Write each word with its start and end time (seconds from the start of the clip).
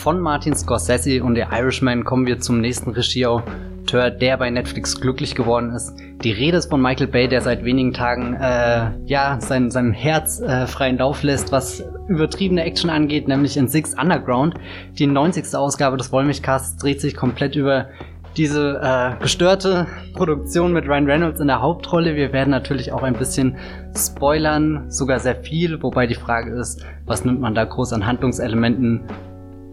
Von 0.00 0.18
Martin 0.18 0.56
Scorsese 0.56 1.22
und 1.22 1.34
der 1.34 1.52
Irishman 1.52 2.04
kommen 2.04 2.26
wir 2.26 2.40
zum 2.40 2.62
nächsten 2.62 2.88
Regieautor, 2.92 4.08
der 4.08 4.38
bei 4.38 4.48
Netflix 4.48 4.98
glücklich 4.98 5.34
geworden 5.34 5.74
ist. 5.74 5.92
Die 6.24 6.32
Rede 6.32 6.56
ist 6.56 6.70
von 6.70 6.80
Michael 6.80 7.08
Bay, 7.08 7.28
der 7.28 7.42
seit 7.42 7.66
wenigen 7.66 7.92
Tagen 7.92 8.32
äh, 8.32 8.92
ja 9.04 9.36
sein, 9.42 9.70
seinem 9.70 9.92
Herz 9.92 10.40
äh, 10.40 10.66
freien 10.66 10.96
Lauf 10.96 11.22
lässt, 11.22 11.52
was 11.52 11.84
übertriebene 12.08 12.64
Action 12.64 12.88
angeht, 12.88 13.28
nämlich 13.28 13.58
in 13.58 13.68
Six 13.68 13.92
Underground. 13.92 14.54
Die 14.98 15.06
90. 15.06 15.54
Ausgabe 15.54 15.98
des 15.98 16.10
Wollmilchcasts 16.10 16.78
dreht 16.78 17.02
sich 17.02 17.14
komplett 17.14 17.54
über 17.54 17.90
diese 18.38 18.80
äh, 18.82 19.22
gestörte 19.22 19.86
Produktion 20.14 20.72
mit 20.72 20.86
Ryan 20.86 21.04
Reynolds 21.04 21.40
in 21.40 21.48
der 21.48 21.60
Hauptrolle. 21.60 22.16
Wir 22.16 22.32
werden 22.32 22.48
natürlich 22.48 22.90
auch 22.90 23.02
ein 23.02 23.18
bisschen 23.18 23.58
spoilern, 23.94 24.90
sogar 24.90 25.20
sehr 25.20 25.36
viel, 25.36 25.82
wobei 25.82 26.06
die 26.06 26.14
Frage 26.14 26.52
ist, 26.52 26.86
was 27.04 27.26
nimmt 27.26 27.40
man 27.40 27.54
da 27.54 27.64
groß 27.64 27.92
an 27.92 28.06
Handlungselementen 28.06 29.02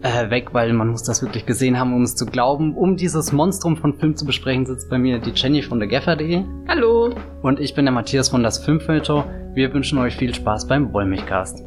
äh, 0.02 0.30
weg, 0.30 0.54
weil 0.54 0.72
man 0.72 0.88
muss 0.88 1.02
das 1.02 1.22
wirklich 1.22 1.46
gesehen 1.46 1.78
haben, 1.78 1.94
um 1.94 2.02
es 2.02 2.14
zu 2.14 2.26
glauben. 2.26 2.74
Um 2.74 2.96
dieses 2.96 3.32
Monstrum 3.32 3.76
von 3.76 3.94
Film 3.94 4.16
zu 4.16 4.24
besprechen, 4.24 4.66
sitzt 4.66 4.88
bei 4.90 4.98
mir 4.98 5.18
die 5.18 5.32
Jenny 5.34 5.62
von 5.62 5.78
der 5.78 5.88
Gaffer.de. 5.88 6.44
Hallo. 6.68 7.14
Und 7.42 7.60
ich 7.60 7.74
bin 7.74 7.84
der 7.84 7.92
Matthias 7.92 8.28
von 8.28 8.42
das 8.42 8.58
Filmfilter. 8.58 9.24
Wir 9.54 9.72
wünschen 9.72 9.98
euch 9.98 10.16
viel 10.16 10.34
Spaß 10.34 10.68
beim 10.68 10.92
Wollmilchcast. 10.92 11.64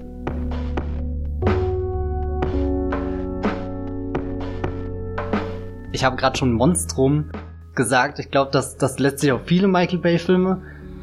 Ich 5.92 6.06
habe 6.06 6.16
gerade 6.16 6.38
schon 6.38 6.54
Monstrum 6.54 7.32
gesagt. 7.76 8.20
Ich 8.20 8.32
glaube, 8.32 8.52
das, 8.52 8.78
das 8.78 8.98
lässt 9.00 9.20
sich 9.20 9.32
auf 9.32 9.42
viele 9.46 9.68
Michael 9.68 10.00
Bay-Filme 10.00 10.62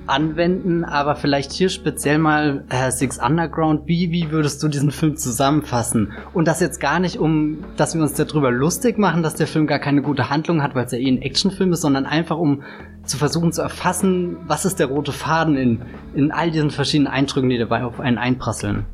anwenden, 0.09 0.85
aber 0.85 1.17
vielleicht 1.17 1.53
hier 1.53 1.69
speziell 1.69 2.19
mal 2.19 2.65
äh, 2.71 2.91
Six 2.91 3.19
Underground. 3.19 3.87
Wie, 3.87 4.11
wie 4.11 4.31
würdest 4.31 4.63
du 4.63 4.69
diesen 4.69 4.91
Film 4.91 5.17
zusammenfassen? 5.17 6.13
Und 6.33 6.49
das 6.49 6.61
jetzt 6.61 6.81
gar 6.81 6.99
nicht, 6.99 7.19
um, 7.19 7.65
dass 7.77 7.95
wir 7.95 8.03
uns 8.03 8.15
darüber 8.15 8.51
lustig 8.51 8.99
machen, 8.99 9.23
dass 9.23 9.35
der 9.35 9.47
Film 9.47 9.67
gar 9.67 9.79
keine 9.79 10.03
gute 10.03 10.31
Handlung 10.31 10.63
hat, 10.63 10.75
weil 10.75 10.87
es 10.87 10.93
ja 10.93 10.99
eh 10.99 11.09
ein 11.09 11.23
Actionfilm 11.23 11.73
ist, 11.73 11.83
sondern 11.83 12.07
einfach 12.07 12.39
um 12.39 12.63
zu 13.05 13.17
versuchen 13.17 13.53
zu 13.53 13.63
erfassen, 13.63 14.37
was 14.47 14.65
ist 14.65 14.79
der 14.79 14.89
rote 14.89 15.13
Faden 15.13 15.57
in, 15.57 15.83
in 16.15 16.31
all 16.31 16.51
diesen 16.51 16.71
verschiedenen 16.71 17.13
Eindrücken, 17.13 17.49
die 17.49 17.59
dabei 17.59 17.85
auf 17.85 18.01
einen 18.01 18.19
einprasseln. 18.19 18.85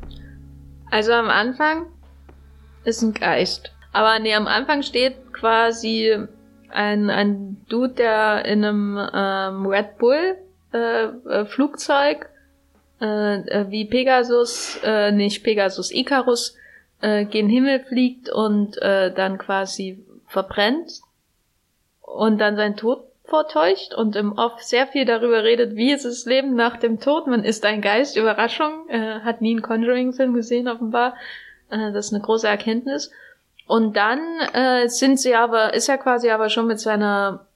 Also 0.91 1.11
am 1.11 1.29
Anfang 1.29 1.87
ist 2.85 3.01
ein 3.01 3.13
Geist. 3.13 3.71
Aber 3.91 4.19
nee, 4.19 4.33
am 4.33 4.47
Anfang 4.47 4.83
steht 4.83 5.33
quasi 5.33 6.15
ein, 6.69 7.09
ein 7.09 7.57
Dude, 7.69 7.93
der 7.93 8.45
in 8.45 8.63
einem 8.63 8.99
ähm, 9.13 9.65
Red 9.65 9.97
Bull 9.97 10.37
äh, 10.75 11.05
äh, 11.05 11.45
Flugzeug 11.45 12.29
äh, 13.01 13.39
äh, 13.39 13.65
wie 13.69 13.85
Pegasus, 13.85 14.79
äh, 14.83 15.11
nicht 15.11 15.43
Pegasus, 15.43 15.91
Icarus, 15.91 16.55
äh, 17.01 17.25
gen 17.25 17.49
Himmel 17.49 17.81
fliegt 17.81 18.29
und 18.29 18.81
äh, 18.81 19.13
dann 19.13 19.37
quasi 19.37 20.03
verbrennt 20.27 21.01
und 22.01 22.39
dann 22.39 22.55
sein 22.55 22.77
Tod 22.77 23.03
vortäuscht 23.23 23.93
und 23.93 24.15
im 24.15 24.33
Off 24.33 24.61
sehr 24.61 24.87
viel 24.87 25.05
darüber 25.05 25.43
redet, 25.43 25.75
wie 25.75 25.91
ist 25.91 26.05
das 26.05 26.25
Leben 26.25 26.55
nach 26.55 26.77
dem 26.77 26.99
Tod. 26.99 27.27
Man 27.27 27.43
ist 27.43 27.65
ein 27.65 27.81
Geist, 27.81 28.17
Überraschung, 28.17 28.87
äh, 28.89 29.19
hat 29.21 29.41
nie 29.41 29.51
einen 29.51 29.61
Conjuring-Film 29.61 30.33
gesehen 30.33 30.67
offenbar. 30.67 31.15
Äh, 31.69 31.91
das 31.91 32.07
ist 32.07 32.13
eine 32.13 32.23
große 32.23 32.47
Erkenntnis. 32.47 33.11
Und 33.67 33.97
dann 33.97 34.19
äh, 34.53 34.87
sind 34.87 35.19
sie 35.19 35.35
aber, 35.35 35.73
ist 35.73 35.89
er 35.89 35.97
quasi 35.97 36.29
aber 36.29 36.49
schon 36.49 36.67
mit 36.67 36.79
seiner 36.79 37.47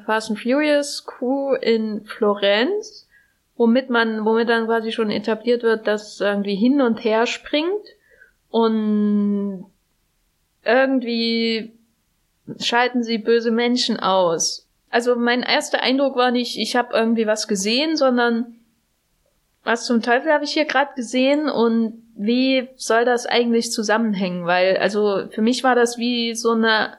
Fast 0.00 0.30
and 0.30 0.38
Furious 0.38 1.04
Crew 1.04 1.54
in 1.54 2.04
Florenz, 2.04 3.08
womit 3.56 3.90
man, 3.90 4.24
womit 4.24 4.48
dann 4.48 4.66
quasi 4.66 4.92
schon 4.92 5.10
etabliert 5.10 5.62
wird, 5.62 5.86
dass 5.86 6.20
irgendwie 6.20 6.54
hin 6.54 6.80
und 6.80 7.04
her 7.04 7.26
springt 7.26 7.86
und 8.50 9.66
irgendwie 10.64 11.72
schalten 12.60 13.02
sie 13.02 13.18
böse 13.18 13.50
Menschen 13.50 13.98
aus. 13.98 14.66
Also 14.90 15.16
mein 15.16 15.42
erster 15.42 15.80
Eindruck 15.80 16.16
war 16.16 16.30
nicht, 16.30 16.58
ich 16.58 16.76
habe 16.76 16.94
irgendwie 16.94 17.26
was 17.26 17.48
gesehen, 17.48 17.96
sondern 17.96 18.56
was 19.64 19.86
zum 19.86 20.02
Teufel 20.02 20.32
habe 20.32 20.44
ich 20.44 20.52
hier 20.52 20.64
gerade 20.64 20.94
gesehen 20.94 21.48
und 21.48 22.02
wie 22.14 22.68
soll 22.76 23.04
das 23.04 23.26
eigentlich 23.26 23.72
zusammenhängen? 23.72 24.44
Weil, 24.44 24.76
also 24.76 25.28
für 25.30 25.40
mich 25.40 25.64
war 25.64 25.74
das 25.74 25.98
wie 25.98 26.34
so 26.34 26.50
eine 26.50 26.98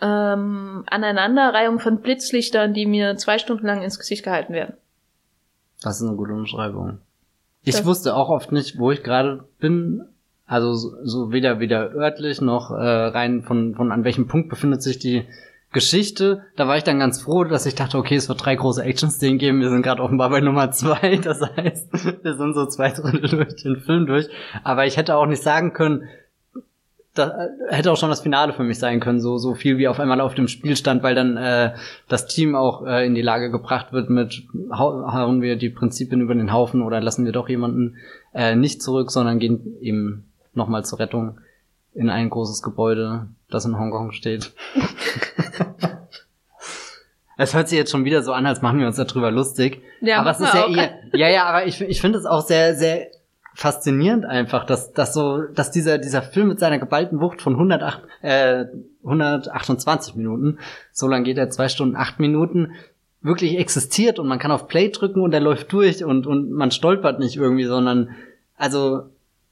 ähm, 0.00 0.84
Aneinanderreihung 0.86 1.80
von 1.80 2.00
Blitzlichtern, 2.00 2.74
die 2.74 2.86
mir 2.86 3.16
zwei 3.16 3.38
Stunden 3.38 3.66
lang 3.66 3.82
ins 3.82 3.98
Gesicht 3.98 4.24
gehalten 4.24 4.52
werden. 4.52 4.74
Das 5.82 6.00
ist 6.00 6.06
eine 6.06 6.16
gute 6.16 6.32
Umschreibung. 6.32 6.98
Ich 7.62 7.76
das 7.76 7.84
wusste 7.84 8.14
auch 8.14 8.28
oft 8.28 8.52
nicht, 8.52 8.78
wo 8.78 8.90
ich 8.90 9.02
gerade 9.02 9.44
bin. 9.58 10.02
Also 10.46 10.74
so, 10.74 11.04
so 11.04 11.32
weder 11.32 11.60
weder 11.60 11.92
örtlich 11.94 12.40
noch 12.40 12.70
äh, 12.70 12.74
rein 12.74 13.42
von 13.42 13.74
von 13.74 13.92
an 13.92 14.04
welchem 14.04 14.28
Punkt 14.28 14.48
befindet 14.48 14.82
sich 14.82 14.98
die 14.98 15.26
Geschichte. 15.72 16.44
Da 16.56 16.66
war 16.66 16.78
ich 16.78 16.84
dann 16.84 16.98
ganz 16.98 17.20
froh, 17.20 17.44
dass 17.44 17.66
ich 17.66 17.74
dachte, 17.74 17.98
okay, 17.98 18.16
es 18.16 18.28
wird 18.28 18.42
drei 18.42 18.54
große 18.54 18.82
Action-Szenen 18.82 19.38
geben. 19.38 19.60
Wir 19.60 19.68
sind 19.68 19.82
gerade 19.82 20.02
offenbar 20.02 20.30
bei 20.30 20.40
Nummer 20.40 20.70
zwei. 20.70 21.16
Das 21.22 21.42
heißt, 21.42 22.24
wir 22.24 22.36
sind 22.36 22.54
so 22.54 22.66
zwei 22.66 22.90
Drittel 22.90 23.28
durch 23.28 23.56
den 23.62 23.76
Film 23.76 24.06
durch. 24.06 24.28
Aber 24.64 24.86
ich 24.86 24.96
hätte 24.96 25.16
auch 25.16 25.26
nicht 25.26 25.42
sagen 25.42 25.74
können, 25.74 26.08
das 27.18 27.32
hätte 27.68 27.92
auch 27.92 27.96
schon 27.96 28.10
das 28.10 28.20
Finale 28.20 28.52
für 28.52 28.64
mich 28.64 28.78
sein 28.78 29.00
können, 29.00 29.20
so, 29.20 29.38
so 29.38 29.54
viel 29.54 29.78
wie 29.78 29.88
auf 29.88 30.00
einmal 30.00 30.20
auf 30.20 30.34
dem 30.34 30.48
Spiel 30.48 30.76
stand, 30.76 31.02
weil 31.02 31.14
dann 31.14 31.36
äh, 31.36 31.74
das 32.08 32.26
Team 32.26 32.54
auch 32.54 32.86
äh, 32.86 33.06
in 33.06 33.14
die 33.14 33.22
Lage 33.22 33.50
gebracht 33.50 33.92
wird 33.92 34.10
mit 34.10 34.44
hauen 34.70 35.42
wir 35.42 35.56
die 35.56 35.70
Prinzipien 35.70 36.20
über 36.20 36.34
den 36.34 36.52
Haufen 36.52 36.82
oder 36.82 37.00
lassen 37.00 37.24
wir 37.24 37.32
doch 37.32 37.48
jemanden 37.48 37.96
äh, 38.34 38.54
nicht 38.54 38.82
zurück, 38.82 39.10
sondern 39.10 39.38
gehen 39.38 39.76
eben 39.80 40.24
nochmal 40.54 40.84
zur 40.84 40.98
Rettung 40.98 41.38
in 41.94 42.10
ein 42.10 42.30
großes 42.30 42.62
Gebäude, 42.62 43.26
das 43.50 43.64
in 43.64 43.78
Hongkong 43.78 44.12
steht. 44.12 44.52
Es 47.40 47.54
hört 47.54 47.68
sich 47.68 47.78
jetzt 47.78 47.92
schon 47.92 48.04
wieder 48.04 48.22
so 48.22 48.32
an, 48.32 48.46
als 48.46 48.62
machen 48.62 48.80
wir 48.80 48.88
uns 48.88 48.96
darüber 48.96 49.30
lustig. 49.30 49.80
Ja, 50.00 50.18
aber 50.18 50.32
es 50.32 50.40
ist 50.40 50.52
ja 50.52 50.66
eher, 50.66 50.90
ja, 51.12 51.28
ja, 51.28 51.44
aber 51.44 51.66
ich, 51.66 51.80
ich 51.80 52.00
finde 52.00 52.18
es 52.18 52.26
auch 52.26 52.44
sehr, 52.44 52.74
sehr 52.74 53.12
faszinierend 53.58 54.24
einfach, 54.24 54.64
dass, 54.64 54.92
dass 54.92 55.12
so, 55.12 55.42
dass 55.42 55.72
dieser, 55.72 55.98
dieser 55.98 56.22
Film 56.22 56.46
mit 56.46 56.60
seiner 56.60 56.78
geballten 56.78 57.20
Wucht 57.20 57.42
von 57.42 57.54
108, 57.54 58.02
äh, 58.22 58.66
128 59.02 60.14
Minuten, 60.14 60.60
so 60.92 61.08
lang 61.08 61.24
geht 61.24 61.38
er, 61.38 61.50
zwei 61.50 61.68
Stunden, 61.68 61.96
acht 61.96 62.20
Minuten, 62.20 62.74
wirklich 63.20 63.58
existiert 63.58 64.20
und 64.20 64.28
man 64.28 64.38
kann 64.38 64.52
auf 64.52 64.68
Play 64.68 64.90
drücken 64.90 65.22
und 65.22 65.34
er 65.34 65.40
läuft 65.40 65.72
durch 65.72 66.04
und, 66.04 66.28
und 66.28 66.52
man 66.52 66.70
stolpert 66.70 67.18
nicht 67.18 67.34
irgendwie, 67.34 67.64
sondern, 67.64 68.14
also, 68.54 69.10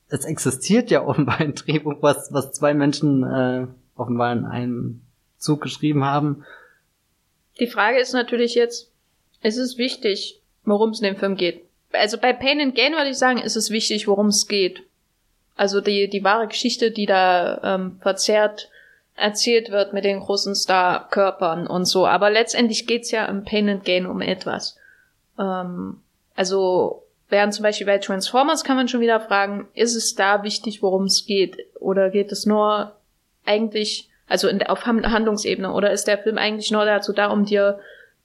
es 0.09 0.25
existiert 0.25 0.89
ja 0.93 1.05
offenbar 1.05 1.41
ein 1.41 1.57
Drehbuch, 1.57 1.97
was, 2.01 2.33
was 2.33 2.53
zwei 2.53 2.75
Menschen, 2.75 3.25
äh, 3.25 3.67
offenbar 3.97 4.33
in 4.33 4.45
einem 4.45 5.01
Zug 5.37 5.63
geschrieben 5.63 6.05
haben. 6.05 6.45
Die 7.59 7.67
Frage 7.67 7.99
ist 7.99 8.13
natürlich 8.13 8.55
jetzt, 8.55 8.93
es 9.41 9.57
ist 9.57 9.79
wichtig, 9.79 10.41
worum 10.65 10.91
es 10.91 11.01
in 11.01 11.07
dem 11.07 11.17
Film 11.17 11.35
geht 11.35 11.66
also 11.93 12.19
bei 12.19 12.33
Pain 12.33 12.61
and 12.61 12.75
Gain 12.75 12.93
würde 12.93 13.11
ich 13.11 13.19
sagen, 13.19 13.39
ist 13.39 13.57
es 13.57 13.71
wichtig, 13.71 14.07
worum 14.07 14.29
es 14.29 14.49
geht. 14.49 14.83
Also 15.57 15.81
die, 15.81 16.09
die 16.09 16.25
wahre 16.25 16.49
Geschichte, 16.49 16.91
die 16.91 17.07
da 17.07 17.61
ähm, 17.63 17.99
verzerrt 18.01 18.71
erzählt 19.17 19.71
wird 19.71 19.95
mit 19.95 20.05
den 20.05 20.21
großen 20.21 20.55
Star-Körpern 20.55 21.67
und 21.67 21.87
so. 21.87 22.07
Aber 22.07 22.31
letztendlich 22.31 22.87
geht's 22.87 23.11
ja 23.11 23.25
im 23.25 23.45
Pain 23.45 23.69
and 23.69 23.85
Gain 23.85 24.07
um 24.07 24.21
etwas. 24.21 24.77
Ähm, 25.39 26.01
also 26.35 27.03
während 27.31 27.55
zum 27.55 27.63
Beispiel 27.63 27.87
bei 27.87 27.99
Transformers 27.99 28.63
kann 28.63 28.77
man 28.77 28.89
schon 28.89 29.01
wieder 29.01 29.21
fragen, 29.21 29.69
ist 29.75 29.97
es 29.97 30.15
da 30.15 30.43
wichtig, 30.43 30.83
worum 30.83 31.05
es 31.05 31.25
geht? 31.25 31.57
Oder 31.81 32.11
geht 32.11 32.31
es 32.31 32.45
nur 32.45 32.95
eigentlich, 33.47 34.11
also 34.29 34.49
in, 34.49 34.63
auf 34.63 34.85
Handlungsebene, 34.85 35.73
oder 35.73 35.93
ist 35.93 36.07
der 36.07 36.19
Film 36.19 36.37
eigentlich 36.37 36.71
nur 36.71 36.85
dazu 36.85 37.15
da, 37.15 37.29
um 37.29 37.47
dir 37.47 37.81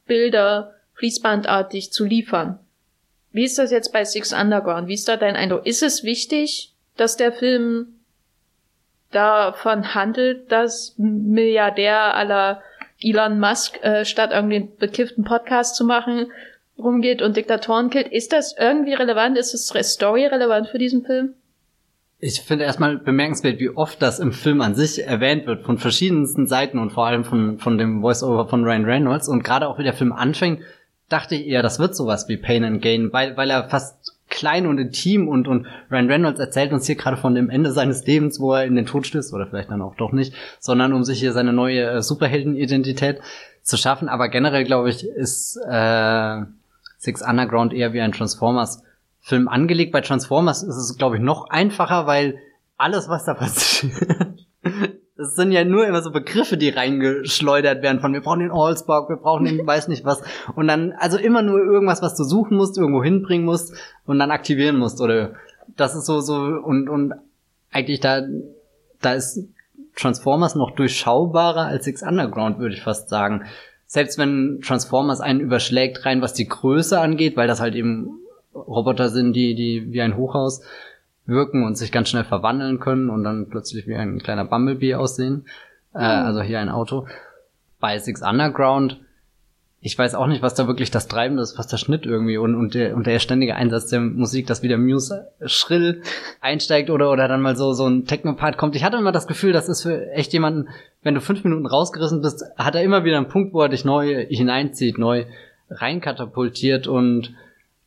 Bilder 0.07 0.73
fließbandartig 0.95 1.93
zu 1.93 2.03
liefern? 2.03 2.59
Wie 3.31 3.45
ist 3.45 3.57
das 3.57 3.71
jetzt 3.71 3.93
bei 3.93 4.03
Six 4.03 4.33
Underground? 4.33 4.87
Wie 4.87 4.93
ist 4.93 5.07
da 5.07 5.17
dein 5.17 5.35
Eindruck? 5.35 5.65
Ist 5.65 5.83
es 5.83 6.03
wichtig, 6.03 6.73
dass 6.97 7.17
der 7.17 7.31
Film 7.31 7.99
davon 9.11 9.93
handelt, 9.93 10.51
dass 10.51 10.95
Milliardär 10.97 12.15
aller 12.15 12.61
Elon 13.01 13.39
Musk, 13.39 13.81
äh, 13.83 14.05
statt 14.05 14.31
irgendwie 14.33 14.69
bekifften 14.77 15.23
Podcast 15.23 15.75
zu 15.75 15.85
machen, 15.85 16.31
rumgeht 16.77 17.21
und 17.21 17.37
Diktatoren 17.37 17.89
killt? 17.89 18.11
Ist 18.11 18.33
das 18.33 18.55
irgendwie 18.57 18.93
relevant? 18.93 19.37
Ist 19.37 19.53
es 19.53 19.91
Story 19.91 20.25
relevant 20.25 20.67
für 20.67 20.77
diesen 20.77 21.03
Film? 21.05 21.33
Ich 22.23 22.41
finde 22.41 22.65
erstmal 22.65 22.99
bemerkenswert, 22.99 23.59
wie 23.59 23.69
oft 23.69 23.99
das 23.99 24.19
im 24.19 24.31
Film 24.31 24.61
an 24.61 24.75
sich 24.75 25.03
erwähnt 25.03 25.47
wird, 25.47 25.63
von 25.63 25.79
verschiedensten 25.79 26.45
Seiten 26.45 26.77
und 26.77 26.91
vor 26.91 27.07
allem 27.07 27.23
von, 27.23 27.57
von 27.57 27.79
dem 27.79 28.01
Voice-Over 28.01 28.47
von 28.47 28.63
Ryan 28.63 28.85
Reynolds. 28.85 29.27
Und 29.27 29.43
gerade 29.43 29.67
auch 29.67 29.79
wie 29.79 29.83
der 29.83 29.93
Film 29.93 30.13
anfängt, 30.13 30.61
dachte 31.11 31.35
ich 31.35 31.47
eher, 31.47 31.61
das 31.61 31.79
wird 31.79 31.95
sowas 31.95 32.27
wie 32.27 32.37
Pain 32.37 32.63
and 32.63 32.81
Gain, 32.81 33.11
weil, 33.11 33.37
weil 33.37 33.49
er 33.49 33.69
fast 33.69 34.17
klein 34.29 34.65
und 34.65 34.79
intim 34.79 35.27
und, 35.27 35.47
und 35.47 35.67
Ryan 35.91 36.09
Reynolds 36.09 36.39
erzählt 36.39 36.71
uns 36.71 36.87
hier 36.87 36.95
gerade 36.95 37.17
von 37.17 37.35
dem 37.35 37.49
Ende 37.49 37.71
seines 37.71 38.05
Lebens, 38.07 38.39
wo 38.39 38.53
er 38.53 38.65
in 38.65 38.75
den 38.75 38.85
Tod 38.85 39.05
stößt, 39.05 39.33
oder 39.33 39.45
vielleicht 39.45 39.69
dann 39.69 39.81
auch 39.81 39.95
doch 39.95 40.13
nicht, 40.13 40.33
sondern 40.59 40.93
um 40.93 41.03
sich 41.03 41.19
hier 41.19 41.33
seine 41.33 41.53
neue 41.53 41.83
äh, 41.83 42.01
Superheldenidentität 42.01 43.19
zu 43.61 43.77
schaffen. 43.77 44.09
Aber 44.09 44.29
generell, 44.29 44.63
glaube 44.63 44.89
ich, 44.89 45.05
ist 45.05 45.57
äh, 45.67 46.41
Six 46.97 47.21
Underground 47.21 47.73
eher 47.73 47.93
wie 47.93 48.01
ein 48.01 48.13
Transformers-Film 48.13 49.47
angelegt. 49.47 49.91
Bei 49.91 50.01
Transformers 50.01 50.63
ist 50.63 50.77
es, 50.77 50.97
glaube 50.97 51.17
ich, 51.17 51.21
noch 51.21 51.49
einfacher, 51.49 52.07
weil 52.07 52.37
alles, 52.77 53.09
was 53.09 53.25
da 53.25 53.33
passiert, 53.33 53.93
Das 55.21 55.35
sind 55.35 55.51
ja 55.51 55.63
nur 55.63 55.85
immer 55.85 56.01
so 56.01 56.09
Begriffe, 56.09 56.57
die 56.57 56.69
reingeschleudert 56.69 57.83
werden 57.83 57.99
von 57.99 58.11
wir 58.11 58.21
brauchen 58.21 58.39
den 58.39 58.49
Allspark, 58.49 59.07
wir 59.07 59.17
brauchen 59.17 59.45
den 59.45 59.67
weiß 59.67 59.87
nicht 59.87 60.03
was. 60.03 60.23
Und 60.55 60.67
dann, 60.67 60.93
also 60.93 61.19
immer 61.19 61.43
nur 61.43 61.59
irgendwas, 61.59 62.01
was 62.01 62.15
du 62.15 62.23
suchen 62.23 62.57
musst, 62.57 62.75
irgendwo 62.75 63.03
hinbringen 63.03 63.45
musst 63.45 63.75
und 64.07 64.17
dann 64.17 64.31
aktivieren 64.31 64.77
musst. 64.77 64.99
Oder 64.99 65.33
das 65.77 65.93
ist 65.93 66.07
so, 66.07 66.21
so, 66.21 66.37
und, 66.37 66.89
und 66.89 67.13
eigentlich 67.71 67.99
da, 67.99 68.23
da 68.99 69.13
ist 69.13 69.47
Transformers 69.95 70.55
noch 70.55 70.71
durchschaubarer 70.71 71.67
als 71.67 71.85
Six 71.85 72.01
Underground, 72.01 72.57
würde 72.57 72.73
ich 72.73 72.81
fast 72.81 73.07
sagen. 73.07 73.43
Selbst 73.85 74.17
wenn 74.17 74.59
Transformers 74.65 75.21
einen 75.21 75.39
überschlägt 75.39 76.03
rein, 76.03 76.23
was 76.23 76.33
die 76.33 76.47
Größe 76.47 76.99
angeht, 76.99 77.37
weil 77.37 77.47
das 77.47 77.61
halt 77.61 77.75
eben 77.75 78.21
Roboter 78.55 79.09
sind, 79.09 79.33
die, 79.33 79.53
die 79.53 79.93
wie 79.93 80.01
ein 80.01 80.17
Hochhaus 80.17 80.63
wirken 81.31 81.63
und 81.63 81.77
sich 81.77 81.91
ganz 81.91 82.09
schnell 82.09 82.23
verwandeln 82.23 82.79
können 82.79 83.09
und 83.09 83.23
dann 83.23 83.49
plötzlich 83.49 83.87
wie 83.87 83.95
ein 83.95 84.19
kleiner 84.19 84.45
Bumblebee 84.45 84.93
aussehen. 84.93 85.45
Äh, 85.93 85.99
also 85.99 86.41
hier 86.41 86.59
ein 86.59 86.69
Auto. 86.69 87.07
Bei 87.79 87.97
Six 87.97 88.21
Underground, 88.21 88.99
ich 89.83 89.97
weiß 89.97 90.13
auch 90.13 90.27
nicht, 90.27 90.43
was 90.43 90.53
da 90.53 90.67
wirklich 90.67 90.91
das 90.91 91.07
Treibende 91.07 91.41
ist, 91.41 91.57
was 91.57 91.65
der 91.65 91.77
Schnitt 91.77 92.05
irgendwie 92.05 92.37
und, 92.37 92.53
und, 92.53 92.75
der, 92.75 92.95
und 92.95 93.07
der 93.07 93.17
ständige 93.17 93.55
Einsatz 93.55 93.87
der 93.87 93.99
Musik, 93.99 94.45
dass 94.45 94.61
wieder 94.61 94.77
Muse 94.77 95.29
schrill 95.45 96.03
einsteigt 96.39 96.91
oder, 96.91 97.11
oder 97.11 97.27
dann 97.27 97.41
mal 97.41 97.55
so, 97.55 97.73
so 97.73 97.87
ein 97.87 98.05
Techno-Part 98.05 98.57
kommt. 98.57 98.75
Ich 98.75 98.83
hatte 98.83 98.97
immer 98.97 99.11
das 99.11 99.25
Gefühl, 99.25 99.53
das 99.53 99.67
ist 99.67 99.81
für 99.81 100.11
echt 100.11 100.33
jemanden, 100.33 100.69
wenn 101.01 101.15
du 101.15 101.21
fünf 101.21 101.43
Minuten 101.43 101.65
rausgerissen 101.65 102.21
bist, 102.21 102.45
hat 102.57 102.75
er 102.75 102.83
immer 102.83 103.03
wieder 103.03 103.17
einen 103.17 103.27
Punkt, 103.27 103.55
wo 103.55 103.61
er 103.61 103.69
dich 103.69 103.83
neu 103.83 104.27
hineinzieht, 104.29 104.99
neu 104.99 105.25
reinkatapultiert 105.71 106.85
und 106.85 107.33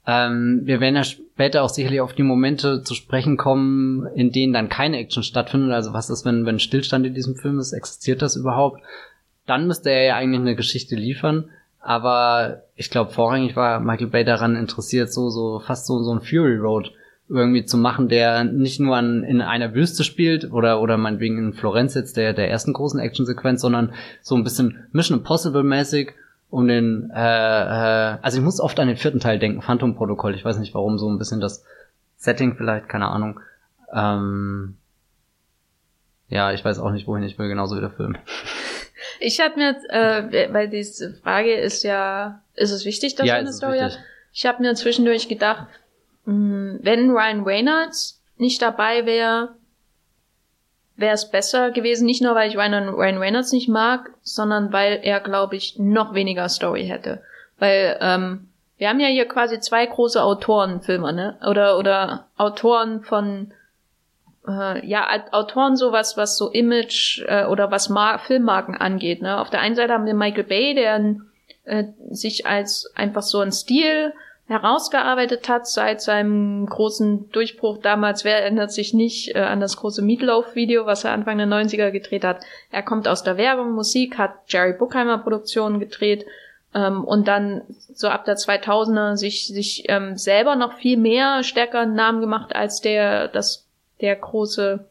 ähm, 0.06 0.62
wir 0.64 0.80
werden 0.80 0.96
ja 0.96 1.04
später 1.04 1.62
auch 1.62 1.68
sicherlich 1.68 2.00
auf 2.00 2.12
die 2.12 2.22
Momente 2.22 2.82
zu 2.82 2.94
sprechen 2.94 3.36
kommen, 3.36 4.06
in 4.14 4.32
denen 4.32 4.52
dann 4.52 4.68
keine 4.68 4.98
Action 4.98 5.22
stattfindet. 5.22 5.72
Also 5.72 5.92
was 5.92 6.10
ist, 6.10 6.24
wenn, 6.24 6.44
wenn 6.44 6.58
Stillstand 6.58 7.06
in 7.06 7.14
diesem 7.14 7.36
Film 7.36 7.58
ist? 7.58 7.72
Existiert 7.72 8.20
das 8.20 8.36
überhaupt? 8.36 8.82
Dann 9.46 9.66
müsste 9.66 9.90
er 9.90 10.04
ja 10.04 10.16
eigentlich 10.16 10.40
eine 10.40 10.56
Geschichte 10.56 10.94
liefern. 10.94 11.50
Aber 11.80 12.62
ich 12.76 12.90
glaube, 12.90 13.12
vorrangig 13.12 13.56
war 13.56 13.80
Michael 13.80 14.06
Bay 14.08 14.24
daran 14.24 14.56
interessiert, 14.56 15.12
so, 15.12 15.28
so 15.28 15.60
fast 15.60 15.86
so, 15.86 16.02
so 16.02 16.14
ein 16.14 16.22
Fury 16.22 16.56
Road 16.56 16.92
irgendwie 17.28 17.64
zu 17.64 17.76
machen, 17.78 18.08
der 18.08 18.44
nicht 18.44 18.80
nur 18.80 18.96
an, 18.96 19.22
in 19.22 19.40
einer 19.40 19.74
Wüste 19.74 20.04
spielt 20.04 20.50
oder, 20.50 20.80
oder 20.80 20.96
meinetwegen 20.98 21.38
in 21.38 21.52
Florenz 21.54 21.94
jetzt 21.94 22.16
der, 22.16 22.32
der 22.34 22.50
ersten 22.50 22.72
großen 22.72 23.00
Actionsequenz, 23.00 23.62
sondern 23.62 23.92
so 24.22 24.34
ein 24.34 24.44
bisschen 24.44 24.86
Mission 24.92 25.18
Impossible 25.18 25.62
mäßig 25.62 26.12
um 26.54 26.68
den, 26.68 27.10
äh, 27.12 27.18
äh, 27.18 28.18
also 28.22 28.38
ich 28.38 28.44
muss 28.44 28.60
oft 28.60 28.78
an 28.78 28.86
den 28.86 28.96
vierten 28.96 29.18
Teil 29.18 29.40
denken, 29.40 29.60
Phantom 29.60 29.96
Protokoll. 29.96 30.36
Ich 30.36 30.44
weiß 30.44 30.58
nicht 30.58 30.72
warum, 30.72 30.98
so 30.98 31.10
ein 31.10 31.18
bisschen 31.18 31.40
das 31.40 31.64
Setting 32.16 32.54
vielleicht, 32.56 32.88
keine 32.88 33.08
Ahnung. 33.08 33.40
Ähm, 33.92 34.76
ja, 36.28 36.52
ich 36.52 36.64
weiß 36.64 36.78
auch 36.78 36.92
nicht, 36.92 37.08
wohin 37.08 37.24
ich 37.24 37.40
will, 37.40 37.48
genauso 37.48 37.76
wie 37.76 37.80
der 37.80 37.90
Film. 37.90 38.16
Ich 39.20 39.38
habe 39.38 39.56
mir, 39.56 39.76
äh, 39.90 40.52
weil 40.52 40.68
diese 40.68 41.14
Frage 41.14 41.54
ist 41.54 41.82
ja, 41.82 42.40
ist 42.54 42.72
es 42.72 42.84
wichtig, 42.84 43.14
dass 43.14 43.26
ja, 43.26 43.34
eine 43.34 43.52
Story 43.52 43.78
hat? 43.78 43.98
Ich 44.32 44.44
habe 44.44 44.62
mir 44.62 44.74
zwischendurch 44.74 45.28
gedacht, 45.28 45.66
mh, 46.24 46.32
hm, 46.32 46.78
wenn 46.82 47.10
Ryan 47.10 47.42
Reynolds 47.44 48.22
nicht 48.38 48.60
dabei 48.60 49.06
wäre, 49.06 49.54
wäre 50.96 51.14
es 51.14 51.30
besser 51.30 51.70
gewesen, 51.70 52.06
nicht 52.06 52.22
nur 52.22 52.34
weil 52.34 52.48
ich 52.48 52.56
Ryan, 52.56 52.88
Ryan 52.88 53.18
Reynolds 53.18 53.52
nicht 53.52 53.68
mag, 53.68 54.10
sondern 54.22 54.72
weil 54.72 55.00
er, 55.02 55.20
glaube 55.20 55.56
ich, 55.56 55.78
noch 55.78 56.14
weniger 56.14 56.48
Story 56.48 56.86
hätte. 56.86 57.22
Weil 57.58 57.98
ähm, 58.00 58.48
wir 58.76 58.88
haben 58.88 59.00
ja 59.00 59.08
hier 59.08 59.26
quasi 59.26 59.60
zwei 59.60 59.86
große 59.86 60.22
Autorenfilme, 60.22 61.12
ne? 61.12 61.38
Oder 61.48 61.78
oder 61.78 62.26
Autoren 62.36 63.02
von 63.02 63.52
äh, 64.46 64.86
ja 64.86 65.08
Autoren 65.32 65.76
sowas, 65.76 66.16
was 66.16 66.36
so 66.36 66.50
Image 66.50 67.24
äh, 67.26 67.46
oder 67.46 67.70
was 67.70 67.88
Mar 67.88 68.18
Filmmarken 68.18 68.76
angeht. 68.76 69.22
Ne? 69.22 69.40
Auf 69.40 69.50
der 69.50 69.60
einen 69.60 69.76
Seite 69.76 69.92
haben 69.92 70.06
wir 70.06 70.14
Michael 70.14 70.44
Bay, 70.44 70.74
der 70.74 71.16
äh, 71.64 71.84
sich 72.10 72.46
als 72.46 72.92
einfach 72.94 73.22
so 73.22 73.40
ein 73.40 73.52
Stil 73.52 74.12
herausgearbeitet 74.54 75.48
hat 75.48 75.66
seit 75.66 76.00
seinem 76.00 76.66
großen 76.66 77.30
Durchbruch 77.32 77.78
damals. 77.78 78.24
Wer 78.24 78.40
erinnert 78.40 78.72
sich 78.72 78.94
nicht 78.94 79.34
äh, 79.34 79.40
an 79.40 79.60
das 79.60 79.76
große 79.76 80.00
Meatloaf-Video, 80.00 80.86
was 80.86 81.04
er 81.04 81.12
Anfang 81.12 81.38
der 81.38 81.48
90er 81.48 81.90
gedreht 81.90 82.24
hat? 82.24 82.44
Er 82.70 82.82
kommt 82.82 83.08
aus 83.08 83.24
der 83.24 83.36
Werbung, 83.36 83.72
Musik, 83.72 84.16
hat 84.16 84.34
Jerry 84.46 84.72
Buckheimer 84.72 85.18
Produktionen 85.18 85.80
gedreht 85.80 86.24
ähm, 86.72 87.04
und 87.04 87.26
dann 87.26 87.62
so 87.92 88.08
ab 88.08 88.24
der 88.24 88.36
2000er 88.36 89.16
sich, 89.16 89.48
sich 89.48 89.84
ähm, 89.88 90.16
selber 90.16 90.54
noch 90.54 90.74
viel 90.74 90.98
mehr 90.98 91.42
stärker 91.42 91.80
einen 91.80 91.94
Namen 91.94 92.20
gemacht 92.20 92.54
als 92.54 92.80
der, 92.80 93.28
das, 93.28 93.66
der 94.00 94.14
große 94.14 94.86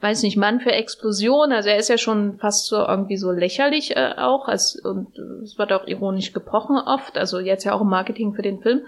weiß 0.00 0.22
nicht, 0.22 0.36
Mann 0.36 0.60
für 0.60 0.72
Explosion. 0.72 1.52
Also 1.52 1.68
er 1.68 1.78
ist 1.78 1.88
ja 1.88 1.98
schon 1.98 2.38
fast 2.38 2.66
so 2.66 2.76
irgendwie 2.76 3.16
so 3.16 3.30
lächerlich 3.30 3.96
äh, 3.96 4.14
auch. 4.16 4.48
als, 4.48 4.76
und 4.76 5.18
es 5.42 5.58
wird 5.58 5.72
auch 5.72 5.86
ironisch 5.86 6.32
gebrochen 6.32 6.76
oft. 6.76 7.16
Also 7.18 7.38
jetzt 7.38 7.64
ja 7.64 7.72
auch 7.72 7.80
im 7.80 7.88
Marketing 7.88 8.34
für 8.34 8.42
den 8.42 8.60
Film. 8.60 8.82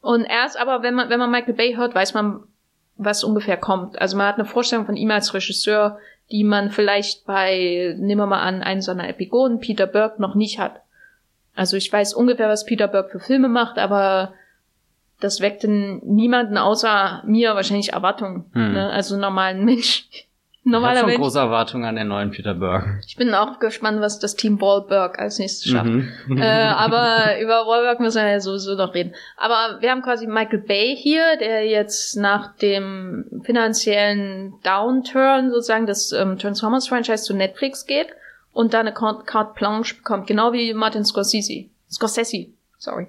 Und 0.00 0.24
erst 0.24 0.58
aber, 0.58 0.82
wenn 0.82 0.94
man, 0.94 1.10
wenn 1.10 1.18
man 1.18 1.30
Michael 1.30 1.54
Bay 1.54 1.74
hört, 1.74 1.94
weiß 1.94 2.14
man, 2.14 2.44
was 2.96 3.24
ungefähr 3.24 3.56
kommt. 3.56 4.00
Also 4.00 4.16
man 4.16 4.26
hat 4.26 4.36
eine 4.36 4.44
Vorstellung 4.44 4.86
von 4.86 4.96
ihm 4.96 5.10
als 5.10 5.34
Regisseur, 5.34 5.98
die 6.30 6.44
man 6.44 6.70
vielleicht 6.70 7.26
bei, 7.26 7.94
nehmen 7.98 8.20
wir 8.20 8.26
mal 8.26 8.42
an, 8.42 8.62
einen 8.62 8.82
seiner 8.82 9.08
Epigonen, 9.08 9.60
Peter 9.60 9.86
Burke, 9.86 10.20
noch 10.20 10.34
nicht 10.34 10.58
hat. 10.58 10.80
Also 11.54 11.76
ich 11.76 11.92
weiß 11.92 12.14
ungefähr, 12.14 12.48
was 12.48 12.66
Peter 12.66 12.88
Burke 12.88 13.18
für 13.18 13.20
Filme 13.20 13.48
macht, 13.48 13.78
aber 13.78 14.34
das 15.20 15.40
weckte 15.40 15.68
niemanden 15.68 16.58
außer 16.58 17.22
mir 17.26 17.54
wahrscheinlich 17.54 17.92
Erwartungen. 17.92 18.44
Hm. 18.52 18.72
Ne? 18.72 18.90
Also 18.90 19.16
normalen 19.16 19.64
Mensch. 19.64 20.06
Normaler 20.68 20.94
ich 20.94 21.02
habe 21.02 21.12
schon 21.12 21.20
große 21.20 21.38
Erwartungen 21.38 21.84
an 21.84 21.94
den 21.94 22.08
neuen 22.08 22.32
Peter 22.32 22.52
Burke. 22.52 22.98
Ich 23.06 23.14
bin 23.14 23.32
auch 23.34 23.60
gespannt, 23.60 24.00
was 24.00 24.18
das 24.18 24.34
Team 24.34 24.60
Wahlberg 24.60 25.16
als 25.16 25.38
nächstes 25.38 25.70
schafft. 25.70 25.88
Mhm. 25.88 26.10
äh, 26.36 26.42
aber 26.44 27.38
über 27.40 27.68
Wahlberg 27.68 28.00
müssen 28.00 28.20
wir 28.20 28.28
ja 28.28 28.40
sowieso 28.40 28.74
noch 28.74 28.92
reden. 28.92 29.14
Aber 29.36 29.80
wir 29.80 29.92
haben 29.92 30.02
quasi 30.02 30.26
Michael 30.26 30.58
Bay 30.58 30.96
hier, 30.96 31.36
der 31.38 31.66
jetzt 31.66 32.16
nach 32.16 32.56
dem 32.56 33.42
finanziellen 33.44 34.54
Downturn 34.64 35.52
sozusagen 35.52 35.86
des 35.86 36.10
ähm, 36.10 36.36
Transformers-Franchise 36.36 37.22
zu 37.22 37.34
Netflix 37.34 37.86
geht 37.86 38.08
und 38.52 38.74
da 38.74 38.80
eine 38.80 38.92
Carte 38.92 39.52
Blanche 39.54 39.94
bekommt, 39.94 40.26
genau 40.26 40.52
wie 40.52 40.74
Martin 40.74 41.04
Scorsese. 41.04 41.66
Scorsese, 41.88 42.48
sorry. 42.78 43.06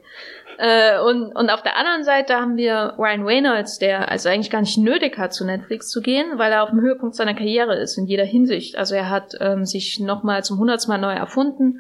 Äh, 0.58 1.00
und, 1.00 1.36
und 1.36 1.50
auf 1.50 1.62
der 1.62 1.78
anderen 1.78 2.04
Seite 2.04 2.36
haben 2.36 2.58
wir 2.58 2.96
Ryan 2.98 3.24
Reynolds, 3.24 3.78
der 3.78 4.10
also 4.10 4.30
eigentlich 4.30 4.50
gar 4.50 4.62
nicht 4.62 4.78
nötig 4.78 5.18
hat, 5.18 5.34
zu 5.34 5.46
Netflix 5.46 5.90
zu 5.90 6.02
gehen, 6.02 6.38
weil 6.38 6.52
er 6.52 6.64
auf 6.64 6.72
dem 6.72 6.82
Höhepunkt 6.82 7.16
seiner 7.16 7.36
Karriere 7.36 7.76
ist, 7.76 7.98
in 7.98 8.06
jeder 8.06 8.26
Hinsicht. 8.26 8.76
Also 8.76 8.96
er 8.96 9.10
hat 9.10 9.36
ähm, 9.40 9.66
sich 9.66 10.00
nochmal 10.00 10.44
zum 10.44 10.58
hundertsten 10.58 11.00
neu 11.00 11.14
erfunden 11.14 11.80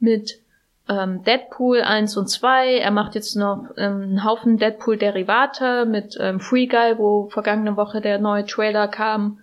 mit 0.00 0.40
ähm, 0.88 1.22
Deadpool 1.24 1.82
1 1.82 2.16
und 2.16 2.28
2. 2.28 2.78
Er 2.78 2.90
macht 2.90 3.14
jetzt 3.14 3.36
noch 3.36 3.70
ähm, 3.76 4.02
einen 4.02 4.24
Haufen 4.24 4.58
Deadpool-Derivate 4.58 5.86
mit 5.86 6.16
ähm, 6.20 6.40
Free 6.40 6.66
Guy, 6.66 6.98
wo 6.98 7.28
vergangene 7.28 7.76
Woche 7.76 8.00
der 8.00 8.18
neue 8.18 8.44
Trailer 8.44 8.88
kam. 8.88 9.38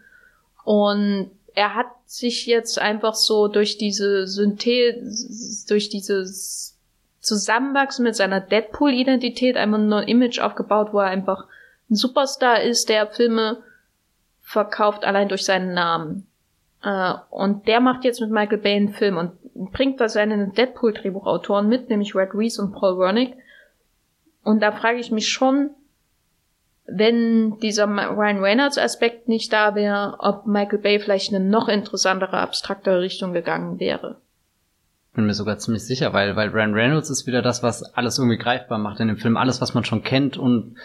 Und 0.66 1.32
er 1.56 1.76
hat 1.76 1.88
sich 2.06 2.46
jetzt 2.46 2.80
einfach 2.80 3.14
so 3.14 3.48
durch 3.48 3.78
diese 3.78 4.28
Synthese, 4.28 5.66
durch 5.68 5.90
dieses 5.90 6.73
Zusammenwachsen 7.24 8.04
mit 8.04 8.16
seiner 8.16 8.42
Deadpool-Identität 8.42 9.56
einmal 9.56 9.82
ein 9.94 10.08
Image 10.08 10.40
aufgebaut, 10.40 10.90
wo 10.92 11.00
er 11.00 11.08
einfach 11.08 11.48
ein 11.90 11.96
Superstar 11.96 12.62
ist, 12.62 12.90
der 12.90 13.08
Filme 13.08 13.64
verkauft 14.42 15.06
allein 15.06 15.30
durch 15.30 15.46
seinen 15.46 15.74
Namen. 15.74 16.28
Äh, 16.84 17.14
und 17.30 17.68
der 17.68 17.80
macht 17.80 18.04
jetzt 18.04 18.20
mit 18.20 18.30
Michael 18.30 18.58
Bay 18.58 18.76
einen 18.76 18.94
Film 18.94 19.18
und 19.18 19.32
bringt 19.72 20.02
da 20.02 20.10
seine 20.10 20.50
Deadpool-Drehbuchautoren 20.50 21.68
mit, 21.68 21.90
nämlich 21.90 22.14
Red 22.14 22.34
Reese 22.34 22.62
und 22.62 22.74
Paul 22.74 23.00
Wernick. 23.00 23.36
Und 24.44 24.62
da 24.62 24.74
frage 24.74 25.00
ich 25.00 25.10
mich 25.10 25.30
schon, 25.30 25.70
wenn 26.86 27.58
dieser 27.60 27.88
Ryan 27.88 28.40
Reynolds 28.40 28.78
Aspekt 28.78 29.30
nicht 29.30 29.54
da 29.54 29.76
wäre, 29.76 30.18
ob 30.20 30.46
Michael 30.46 30.80
Bay 30.80 31.00
vielleicht 31.00 31.34
eine 31.34 31.44
noch 31.44 31.70
interessantere, 31.70 32.38
abstraktere 32.38 33.00
Richtung 33.00 33.32
gegangen 33.32 33.80
wäre. 33.80 34.18
Bin 35.16 35.26
mir 35.26 35.34
sogar 35.34 35.60
ziemlich 35.60 35.86
sicher, 35.86 36.12
weil, 36.14 36.36
weil 36.36 36.50
Ryan 36.50 36.74
Reynolds 36.74 37.10
ist 37.10 37.28
wieder 37.28 37.42
das, 37.42 37.62
was 37.62 37.84
alles 37.84 38.18
irgendwie 38.18 38.38
greifbar 38.38 38.80
macht 38.80 39.00
in 39.00 39.08
dem 39.08 39.18
Film. 39.18 39.38
Alles, 39.38 39.62
was 39.62 39.76
man 39.76 39.86
schon 39.86 40.04
kennt. 40.04 40.38
Und 40.38 40.76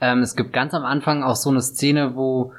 ähm, 0.00 0.20
es 0.20 0.36
gibt 0.36 0.52
ganz 0.52 0.74
am 0.74 0.84
Anfang 0.84 1.22
auch 1.22 1.36
so 1.36 1.48
eine 1.48 1.62
Szene, 1.62 2.14
wo, 2.14 2.52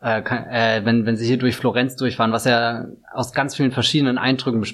äh, 0.00 0.20
äh, 0.20 0.84
wenn, 0.84 1.04
wenn 1.04 1.16
sie 1.16 1.26
hier 1.26 1.38
durch 1.38 1.56
Florenz 1.56 1.96
durchfahren, 1.96 2.30
was 2.30 2.44
ja 2.44 2.86
aus 3.12 3.32
ganz 3.32 3.56
vielen 3.56 3.72
verschiedenen 3.72 4.18
Eindrücken 4.18 4.64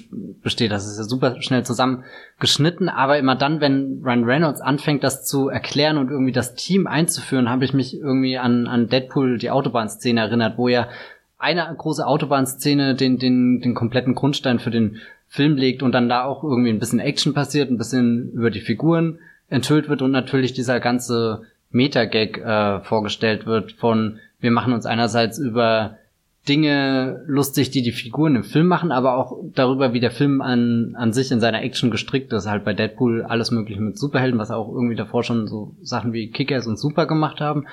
besteht. 0.43 0.71
Das 0.71 0.85
ist 0.85 0.99
ja 0.99 1.05
super 1.05 1.41
schnell 1.41 1.65
zusammengeschnitten. 1.65 2.87
Aber 2.87 3.17
immer 3.17 3.35
dann, 3.35 3.59
wenn 3.59 4.01
Ryan 4.03 4.23
Reynolds 4.25 4.61
anfängt, 4.61 5.03
das 5.03 5.25
zu 5.25 5.49
erklären 5.49 5.97
und 5.97 6.11
irgendwie 6.11 6.31
das 6.31 6.53
Team 6.53 6.85
einzuführen, 6.85 7.49
habe 7.49 7.65
ich 7.65 7.73
mich 7.73 7.95
irgendwie 7.95 8.37
an, 8.37 8.67
an 8.67 8.89
Deadpool, 8.89 9.39
die 9.39 9.49
Autobahnszene 9.49 10.21
erinnert, 10.21 10.59
wo 10.59 10.67
ja 10.67 10.87
eine 11.39 11.73
große 11.75 12.05
Autobahnszene 12.05 12.95
den, 12.95 13.17
den, 13.17 13.61
den 13.61 13.73
kompletten 13.73 14.13
Grundstein 14.13 14.59
für 14.59 14.71
den 14.71 14.97
Film 15.29 15.55
legt 15.55 15.83
und 15.83 15.93
dann 15.93 16.09
da 16.09 16.25
auch 16.25 16.43
irgendwie 16.43 16.71
ein 16.71 16.79
bisschen 16.79 16.99
Action 16.99 17.33
passiert, 17.33 17.69
ein 17.69 17.77
bisschen 17.77 18.31
über 18.33 18.49
die 18.49 18.61
Figuren 18.61 19.19
enthüllt 19.47 19.87
wird 19.87 20.01
und 20.01 20.11
natürlich 20.11 20.53
dieser 20.53 20.79
ganze 20.79 21.43
Meta-Gag 21.71 22.39
äh, 22.39 22.81
vorgestellt 22.81 23.45
wird 23.45 23.71
von 23.73 24.19
wir 24.39 24.51
machen 24.51 24.73
uns 24.73 24.85
einerseits 24.85 25.37
über 25.37 25.97
Dinge 26.47 27.23
lustig, 27.27 27.69
die 27.69 27.81
die 27.81 27.91
Figuren 27.91 28.35
im 28.35 28.43
Film 28.43 28.67
machen, 28.67 28.91
aber 28.91 29.17
auch 29.17 29.37
darüber, 29.53 29.93
wie 29.93 29.99
der 29.99 30.11
Film 30.11 30.41
an, 30.41 30.95
an 30.95 31.13
sich 31.13 31.31
in 31.31 31.41
seiner 31.41 31.61
Action 31.61 31.91
gestrickt 31.91 32.31
ist. 32.31 32.47
Halt 32.47 32.63
bei 32.63 32.73
Deadpool 32.73 33.23
alles 33.23 33.51
mögliche 33.51 33.81
mit 33.81 33.99
Superhelden, 33.99 34.39
was 34.39 34.49
auch 34.49 34.69
irgendwie 34.69 34.95
davor 34.95 35.23
schon 35.23 35.47
so 35.47 35.75
Sachen 35.81 36.13
wie 36.13 36.31
Kickers 36.31 36.65
und 36.65 36.79
Super 36.79 37.05
gemacht 37.05 37.41
haben. 37.41 37.67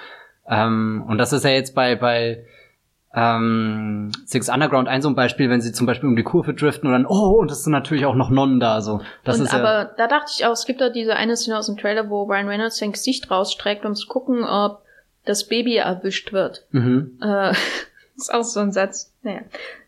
Ähm, 0.48 1.04
und 1.06 1.18
das 1.18 1.32
ist 1.32 1.44
ja 1.44 1.50
jetzt 1.50 1.74
bei, 1.74 1.94
bei 1.94 2.44
ähm, 3.16 4.12
Six 4.26 4.50
Underground 4.50 4.88
ein 4.88 5.00
so 5.00 5.08
ein 5.08 5.14
Beispiel, 5.14 5.48
wenn 5.48 5.62
sie 5.62 5.72
zum 5.72 5.86
Beispiel 5.86 6.08
um 6.08 6.16
die 6.16 6.22
Kurve 6.22 6.52
driften 6.52 6.86
und 6.86 6.92
dann, 6.92 7.06
oh, 7.06 7.38
und 7.38 7.50
es 7.50 7.64
sind 7.64 7.72
natürlich 7.72 8.04
auch 8.04 8.14
noch 8.14 8.28
Nonnen 8.28 8.60
da, 8.60 8.82
so. 8.82 9.00
Das 9.24 9.38
und 9.38 9.46
ist 9.46 9.54
aber 9.54 9.72
ja, 9.72 9.90
da 9.96 10.06
dachte 10.06 10.32
ich 10.36 10.44
auch, 10.44 10.52
es 10.52 10.66
gibt 10.66 10.82
da 10.82 10.90
diese 10.90 11.16
eine 11.16 11.36
Szene 11.36 11.56
aus 11.56 11.66
dem 11.66 11.78
Trailer, 11.78 12.10
wo 12.10 12.24
Ryan 12.24 12.46
Reynolds 12.46 12.76
sein 12.76 12.92
Gesicht 12.92 13.30
rausstreckt, 13.30 13.86
um 13.86 13.94
zu 13.94 14.06
gucken, 14.06 14.44
ob 14.44 14.82
das 15.24 15.48
Baby 15.48 15.76
erwischt 15.76 16.32
wird. 16.32 16.66
mhm. 16.70 17.18
Äh, 17.22 17.52
ist 18.16 18.32
auch 18.32 18.44
so 18.44 18.60
ein 18.60 18.72
Satz. 18.72 19.14
Naja. 19.22 19.40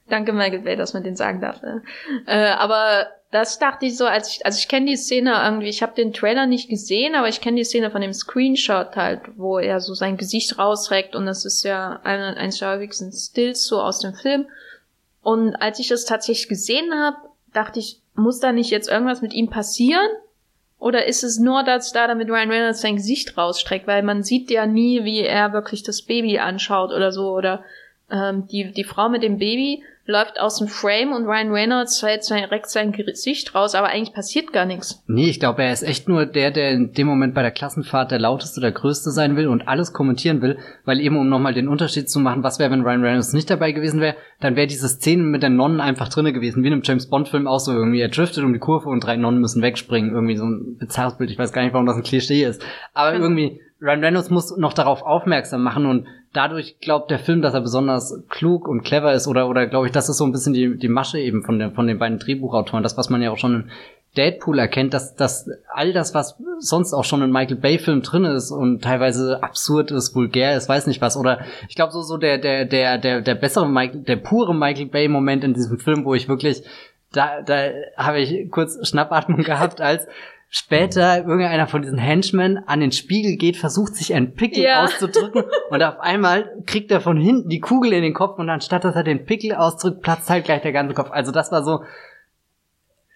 Danke, 0.08 0.32
Michael 0.32 0.60
Bay, 0.60 0.76
dass 0.76 0.94
man 0.94 1.02
den 1.02 1.16
sagen 1.16 1.42
darf. 1.42 1.60
Ne? 1.60 1.82
Äh, 2.26 2.48
aber 2.52 3.08
das 3.30 3.58
dachte 3.58 3.86
ich 3.86 3.96
so, 3.96 4.06
als 4.06 4.30
ich, 4.30 4.46
also 4.46 4.58
ich 4.58 4.68
kenne 4.68 4.86
die 4.86 4.96
Szene 4.96 5.34
irgendwie, 5.44 5.68
ich 5.68 5.82
habe 5.82 5.94
den 5.94 6.12
Trailer 6.14 6.46
nicht 6.46 6.70
gesehen, 6.70 7.14
aber 7.14 7.28
ich 7.28 7.40
kenne 7.40 7.58
die 7.58 7.64
Szene 7.64 7.90
von 7.90 8.00
dem 8.00 8.14
Screenshot 8.14 8.96
halt, 8.96 9.20
wo 9.36 9.58
er 9.58 9.80
so 9.80 9.92
sein 9.92 10.16
Gesicht 10.16 10.58
rausreckt 10.58 11.14
und 11.14 11.26
das 11.26 11.44
ist 11.44 11.62
ja 11.62 12.00
eine, 12.04 12.36
eines 12.38 12.58
der 12.58 12.70
häufigsten 12.70 13.12
Stills 13.12 13.64
so 13.64 13.82
aus 13.82 14.00
dem 14.00 14.14
Film. 14.14 14.46
Und 15.22 15.56
als 15.56 15.78
ich 15.78 15.88
das 15.88 16.06
tatsächlich 16.06 16.48
gesehen 16.48 16.94
habe, 16.94 17.16
dachte 17.52 17.80
ich, 17.80 18.00
muss 18.14 18.40
da 18.40 18.52
nicht 18.52 18.70
jetzt 18.70 18.88
irgendwas 18.88 19.20
mit 19.20 19.34
ihm 19.34 19.50
passieren? 19.50 20.08
Oder 20.78 21.06
ist 21.06 21.24
es 21.24 21.38
nur 21.38 21.64
dazu 21.64 21.92
da, 21.92 22.06
damit 22.06 22.28
Ryan 22.28 22.50
Reynolds 22.50 22.80
sein 22.80 22.96
Gesicht 22.96 23.36
rausstreckt? 23.36 23.86
Weil 23.86 24.02
man 24.02 24.22
sieht 24.22 24.50
ja 24.50 24.64
nie, 24.64 25.04
wie 25.04 25.20
er 25.20 25.52
wirklich 25.52 25.82
das 25.82 26.02
Baby 26.02 26.38
anschaut 26.38 26.92
oder 26.92 27.10
so. 27.10 27.30
Oder 27.30 27.64
ähm, 28.10 28.46
die, 28.46 28.72
die 28.72 28.84
Frau 28.84 29.08
mit 29.08 29.22
dem 29.22 29.38
Baby 29.38 29.82
läuft 30.08 30.40
aus 30.40 30.56
dem 30.58 30.68
Frame 30.68 31.12
und 31.12 31.26
Ryan 31.26 31.52
Reynolds 31.52 32.00
fällt 32.00 32.28
direkt 32.28 32.70
sein 32.70 32.92
Gesicht 32.92 33.54
raus, 33.54 33.74
aber 33.74 33.88
eigentlich 33.88 34.14
passiert 34.14 34.54
gar 34.54 34.64
nichts. 34.64 35.04
Nee, 35.06 35.28
ich 35.28 35.38
glaube, 35.38 35.62
er 35.62 35.72
ist 35.72 35.82
echt 35.82 36.08
nur 36.08 36.24
der, 36.24 36.50
der 36.50 36.70
in 36.70 36.92
dem 36.94 37.06
Moment 37.06 37.34
bei 37.34 37.42
der 37.42 37.50
Klassenfahrt 37.50 38.10
der 38.10 38.18
lauteste, 38.18 38.62
der 38.62 38.72
größte 38.72 39.10
sein 39.10 39.36
will 39.36 39.48
und 39.48 39.68
alles 39.68 39.92
kommentieren 39.92 40.40
will, 40.40 40.58
weil 40.86 40.98
eben, 41.00 41.18
um 41.18 41.28
nochmal 41.28 41.52
den 41.52 41.68
Unterschied 41.68 42.08
zu 42.08 42.20
machen, 42.20 42.42
was 42.42 42.58
wäre, 42.58 42.70
wenn 42.70 42.80
Ryan 42.80 43.04
Reynolds 43.04 43.34
nicht 43.34 43.50
dabei 43.50 43.72
gewesen 43.72 44.00
wäre, 44.00 44.16
dann 44.40 44.56
wäre 44.56 44.66
diese 44.66 44.88
Szene 44.88 45.24
mit 45.24 45.42
den 45.42 45.56
Nonnen 45.56 45.80
einfach 45.82 46.08
drinne 46.08 46.32
gewesen, 46.32 46.62
wie 46.62 46.68
in 46.68 46.72
einem 46.72 46.82
James 46.82 47.10
Bond-Film 47.10 47.46
auch 47.46 47.60
so 47.60 47.72
irgendwie. 47.72 48.00
Er 48.00 48.08
driftet 48.08 48.44
um 48.44 48.54
die 48.54 48.58
Kurve 48.58 48.88
und 48.88 49.04
drei 49.04 49.16
Nonnen 49.16 49.40
müssen 49.42 49.60
wegspringen. 49.60 50.14
Irgendwie 50.14 50.38
so 50.38 50.46
ein 50.46 50.78
bizarres 50.78 51.18
Bild. 51.18 51.30
Ich 51.30 51.38
weiß 51.38 51.52
gar 51.52 51.62
nicht, 51.62 51.74
warum 51.74 51.86
das 51.86 51.96
ein 51.96 52.02
Klischee 52.02 52.44
ist. 52.44 52.62
Aber 52.94 53.12
Ja. 53.14 53.20
irgendwie, 53.20 53.60
Ryan 53.82 54.02
Reynolds 54.02 54.30
muss 54.30 54.56
noch 54.56 54.72
darauf 54.72 55.02
aufmerksam 55.02 55.62
machen 55.62 55.84
und 55.86 56.06
dadurch 56.32 56.78
glaubt 56.80 57.10
der 57.10 57.18
Film, 57.18 57.42
dass 57.42 57.54
er 57.54 57.60
besonders 57.60 58.22
klug 58.28 58.68
und 58.68 58.82
clever 58.82 59.12
ist 59.12 59.26
oder, 59.26 59.48
oder 59.48 59.66
glaube 59.66 59.86
ich, 59.86 59.92
das 59.92 60.08
ist 60.08 60.18
so 60.18 60.24
ein 60.24 60.32
bisschen 60.32 60.52
die, 60.52 60.78
die 60.78 60.88
Masche 60.88 61.18
eben 61.18 61.42
von, 61.42 61.58
der, 61.58 61.72
von 61.72 61.86
den 61.86 61.98
beiden 61.98 62.18
Drehbuchautoren. 62.18 62.82
Das, 62.82 62.96
was 62.96 63.10
man 63.10 63.22
ja 63.22 63.30
auch 63.30 63.38
schon 63.38 63.54
in 63.54 63.70
Deadpool 64.16 64.58
erkennt, 64.58 64.94
dass, 64.94 65.14
dass 65.14 65.48
all 65.72 65.92
das, 65.92 66.14
was 66.14 66.36
sonst 66.58 66.92
auch 66.92 67.04
schon 67.04 67.22
in 67.22 67.30
Michael 67.30 67.56
Bay-Filmen 67.56 68.02
drin 68.02 68.24
ist 68.24 68.50
und 68.50 68.82
teilweise 68.82 69.42
absurd 69.42 69.90
ist, 69.90 70.14
vulgär 70.14 70.56
ist, 70.56 70.68
weiß 70.68 70.86
nicht 70.86 71.00
was. 71.00 71.16
Oder 71.16 71.40
ich 71.68 71.76
glaube, 71.76 71.92
so, 71.92 72.02
so 72.02 72.16
der, 72.16 72.38
der, 72.38 72.64
der, 72.64 72.98
der, 72.98 73.20
der 73.20 73.34
bessere 73.34 73.68
Michael, 73.68 74.00
der 74.00 74.16
pure 74.16 74.54
Michael 74.54 74.86
Bay-Moment 74.86 75.44
in 75.44 75.54
diesem 75.54 75.78
Film, 75.78 76.04
wo 76.04 76.14
ich 76.14 76.28
wirklich, 76.28 76.62
da, 77.12 77.42
da 77.42 77.70
habe 77.96 78.20
ich 78.20 78.50
kurz 78.50 78.86
Schnappatmung 78.86 79.42
gehabt, 79.44 79.80
als 79.80 80.06
später 80.48 81.18
irgendeiner 81.18 81.66
von 81.66 81.82
diesen 81.82 81.98
Henchmen 81.98 82.58
an 82.66 82.80
den 82.80 82.92
Spiegel 82.92 83.36
geht, 83.36 83.56
versucht 83.56 83.94
sich 83.94 84.14
einen 84.14 84.34
Pickel 84.34 84.64
Ja. 84.64 84.84
auszudrücken 84.84 85.44
und 85.70 85.82
auf 85.82 86.00
einmal 86.00 86.50
kriegt 86.66 86.90
er 86.90 87.00
von 87.00 87.18
hinten 87.18 87.48
die 87.48 87.60
Kugel 87.60 87.92
in 87.92 88.02
den 88.02 88.14
Kopf 88.14 88.38
und 88.38 88.48
anstatt 88.48 88.84
dass 88.84 88.96
er 88.96 89.04
den 89.04 89.26
Pickel 89.26 89.54
ausdrückt, 89.54 90.02
platzt 90.02 90.30
halt 90.30 90.44
gleich 90.46 90.62
der 90.62 90.72
ganze 90.72 90.94
Kopf. 90.94 91.10
Also 91.10 91.32
das 91.32 91.52
war 91.52 91.62
so 91.62 91.82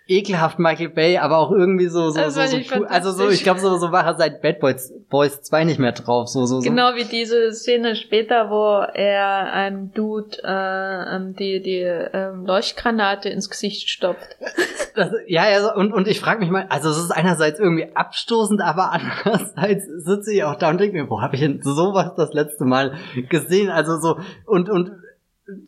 ekelhaft 0.06 0.58
Michael 0.58 0.90
Bay, 0.90 1.18
aber 1.18 1.38
auch 1.38 1.52
irgendwie 1.52 1.86
so 1.86 2.10
so 2.10 2.20
Das 2.20 2.34
so, 2.34 2.44
so 2.46 2.56
cool. 2.74 2.86
also 2.86 3.12
so 3.12 3.28
ich 3.28 3.42
glaube 3.42 3.60
so 3.60 3.76
so 3.78 3.92
war 3.92 4.04
er 4.04 4.14
seit 4.14 4.42
Bad 4.42 4.60
Boys 4.60 4.92
Boys 5.08 5.42
2 5.42 5.64
nicht 5.64 5.78
mehr 5.78 5.92
drauf, 5.92 6.28
so 6.28 6.46
so 6.46 6.60
so. 6.60 6.68
Genau 6.68 6.94
wie 6.94 7.04
diese 7.04 7.52
Szene 7.52 7.96
später, 7.96 8.50
wo 8.50 8.84
er 8.94 9.52
einem 9.52 9.92
Dude 9.92 10.38
äh, 10.42 10.92
ähm, 11.16 11.34
die, 11.36 11.60
die 11.62 11.80
ähm, 11.80 12.44
Leuchtgranate 12.46 13.28
ins 13.28 13.50
Gesicht 13.50 13.88
stopft. 13.88 14.36
Das, 14.94 15.08
ja, 15.26 15.48
ja, 15.48 15.62
so, 15.62 15.72
und, 15.72 15.90
und 15.94 16.06
ich 16.06 16.20
frage 16.20 16.40
mich 16.40 16.50
mal, 16.50 16.66
also 16.68 16.90
es 16.90 16.98
ist 16.98 17.12
einerseits 17.12 17.58
irgendwie 17.58 17.96
abstoßend, 17.96 18.60
aber 18.60 18.92
andererseits 18.92 19.86
sitze 19.86 20.34
ich 20.34 20.44
auch 20.44 20.56
da 20.56 20.68
und 20.68 20.78
denke 20.78 20.94
mir, 21.02 21.08
wo 21.08 21.22
habe 21.22 21.34
ich 21.34 21.40
denn 21.40 21.62
sowas 21.62 22.12
das 22.14 22.34
letzte 22.34 22.66
Mal 22.66 22.92
gesehen? 23.30 23.70
Also 23.70 23.98
so, 23.98 24.18
und, 24.44 24.68
und 24.68 24.90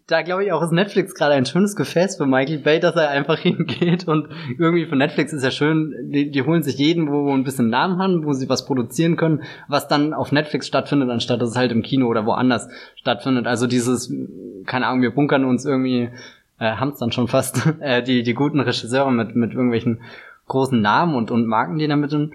da 0.07 0.23
glaube 0.23 0.45
ich 0.45 0.52
auch 0.52 0.62
ist 0.62 0.73
Netflix 0.73 1.14
gerade 1.14 1.35
ein 1.35 1.47
schönes 1.47 1.75
Gefäß 1.75 2.16
für 2.16 2.26
Michael 2.26 2.59
Bay, 2.59 2.81
dass 2.81 2.95
er 2.95 3.11
einfach 3.11 3.38
hingeht 3.40 4.07
und 4.07 4.28
irgendwie 4.59 4.87
für 4.87 4.97
Netflix 4.97 5.33
ist 5.33 5.43
ja 5.43 5.50
schön, 5.50 5.95
die, 6.11 6.31
die 6.31 6.43
holen 6.43 6.62
sich 6.62 6.78
jeden, 6.78 7.11
wo 7.11 7.33
ein 7.33 7.45
bisschen 7.45 7.71
Namen 7.71 7.99
haben, 7.99 8.25
wo 8.25 8.33
sie 8.33 8.49
was 8.49 8.66
produzieren 8.66 9.16
können, 9.16 9.43
was 9.69 9.88
dann 9.88 10.14
auf 10.14 10.33
Netflix 10.33 10.66
stattfindet, 10.66 11.11
anstatt 11.11 11.40
dass 11.40 11.50
es 11.50 11.57
halt 11.57 11.73
im 11.73 11.83
Kino 11.83 12.07
oder 12.07 12.25
woanders 12.26 12.69
stattfindet. 12.95 13.47
Also 13.47 13.66
dieses, 13.66 14.12
keine 14.66 14.87
Ahnung, 14.87 15.02
wir 15.02 15.14
bunkern 15.14 15.45
uns 15.45 15.64
irgendwie 15.64 16.11
äh, 16.59 16.76
haben 16.76 16.90
es 16.90 16.99
dann 16.99 17.12
schon 17.12 17.28
fast, 17.28 17.66
äh, 17.81 18.02
die, 18.02 18.23
die 18.23 18.35
guten 18.35 18.61
Regisseure 18.61 19.12
mit, 19.12 19.35
mit 19.35 19.52
irgendwelchen 19.52 20.02
großen 20.47 20.81
Namen 20.81 21.14
und, 21.14 21.31
und 21.31 21.47
Marken, 21.47 21.78
die 21.78 21.88
damit 21.88 22.12
in 22.12 22.35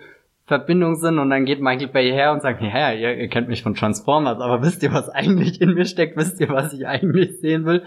Verbindung 0.50 0.96
sind 0.96 1.20
und 1.20 1.30
dann 1.30 1.46
geht 1.46 1.62
Michael 1.62 1.90
Bay 1.90 2.12
her 2.12 2.32
und 2.32 2.42
sagt, 2.42 2.60
ja, 2.64 2.92
ihr, 2.92 3.16
ihr 3.16 3.28
kennt 3.28 3.50
mich 3.50 3.62
von 3.62 3.76
Transformers, 3.76 4.42
aber 4.42 4.64
wisst 4.64 4.82
ihr, 4.82 4.92
was 4.92 5.08
eigentlich 5.08 5.62
in 5.62 5.76
mir 5.76 5.86
steckt? 5.86 6.18
Wisst 6.18 6.40
ihr, 6.42 6.50
was 6.50 6.74
ich 6.74 6.88
eigentlich 6.88 7.40
sehen 7.40 7.66
will? 7.66 7.84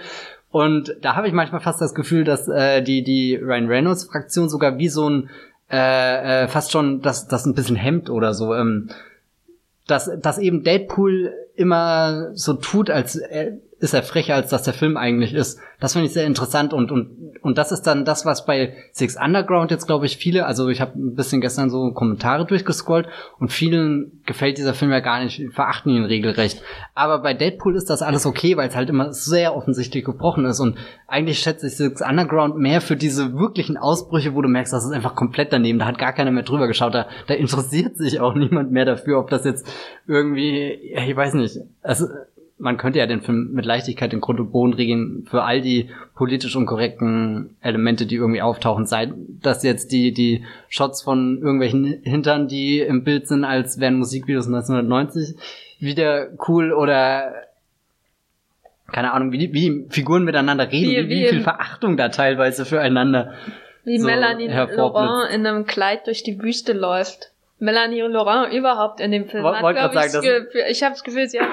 Und 0.52 0.94
da 1.02 1.16
habe 1.16 1.26
ich 1.26 1.32
manchmal 1.32 1.60
fast 1.60 1.80
das 1.80 1.92
Gefühl, 1.92 2.22
dass 2.22 2.46
äh, 2.46 2.80
die, 2.80 3.02
die 3.02 3.34
Ryan 3.34 3.66
Reynolds-Fraktion 3.66 4.48
sogar 4.48 4.78
wie 4.78 4.88
so 4.88 5.10
ein 5.10 5.28
äh, 5.72 6.44
äh, 6.44 6.48
fast 6.48 6.70
schon 6.70 7.02
das, 7.02 7.26
das 7.26 7.46
ein 7.46 7.54
bisschen 7.54 7.74
hemmt 7.74 8.08
oder 8.08 8.32
so. 8.32 8.54
Ähm, 8.54 8.90
dass, 9.88 10.08
dass 10.20 10.38
eben 10.38 10.62
Deadpool 10.62 11.34
immer 11.56 12.30
so 12.34 12.54
tut, 12.54 12.90
als 12.90 13.16
er, 13.16 13.58
ist 13.82 13.94
er 13.94 14.04
frecher, 14.04 14.36
als 14.36 14.50
dass 14.50 14.62
der 14.62 14.74
Film 14.74 14.96
eigentlich 14.96 15.34
ist. 15.34 15.58
Das 15.80 15.94
finde 15.94 16.06
ich 16.06 16.12
sehr 16.12 16.24
interessant 16.24 16.72
und, 16.72 16.92
und, 16.92 17.10
und 17.42 17.58
das 17.58 17.72
ist 17.72 17.82
dann 17.82 18.04
das, 18.04 18.24
was 18.24 18.46
bei 18.46 18.74
Six 18.92 19.16
Underground 19.20 19.72
jetzt, 19.72 19.88
glaube 19.88 20.06
ich, 20.06 20.16
viele, 20.16 20.46
also 20.46 20.68
ich 20.68 20.80
habe 20.80 20.96
ein 20.96 21.16
bisschen 21.16 21.40
gestern 21.40 21.68
so 21.68 21.90
Kommentare 21.90 22.46
durchgescrollt 22.46 23.08
und 23.40 23.50
vielen 23.50 24.22
gefällt 24.24 24.58
dieser 24.58 24.74
Film 24.74 24.92
ja 24.92 25.00
gar 25.00 25.24
nicht, 25.24 25.52
verachten 25.52 25.90
ihn 25.90 26.04
regelrecht. 26.04 26.62
Aber 26.94 27.18
bei 27.22 27.34
Deadpool 27.34 27.74
ist 27.74 27.90
das 27.90 28.02
alles 28.02 28.24
okay, 28.24 28.56
weil 28.56 28.68
es 28.68 28.76
halt 28.76 28.88
immer 28.88 29.12
sehr 29.12 29.56
offensichtlich 29.56 30.04
gebrochen 30.04 30.44
ist 30.44 30.60
und 30.60 30.78
eigentlich 31.08 31.40
schätze 31.40 31.66
ich 31.66 31.76
Six 31.76 32.02
Underground 32.02 32.56
mehr 32.58 32.80
für 32.80 32.94
diese 32.94 33.36
wirklichen 33.36 33.76
Ausbrüche, 33.76 34.36
wo 34.36 34.42
du 34.42 34.48
merkst, 34.48 34.72
das 34.72 34.84
ist 34.84 34.92
einfach 34.92 35.16
komplett 35.16 35.52
daneben, 35.52 35.80
da 35.80 35.86
hat 35.86 35.98
gar 35.98 36.12
keiner 36.12 36.30
mehr 36.30 36.44
drüber 36.44 36.68
geschaut, 36.68 36.94
da, 36.94 37.08
da 37.26 37.34
interessiert 37.34 37.96
sich 37.96 38.20
auch 38.20 38.34
niemand 38.36 38.70
mehr 38.70 38.84
dafür, 38.84 39.18
ob 39.18 39.28
das 39.28 39.44
jetzt 39.44 39.66
irgendwie, 40.06 40.70
ich 40.70 41.16
weiß 41.16 41.34
nicht, 41.34 41.58
also 41.82 42.06
man 42.62 42.76
könnte 42.76 43.00
ja 43.00 43.06
den 43.06 43.20
Film 43.22 43.50
mit 43.52 43.66
Leichtigkeit 43.66 44.12
in 44.12 44.20
Grund 44.20 44.38
und 44.38 44.52
Boden 44.52 44.72
regeln 44.74 45.26
für 45.28 45.42
all 45.42 45.60
die 45.60 45.90
politisch 46.14 46.54
unkorrekten 46.54 47.56
Elemente, 47.60 48.06
die 48.06 48.14
irgendwie 48.14 48.40
auftauchen. 48.40 48.86
Sei 48.86 49.12
das 49.42 49.64
jetzt 49.64 49.90
die, 49.90 50.12
die 50.12 50.44
Shots 50.68 51.02
von 51.02 51.38
irgendwelchen 51.38 52.00
Hintern, 52.04 52.46
die 52.46 52.78
im 52.78 53.02
Bild 53.02 53.26
sind, 53.26 53.44
als 53.44 53.80
wären 53.80 53.96
Musikvideos 53.98 54.46
1990 54.46 55.34
wieder 55.80 56.28
cool 56.46 56.72
oder 56.72 57.34
keine 58.92 59.12
Ahnung, 59.12 59.32
wie 59.32 59.52
wie 59.52 59.86
Figuren 59.90 60.22
miteinander 60.24 60.70
reden, 60.70 60.90
Wie- 60.90 61.08
wie, 61.08 61.22
wie, 61.24 61.26
viel 61.28 61.40
Verachtung 61.40 61.96
da 61.96 62.10
teilweise 62.10 62.64
füreinander. 62.64 63.32
Wie 63.84 63.98
So 63.98 64.06
Melanie. 64.06 64.46
Laurent 64.48 65.32
in 65.34 65.44
einem 65.46 65.66
Kleid 65.66 66.06
durch 66.06 66.22
die 66.22 66.40
Wüste 66.40 66.72
läuft. 66.74 67.32
Melanie 67.58 68.02
Laurent 68.02 68.52
überhaupt 68.54 69.00
in 69.00 69.10
dem 69.10 69.26
Film. 69.28 69.42
Woll- 69.42 69.56
hat, 69.56 69.62
wollt 69.62 69.76
ich, 69.76 69.82
sagen, 69.82 70.12
das 70.12 70.20
Gefühl, 70.22 70.62
ich 70.70 70.82
habe 70.84 70.92
das 70.92 71.02
Gefühl, 71.04 71.28
sie 71.28 71.40
hat 71.40 71.48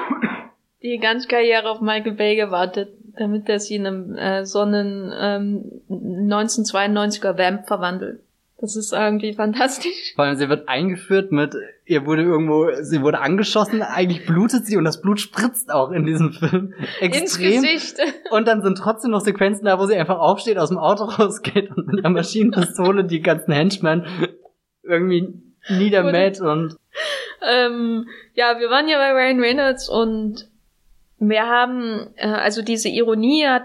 die 0.82 0.98
ganze 0.98 1.28
Karriere 1.28 1.70
auf 1.70 1.80
Michael 1.80 2.12
Bay 2.12 2.36
gewartet, 2.36 2.90
damit 3.18 3.48
er 3.48 3.60
sie 3.60 3.76
in 3.76 3.86
einem 3.86 4.16
äh, 4.16 4.46
so 4.46 4.60
einen 4.60 5.12
ähm, 5.18 5.82
1992er 5.90 7.36
Vamp 7.36 7.66
verwandelt. 7.66 8.20
Das 8.58 8.76
ist 8.76 8.92
irgendwie 8.92 9.32
fantastisch. 9.34 10.14
Vor 10.14 10.24
allem, 10.24 10.36
sie 10.36 10.48
wird 10.48 10.68
eingeführt 10.68 11.32
mit, 11.32 11.54
ihr 11.84 12.06
wurde 12.06 12.22
irgendwo, 12.22 12.70
sie 12.80 13.02
wurde 13.02 13.20
angeschossen, 13.20 13.82
eigentlich 13.82 14.26
blutet 14.26 14.66
sie 14.66 14.76
und 14.76 14.84
das 14.84 15.00
Blut 15.00 15.20
spritzt 15.20 15.70
auch 15.70 15.90
in 15.90 16.06
diesem 16.06 16.32
Film 16.32 16.74
Ins 17.00 17.16
extrem. 17.16 17.62
Gesicht. 17.62 17.98
Und 18.30 18.48
dann 18.48 18.62
sind 18.62 18.78
trotzdem 18.78 19.10
noch 19.10 19.20
Sequenzen 19.20 19.64
da, 19.64 19.78
wo 19.78 19.86
sie 19.86 19.96
einfach 19.96 20.18
aufsteht, 20.18 20.58
aus 20.58 20.68
dem 20.68 20.78
Auto 20.78 21.04
rausgeht 21.04 21.70
und 21.70 21.88
mit 21.88 22.04
einer 22.04 22.14
Maschinenpistole 22.14 23.04
die 23.04 23.20
ganzen 23.20 23.52
Henchmen 23.52 24.06
irgendwie 24.82 25.34
niedermäht 25.68 26.40
und 26.40 26.76
ähm, 27.42 28.08
ja, 28.34 28.58
wir 28.58 28.68
waren 28.70 28.88
ja 28.88 28.98
bei 28.98 29.12
Ryan 29.12 29.40
Reynolds 29.40 29.88
und 29.88 30.49
wir 31.20 31.46
haben, 31.46 32.08
äh, 32.16 32.26
also 32.26 32.62
diese 32.62 32.88
Ironie 32.88 33.46
hat, 33.46 33.64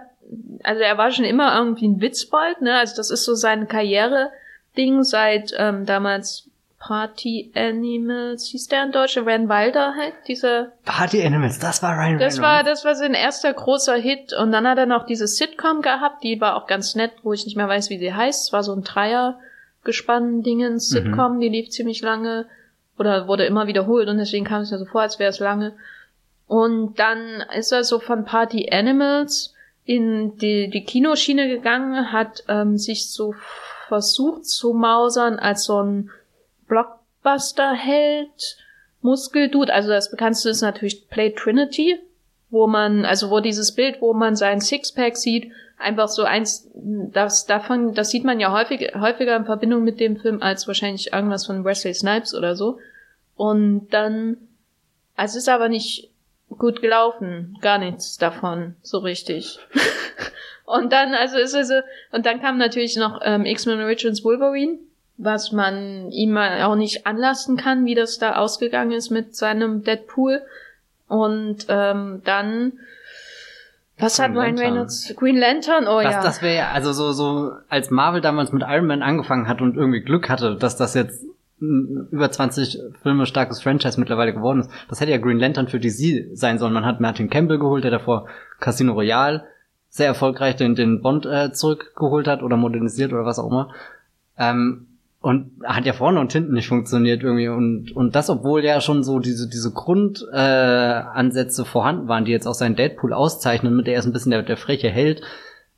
also 0.64 0.82
er 0.82 0.98
war 0.98 1.12
schon 1.12 1.26
immer 1.26 1.58
irgendwie 1.58 1.88
ein 1.88 2.02
Witzbold, 2.02 2.62
ne? 2.62 2.78
Also 2.78 2.96
das 2.98 3.10
ist 3.10 3.24
so 3.24 3.34
sein 3.34 3.68
Karriere-Ding 3.68 5.04
seit 5.04 5.54
ähm, 5.58 5.86
damals 5.86 6.50
Party 6.80 7.52
Animals, 7.56 8.46
hieß 8.48 8.68
der 8.68 8.84
in 8.84 8.92
Deutsch? 8.92 9.18
Ryan 9.18 9.50
Wilder 9.50 9.96
halt, 9.96 10.14
dieser. 10.28 10.74
Party 10.84 11.26
Animals, 11.26 11.58
das 11.58 11.82
war 11.82 11.98
Ryan 11.98 12.20
Das 12.20 12.42
war, 12.42 12.64
das 12.64 12.86
war 12.86 12.94
sein 12.94 13.14
erster 13.14 13.52
großer 13.54 13.96
Hit. 13.96 14.34
Und 14.34 14.52
dann 14.52 14.68
hat 14.68 14.78
er 14.78 14.86
noch 14.86 15.06
diese 15.06 15.28
Sitcom 15.28 15.82
gehabt, 15.82 16.24
die 16.24 16.40
war 16.42 16.56
auch 16.56 16.68
ganz 16.68 16.94
nett, 16.94 17.14
wo 17.24 17.34
ich 17.34 17.46
nicht 17.46 17.58
mehr 17.58 17.68
weiß, 17.68 17.90
wie 17.90 17.98
sie 17.98 18.14
heißt. 18.14 18.48
Es 18.48 18.54
war 18.54 18.62
so 18.62 18.74
ein 18.74 18.84
Dreier 18.84 19.40
gespann 19.84 20.44
Dingens 20.44 20.92
mhm. 20.92 20.96
Sitcom, 20.96 21.36
mhm. 21.38 21.40
die 21.40 21.50
lief 21.50 21.70
ziemlich 21.70 22.02
lange 22.02 22.46
oder 23.00 23.28
wurde 23.28 23.46
immer 23.46 23.68
wiederholt 23.68 24.08
und 24.08 24.18
deswegen 24.18 24.46
kam 24.46 24.62
es 24.62 24.72
mir 24.72 24.78
so 24.78 24.86
vor, 24.86 25.02
als 25.02 25.20
wäre 25.20 25.30
es 25.30 25.40
lange. 25.40 25.74
Und 26.48 27.00
dann 27.00 27.44
ist 27.58 27.72
er 27.72 27.84
so 27.84 28.00
von 28.00 28.26
Party 28.26 28.70
Animals 28.72 29.54
in 29.84 30.38
die, 30.38 30.70
die 30.70 30.84
Kinoschiene 30.84 31.48
gegangen, 31.48 32.12
hat 32.12 32.44
ähm, 32.48 32.78
sich 32.78 33.12
so 33.12 33.34
versucht 33.88 34.46
zu 34.46 34.74
mausern 34.74 35.38
als 35.38 35.66
so 35.66 35.82
ein 35.82 36.10
Blockbuster-Held, 36.68 38.58
Muskeldude. 39.02 39.74
Also 39.74 39.90
das 39.90 40.10
bekannteste 40.10 40.50
ist 40.50 40.62
natürlich 40.62 41.08
Play 41.10 41.32
Trinity, 41.32 42.00
wo 42.50 42.68
man, 42.68 43.06
also 43.06 43.30
wo 43.30 43.40
dieses 43.40 43.74
Bild, 43.76 44.02
wo 44.02 44.14
man 44.14 44.36
sein 44.36 44.60
Sixpack 44.60 45.18
sieht, 45.18 45.52
einfach 45.78 46.08
so 46.08 46.24
eins, 46.24 46.70
das 46.74 47.46
davon, 47.46 47.94
das 47.94 48.10
sieht 48.10 48.24
man 48.24 48.40
ja 48.40 48.52
häufig, 48.52 48.94
häufiger 48.96 49.36
in 49.36 49.46
Verbindung 49.46 49.84
mit 49.84 50.00
dem 50.00 50.18
Film 50.18 50.42
als 50.42 50.68
wahrscheinlich 50.68 51.14
irgendwas 51.14 51.46
von 51.46 51.64
Wesley 51.64 51.94
Snipes 51.94 52.34
oder 52.34 52.56
so. 52.56 52.80
Und 53.36 53.90
dann, 53.90 54.38
also 55.16 55.38
es 55.38 55.44
ist 55.44 55.50
aber 55.50 55.70
nicht 55.70 56.10
gut 56.50 56.82
gelaufen, 56.82 57.58
gar 57.62 57.78
nichts 57.78 58.18
davon, 58.18 58.76
so 58.82 59.00
richtig. 59.00 59.60
und 60.66 60.92
dann, 60.92 61.14
also 61.14 61.38
ist 61.38 61.54
es, 61.54 61.72
und 62.12 62.26
dann 62.26 62.42
kam 62.42 62.58
natürlich 62.58 62.96
noch 62.98 63.20
ähm, 63.24 63.46
X-Men 63.46 63.82
Origins 63.82 64.24
Wolverine, 64.24 64.80
was 65.18 65.52
man 65.52 66.12
ihm 66.12 66.38
auch 66.38 66.76
nicht 66.76 67.08
anlassen 67.08 67.58
kann, 67.58 67.86
wie 67.86 67.96
das 67.96 68.18
da 68.18 68.36
ausgegangen 68.36 68.92
ist 68.92 69.10
mit 69.10 69.36
seinem 69.36 69.84
Deadpool. 69.84 70.42
Und 71.08 71.66
ähm, 71.70 72.22
dann 72.26 72.74
was 73.98 74.18
Green 74.18 74.36
hat 74.36 74.44
Ryan 74.44 74.58
Reynolds? 74.58 75.14
Green 75.16 75.38
Lantern? 75.38 75.88
Oh 75.88 76.02
das, 76.02 76.14
ja. 76.14 76.22
Das 76.22 76.42
wäre 76.42 76.56
ja, 76.56 76.72
also 76.72 76.92
so, 76.92 77.14
so, 77.14 77.54
als 77.70 77.92
Marvel 77.92 78.20
damals 78.22 78.52
mit 78.52 78.64
Iron 78.68 78.88
Man 78.88 79.02
angefangen 79.02 79.48
hat 79.48 79.62
und 79.62 79.78
irgendwie 79.78 80.02
Glück 80.02 80.30
hatte, 80.30 80.56
dass 80.56 80.76
das 80.76 80.96
jetzt 80.96 81.26
über 81.60 82.30
20 82.30 82.80
Filme 83.02 83.26
starkes 83.26 83.62
Franchise 83.62 84.00
mittlerweile 84.00 84.34
geworden 84.34 84.60
ist. 84.60 84.70
Das 84.90 85.00
hätte 85.00 85.12
ja 85.12 85.18
Green 85.18 85.40
Lantern 85.40 85.68
für 85.68 85.80
DC 85.80 86.36
sein 86.38 86.60
sollen. 86.60 86.74
Man 86.74 86.86
hat 86.86 87.00
Martin 87.00 87.30
Campbell 87.30 87.60
geholt, 87.60 87.84
der 87.84 87.92
davor 87.92 88.28
Casino 88.60 88.94
Royale 88.94 89.46
sehr 89.90 90.08
erfolgreich 90.08 90.58
den, 90.58 90.76
den 90.76 91.02
Bond 91.02 91.26
äh, 91.26 91.54
zurückgeholt 91.54 92.28
hat 92.28 92.44
oder 92.44 92.58
modernisiert 92.58 93.14
oder 93.14 93.26
was 93.26 93.40
auch 93.40 93.50
immer. 93.50 93.70
Ähm, 94.38 94.88
und 95.22 95.52
hat 95.64 95.86
ja 95.86 95.94
vorne 95.94 96.20
und 96.20 96.32
hinten 96.34 96.54
nicht 96.54 96.68
funktioniert 96.68 97.24
irgendwie 97.24 97.48
und 97.48 97.96
und 97.96 98.16
das 98.16 98.30
obwohl 98.30 98.64
ja 98.64 98.80
schon 98.80 99.04
so 99.04 99.18
diese 99.18 99.50
diese 99.50 99.72
Grundansätze 99.72 100.30
äh, 100.32 101.18
Ansätze 101.18 101.66
vorhanden 101.66 102.08
waren 102.08 102.26
die 102.26 102.32
jetzt 102.32 102.46
auch 102.46 102.54
seinen 102.54 102.76
Deadpool 102.76 103.12
auszeichnen 103.12 103.76
mit 103.76 103.88
der 103.88 103.96
er 103.96 104.02
ist 104.02 104.06
ein 104.06 104.14
bisschen 104.14 104.30
der, 104.30 104.44
der 104.44 104.56
freche 104.56 104.88
Held 104.88 105.24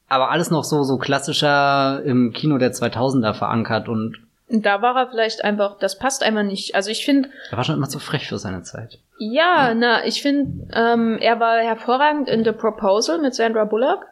aber 0.10 0.32
alles 0.32 0.52
noch 0.52 0.66
so 0.66 0.84
so 0.84 0.98
klassischer 0.98 2.04
im 2.04 2.34
Kino 2.34 2.58
der 2.58 2.74
2000er 2.74 3.34
verankert 3.34 3.88
und 3.88 4.18
da 4.50 4.82
war 4.82 4.96
er 4.96 5.10
vielleicht 5.10 5.44
einfach, 5.44 5.78
das 5.80 6.00
passt 6.00 6.24
einfach 6.24 6.44
nicht. 6.44 6.74
Also 6.76 6.90
ich 6.90 7.04
finde. 7.04 7.30
Er 7.52 7.58
war 7.58 7.64
schon 7.64 7.76
immer 7.76 7.90
zu 7.90 8.00
frech 8.00 8.28
für 8.28 8.38
seine 8.38 8.64
Zeit. 8.64 9.00
Ja, 9.20 9.70
ja. 9.70 9.74
na, 9.74 10.06
ich 10.06 10.22
finde, 10.22 10.68
ähm, 10.74 11.18
er 11.20 11.40
war 11.40 11.58
hervorragend 11.60 12.30
in 12.30 12.44
The 12.44 12.54
Proposal 12.54 13.20
mit 13.20 13.36
Sandra 13.36 13.66
Bullock. 13.66 14.06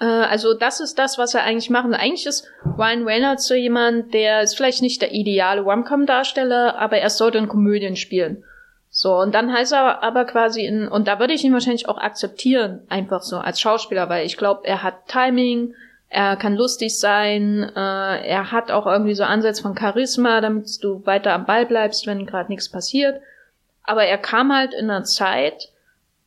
Äh, 0.00 0.04
also 0.04 0.54
das 0.54 0.80
ist 0.80 0.98
das, 0.98 1.16
was 1.16 1.34
er 1.34 1.44
eigentlich 1.44 1.70
macht. 1.70 1.86
Eigentlich 1.86 2.26
ist 2.26 2.46
Ryan 2.76 3.04
Reynolds 3.04 3.46
so 3.46 3.54
jemand, 3.54 4.12
der 4.12 4.42
ist 4.42 4.54
vielleicht 4.54 4.82
nicht 4.82 5.00
der 5.00 5.12
ideale 5.12 5.62
Rom-Com-Darsteller, 5.62 6.76
aber 6.78 6.98
er 6.98 7.10
sollte 7.10 7.38
in 7.38 7.48
Komödien 7.48 7.96
spielen. 7.96 8.44
So, 8.90 9.16
und 9.16 9.34
dann 9.34 9.52
heißt 9.52 9.72
er 9.72 10.04
aber 10.04 10.24
quasi 10.24 10.64
in, 10.64 10.86
und 10.86 11.08
da 11.08 11.18
würde 11.18 11.32
ich 11.32 11.42
ihn 11.42 11.52
wahrscheinlich 11.52 11.88
auch 11.88 11.98
akzeptieren, 11.98 12.82
einfach 12.88 13.22
so 13.22 13.38
als 13.38 13.60
Schauspieler, 13.60 14.08
weil 14.08 14.24
ich 14.24 14.36
glaube, 14.36 14.68
er 14.68 14.84
hat 14.84 15.08
Timing, 15.08 15.74
er 16.14 16.36
kann 16.36 16.54
lustig 16.54 16.96
sein, 17.00 17.64
äh, 17.74 18.28
er 18.28 18.52
hat 18.52 18.70
auch 18.70 18.86
irgendwie 18.86 19.16
so 19.16 19.24
Ansätze 19.24 19.62
von 19.62 19.76
Charisma, 19.76 20.40
damit 20.40 20.82
du 20.84 21.04
weiter 21.04 21.32
am 21.32 21.44
Ball 21.44 21.66
bleibst, 21.66 22.06
wenn 22.06 22.24
gerade 22.24 22.52
nichts 22.52 22.68
passiert. 22.68 23.20
Aber 23.82 24.04
er 24.04 24.18
kam 24.18 24.54
halt 24.54 24.74
in 24.74 24.90
einer 24.90 25.02
Zeit 25.02 25.70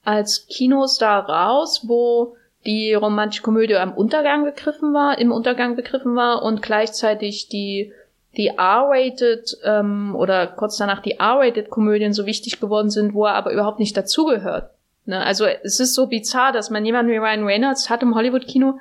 als 0.04 0.46
Kinostar 0.48 1.30
raus, 1.30 1.86
wo 1.88 2.36
die 2.66 2.94
romantische 2.94 3.44
Komödie 3.44 3.78
am 3.78 3.94
Untergang 3.94 4.44
begriffen 4.44 4.94
war, 4.94 5.20
im 5.20 5.32
Untergang 5.32 5.78
begriffen 5.78 6.18
war 6.18 6.44
und 6.44 6.62
gleichzeitig 6.62 7.48
die 7.48 7.94
die 8.36 8.50
R-rated 8.50 9.58
ähm, 9.64 10.16
oder 10.16 10.48
kurz 10.48 10.76
danach 10.76 11.02
die 11.02 11.18
R-rated 11.18 11.70
Komödien 11.70 12.12
so 12.12 12.26
wichtig 12.26 12.60
geworden 12.60 12.90
sind, 12.90 13.14
wo 13.14 13.26
er 13.26 13.36
aber 13.36 13.54
überhaupt 13.54 13.80
nicht 13.80 13.96
dazugehört. 13.96 14.70
Ne? 15.06 15.24
Also 15.24 15.46
es 15.46 15.80
ist 15.80 15.96
so 15.96 16.08
bizarr, 16.08 16.52
dass 16.52 16.70
man 16.70 16.86
jemanden 16.86 17.12
wie 17.12 17.18
Ryan 17.18 17.46
Reynolds 17.46 17.90
hat 17.90 18.04
im 18.04 18.14
Hollywood-Kino, 18.14 18.80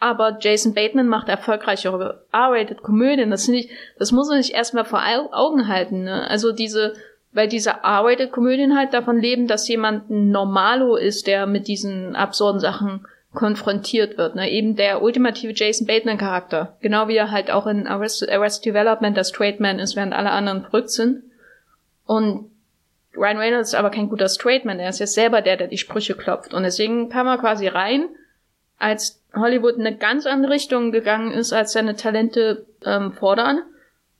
aber 0.00 0.38
Jason 0.40 0.72
Bateman 0.72 1.08
macht 1.08 1.28
erfolgreichere 1.28 2.24
R-rated 2.32 2.82
Komödien. 2.82 3.30
Das 3.30 3.46
ich, 3.46 3.68
das 3.98 4.12
muss 4.12 4.28
man 4.28 4.42
sich 4.42 4.54
erstmal 4.54 4.86
vor 4.86 5.02
Augen 5.32 5.68
halten. 5.68 6.04
Ne? 6.04 6.28
Also 6.28 6.52
diese, 6.52 6.94
weil 7.32 7.48
diese 7.48 7.70
R-rated 7.70 8.32
Komödien 8.32 8.76
halt 8.76 8.94
davon 8.94 9.20
leben, 9.20 9.46
dass 9.46 9.68
jemand 9.68 10.08
ein 10.08 10.30
Normalo 10.30 10.96
ist, 10.96 11.26
der 11.26 11.46
mit 11.46 11.68
diesen 11.68 12.16
absurden 12.16 12.60
Sachen 12.60 13.06
konfrontiert 13.34 14.16
wird. 14.16 14.36
Ne? 14.36 14.50
Eben 14.50 14.74
der 14.74 15.02
ultimative 15.02 15.52
Jason 15.54 15.86
Bateman-Charakter. 15.86 16.78
Genau 16.80 17.06
wie 17.08 17.16
er 17.16 17.30
halt 17.30 17.50
auch 17.50 17.66
in 17.66 17.86
Arrest, 17.86 18.26
Arrest 18.26 18.64
Development 18.64 19.14
der 19.14 19.24
Straight 19.24 19.60
Man 19.60 19.78
ist, 19.78 19.96
während 19.96 20.14
alle 20.14 20.30
anderen 20.30 20.62
verrückt 20.62 20.90
sind. 20.90 21.24
Und 22.06 22.50
Ryan 23.14 23.36
Reynolds 23.36 23.68
ist 23.68 23.78
aber 23.78 23.90
kein 23.90 24.08
guter 24.08 24.30
Straight 24.30 24.64
Man. 24.64 24.80
Er 24.80 24.88
ist 24.88 24.98
jetzt 24.98 25.14
selber 25.14 25.42
der, 25.42 25.58
der 25.58 25.68
die 25.68 25.78
Sprüche 25.78 26.14
klopft. 26.14 26.54
Und 26.54 26.62
deswegen 26.62 27.10
kam 27.10 27.26
er 27.26 27.36
quasi 27.36 27.68
rein 27.68 28.08
als 28.80 29.22
Hollywood 29.34 29.76
in 29.76 29.86
eine 29.86 29.96
ganz 29.96 30.26
andere 30.26 30.52
Richtung 30.52 30.90
gegangen 30.90 31.30
ist, 31.30 31.52
als 31.52 31.72
seine 31.72 31.94
Talente 31.94 32.66
ähm, 32.84 33.12
fordern 33.12 33.62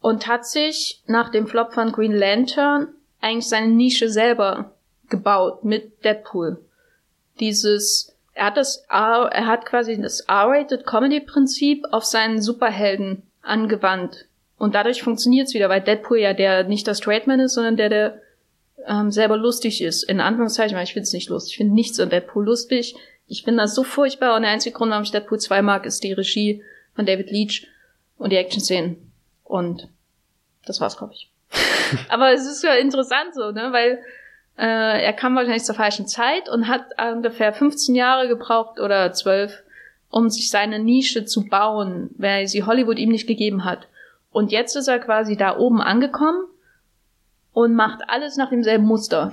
und 0.00 0.28
hat 0.28 0.46
sich 0.46 1.02
nach 1.06 1.30
dem 1.30 1.48
Flop 1.48 1.72
von 1.72 1.90
Green 1.90 2.14
Lantern 2.14 2.88
eigentlich 3.20 3.48
seine 3.48 3.68
Nische 3.68 4.08
selber 4.08 4.72
gebaut 5.08 5.64
mit 5.64 6.04
Deadpool. 6.04 6.58
Dieses, 7.40 8.14
er 8.34 8.46
hat 8.46 8.56
das, 8.56 8.84
er 8.88 9.46
hat 9.46 9.66
quasi 9.66 10.00
das 10.00 10.20
R-rated 10.20 10.86
Comedy 10.86 11.20
Prinzip 11.20 11.84
auf 11.90 12.04
seinen 12.04 12.40
Superhelden 12.40 13.22
angewandt. 13.42 14.26
Und 14.58 14.74
dadurch 14.74 15.02
funktioniert's 15.02 15.54
wieder, 15.54 15.70
weil 15.70 15.80
Deadpool 15.80 16.18
ja 16.18 16.34
der 16.34 16.64
nicht 16.64 16.86
der 16.86 16.94
Straightman 16.94 17.40
ist, 17.40 17.54
sondern 17.54 17.76
der, 17.76 17.88
der 17.88 18.20
ähm, 18.86 19.10
selber 19.10 19.36
lustig 19.36 19.82
ist. 19.82 20.02
In 20.02 20.20
Anführungszeichen, 20.20 20.76
weil 20.76 20.84
ich 20.84 20.92
finde 20.92 21.04
es 21.04 21.12
nicht 21.12 21.30
lustig. 21.30 21.52
Ich 21.52 21.56
finde 21.58 21.74
nichts 21.74 21.98
an 21.98 22.10
Deadpool 22.10 22.44
lustig. 22.44 22.94
Ich 23.30 23.44
finde 23.44 23.62
das 23.62 23.76
so 23.76 23.84
furchtbar 23.84 24.34
und 24.34 24.42
der 24.42 24.50
einzige 24.50 24.74
Grund, 24.74 24.90
warum 24.90 25.04
ich 25.04 25.12
Deadpool 25.12 25.38
2 25.38 25.62
mag, 25.62 25.86
ist 25.86 26.02
die 26.02 26.12
Regie 26.12 26.64
von 26.96 27.06
David 27.06 27.30
Leach 27.30 27.68
und 28.18 28.30
die 28.32 28.36
Action-Szenen. 28.36 29.12
Und 29.44 29.86
das 30.66 30.80
war's, 30.80 30.96
glaube 30.96 31.12
ich. 31.12 31.30
Aber 32.08 32.32
es 32.32 32.44
ist 32.44 32.64
ja 32.64 32.74
interessant 32.74 33.32
so, 33.36 33.52
ne, 33.52 33.68
weil 33.70 34.02
äh, 34.58 35.04
er 35.04 35.12
kam 35.12 35.36
wahrscheinlich 35.36 35.62
zur 35.62 35.76
falschen 35.76 36.08
Zeit 36.08 36.48
und 36.48 36.66
hat 36.66 36.86
ungefähr 37.14 37.52
15 37.52 37.94
Jahre 37.94 38.26
gebraucht 38.26 38.80
oder 38.80 39.12
12, 39.12 39.62
um 40.10 40.28
sich 40.28 40.50
seine 40.50 40.80
Nische 40.80 41.24
zu 41.24 41.46
bauen, 41.46 42.10
weil 42.18 42.48
sie 42.48 42.64
Hollywood 42.64 42.98
ihm 42.98 43.10
nicht 43.10 43.28
gegeben 43.28 43.64
hat. 43.64 43.86
Und 44.32 44.50
jetzt 44.50 44.74
ist 44.74 44.88
er 44.88 44.98
quasi 44.98 45.36
da 45.36 45.56
oben 45.56 45.80
angekommen 45.80 46.48
und 47.52 47.76
macht 47.76 48.00
alles 48.08 48.36
nach 48.36 48.50
demselben 48.50 48.86
Muster. 48.86 49.30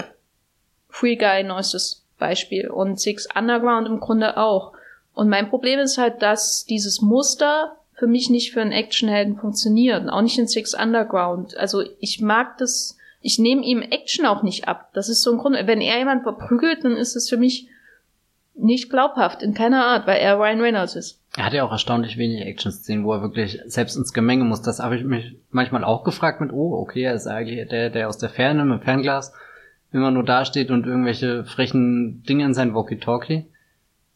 Free 0.88 1.16
Guy, 1.16 1.44
neuestes 1.44 2.07
Beispiel. 2.18 2.70
Und 2.70 3.00
Six 3.00 3.28
Underground 3.36 3.88
im 3.88 4.00
Grunde 4.00 4.38
auch. 4.38 4.74
Und 5.14 5.30
mein 5.30 5.50
Problem 5.50 5.80
ist 5.80 5.98
halt, 5.98 6.22
dass 6.22 6.66
dieses 6.66 7.02
Muster 7.02 7.78
für 7.94 8.08
mich 8.08 8.30
nicht 8.30 8.54
für 8.54 8.62
einen 8.62 8.72
Actionhelden 8.72 9.38
funktioniert. 9.38 10.08
Auch 10.10 10.22
nicht 10.22 10.38
in 10.38 10.48
Six 10.48 10.74
Underground. 10.74 11.58
Also 11.58 11.84
ich 12.00 12.22
mag 12.22 12.58
das, 12.58 12.98
ich 13.22 13.40
nehme 13.40 13.64
ihm 13.64 13.82
Action 13.82 14.26
auch 14.26 14.44
nicht 14.44 14.68
ab. 14.68 14.90
Das 14.94 15.10
ist 15.10 15.24
so 15.24 15.32
ein 15.32 15.40
Grund. 15.40 15.56
Wenn 15.66 15.82
er 15.82 15.98
jemand 15.98 16.24
verprügelt, 16.24 16.84
dann 16.84 16.96
ist 16.96 17.16
es 17.16 17.30
für 17.30 17.38
mich 17.38 17.68
nicht 18.54 18.90
glaubhaft, 18.90 19.44
in 19.44 19.54
keiner 19.54 19.86
Art, 19.86 20.08
weil 20.08 20.20
er 20.20 20.38
Ryan 20.38 20.62
Reynolds 20.62 20.96
ist. 20.96 21.22
Er 21.38 21.46
hat 21.46 21.54
ja 21.54 21.64
auch 21.64 21.72
erstaunlich 21.72 22.18
wenig 22.18 22.42
Action-Szenen, 22.42 23.06
wo 23.06 23.14
er 23.14 23.22
wirklich 23.22 23.62
selbst 23.66 23.96
ins 23.96 24.14
Gemenge 24.14 24.44
muss. 24.44 24.64
Das 24.64 24.80
habe 24.80 24.98
ich 24.98 25.04
mich 25.04 25.36
manchmal 25.52 25.84
auch 25.84 26.04
gefragt 26.04 26.42
mit, 26.42 26.52
oh, 26.52 26.74
okay, 26.74 27.04
er 27.04 27.14
ist 27.14 27.28
eigentlich 27.28 27.68
der, 27.70 27.92
der 27.92 28.10
aus 28.10 28.18
der 28.18 28.30
Ferne 28.30 28.66
mit 28.66 28.84
Fernglas 28.84 29.34
immer 29.92 30.12
nur 30.12 30.24
dasteht 30.24 30.72
und 30.72 30.86
irgendwelche 30.86 31.46
frechen 31.46 32.24
Dinge 32.24 32.46
in 32.46 32.54
sein 32.54 32.74
Walkie-Talkie 32.74 33.46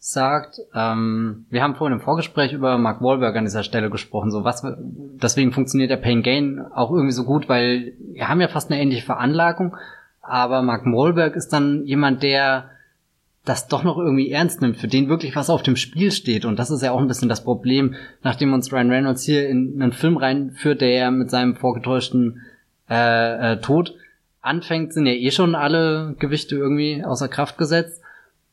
sagt. 0.03 0.59
Ähm, 0.73 1.45
wir 1.49 1.61
haben 1.61 1.75
vorhin 1.75 1.97
im 1.97 2.03
Vorgespräch 2.03 2.53
über 2.53 2.77
Mark 2.77 3.01
Wahlberg 3.01 3.35
an 3.35 3.45
dieser 3.45 3.63
Stelle 3.63 3.89
gesprochen. 3.89 4.31
So 4.31 4.43
was, 4.43 4.65
deswegen 4.65 5.53
funktioniert 5.53 5.91
der 5.91 5.97
Pain 5.97 6.23
Gain 6.23 6.59
auch 6.73 6.91
irgendwie 6.91 7.13
so 7.13 7.23
gut, 7.23 7.47
weil 7.47 7.93
wir 8.13 8.27
haben 8.27 8.41
ja 8.41 8.47
fast 8.47 8.71
eine 8.71 8.81
ähnliche 8.81 9.05
Veranlagung, 9.05 9.77
aber 10.21 10.63
Mark 10.63 10.85
Wahlberg 10.85 11.35
ist 11.35 11.49
dann 11.49 11.85
jemand, 11.85 12.23
der 12.23 12.71
das 13.45 13.67
doch 13.67 13.83
noch 13.83 13.97
irgendwie 13.97 14.31
ernst 14.31 14.61
nimmt, 14.61 14.77
für 14.77 14.87
den 14.87 15.09
wirklich 15.09 15.35
was 15.35 15.49
auf 15.49 15.63
dem 15.63 15.75
Spiel 15.75 16.11
steht. 16.11 16.45
Und 16.45 16.57
das 16.57 16.69
ist 16.69 16.83
ja 16.83 16.91
auch 16.91 16.99
ein 16.99 17.07
bisschen 17.07 17.29
das 17.29 17.43
Problem, 17.43 17.95
nachdem 18.23 18.53
uns 18.53 18.71
Ryan 18.71 18.91
Reynolds 18.91 19.23
hier 19.23 19.47
in 19.49 19.81
einen 19.81 19.93
Film 19.93 20.17
reinführt, 20.17 20.81
der 20.81 20.89
ja 20.89 21.11
mit 21.11 21.31
seinem 21.31 21.55
vorgetäuschten 21.55 22.41
äh, 22.89 23.53
äh, 23.53 23.61
Tod 23.61 23.95
anfängt, 24.41 24.93
sind 24.93 25.05
ja 25.05 25.13
eh 25.13 25.31
schon 25.31 25.55
alle 25.55 26.15
Gewichte 26.19 26.55
irgendwie 26.55 27.03
außer 27.03 27.27
Kraft 27.27 27.57
gesetzt. 27.57 28.01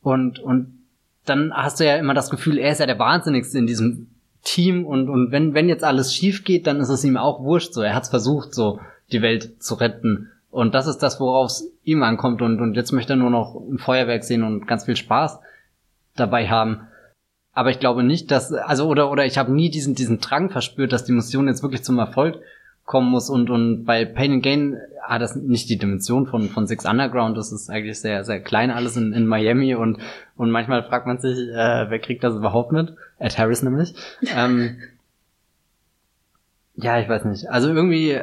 Und, 0.01 0.39
und 0.39 0.79
dann 1.25 1.51
hast 1.53 1.79
du 1.79 1.85
ja 1.85 1.97
immer 1.97 2.13
das 2.13 2.29
Gefühl, 2.29 2.57
er 2.57 2.71
ist 2.71 2.79
ja 2.79 2.85
der 2.85 2.99
Wahnsinnigste 2.99 3.57
in 3.57 3.67
diesem 3.67 4.07
Team 4.43 4.85
und, 4.85 5.09
und 5.09 5.31
wenn, 5.31 5.53
wenn 5.53 5.67
jetzt 5.67 5.83
alles 5.83 6.13
schief 6.13 6.43
geht, 6.43 6.65
dann 6.65 6.79
ist 6.79 6.89
es 6.89 7.03
ihm 7.03 7.17
auch 7.17 7.41
wurscht 7.41 7.73
so. 7.73 7.81
Er 7.81 7.93
hat 7.93 8.07
versucht, 8.07 8.53
so 8.53 8.79
die 9.11 9.21
Welt 9.21 9.61
zu 9.61 9.75
retten. 9.75 10.31
Und 10.49 10.73
das 10.73 10.87
ist 10.87 10.99
das, 10.99 11.19
worauf 11.19 11.47
es 11.47 11.71
ihm 11.83 12.03
ankommt. 12.03 12.41
Und, 12.41 12.59
und 12.61 12.75
jetzt 12.75 12.91
möchte 12.91 13.13
er 13.13 13.17
nur 13.17 13.29
noch 13.29 13.55
ein 13.55 13.77
Feuerwerk 13.77 14.23
sehen 14.23 14.43
und 14.43 14.65
ganz 14.65 14.85
viel 14.85 14.95
Spaß 14.95 15.39
dabei 16.15 16.47
haben. 16.47 16.87
Aber 17.51 17.69
ich 17.69 17.79
glaube 17.79 18.03
nicht, 18.03 18.31
dass, 18.31 18.53
also, 18.53 18.87
oder, 18.87 19.11
oder 19.11 19.25
ich 19.25 19.37
habe 19.37 19.51
nie 19.51 19.69
diesen, 19.69 19.93
diesen 19.93 20.19
Drang 20.19 20.49
verspürt, 20.49 20.93
dass 20.93 21.03
die 21.03 21.11
Mission 21.11 21.47
jetzt 21.47 21.61
wirklich 21.61 21.83
zum 21.83 21.99
Erfolg 21.99 22.39
kommen 22.89 23.11
muss. 23.11 23.29
Und, 23.29 23.51
und 23.51 23.85
bei 23.85 24.03
Pain 24.03 24.33
and 24.33 24.43
Gain 24.43 24.77
hat 25.03 25.21
das 25.21 25.35
nicht 25.35 25.69
die 25.69 25.77
Dimension 25.77 26.25
von, 26.25 26.49
von 26.49 26.65
Six 26.65 26.85
Underground. 26.85 27.37
Das 27.37 27.51
ist 27.51 27.69
eigentlich 27.69 28.01
sehr, 28.01 28.23
sehr 28.23 28.41
klein 28.41 28.71
alles 28.71 28.97
in, 28.97 29.13
in 29.13 29.27
Miami. 29.27 29.75
Und, 29.75 29.99
und 30.35 30.49
manchmal 30.49 30.81
fragt 30.81 31.05
man 31.05 31.19
sich, 31.19 31.37
äh, 31.37 31.85
wer 31.89 31.99
kriegt 31.99 32.23
das 32.23 32.35
überhaupt 32.35 32.71
mit? 32.71 32.95
Ed 33.19 33.37
Harris 33.37 33.61
nämlich. 33.61 33.93
ähm, 34.35 34.79
ja, 36.73 36.99
ich 36.99 37.07
weiß 37.07 37.25
nicht. 37.25 37.47
Also 37.47 37.69
irgendwie 37.69 38.19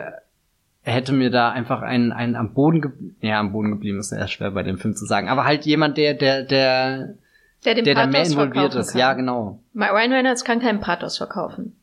hätte 0.83 1.12
mir 1.12 1.31
da 1.31 1.50
einfach 1.50 1.83
einen, 1.83 2.11
einen 2.11 2.35
am 2.35 2.52
Boden 2.52 2.81
geblieben, 2.81 3.16
ja, 3.20 3.38
am 3.38 3.52
Boden 3.52 3.70
geblieben 3.70 4.00
ist 4.00 4.11
ja 4.11 4.26
schwer 4.26 4.50
bei 4.50 4.64
dem 4.64 4.79
Film 4.79 4.96
zu 4.96 5.05
sagen, 5.05 5.29
aber 5.29 5.44
halt 5.44 5.64
jemand, 5.64 5.96
der, 5.96 6.14
der, 6.14 6.42
der, 6.42 7.14
der, 7.64 7.74
der 7.83 7.94
da 7.94 8.07
mehr 8.07 8.24
involviert 8.24 8.74
ist. 8.74 8.92
verkaufen 8.92 8.98
Ja, 8.98 9.09
kann. 9.11 9.18
genau. 9.18 9.61
Ryan 9.76 10.12
Reynolds 10.12 10.44
kann 10.44 10.61
keinen 10.61 10.81
Pathos 10.81 11.18
verkaufen. 11.18 11.76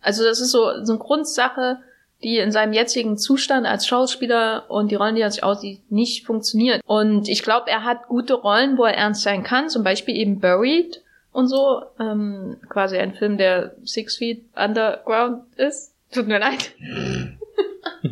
Also 0.00 0.22
das 0.22 0.40
ist 0.40 0.52
so, 0.52 0.84
so 0.84 0.92
eine 0.92 1.00
Grundsache, 1.00 1.78
die 2.22 2.38
in 2.38 2.50
seinem 2.50 2.72
jetzigen 2.72 3.16
Zustand 3.16 3.66
als 3.66 3.86
Schauspieler 3.86 4.64
und 4.68 4.90
die 4.90 4.96
Rollen, 4.96 5.14
die 5.14 5.20
er 5.20 5.30
sich 5.30 5.44
aussieht, 5.44 5.80
nicht 5.90 6.26
funktioniert. 6.26 6.82
Und 6.84 7.28
ich 7.28 7.42
glaube, 7.42 7.70
er 7.70 7.84
hat 7.84 8.08
gute 8.08 8.34
Rollen, 8.34 8.76
wo 8.76 8.84
er 8.84 8.96
ernst 8.96 9.22
sein 9.22 9.44
kann, 9.44 9.68
zum 9.68 9.84
Beispiel 9.84 10.16
eben 10.16 10.40
Buried 10.40 11.02
und 11.32 11.46
so, 11.46 11.82
ähm, 12.00 12.56
quasi 12.68 12.98
ein 12.98 13.14
Film, 13.14 13.38
der 13.38 13.76
Six 13.84 14.16
Feet 14.16 14.42
Underground 14.56 15.44
ist. 15.56 15.94
Tut 16.12 16.26
mir 16.26 16.38
leid. 16.38 16.72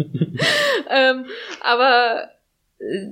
ähm, 0.90 1.26
aber 1.60 2.28
äh, 2.78 3.08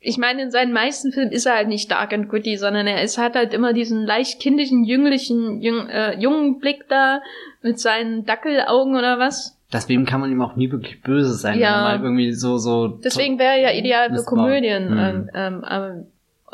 ich 0.00 0.18
meine, 0.18 0.42
in 0.42 0.50
seinen 0.50 0.72
meisten 0.72 1.12
Filmen 1.12 1.32
ist 1.32 1.46
er 1.46 1.56
halt 1.56 1.68
nicht 1.68 1.90
dark 1.90 2.12
and 2.12 2.28
gritty, 2.30 2.56
sondern 2.56 2.86
er 2.86 3.02
ist, 3.02 3.18
hat 3.18 3.34
halt 3.34 3.52
immer 3.52 3.72
diesen 3.72 4.04
leicht 4.04 4.40
kindischen, 4.40 4.84
jünglichen, 4.84 5.60
jüng, 5.60 5.88
äh, 5.88 6.16
jungen 6.18 6.58
Blick 6.60 6.88
da 6.88 7.20
mit 7.60 7.78
seinen 7.78 8.24
Dackelaugen 8.24 8.96
oder 8.96 9.18
was. 9.18 9.55
Deswegen 9.72 10.06
kann 10.06 10.20
man 10.20 10.30
ihm 10.30 10.40
auch 10.42 10.54
nie 10.56 10.70
wirklich 10.70 11.02
böse 11.02 11.34
sein, 11.34 11.58
Ja. 11.58 11.66
wenn 11.68 11.74
er 11.74 11.98
mal 11.98 12.02
irgendwie 12.04 12.32
so, 12.32 12.56
so. 12.58 12.86
Deswegen 12.88 13.38
wäre 13.38 13.54
er 13.56 13.72
ja 13.72 13.78
ideal 13.78 14.10
für. 14.14 14.24
Komödien, 14.24 14.90
Mhm. 14.94 15.30
ähm, 15.34 15.64
ähm, 15.68 16.06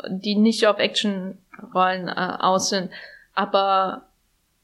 die 0.09 0.35
nicht 0.35 0.65
auf 0.65 0.79
Actionrollen 0.79 2.07
äh, 2.07 2.11
aus 2.39 2.69
sind. 2.69 2.89
Aber 3.35 4.03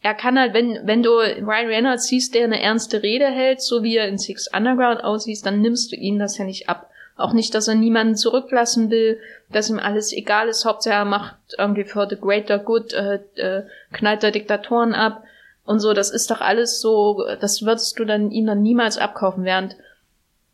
er 0.02 0.14
kann 0.16 0.40
halt, 0.40 0.54
wenn, 0.54 0.80
wenn 0.84 1.04
du 1.04 1.12
Ryan 1.12 1.68
Reynolds 1.68 2.08
siehst, 2.08 2.34
der 2.34 2.46
eine 2.46 2.62
ernste 2.62 3.04
Rede 3.04 3.28
hält, 3.28 3.62
so 3.62 3.84
wie 3.84 3.98
er 3.98 4.08
in 4.08 4.18
Six 4.18 4.48
Underground 4.56 5.04
aussieht, 5.04 5.46
dann 5.46 5.62
nimmst 5.62 5.92
du 5.92 5.96
ihm 5.96 6.18
das 6.20 6.38
ja 6.38 6.46
nicht 6.46 6.70
ab. 6.70 6.90
Auch 7.18 7.34
nicht, 7.34 7.54
dass 7.54 7.68
er 7.68 7.76
niemanden 7.76 8.16
zurücklassen 8.16 8.90
will, 8.90 9.20
dass 9.52 9.70
ihm 9.70 9.78
alles 9.78 10.14
egal 10.14 10.48
ist. 10.48 10.64
Hauptsache 10.66 10.96
er 10.96 11.06
macht 11.06 11.36
irgendwie 11.58 11.84
für 11.84 12.08
the 12.10 12.16
greater 12.16 12.60
good, 12.60 12.94
äh, 12.94 13.20
äh, 13.36 13.64
knallt 13.92 14.24
er 14.24 14.32
Diktatoren 14.32 14.94
ab 14.96 15.24
und 15.70 15.80
so. 15.80 15.94
Das 15.94 16.10
ist 16.10 16.32
doch 16.32 16.42
alles 16.42 16.82
so, 16.82 17.28
das 17.40 17.62
würdest 17.62 18.00
du 18.00 18.04
dann 18.04 18.32
ihm 18.32 18.48
dann 18.48 18.64
niemals 18.64 18.98
abkaufen, 18.98 19.44
während 19.44 19.78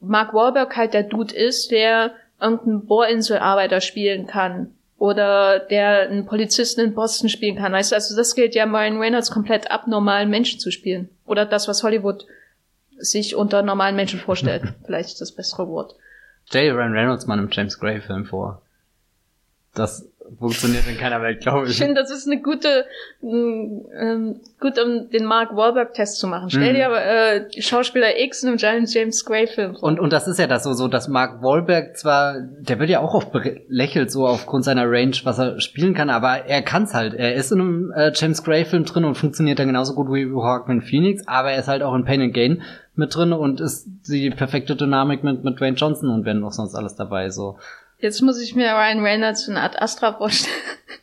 Mark 0.01 0.34
Wahlberg 0.34 0.75
halt 0.75 0.93
der 0.93 1.04
Dude 1.04 1.34
ist, 1.34 1.71
der 1.71 2.12
irgendeinen 2.41 2.86
Bohrinselarbeiter 2.86 3.80
spielen 3.80 4.28
kann. 4.28 4.75
Oder 4.97 5.60
der 5.60 6.10
einen 6.10 6.25
Polizisten 6.25 6.82
in 6.82 6.93
Boston 6.93 7.30
spielen 7.30 7.56
kann. 7.56 7.71
Weißt 7.71 7.91
du, 7.91 7.95
also 7.95 8.15
das 8.15 8.36
gilt 8.36 8.56
ja 8.56 8.65
Ryan 8.65 8.97
Reynolds 8.97 9.32
komplett 9.32 9.71
abnormalen 9.71 10.30
Menschen 10.30 10.60
zu 10.60 10.69
spielen. 10.69 11.10
Oder 11.25 11.45
das, 11.45 11.69
was 11.69 11.84
Hollywood 11.84 12.25
sich 12.97 13.36
unter 13.36 13.62
normalen 13.62 13.95
Menschen 13.95 14.19
vorstellt. 14.19 14.63
Vielleicht 14.86 15.10
ist 15.10 15.21
das 15.21 15.32
bessere 15.32 15.69
Wort. 15.69 15.95
Stell 16.45 16.65
dir 16.65 16.75
Ryan 16.75 16.93
Reynolds 16.93 17.25
mal 17.25 17.39
im 17.39 17.49
James 17.49 17.80
Gray 17.80 18.01
Film 18.01 18.25
vor. 18.25 18.62
Das 19.73 20.10
funktioniert 20.39 20.83
in 20.88 20.97
keiner 20.97 21.21
Welt, 21.21 21.41
glaube 21.41 21.65
Ich 21.65 21.71
ich. 21.71 21.77
finde, 21.77 22.01
das 22.01 22.11
ist 22.11 22.27
eine 22.27 22.41
gute, 22.41 22.85
ähm, 23.23 23.85
ähm, 23.97 24.39
gut, 24.59 24.79
um 24.79 25.09
den 25.09 25.25
Mark 25.25 25.55
Wahlberg-Test 25.55 26.17
zu 26.19 26.27
machen. 26.27 26.49
Stell 26.49 26.71
Mhm. 26.71 26.75
dir 26.75 26.85
aber 26.88 27.05
äh, 27.05 27.61
Schauspieler 27.61 28.19
X 28.19 28.43
in 28.43 28.49
einem 28.49 28.57
Giant 28.57 28.93
James 28.93 29.23
Gray-Film 29.25 29.75
vor. 29.75 29.83
Und, 29.83 29.99
und 29.99 30.11
das 30.13 30.27
ist 30.27 30.39
ja 30.39 30.47
das 30.47 30.63
so, 30.63 30.73
so, 30.73 30.88
dass 30.88 31.07
Mark 31.07 31.41
Wahlberg 31.43 31.95
zwar, 31.97 32.35
der 32.41 32.79
wird 32.79 32.89
ja 32.89 32.99
auch 32.99 33.13
oft 33.13 33.31
belächelt, 33.31 34.11
so 34.11 34.27
aufgrund 34.27 34.63
seiner 34.65 34.89
Range, 34.89 35.15
was 35.23 35.38
er 35.39 35.59
spielen 35.61 35.93
kann, 35.93 36.09
aber 36.09 36.45
er 36.45 36.61
kann's 36.61 36.93
halt. 36.93 37.13
Er 37.13 37.35
ist 37.35 37.51
in 37.51 37.61
einem 37.61 37.91
äh, 37.95 38.11
James 38.13 38.43
Gray 38.43 38.65
Film 38.65 38.85
drin 38.85 39.05
und 39.05 39.15
funktioniert 39.15 39.59
dann 39.59 39.67
genauso 39.67 39.93
gut 39.93 40.07
wie 40.11 40.25
Hawkman 40.33 40.81
Phoenix, 40.81 41.27
aber 41.27 41.51
er 41.51 41.59
ist 41.59 41.67
halt 41.67 41.83
auch 41.83 41.93
in 41.95 42.05
Pain 42.05 42.21
and 42.21 42.33
Gain 42.33 42.61
mit 42.95 43.13
drin 43.13 43.33
und 43.33 43.59
ist 43.59 43.88
die 44.07 44.29
perfekte 44.29 44.75
Dynamik 44.75 45.23
mit, 45.23 45.43
mit 45.43 45.59
Dwayne 45.59 45.75
Johnson 45.75 46.09
und 46.09 46.25
wenn 46.25 46.39
noch 46.39 46.51
sonst 46.53 46.75
alles 46.75 46.95
dabei, 46.95 47.29
so. 47.29 47.57
Jetzt 47.99 48.21
muss 48.21 48.41
ich 48.41 48.55
mir 48.55 48.71
Ryan 48.71 49.03
Reynolds 49.03 49.47
in 49.47 49.58
Art 49.58 49.81
Astra 49.81 50.13
vorstellen. 50.13 50.55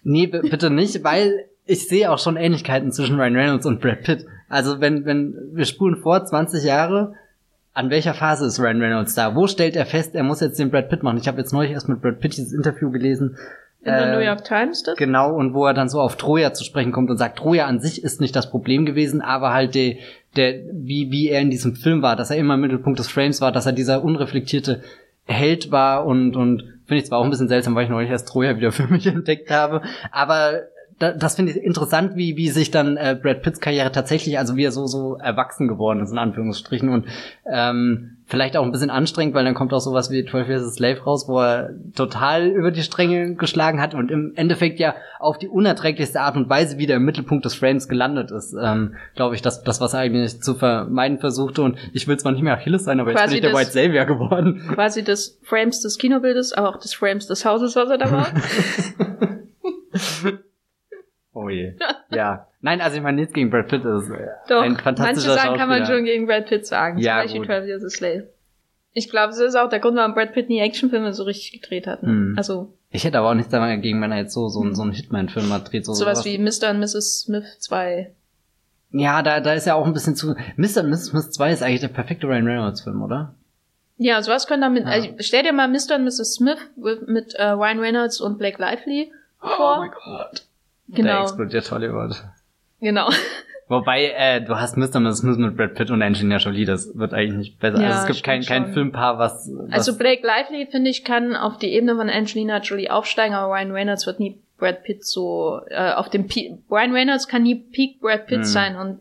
Nee, 0.05 0.27
bitte 0.27 0.71
nicht, 0.71 1.05
weil 1.05 1.47
ich 1.65 1.89
sehe 1.89 2.11
auch 2.11 2.19
schon 2.19 2.37
Ähnlichkeiten 2.37 2.93
zwischen 2.93 3.19
Ryan 3.19 3.37
Reynolds 3.37 3.67
und 3.67 3.81
Brad 3.81 4.03
Pitt. 4.03 4.27
Also 4.49 4.81
wenn, 4.81 5.05
wenn 5.05 5.35
wir 5.53 5.65
spulen 5.65 5.97
vor 5.97 6.25
20 6.25 6.65
Jahre, 6.65 7.15
an 7.73 7.89
welcher 7.91 8.15
Phase 8.15 8.45
ist 8.47 8.61
Ryan 8.61 8.83
Reynolds 8.83 9.15
da? 9.15 9.35
Wo 9.35 9.47
stellt 9.47 9.77
er 9.77 9.87
fest, 9.87 10.15
er 10.15 10.25
muss 10.25 10.41
jetzt 10.41 10.59
den 10.59 10.71
Brad 10.71 10.91
Pitt 10.91 11.03
machen? 11.03 11.19
Ich 11.19 11.29
habe 11.29 11.39
jetzt 11.39 11.53
neulich 11.53 11.73
erst 11.73 11.89
mit 11.89 12.03
Brad 12.03 12.21
Pitt 12.21 12.37
dieses 12.37 12.53
Interview 12.53 12.91
gelesen. 12.91 13.39
In 13.81 13.93
der 13.93 14.13
Äh, 14.13 14.17
New 14.17 14.25
York 14.25 14.45
Times 14.45 14.83
das? 14.83 14.97
Genau, 14.97 15.35
und 15.35 15.55
wo 15.55 15.67
er 15.67 15.75
dann 15.75 15.89
so 15.89 16.01
auf 16.01 16.17
Troja 16.17 16.53
zu 16.53 16.65
sprechen 16.65 16.93
kommt 16.93 17.11
und 17.11 17.17
sagt, 17.17 17.39
Troja 17.39 17.67
an 17.67 17.81
sich 17.81 18.05
ist 18.05 18.21
nicht 18.21 18.37
das 18.37 18.51
Problem 18.51 18.85
gewesen, 18.85 19.23
aber 19.23 19.53
halt 19.53 19.75
der, 19.75 19.95
der, 20.37 20.61
wie, 20.73 21.11
wie 21.11 21.29
er 21.31 21.41
in 21.41 21.51
diesem 21.51 21.75
Film 21.75 22.03
war, 22.03 22.15
dass 22.15 22.31
er 22.31 22.37
immer 22.37 22.55
im 22.55 22.61
Mittelpunkt 22.61 22.99
des 22.99 23.09
Frames 23.09 23.41
war, 23.41 23.51
dass 23.53 23.67
er 23.67 23.73
dieser 23.73 24.05
unreflektierte 24.05 24.83
Held 25.25 25.71
war 25.71 26.05
und, 26.05 26.37
und 26.37 26.65
finde 26.87 27.03
ich 27.03 27.07
zwar 27.07 27.19
auch 27.19 27.25
ein 27.25 27.31
bisschen 27.31 27.49
seltsam, 27.49 27.75
weil 27.75 27.85
ich 27.85 27.91
neulich 27.91 28.11
erst 28.11 28.29
Troja 28.29 28.57
wieder 28.57 28.73
für 28.73 28.87
mich 28.87 29.07
entdeckt 29.09 29.51
habe, 29.51 29.83
aber 30.11 30.63
da, 30.99 31.13
das 31.13 31.37
finde 31.37 31.53
ich 31.53 31.59
interessant, 31.59 32.17
wie, 32.17 32.37
wie 32.37 32.49
sich 32.49 32.71
dann 32.71 32.97
äh, 32.97 33.19
Brad 33.21 33.43
Pitts 33.43 33.61
Karriere 33.61 33.93
tatsächlich, 33.93 34.39
also 34.39 34.57
wie 34.57 34.65
er 34.65 34.73
so, 34.73 34.87
so 34.87 35.17
erwachsen 35.17 35.69
geworden 35.69 36.01
ist, 36.01 36.13
in 36.13 36.19
Anführungsstrichen, 36.19 36.89
und 36.89 37.07
ähm, 37.51 38.17
vielleicht 38.27 38.57
auch 38.57 38.65
ein 38.65 38.73
bisschen 38.73 38.91
anstrengend, 38.91 39.35
weil 39.35 39.45
dann 39.45 39.55
kommt 39.55 39.75
auch 39.75 39.81
sowas 39.81 40.11
wie 40.11 40.25
12 40.25 40.49
Years 40.49 40.63
a 40.63 40.71
Slave 40.71 41.03
raus, 41.03 41.29
wo 41.29 41.41
er 41.41 41.71
total 41.95 42.47
über 42.47 42.71
die 42.71 42.83
Stränge 42.83 43.35
geschlagen 43.35 43.81
hat 43.81 43.95
und 43.95 44.11
im 44.11 44.33
Endeffekt 44.37 44.81
ja 44.81 44.95
auf 45.19 45.39
die 45.39 45.49
unerträglichste 45.49 46.21
Art 46.21 46.37
und 46.37 46.49
Weise 46.49 46.79
wieder 46.79 46.97
im 46.97 47.05
Mittelpunkt 47.05 47.45
des 47.45 47.55
Frames 47.55 47.89
gelandet 47.89 48.31
ist. 48.31 48.55
Ähm, 48.61 48.95
Glaube 49.15 49.35
ich, 49.35 49.43
das, 49.43 49.63
das, 49.65 49.81
was 49.81 49.95
er 49.95 50.01
eigentlich 50.01 50.41
zu 50.41 50.55
vermeiden 50.55 51.19
versuchte. 51.19 51.63
Und 51.63 51.77
ich 51.93 52.09
will 52.09 52.17
zwar 52.17 52.33
nicht 52.33 52.43
mehr 52.43 52.55
Achilles 52.55 52.85
sein, 52.85 53.01
aber 53.01 53.11
jetzt 53.11 53.21
Quasi 53.21 53.41
bin 53.41 53.45
ich 53.45 53.51
der 53.51 53.59
White 53.59 53.71
Savior 53.71 54.05
geworden. 54.07 54.63
Quasi 54.73 55.05
des 55.05 55.39
Frames 55.43 55.81
des 55.81 55.99
Kinobildes, 55.99 56.53
aber 56.53 56.71
auch 56.71 56.79
des 56.79 56.95
Frames 56.95 57.27
des 57.27 57.45
Hauses, 57.45 57.77
was 57.77 57.91
er 57.91 57.99
da 57.99 58.11
war. 58.11 58.27
Oh 61.35 61.49
je. 61.49 61.75
Ja. 62.11 62.47
Nein, 62.61 62.81
also 62.81 62.97
ich 62.97 63.03
meine, 63.03 63.17
nichts 63.21 63.33
gegen 63.33 63.51
Brad 63.51 63.69
Pitt 63.69 63.85
ist 63.85 64.09
Doch, 64.49 64.61
ein 64.63 64.73
manche 64.73 64.83
fantastischer 64.85 65.35
Sachen 65.35 65.57
kann 65.57 65.69
man 65.69 65.87
schon 65.87 66.05
gegen 66.05 66.27
Brad 66.27 66.47
Pitt 66.47 66.67
sagen. 66.67 66.99
Ja, 66.99 67.15
Zum 67.17 67.23
Beispiel 67.23 67.39
gut. 67.41 67.47
12 67.47 67.67
Years 67.67 67.85
a 67.85 67.89
Slave. 67.89 68.29
Ich 68.93 69.09
glaube, 69.11 69.29
das 69.29 69.39
ist 69.39 69.55
auch 69.57 69.71
der 69.71 69.81
Grund, 69.81 69.97
warum 69.97 70.15
Brad 70.15 70.33
Pitt 70.35 70.49
nie 70.51 70.61
Actionfilme 70.61 71.13
so 71.15 71.25
richtig 71.25 71.61
gedreht 71.63 71.87
hat. 71.87 72.03
Ne? 72.03 72.11
Hm. 72.11 72.35
Also 72.37 72.75
Ich 72.91 73.05
hätte 73.05 73.19
aber 73.19 73.31
auch 73.31 73.35
nichts 73.35 73.51
dagegen, 73.51 74.01
wenn 74.03 74.13
er 74.13 74.19
jetzt 74.19 74.35
so, 74.35 74.49
so, 74.49 74.61
einen- 74.61 74.75
so 74.75 74.83
einen 74.83 74.93
Hitman-Film 74.93 75.49
mal 75.49 75.61
dreht. 75.61 75.87
So 75.87 75.95
sowas 75.95 76.25
wie 76.27 76.37
Mr. 76.39 76.71
und 76.71 76.81
Mrs. 76.81 77.23
Smith 77.23 77.59
2. 77.61 78.13
Ja, 78.91 79.23
da, 79.23 79.41
da 79.41 79.55
ist 79.55 79.67
ja 79.67 79.75
auch 79.75 79.87
ein 79.87 79.95
bisschen 79.95 80.15
zu. 80.15 80.35
Mr. 80.57 80.83
und 80.85 80.91
Mrs. 80.91 81.07
Smith 81.07 81.31
2 81.31 81.53
ist 81.53 81.63
eigentlich 81.63 81.81
der 81.81 81.89
perfekte 81.89 82.27
Ryan 82.27 82.47
Reynolds-Film, 82.47 83.03
oder? 83.03 83.35
Ja, 83.97 84.21
sowas 84.21 84.47
können 84.47 84.61
damit. 84.61 84.85
Ja. 84.85 84.91
Also, 84.91 85.09
stell 85.21 85.43
dir 85.45 85.55
mal 85.55 85.69
Mr. 85.69 85.95
und 85.97 86.05
Mrs. 86.05 86.35
Smith 86.35 86.59
mit, 86.77 87.09
mit 87.09 87.35
äh, 87.35 87.45
Ryan 87.49 87.79
Reynolds 87.81 88.21
und 88.21 88.37
Blake 88.39 88.61
Lively 88.61 89.11
vor. 89.39 89.91
Gott. 90.05 90.43
Genau, 90.89 91.23
explodiert 91.23 91.71
Hollywood. 91.71 92.23
genau. 92.81 93.09
Wobei, 93.69 94.13
äh, 94.15 94.43
du 94.43 94.61
hast 94.61 94.77
Mr. 94.77 95.01
Mrs. 95.01 95.19
Smith 95.19 95.39
mit 95.39 95.57
Brad 95.57 95.75
Pitt 95.75 95.91
und 95.91 96.03
Angelina 96.03 96.37
Jolie, 96.37 96.67
das 96.67 96.91
wird 96.99 97.15
eigentlich 97.15 97.39
nicht 97.39 97.59
besser. 97.59 97.81
Ja, 97.81 97.87
also 97.89 98.01
es 98.01 98.07
gibt 98.07 98.23
kein, 98.23 98.43
kein 98.43 98.65
schon. 98.65 98.75
Filmpaar, 98.75 99.19
was, 99.19 99.51
was 99.55 99.73
Also 99.73 99.97
Blake 99.97 100.27
Lively, 100.27 100.67
finde 100.71 100.91
ich, 100.91 101.05
kann 101.05 101.35
auf 101.35 101.57
die 101.57 101.73
Ebene 101.73 101.97
von 101.97 102.11
Angelina 102.11 102.59
Jolie 102.59 102.91
aufsteigen, 102.91 103.35
aber 103.35 103.51
Ryan 103.55 103.71
Reynolds 103.71 104.07
wird 104.07 104.21
nie 104.21 104.39
Brad 104.59 104.83
Pitt 104.83 105.07
so 105.07 105.61
äh, 105.71 105.93
auf 105.93 106.11
dem 106.11 106.27
Peak. 106.27 106.59
Ryan 106.71 106.93
Reynolds 106.93 107.29
kann 107.29 107.45
nie 107.45 107.55
Peak 107.55 108.01
Brad 108.01 108.27
Pitt 108.27 108.39
Hm. 108.39 108.45
sein 108.45 108.77
und 108.77 109.01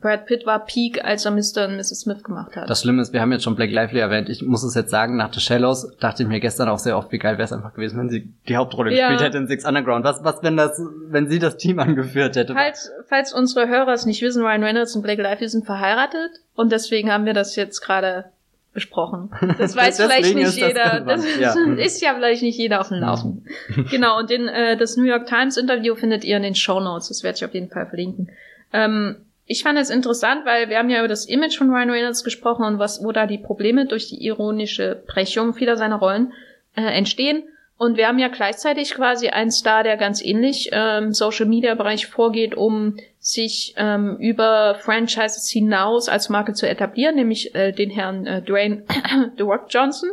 Brad 0.00 0.26
Pitt 0.26 0.46
war 0.46 0.64
Peak, 0.64 1.04
als 1.04 1.24
er 1.24 1.32
Mr. 1.32 1.66
und 1.68 1.76
Mrs. 1.76 2.00
Smith 2.00 2.22
gemacht 2.22 2.54
hat. 2.54 2.70
Das 2.70 2.82
Schlimme 2.82 3.02
ist, 3.02 3.12
wir 3.12 3.20
haben 3.20 3.32
jetzt 3.32 3.44
schon 3.44 3.56
Blake 3.56 3.72
Lively 3.72 3.98
erwähnt. 3.98 4.28
Ich 4.28 4.42
muss 4.42 4.62
es 4.62 4.74
jetzt 4.74 4.90
sagen, 4.90 5.16
nach 5.16 5.32
The 5.32 5.40
Shallows 5.40 5.96
dachte 5.98 6.22
ich 6.22 6.28
mir 6.28 6.40
gestern 6.40 6.68
auch 6.68 6.78
sehr 6.78 6.96
oft, 6.96 7.10
wie 7.12 7.18
geil 7.18 7.34
wäre 7.34 7.44
es 7.44 7.52
einfach 7.52 7.74
gewesen, 7.74 7.98
wenn 7.98 8.08
sie 8.08 8.32
die 8.48 8.56
Hauptrolle 8.56 8.94
Ja. 8.94 9.08
gespielt 9.08 9.28
hätte 9.28 9.38
in 9.38 9.46
Six 9.48 9.64
Underground. 9.64 10.04
Was, 10.04 10.22
was, 10.22 10.42
wenn 10.42 10.56
das, 10.56 10.80
wenn 11.08 11.28
sie 11.28 11.38
das 11.38 11.56
Team 11.56 11.78
angeführt 11.78 12.36
hätte? 12.36 12.54
Falls, 12.54 12.90
falls 13.08 13.32
unsere 13.32 13.68
Hörer 13.68 13.92
es 13.92 14.06
nicht 14.06 14.22
wissen, 14.22 14.42
Ryan 14.42 14.62
Reynolds 14.62 14.94
und 14.94 15.02
Blake 15.02 15.22
Lively 15.22 15.48
sind 15.48 15.66
verheiratet 15.66 16.30
und 16.54 16.70
deswegen 16.70 17.10
haben 17.10 17.24
wir 17.24 17.34
das 17.34 17.56
jetzt 17.56 17.80
gerade 17.80 18.26
besprochen. 18.72 19.30
Das 19.58 19.76
weiß 19.76 20.00
vielleicht 20.00 20.34
nicht 20.34 20.56
jeder. 20.56 21.00
Das, 21.00 21.22
das 21.22 21.38
ja. 21.38 21.54
ist 21.76 22.00
ja 22.00 22.14
vielleicht 22.14 22.42
nicht 22.42 22.58
jeder 22.58 22.80
auf 22.80 22.88
dem 22.88 22.98
Laufen. 22.98 23.44
genau, 23.90 24.18
und 24.18 24.30
den, 24.30 24.48
äh, 24.48 24.76
das 24.76 24.96
New 24.96 25.04
York 25.04 25.26
Times 25.26 25.56
Interview 25.56 25.94
findet 25.94 26.24
ihr 26.24 26.36
in 26.36 26.42
den 26.42 26.54
Show 26.54 26.80
Notes. 26.80 27.08
Das 27.08 27.22
werde 27.22 27.36
ich 27.36 27.44
auf 27.44 27.54
jeden 27.54 27.68
Fall 27.68 27.86
verlinken. 27.86 28.30
Ähm, 28.72 29.16
ich 29.50 29.64
fand 29.64 29.76
es 29.80 29.90
interessant, 29.90 30.46
weil 30.46 30.68
wir 30.68 30.78
haben 30.78 30.90
ja 30.90 31.00
über 31.00 31.08
das 31.08 31.26
Image 31.26 31.58
von 31.58 31.70
Ryan 31.70 31.90
Reynolds 31.90 32.22
gesprochen 32.22 32.64
und 32.64 32.78
was, 32.78 33.02
wo 33.02 33.10
da 33.10 33.26
die 33.26 33.36
Probleme 33.36 33.84
durch 33.84 34.06
die 34.08 34.24
ironische 34.24 35.02
Brechung 35.08 35.54
vieler 35.54 35.76
seiner 35.76 35.96
Rollen 35.96 36.32
äh, 36.76 36.82
entstehen. 36.82 37.42
Und 37.76 37.96
wir 37.96 38.06
haben 38.06 38.20
ja 38.20 38.28
gleichzeitig 38.28 38.94
quasi 38.94 39.30
einen 39.30 39.50
Star, 39.50 39.82
der 39.82 39.96
ganz 39.96 40.22
ähnlich 40.22 40.70
ähm, 40.70 41.12
Social 41.12 41.46
Media 41.46 41.74
Bereich 41.74 42.06
vorgeht, 42.06 42.54
um 42.54 42.96
sich 43.18 43.74
ähm, 43.76 44.18
über 44.20 44.76
Franchises 44.76 45.50
hinaus 45.50 46.08
als 46.08 46.28
Marke 46.28 46.52
zu 46.52 46.68
etablieren, 46.68 47.16
nämlich 47.16 47.52
äh, 47.56 47.72
den 47.72 47.90
Herrn 47.90 48.28
äh, 48.28 48.42
Dwayne 48.42 48.84
The 49.36 49.42
Rock 49.42 49.66
Johnson, 49.68 50.10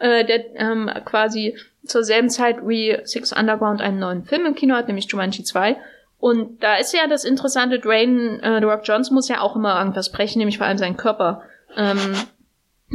äh, 0.00 0.24
der 0.24 0.56
ähm, 0.56 0.90
quasi 1.04 1.56
zur 1.86 2.02
selben 2.02 2.30
Zeit 2.30 2.66
wie 2.66 2.98
Six 3.04 3.32
Underground 3.32 3.80
einen 3.80 4.00
neuen 4.00 4.24
Film 4.24 4.44
im 4.44 4.56
Kino 4.56 4.74
hat, 4.74 4.88
nämlich 4.88 5.06
Jumanji 5.08 5.44
2. 5.44 5.76
Und 6.22 6.62
da 6.62 6.76
ist 6.76 6.94
ja 6.94 7.08
das 7.08 7.24
Interessante, 7.24 7.80
Dwayne 7.80 8.40
äh, 8.42 8.60
The 8.60 8.66
Rock 8.66 8.82
Johnson 8.84 9.16
muss 9.16 9.28
ja 9.28 9.40
auch 9.40 9.56
immer 9.56 9.76
irgendwas 9.76 10.12
brechen, 10.12 10.38
nämlich 10.38 10.56
vor 10.56 10.68
allem 10.68 10.78
seinen 10.78 10.96
Körper. 10.96 11.42
Ähm, 11.76 12.14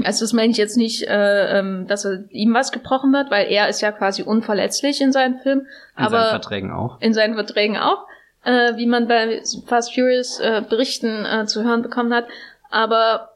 also 0.05 0.23
das 0.23 0.31
meine 0.31 0.51
ich 0.51 0.57
jetzt 0.57 0.77
nicht, 0.77 1.03
äh, 1.03 1.59
ähm, 1.59 1.87
dass 1.87 2.05
er, 2.05 2.23
ihm 2.29 2.53
was 2.53 2.71
gebrochen 2.71 3.11
wird, 3.11 3.29
weil 3.29 3.51
er 3.51 3.67
ist 3.67 3.81
ja 3.81 3.91
quasi 3.91 4.21
unverletzlich 4.21 5.01
in 5.01 5.11
seinen 5.11 5.39
Filmen. 5.39 5.67
In 5.97 6.05
aber 6.05 6.19
seinen 6.21 6.29
Verträgen 6.29 6.71
auch. 6.71 7.01
In 7.01 7.13
seinen 7.13 7.33
Verträgen 7.33 7.75
auch, 7.75 8.07
äh, 8.45 8.77
wie 8.77 8.85
man 8.85 9.09
bei 9.09 9.43
Fast 9.65 9.93
Furious 9.93 10.39
äh, 10.39 10.61
Berichten 10.61 11.25
äh, 11.25 11.45
zu 11.47 11.65
hören 11.65 11.81
bekommen 11.81 12.13
hat. 12.13 12.27
Aber 12.69 13.31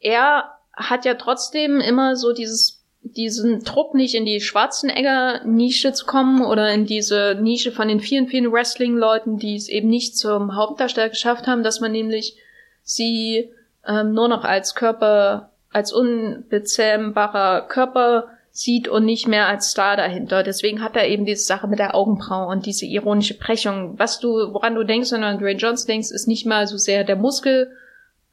er 0.00 0.50
hat 0.72 1.04
ja 1.04 1.12
trotzdem 1.12 1.78
immer 1.78 2.16
so 2.16 2.32
dieses 2.32 2.81
diesen 3.02 3.62
Druck 3.64 3.94
nicht 3.94 4.14
in 4.14 4.24
die 4.24 4.40
Schwarzenegger-Nische 4.40 5.92
zu 5.92 6.06
kommen 6.06 6.44
oder 6.44 6.72
in 6.72 6.86
diese 6.86 7.36
Nische 7.40 7.72
von 7.72 7.88
den 7.88 8.00
vielen, 8.00 8.28
vielen 8.28 8.52
Wrestling-Leuten, 8.52 9.38
die 9.38 9.56
es 9.56 9.68
eben 9.68 9.88
nicht 9.88 10.16
zum 10.16 10.54
Hauptdarsteller 10.54 11.08
geschafft 11.08 11.46
haben, 11.46 11.62
dass 11.62 11.80
man 11.80 11.92
nämlich 11.92 12.36
sie 12.82 13.50
ähm, 13.86 14.12
nur 14.12 14.28
noch 14.28 14.44
als 14.44 14.74
Körper, 14.74 15.50
als 15.70 15.92
unbezähmbarer 15.92 17.66
Körper 17.68 18.28
sieht 18.52 18.86
und 18.86 19.04
nicht 19.04 19.26
mehr 19.26 19.46
als 19.46 19.70
Star 19.70 19.96
dahinter. 19.96 20.42
Deswegen 20.42 20.82
hat 20.82 20.94
er 20.94 21.08
eben 21.08 21.24
diese 21.24 21.44
Sache 21.44 21.66
mit 21.66 21.78
der 21.78 21.94
Augenbraue 21.94 22.48
und 22.48 22.66
diese 22.66 22.86
ironische 22.86 23.36
Brechung. 23.38 23.98
Was 23.98 24.20
du, 24.20 24.52
woran 24.52 24.74
du 24.74 24.84
denkst, 24.84 25.10
wenn 25.10 25.22
du 25.22 25.26
an 25.26 25.38
Dwayne 25.38 25.58
Johnson 25.58 25.88
denkst, 25.88 26.10
ist 26.10 26.28
nicht 26.28 26.46
mal 26.46 26.66
so 26.66 26.76
sehr 26.76 27.02
der 27.02 27.16
Muskel 27.16 27.72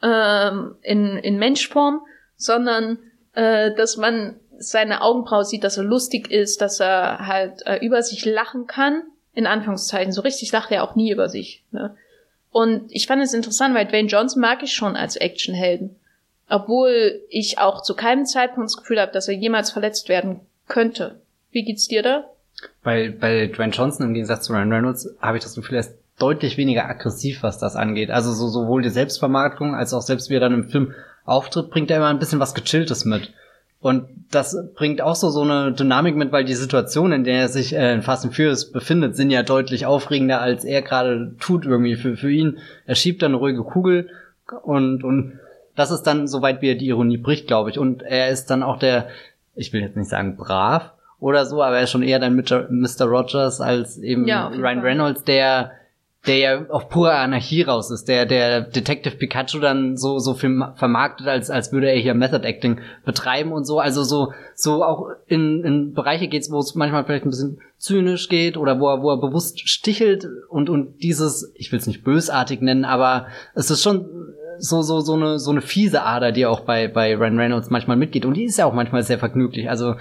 ähm, 0.03 0.75
in, 0.81 1.17
in 1.17 1.39
Menschform, 1.39 2.01
sondern 2.35 2.99
äh, 3.33 3.73
dass 3.75 3.97
man 3.97 4.35
seine 4.59 5.01
Augenbraue 5.01 5.45
sieht, 5.45 5.63
dass 5.63 5.77
er 5.77 5.83
lustig 5.83 6.29
ist, 6.31 6.61
dass 6.61 6.79
er 6.79 7.27
halt 7.27 7.65
äh, 7.65 7.83
über 7.85 8.01
sich 8.01 8.25
lachen 8.25 8.67
kann. 8.67 9.03
In 9.33 9.47
Anführungszeichen. 9.47 10.11
So 10.11 10.21
richtig 10.21 10.51
lacht 10.51 10.71
er 10.71 10.83
auch 10.83 10.95
nie 10.95 11.11
über 11.11 11.29
sich. 11.29 11.63
Ne? 11.71 11.95
Und 12.51 12.87
ich 12.89 13.07
fand 13.07 13.21
es 13.21 13.33
interessant, 13.33 13.75
weil 13.75 13.85
Dwayne 13.85 14.09
Johnson 14.09 14.41
mag 14.41 14.63
ich 14.63 14.73
schon 14.73 14.95
als 14.95 15.15
Actionhelden. 15.15 15.95
Obwohl 16.49 17.21
ich 17.29 17.59
auch 17.59 17.83
zu 17.83 17.93
keinem 17.93 18.25
Zeitpunkt 18.25 18.69
das 18.69 18.77
Gefühl 18.77 18.99
habe, 18.99 19.11
dass 19.11 19.27
er 19.27 19.35
jemals 19.35 19.71
verletzt 19.71 20.09
werden 20.09 20.41
könnte. 20.67 21.21
Wie 21.51 21.63
geht's 21.63 21.87
dir 21.87 22.01
da? 22.01 22.25
Bei, 22.83 23.09
bei 23.09 23.47
Dwayne 23.47 23.71
Johnson 23.71 24.07
im 24.07 24.13
Gegensatz 24.13 24.45
zu 24.45 24.53
Ryan 24.53 24.73
Reynolds 24.73 25.07
habe 25.21 25.37
ich 25.37 25.43
das 25.43 25.55
Gefühl, 25.55 25.75
er 25.75 25.81
ist 25.81 25.97
deutlich 26.17 26.57
weniger 26.57 26.85
aggressiv, 26.85 27.43
was 27.43 27.59
das 27.59 27.75
angeht. 27.75 28.09
Also 28.09 28.33
so, 28.33 28.47
sowohl 28.47 28.81
die 28.81 28.89
Selbstvermarktung 28.89 29.75
als 29.75 29.93
auch 29.93 30.01
selbst 30.01 30.29
wie 30.29 30.35
er 30.35 30.41
dann 30.41 30.53
im 30.53 30.69
Film 30.69 30.93
auftritt, 31.23 31.69
bringt 31.69 31.91
er 31.91 31.97
immer 31.97 32.07
ein 32.07 32.19
bisschen 32.19 32.39
was 32.39 32.55
Gechilltes 32.55 33.05
mit. 33.05 33.31
Und 33.81 34.07
das 34.31 34.57
bringt 34.75 35.01
auch 35.01 35.15
so 35.15 35.29
so 35.29 35.41
eine 35.41 35.71
Dynamik 35.71 36.15
mit, 36.15 36.31
weil 36.31 36.43
die 36.43 36.53
Situation, 36.53 37.13
in 37.13 37.23
der 37.23 37.41
er 37.41 37.47
sich 37.47 37.73
äh, 37.73 37.93
in 37.93 38.01
Fast 38.01 38.25
and 38.25 38.35
Furious 38.35 38.71
befindet, 38.71 39.15
sind 39.15 39.31
ja 39.31 39.41
deutlich 39.41 39.85
aufregender, 39.85 40.41
als 40.41 40.65
er 40.65 40.81
gerade 40.81 41.33
tut 41.39 41.65
irgendwie 41.65 41.95
für, 41.95 42.17
für 42.17 42.29
ihn. 42.29 42.57
Er 42.85 42.95
schiebt 42.95 43.21
dann 43.21 43.31
eine 43.31 43.37
ruhige 43.37 43.63
Kugel 43.63 44.09
und, 44.63 45.03
und 45.03 45.39
das 45.75 45.91
ist 45.91 46.03
dann, 46.03 46.27
soweit 46.27 46.61
wie 46.61 46.71
er 46.71 46.75
die 46.75 46.87
Ironie 46.87 47.17
bricht, 47.17 47.47
glaube 47.47 47.69
ich. 47.69 47.79
Und 47.79 48.01
er 48.01 48.29
ist 48.29 48.47
dann 48.47 48.63
auch 48.63 48.79
der, 48.79 49.07
ich 49.55 49.71
will 49.71 49.81
jetzt 49.81 49.95
nicht 49.95 50.09
sagen 50.09 50.35
brav 50.35 50.91
oder 51.21 51.45
so, 51.45 51.63
aber 51.63 51.77
er 51.77 51.83
ist 51.83 51.91
schon 51.91 52.03
eher 52.03 52.19
der 52.19 52.31
Mr. 52.31 53.05
Rogers 53.05 53.61
als 53.61 53.97
eben 53.97 54.27
ja, 54.27 54.47
Ryan 54.47 54.79
Reynolds, 54.79 55.23
der 55.23 55.71
der 56.27 56.37
ja 56.37 56.65
auf 56.69 56.89
pure 56.89 57.13
Anarchie 57.13 57.61
raus 57.61 57.91
ist, 57.91 58.09
der 58.09 58.25
der 58.25 58.61
Detective 58.61 59.15
Pikachu 59.15 59.59
dann 59.59 59.95
so 59.95 60.19
so 60.19 60.33
viel 60.33 60.61
vermarktet, 60.75 61.27
als 61.27 61.49
als 61.49 61.71
würde 61.71 61.89
er 61.89 61.99
hier 61.99 62.13
Method 62.13 62.45
Acting 62.45 62.81
betreiben 63.05 63.53
und 63.53 63.65
so, 63.65 63.79
also 63.79 64.03
so 64.03 64.33
so 64.53 64.83
auch 64.83 65.07
in, 65.27 65.63
in 65.63 65.93
Bereiche 65.93 66.27
geht's, 66.27 66.51
wo 66.51 66.59
es 66.59 66.75
manchmal 66.75 67.05
vielleicht 67.05 67.25
ein 67.25 67.29
bisschen 67.29 67.61
zynisch 67.77 68.27
geht 68.27 68.57
oder 68.57 68.81
wo 68.81 68.89
er 68.89 69.01
wo 69.01 69.11
er 69.11 69.17
bewusst 69.17 69.67
stichelt 69.69 70.27
und 70.49 70.69
und 70.69 71.01
dieses, 71.01 71.53
ich 71.55 71.71
will 71.71 71.79
es 71.79 71.87
nicht 71.87 72.03
bösartig 72.03 72.61
nennen, 72.61 72.83
aber 72.83 73.27
es 73.55 73.71
ist 73.71 73.81
schon 73.81 74.05
so 74.57 74.81
so 74.81 74.99
so 74.99 75.13
eine 75.13 75.39
so 75.39 75.51
eine 75.51 75.61
fiese 75.61 76.03
Ader, 76.03 76.33
die 76.33 76.45
auch 76.45 76.61
bei 76.61 76.89
bei 76.89 77.15
Ryan 77.15 77.39
Reynolds 77.39 77.69
manchmal 77.69 77.95
mitgeht 77.95 78.25
und 78.25 78.33
die 78.33 78.43
ist 78.43 78.57
ja 78.57 78.65
auch 78.65 78.73
manchmal 78.73 79.03
sehr 79.03 79.19
vergnüglich. 79.19 79.69
Also 79.69 79.95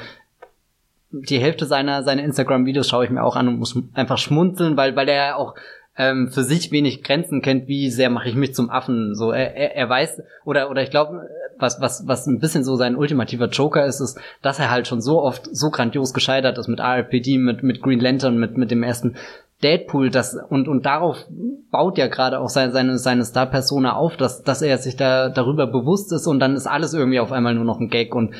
die 1.11 1.39
Hälfte 1.39 1.65
seiner 1.65 2.03
seiner 2.03 2.25
Instagram 2.25 2.67
Videos 2.67 2.89
schaue 2.89 3.05
ich 3.05 3.11
mir 3.11 3.23
auch 3.23 3.37
an 3.37 3.47
und 3.47 3.61
muss 3.61 3.79
einfach 3.95 4.19
schmunzeln, 4.19 4.77
weil 4.77 4.97
weil 4.97 5.09
er 5.09 5.37
auch 5.37 5.55
ähm, 5.99 6.29
für 6.29 6.45
sich 6.45 6.71
wenig 6.71 7.03
Grenzen 7.03 7.43
kennt, 7.43 7.67
wie 7.67 7.91
sehr 7.91 8.09
mache 8.09 8.29
ich 8.29 8.37
mich 8.37 8.55
zum 8.55 8.71
Affen. 8.71 9.17
So, 9.17 9.33
er, 9.33 9.57
er, 9.57 9.75
er 9.77 9.89
weiß, 9.89 10.23
oder, 10.45 10.71
oder 10.71 10.83
ich 10.83 10.91
glaube, 10.91 11.29
was, 11.59 11.81
was, 11.81 12.07
was 12.07 12.27
ein 12.27 12.39
bisschen 12.39 12.63
so 12.63 12.77
sein 12.77 12.97
ultimativer 12.97 13.49
Joker 13.49 13.85
ist, 13.85 14.01
ist, 14.01 14.19
dass 14.41 14.61
er 14.61 14.71
halt 14.71 14.87
schon 14.87 15.01
so 15.01 15.21
oft 15.21 15.49
so 15.53 15.71
grandios 15.71 16.15
gescheitert 16.15 16.57
ist 16.57 16.69
mit 16.69 16.79
RPD, 16.79 17.39
mit, 17.39 17.65
mit 17.65 17.83
Green 17.83 17.99
Lantern, 17.99 18.39
mit, 18.39 18.57
mit 18.57 18.71
dem 18.71 18.85
ersten 18.85 19.17
Deadpool, 19.63 20.11
das, 20.11 20.39
und, 20.49 20.69
und 20.69 20.87
darauf 20.87 21.17
baut 21.73 21.99
ja 21.99 22.07
gerade 22.07 22.39
auch 22.39 22.49
seine, 22.49 22.71
seine, 22.71 22.97
seine 22.97 23.25
Star-Persona 23.25 23.97
auf, 23.97 24.17
dass, 24.17 24.45
dass 24.45 24.63
er 24.63 24.79
sich 24.79 24.95
da 24.95 25.31
darüber 25.31 25.67
bewusst 25.67 26.13
ist 26.13 26.29
und 26.29 26.39
dann 26.39 26.55
ist 26.55 26.69
alles 26.69 26.95
irgendwie 26.95 27.19
auf 27.19 27.33
einmal 27.33 27.57
nur 27.57 27.65
noch 27.65 27.81
ein 27.81 27.89
Gag 27.89 28.15
und 28.15 28.35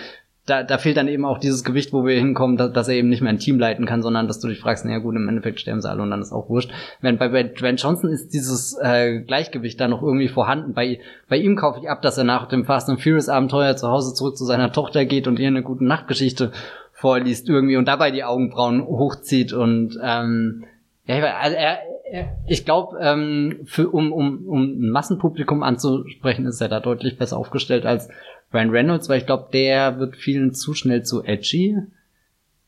da, 0.49 0.63
da 0.63 0.79
fehlt 0.79 0.97
dann 0.97 1.09
eben 1.09 1.25
auch 1.25 1.39
dieses 1.39 1.65
Gewicht, 1.65 1.93
wo 1.93 2.05
wir 2.05 2.17
hinkommen, 2.17 2.57
dass, 2.57 2.73
dass 2.73 2.89
er 2.89 2.95
eben 2.95 3.09
nicht 3.09 3.21
mehr 3.21 3.33
ein 3.33 3.39
Team 3.39 3.59
leiten 3.59 3.87
kann, 3.87 4.03
sondern 4.03 4.27
dass 4.27 4.41
du 4.41 4.49
dich 4.49 4.61
fragst, 4.61 4.85
naja 4.85 4.99
gut, 4.99 5.15
im 5.17 5.29
Endeffekt 5.29 5.61
sterben 5.61 5.81
sie 5.81 5.91
alle 5.91 6.03
und 6.03 6.11
dann 6.11 6.23
ist 6.23 6.33
auch 6.33 6.49
wurscht. 6.49 6.71
Wenn 7.01 7.19
bei, 7.19 7.29
Dwayne 7.29 7.77
Johnson 7.77 8.11
ist 8.11 8.33
dieses 8.33 8.77
äh, 8.83 9.21
Gleichgewicht 9.21 9.81
da 9.81 9.89
noch 9.89 10.03
irgendwie 10.03 10.29
vorhanden. 10.29 10.75
Bei, 10.75 11.01
bei 11.29 11.37
ihm 11.37 11.57
kaufe 11.57 11.81
ich 11.81 11.91
ab, 11.91 12.03
dass 12.03 12.19
er 12.19 12.25
nach 12.25 12.49
dem 12.49 12.65
Fast 12.65 12.89
and 12.89 13.03
Furious 13.03 13.29
Abenteuer 13.29 13.77
zu 13.77 13.89
Hause 13.89 14.15
zurück 14.15 14.37
zu 14.37 14.45
seiner 14.45 14.73
Tochter 14.73 15.05
geht 15.05 15.27
und 15.27 15.39
ihr 15.39 15.49
eine 15.49 15.63
gute 15.63 15.85
Nachtgeschichte 15.85 16.53
vorliest 16.93 17.49
irgendwie 17.49 17.77
und 17.77 17.87
dabei 17.87 18.11
die 18.11 18.25
Augenbrauen 18.25 18.83
hochzieht 18.85 19.53
und 19.53 19.99
ähm, 20.03 20.65
ja, 21.07 21.17
also 21.41 21.57
er, 21.57 21.79
er, 22.11 22.37
ich 22.47 22.65
glaube, 22.65 22.99
ähm, 23.01 23.61
für 23.65 23.89
um, 23.89 24.13
um, 24.13 24.47
um 24.47 24.63
ein 24.63 24.91
Massenpublikum 24.91 25.63
anzusprechen, 25.63 26.45
ist 26.45 26.61
er 26.61 26.69
da 26.69 26.81
deutlich 26.81 27.17
besser 27.17 27.39
aufgestellt 27.39 27.87
als 27.87 28.11
Ryan 28.53 28.71
Reynolds, 28.71 29.09
weil 29.09 29.19
ich 29.19 29.27
glaube, 29.27 29.49
der 29.53 29.99
wird 29.99 30.17
vielen 30.17 30.55
zu 30.55 30.75
schnell 30.75 31.03
zu 31.03 31.23
edgy. 31.23 31.77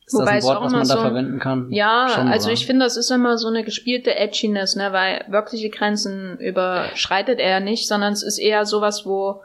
Ist 0.07 0.15
Wobei 0.15 0.37
das 0.37 0.45
ein 0.45 0.51
Wort, 0.51 0.65
was 0.65 0.73
man 0.73 0.85
so, 0.85 0.95
da 0.95 1.01
verwenden 1.01 1.39
kann? 1.39 1.71
Ja, 1.71 2.09
Schon, 2.09 2.29
also 2.29 2.47
oder? 2.47 2.55
ich 2.55 2.67
finde, 2.67 2.85
das 2.85 2.97
ist 2.97 3.11
immer 3.11 3.39
so 3.39 3.49
eine 3.49 3.65
gespielte 3.65 4.15
Edginess, 4.17 4.75
ne, 4.75 4.93
weil 4.93 5.25
wirkliche 5.29 5.71
Grenzen 5.71 6.37
überschreitet 6.39 7.39
er 7.39 7.61
nicht, 7.61 7.87
sondern 7.87 8.13
es 8.13 8.23
ist 8.23 8.39
eher 8.39 8.67
sowas, 8.67 9.07
wo 9.07 9.41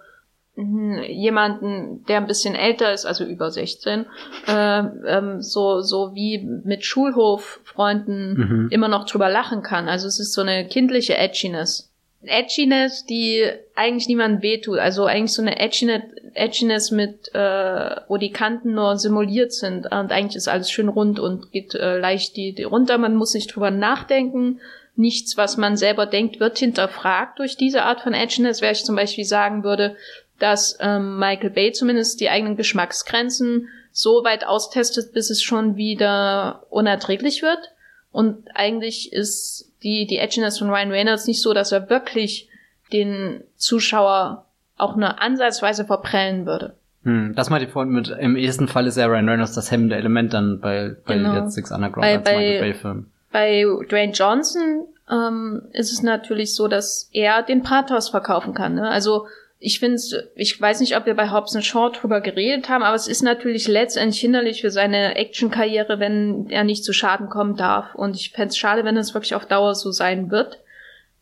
hm, 0.55 1.03
jemanden, 1.03 2.03
der 2.05 2.17
ein 2.17 2.27
bisschen 2.27 2.55
älter 2.55 2.91
ist, 2.93 3.05
also 3.05 3.25
über 3.25 3.51
16, 3.51 4.05
äh, 4.47 4.79
ähm, 5.05 5.41
so 5.41 5.81
so 5.81 6.15
wie 6.15 6.39
mit 6.63 6.83
Schulhoffreunden 6.83 8.33
mhm. 8.33 8.67
immer 8.71 8.87
noch 8.87 9.05
drüber 9.05 9.29
lachen 9.29 9.61
kann. 9.61 9.87
Also 9.87 10.07
es 10.07 10.19
ist 10.19 10.33
so 10.33 10.41
eine 10.41 10.67
kindliche 10.67 11.15
Edginess. 11.15 11.91
Edginess, 12.27 13.05
die 13.05 13.49
eigentlich 13.75 14.07
niemandem 14.07 14.41
wehtut. 14.41 14.79
Also 14.79 15.05
eigentlich 15.05 15.33
so 15.33 15.41
eine 15.41 15.59
Edginess, 15.59 16.03
Edginess 16.33 16.91
mit, 16.91 17.33
äh, 17.33 17.95
wo 18.07 18.17
die 18.17 18.31
Kanten 18.31 18.73
nur 18.73 18.97
simuliert 18.97 19.53
sind 19.53 19.85
und 19.85 20.11
eigentlich 20.11 20.35
ist 20.35 20.47
alles 20.47 20.69
schön 20.69 20.89
rund 20.89 21.19
und 21.19 21.51
geht 21.51 21.75
äh, 21.75 21.97
leicht 21.97 22.35
die, 22.35 22.53
die 22.53 22.63
runter. 22.63 22.97
Man 22.97 23.15
muss 23.15 23.33
nicht 23.33 23.55
drüber 23.55 23.71
nachdenken. 23.71 24.59
Nichts, 24.97 25.35
was 25.35 25.57
man 25.57 25.75
selber 25.75 26.05
denkt, 26.05 26.39
wird 26.39 26.57
hinterfragt 26.57 27.39
durch 27.39 27.57
diese 27.57 27.83
Art 27.83 28.01
von 28.01 28.13
Edginess, 28.13 28.61
wäre 28.61 28.71
ich 28.71 28.85
zum 28.85 28.95
Beispiel 28.95 29.25
sagen 29.25 29.63
würde, 29.63 29.97
dass 30.39 30.77
ähm, 30.79 31.17
Michael 31.17 31.49
Bay 31.49 31.71
zumindest 31.71 32.19
die 32.19 32.29
eigenen 32.29 32.57
Geschmacksgrenzen 32.57 33.69
so 33.91 34.23
weit 34.23 34.45
austestet, 34.45 35.13
bis 35.13 35.29
es 35.29 35.41
schon 35.41 35.77
wieder 35.77 36.65
unerträglich 36.69 37.41
wird. 37.41 37.71
Und 38.11 38.45
eigentlich 38.53 39.11
ist 39.11 39.73
die, 39.85 40.05
die 40.05 40.17
Edginess 40.17 40.57
von 40.57 40.69
Ryan 40.69 40.91
Reynolds 40.91 41.27
nicht 41.27 41.41
so, 41.41 41.53
dass 41.53 41.71
er 41.71 41.89
wirklich 41.89 42.49
den 42.91 43.43
Zuschauer 43.55 44.45
auch 44.77 44.97
nur 44.97 45.21
ansatzweise 45.21 45.85
verprellen 45.85 46.45
würde. 46.45 46.73
Hm, 47.03 47.33
das 47.35 47.49
meinte 47.49 47.67
ich 47.67 47.71
vorhin 47.71 47.93
mit, 47.93 48.09
im 48.09 48.35
ersten 48.35 48.67
Fall 48.67 48.87
ist 48.87 48.97
ja 48.97 49.05
Ryan 49.05 49.29
Reynolds 49.29 49.53
das 49.53 49.71
hemmende 49.71 49.95
Element 49.95 50.33
dann 50.33 50.59
bei, 50.59 50.95
bei 51.05 51.15
genau. 51.15 51.35
jetzt 51.35 51.53
Six 51.53 51.71
Underground 51.71 52.01
bei, 52.01 52.15
als 52.15 52.23
bei, 52.23 52.37
Michael 52.37 52.59
Bay-Film. 52.59 53.05
Bei 53.31 53.63
Dwayne 53.89 54.11
Johnson 54.11 54.87
ähm, 55.09 55.61
ist 55.71 55.93
es 55.93 56.01
natürlich 56.01 56.55
so, 56.55 56.67
dass 56.67 57.09
er 57.13 57.43
den 57.43 57.61
Pathos 57.61 58.09
verkaufen 58.09 58.55
kann. 58.55 58.73
Ne? 58.73 58.89
Also 58.89 59.27
ich 59.59 59.79
finde 59.79 60.01
ich 60.35 60.59
weiß 60.59 60.79
nicht, 60.81 60.97
ob 60.97 61.05
wir 61.05 61.15
bei 61.15 61.31
Hobbs 61.31 61.57
Shaw 61.63 61.89
drüber 61.89 62.21
geredet 62.21 62.69
haben, 62.69 62.83
aber 62.83 62.95
es 62.95 63.07
ist 63.07 63.23
natürlich 63.23 63.67
letztendlich 63.67 64.19
hinderlich 64.19 64.61
für 64.61 64.71
seine 64.71 65.15
Actionkarriere, 65.15 65.99
wenn 65.99 66.49
er 66.49 66.63
nicht 66.63 66.83
zu 66.83 66.93
Schaden 66.93 67.29
kommen 67.29 67.55
darf. 67.55 67.95
Und 67.95 68.15
ich 68.15 68.31
fände 68.31 68.49
es 68.49 68.57
schade, 68.57 68.83
wenn 68.83 68.97
es 68.97 69.13
wirklich 69.13 69.35
auf 69.35 69.45
Dauer 69.45 69.75
so 69.75 69.91
sein 69.91 70.29
wird. 70.29 70.59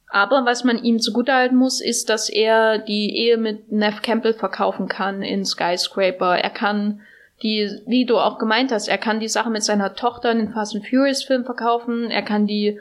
Aber 0.08 0.46
was 0.46 0.63
man 0.63 0.84
ihm 0.84 1.00
zugutehalten 1.00 1.58
muss, 1.58 1.82
ist, 1.82 2.10
dass 2.10 2.30
er 2.30 2.78
die 2.78 3.15
Ehe 3.15 3.38
mit 3.38 3.72
Neff 3.72 4.02
Campbell 4.02 4.34
verkaufen 4.34 4.88
kann 4.88 5.24
in 5.24 5.46
Skyscraper. 5.46 6.38
Er 6.38 6.52
kann 6.52 7.02
die, 7.41 7.82
wie 7.88 8.06
du 8.06 8.17
auch 8.17 8.38
gemeint 8.38 8.72
hast, 8.72 8.88
er 8.88 9.00
kann 9.00 9.19
die 9.19 9.28
Sache 9.28 9.50
mit 9.50 9.63
seiner 9.63 9.96
Tochter 9.96 10.32
in 10.32 10.38
den 10.38 10.54
Fast 10.54 10.76
and 10.76 10.88
Furious 10.88 11.24
Film 11.24 11.46
verkaufen. 11.46 12.12
Er 12.12 12.22
kann 12.22 12.46
die 12.46 12.80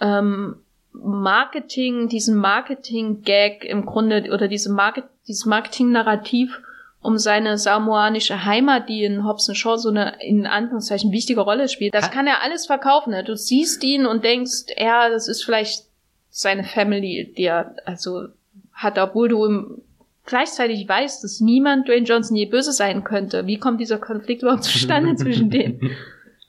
ähm, 0.00 0.56
Marketing, 0.92 2.08
diesen 2.08 2.36
Marketing-Gag 2.36 3.64
im 3.64 3.86
Grunde 3.86 4.30
oder 4.32 4.48
diese 4.48 4.70
Market, 4.70 5.04
dieses 5.26 5.46
Marketing-Narrativ 5.46 6.60
um 7.02 7.18
seine 7.18 7.58
samoanische 7.58 8.44
Heimat, 8.44 8.88
die 8.88 9.02
in 9.02 9.24
Hobson 9.26 9.56
Shaw 9.56 9.76
so 9.76 9.88
eine 9.88 10.22
in 10.22 10.46
Anführungszeichen 10.46 11.10
wichtige 11.10 11.40
Rolle 11.40 11.68
spielt. 11.68 11.94
Das 11.94 12.12
kann 12.12 12.28
er 12.28 12.42
alles 12.42 12.66
verkaufen. 12.66 13.10
Ne? 13.10 13.24
Du 13.24 13.36
siehst 13.36 13.82
ihn 13.82 14.06
und 14.06 14.22
denkst, 14.22 14.66
ja, 14.78 15.08
das 15.08 15.26
ist 15.26 15.44
vielleicht 15.44 15.86
seine 16.30 16.62
Family, 16.62 17.32
die 17.36 17.44
er 17.44 17.74
also 17.84 18.28
hat, 18.72 18.98
obwohl 18.98 19.28
du 19.28 19.44
im, 19.44 19.82
gleichzeitig 20.26 20.88
weißt, 20.88 21.24
dass 21.24 21.40
niemand 21.40 21.88
Dwayne 21.88 22.06
Johnson 22.06 22.36
je 22.36 22.46
böse 22.46 22.72
sein 22.72 23.02
könnte. 23.02 23.46
Wie 23.46 23.58
kommt 23.58 23.80
dieser 23.80 23.98
Konflikt 23.98 24.42
überhaupt 24.42 24.64
zustande 24.64 25.14
zwischen 25.16 25.50
denen? 25.50 25.80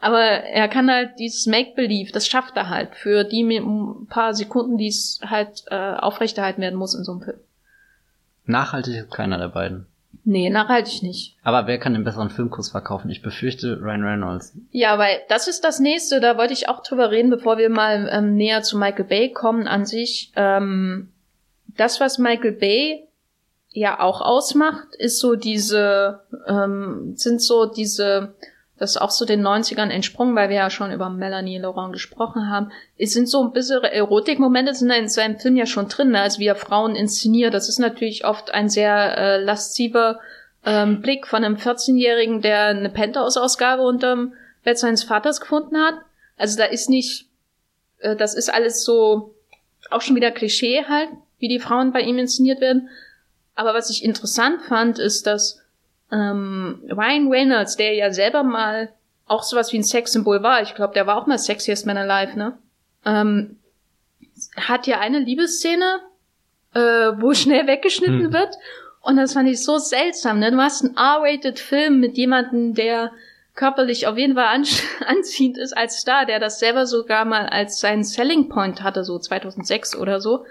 Aber 0.04 0.20
er 0.20 0.68
kann 0.68 0.92
halt 0.92 1.18
dieses 1.18 1.46
Make-Believe, 1.46 2.12
das 2.12 2.28
schafft 2.28 2.58
er 2.58 2.68
halt 2.68 2.94
für 2.94 3.24
die 3.24 3.42
ein 3.42 4.06
paar 4.08 4.34
Sekunden, 4.34 4.78
die 4.78 4.90
es 4.90 5.22
halt 5.26 5.64
äh, 5.72 5.94
aufrechterhalten 5.94 6.62
werden 6.62 6.78
muss 6.78 6.94
in 6.94 7.06
so 7.06 7.14
einem 7.14 7.22
Film. 7.22 7.38
Nachhaltig 8.46 8.96
ist 8.96 9.12
keiner 9.12 9.38
der 9.38 9.48
beiden. 9.48 9.86
Nee, 10.26 10.50
nachhaltig 10.50 11.04
nicht. 11.04 11.38
Aber 11.44 11.68
wer 11.68 11.78
kann 11.78 11.94
den 11.94 12.04
besseren 12.04 12.30
Filmkurs 12.30 12.70
verkaufen? 12.70 13.10
Ich 13.10 13.22
befürchte 13.22 13.80
Ryan 13.82 14.04
Reynolds. 14.04 14.54
Ja, 14.72 14.98
weil 14.98 15.22
das 15.30 15.48
ist 15.48 15.64
das 15.64 15.80
nächste, 15.80 16.20
da 16.20 16.38
wollte 16.38 16.52
ich 16.54 16.68
auch 16.68 16.84
drüber 16.84 17.10
reden, 17.10 17.30
bevor 17.30 17.58
wir 17.58 17.70
mal 17.70 18.10
ähm, 18.12 18.36
näher 18.36 18.62
zu 18.62 18.78
Michael 18.78 19.06
Bay 19.06 19.32
kommen 19.32 19.68
an 19.68 19.86
sich. 19.86 20.34
Ähm, 20.36 21.14
das, 21.78 22.02
was 22.02 22.18
Michael 22.18 22.52
Bay 22.52 23.08
ja 23.72 24.02
auch 24.02 24.20
ausmacht, 24.20 24.96
ist 24.98 25.20
so 25.20 25.36
diese, 25.36 26.20
ähm, 26.46 27.14
sind 27.16 27.42
so 27.42 27.66
diese 27.68 28.36
das 28.78 28.92
ist 28.92 28.98
auch 28.98 29.12
so 29.12 29.26
den 29.26 29.46
90ern 29.46 29.90
entsprungen, 29.90 30.36
weil 30.36 30.50
wir 30.50 30.56
ja 30.56 30.70
schon 30.70 30.92
über 30.92 31.10
Melanie 31.10 31.60
Laurent 31.60 31.94
gesprochen 31.94 32.50
haben. 32.50 32.72
Es 32.98 33.14
sind 33.14 33.30
so 33.30 33.44
ein 33.44 33.54
bisschen 33.54 33.84
Erotikmomente, 33.84 34.74
sind 34.74 34.90
in 34.90 35.08
seinem 35.08 35.38
Film 35.40 35.56
ja 35.56 35.66
schon 35.66 35.90
drin, 35.90 36.10
ne? 36.10 36.22
also 36.22 36.40
wie 36.40 36.48
er 36.48 36.56
Frauen 36.56 36.96
inszeniert. 36.96 37.54
Das 37.54 37.70
ist 37.70 37.80
natürlich 37.80 38.26
oft 38.26 38.52
ein 38.52 38.70
sehr 38.70 39.18
äh, 39.18 39.38
lasziver 39.44 40.20
ähm, 40.66 41.02
Blick 41.02 41.28
von 41.28 41.44
einem 41.44 41.56
14-Jährigen, 41.56 42.42
der 42.42 42.66
eine 42.68 42.90
Penthouse-Ausgabe 42.90 43.84
unterm 43.84 44.34
Bett 44.64 44.80
seines 44.80 45.04
Vaters 45.04 45.40
gefunden 45.40 45.78
hat. 45.78 45.96
Also 46.38 46.58
da 46.58 46.66
ist 46.66 46.90
nicht, 46.90 47.28
äh, 48.00 48.16
das 48.16 48.34
ist 48.34 48.52
alles 48.52 48.84
so 48.84 49.36
auch 49.92 50.02
schon 50.02 50.16
wieder 50.16 50.32
Klischee 50.32 50.86
halt, 50.88 51.10
wie 51.38 51.48
die 51.48 51.60
Frauen 51.60 51.94
bei 51.94 52.02
ihm 52.02 52.18
inszeniert 52.18 52.60
werden. 52.60 52.90
Aber 53.56 53.74
was 53.74 53.90
ich 53.92 54.04
interessant 54.04 54.62
fand, 54.64 54.98
ist, 54.98 55.28
dass 55.28 55.63
ähm, 56.14 56.80
Ryan 56.90 57.28
Reynolds, 57.28 57.76
der 57.76 57.96
ja 57.96 58.14
selber 58.14 58.44
mal 58.44 58.94
auch 59.26 59.44
sowas 59.44 59.74
wie 59.74 59.78
ein 59.78 59.84
Sexsymbol 59.84 60.44
war, 60.44 60.62
ich 60.62 60.76
glaube, 60.76 60.94
der 60.94 61.08
war 61.08 61.18
auch 61.18 61.26
mal 61.26 61.40
Sexiest 61.40 61.86
Man 61.86 61.98
Alive, 61.98 62.38
ne? 62.38 62.58
Ähm, 63.06 63.58
hat 64.56 64.86
ja 64.86 65.00
eine 65.00 65.20
Liebesszene, 65.20 66.02
äh, 66.74 66.80
wo 66.80 67.34
schnell 67.34 67.68
weggeschnitten 67.68 68.26
hm. 68.26 68.34
wird. 68.34 68.56
Und 69.02 69.18
das 69.18 69.34
fand 69.34 69.50
ich 69.50 69.64
so 69.64 69.80
seltsam, 69.80 70.40
ne? 70.40 70.52
Du 70.52 70.58
hast 70.58 70.86
einen 70.86 70.96
R-rated 70.96 71.60
Film 71.60 72.00
mit 72.00 72.16
jemandem, 72.16 72.76
der 72.76 73.12
körperlich 73.56 74.08
auf 74.08 74.18
jeden 74.18 74.36
Fall 74.36 74.48
an 74.48 74.66
anziehend 75.08 75.58
ist 75.58 75.76
als 75.76 76.00
Star, 76.00 76.26
der 76.26 76.40
das 76.40 76.60
selber 76.60 76.86
sogar 76.86 77.26
mal 77.26 77.48
als 77.48 77.80
seinen 77.80 78.04
Selling 78.04 78.50
Point 78.50 78.84
hatte, 78.84 79.04
so 79.04 79.18
2006 79.18 79.96
oder 79.96 80.22
so. 80.22 80.46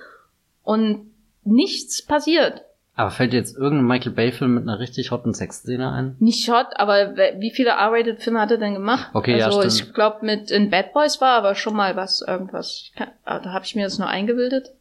Und 0.64 1.12
nichts 1.44 2.03
passiert. 2.03 2.62
Aber 2.95 3.11
fällt 3.11 3.33
dir 3.33 3.39
jetzt 3.39 3.57
irgendein 3.57 3.87
Michael 3.87 4.13
Bay-Film 4.13 4.55
mit 4.55 4.63
einer 4.65 4.79
richtig 4.79 5.11
hotten 5.11 5.33
Sexszene 5.33 5.91
ein? 5.91 6.17
Nicht 6.19 6.51
hot, 6.51 6.67
aber 6.77 7.17
wie 7.39 7.51
viele 7.51 7.71
R-Rated-Filme 7.71 8.39
hat 8.39 8.51
er 8.51 8.59
denn 8.59 8.75
gemacht? 8.75 9.11
Okay, 9.15 9.43
also, 9.43 9.63
ja, 9.63 9.71
stimmt. 9.71 9.89
ich 9.89 9.95
glaube, 9.95 10.27
mit 10.27 10.51
in 10.51 10.69
Bad 10.69 10.93
Boys 10.93 11.21
war 11.21 11.39
aber 11.39 11.55
schon 11.55 11.75
mal 11.75 11.97
was, 11.97 12.21
irgendwas. 12.21 12.91
Kann, 12.95 13.09
ah, 13.25 13.39
da 13.39 13.53
habe 13.53 13.65
ich 13.65 13.75
mir 13.75 13.85
das 13.85 13.99
nur 13.99 14.09
eingebildet. 14.09 14.73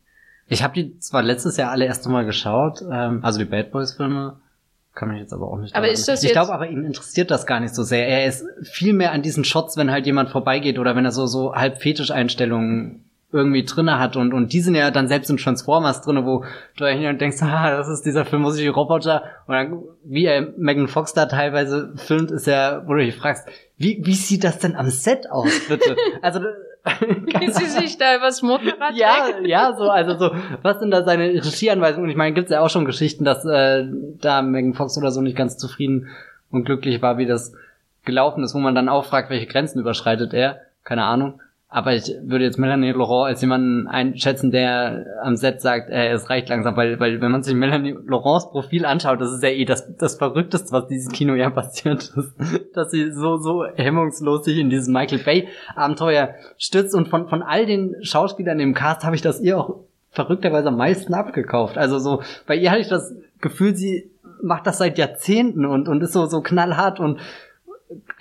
Ich 0.47 0.62
habe 0.62 0.74
die 0.74 1.00
zwar 1.00 1.24
letztes 1.24 1.56
Jahr 1.56 1.71
alle 1.71 1.86
erste 1.86 2.10
Mal 2.10 2.26
geschaut, 2.26 2.82
ähm, 2.82 3.24
also 3.24 3.39
die 3.39 3.45
Bad 3.45 3.71
Boys-Filme. 3.71 4.38
Kann 4.93 5.08
mich 5.08 5.19
jetzt 5.19 5.32
aber 5.32 5.47
auch 5.47 5.58
nicht. 5.58 5.74
Aber 5.74 5.88
ist 5.88 6.10
das 6.10 6.21
ich 6.21 6.34
glaube 6.34 6.52
aber, 6.52 6.67
ihn 6.67 6.84
interessiert 6.84 7.32
das 7.32 7.45
gar 7.45 7.62
nicht 7.62 7.74
so 7.74 7.84
sehr. 7.84 8.10
Er 8.10 8.26
ist 8.26 8.45
viel 8.63 8.91
mehr 8.91 9.13
an 9.13 9.21
diesen 9.21 9.45
Shots, 9.45 9.78
wenn 9.78 9.89
halt 9.89 10.06
jemand 10.06 10.32
vorbeigeht 10.32 10.78
oder 10.80 10.97
wenn 10.97 11.06
er 11.06 11.13
so, 11.13 11.28
so 11.28 11.56
halb 11.56 11.82
Fetischeinstellungen 11.82 13.06
irgendwie 13.31 13.63
drinne 13.63 13.99
hat 13.99 14.15
und 14.17 14.33
und 14.33 14.53
die 14.53 14.61
sind 14.61 14.75
ja 14.75 14.91
dann 14.91 15.07
selbst 15.07 15.29
in 15.29 15.37
Transformers 15.37 16.01
drinne, 16.01 16.25
wo 16.25 16.43
du 16.77 16.85
hin 16.85 17.17
denkst, 17.17 17.37
ah, 17.41 17.71
das 17.71 17.87
ist 17.87 18.05
dieser 18.05 18.25
Film, 18.25 18.43
wo 18.43 18.49
sich 18.49 18.63
die 18.63 18.69
Roboter 18.69 19.23
und 19.47 19.53
dann, 19.53 19.83
wie 20.03 20.25
er 20.25 20.53
Megan 20.57 20.87
Fox 20.87 21.13
da 21.13 21.25
teilweise 21.25 21.93
filmt, 21.95 22.31
ist 22.31 22.47
ja, 22.47 22.83
wo 22.85 22.93
du 22.93 22.99
dich 22.99 23.15
fragst, 23.15 23.47
wie 23.77 23.99
wie 24.03 24.15
sieht 24.15 24.43
das 24.43 24.59
denn 24.59 24.75
am 24.75 24.89
Set 24.89 25.29
aus, 25.31 25.67
bitte? 25.67 25.95
also 26.21 26.41
wie 27.39 27.51
sie 27.51 27.65
sich 27.65 27.97
da 27.97 28.15
übers 28.15 28.41
Motorrad 28.41 28.95
Ja, 28.95 29.39
ja, 29.43 29.75
so, 29.77 29.89
also 29.89 30.17
so, 30.17 30.35
was 30.63 30.79
sind 30.79 30.89
da 30.89 31.03
seine 31.03 31.25
Regieanweisungen? 31.25 32.05
Und 32.05 32.09
ich 32.09 32.17
meine, 32.17 32.33
gibt's 32.33 32.49
ja 32.49 32.61
auch 32.61 32.71
schon 32.71 32.85
Geschichten, 32.85 33.23
dass 33.23 33.45
äh, 33.45 33.85
da 34.19 34.41
Megan 34.41 34.73
Fox 34.73 34.97
oder 34.97 35.11
so 35.11 35.21
nicht 35.21 35.37
ganz 35.37 35.57
zufrieden 35.57 36.07
und 36.49 36.65
glücklich 36.65 37.01
war, 37.03 37.19
wie 37.19 37.27
das 37.27 37.53
gelaufen 38.03 38.43
ist, 38.43 38.55
wo 38.55 38.59
man 38.59 38.73
dann 38.73 38.89
auch 38.89 39.05
fragt, 39.05 39.29
welche 39.29 39.45
Grenzen 39.45 39.79
überschreitet 39.79 40.33
er. 40.33 40.61
Keine 40.83 41.03
Ahnung. 41.03 41.39
Aber 41.73 41.93
ich 41.93 42.13
würde 42.21 42.43
jetzt 42.43 42.60
Melanie 42.60 42.91
Laurent 42.91 43.29
als 43.29 43.39
jemanden 43.39 43.88
einschätzen, 43.88 44.51
der 44.51 45.05
am 45.23 45.38
Set 45.38 45.62
sagt, 45.62 45.89
äh, 45.89 46.12
es 46.12 46.29
reicht 46.29 46.49
langsam, 46.49 46.75
weil, 46.75 46.99
weil 46.99 47.21
wenn 47.21 47.31
man 47.31 47.43
sich 47.43 47.55
Melanie 47.55 47.95
Laurents 48.05 48.51
Profil 48.51 48.86
anschaut, 48.86 49.21
das 49.21 49.31
ist 49.31 49.41
ja 49.41 49.47
eh 49.47 49.63
das, 49.63 49.95
das 49.95 50.17
Verrückteste, 50.17 50.73
was 50.73 50.88
dieses 50.88 51.13
Kino 51.13 51.34
ja 51.34 51.49
passiert 51.49 52.12
ist, 52.13 52.36
dass 52.73 52.91
sie 52.91 53.13
so, 53.13 53.38
so 53.38 53.65
hemmungslos 53.73 54.43
sich 54.43 54.57
in 54.57 54.69
dieses 54.69 54.89
Michael 54.89 55.19
Bay 55.19 55.47
Abenteuer 55.73 56.36
stützt 56.57 56.93
und 56.93 57.07
von, 57.07 57.29
von 57.29 57.41
all 57.41 57.65
den 57.65 57.95
Schauspielern 58.01 58.60
im 58.60 58.73
Cast 58.73 59.05
habe 59.05 59.15
ich 59.15 59.21
das 59.21 59.39
ihr 59.39 59.57
auch 59.57 59.79
verrückterweise 60.10 60.67
am 60.67 60.77
meisten 60.77 61.13
abgekauft. 61.13 61.77
Also 61.77 61.99
so, 61.99 62.21
bei 62.47 62.55
ihr 62.57 62.69
hatte 62.69 62.81
ich 62.81 62.89
das 62.89 63.15
Gefühl, 63.39 63.77
sie 63.77 64.12
macht 64.43 64.67
das 64.67 64.79
seit 64.79 64.97
Jahrzehnten 64.97 65.65
und, 65.65 65.88
und 65.88 66.03
ist 66.03 66.12
so, 66.12 66.25
so 66.25 66.41
knallhart 66.41 66.99
und 66.99 67.21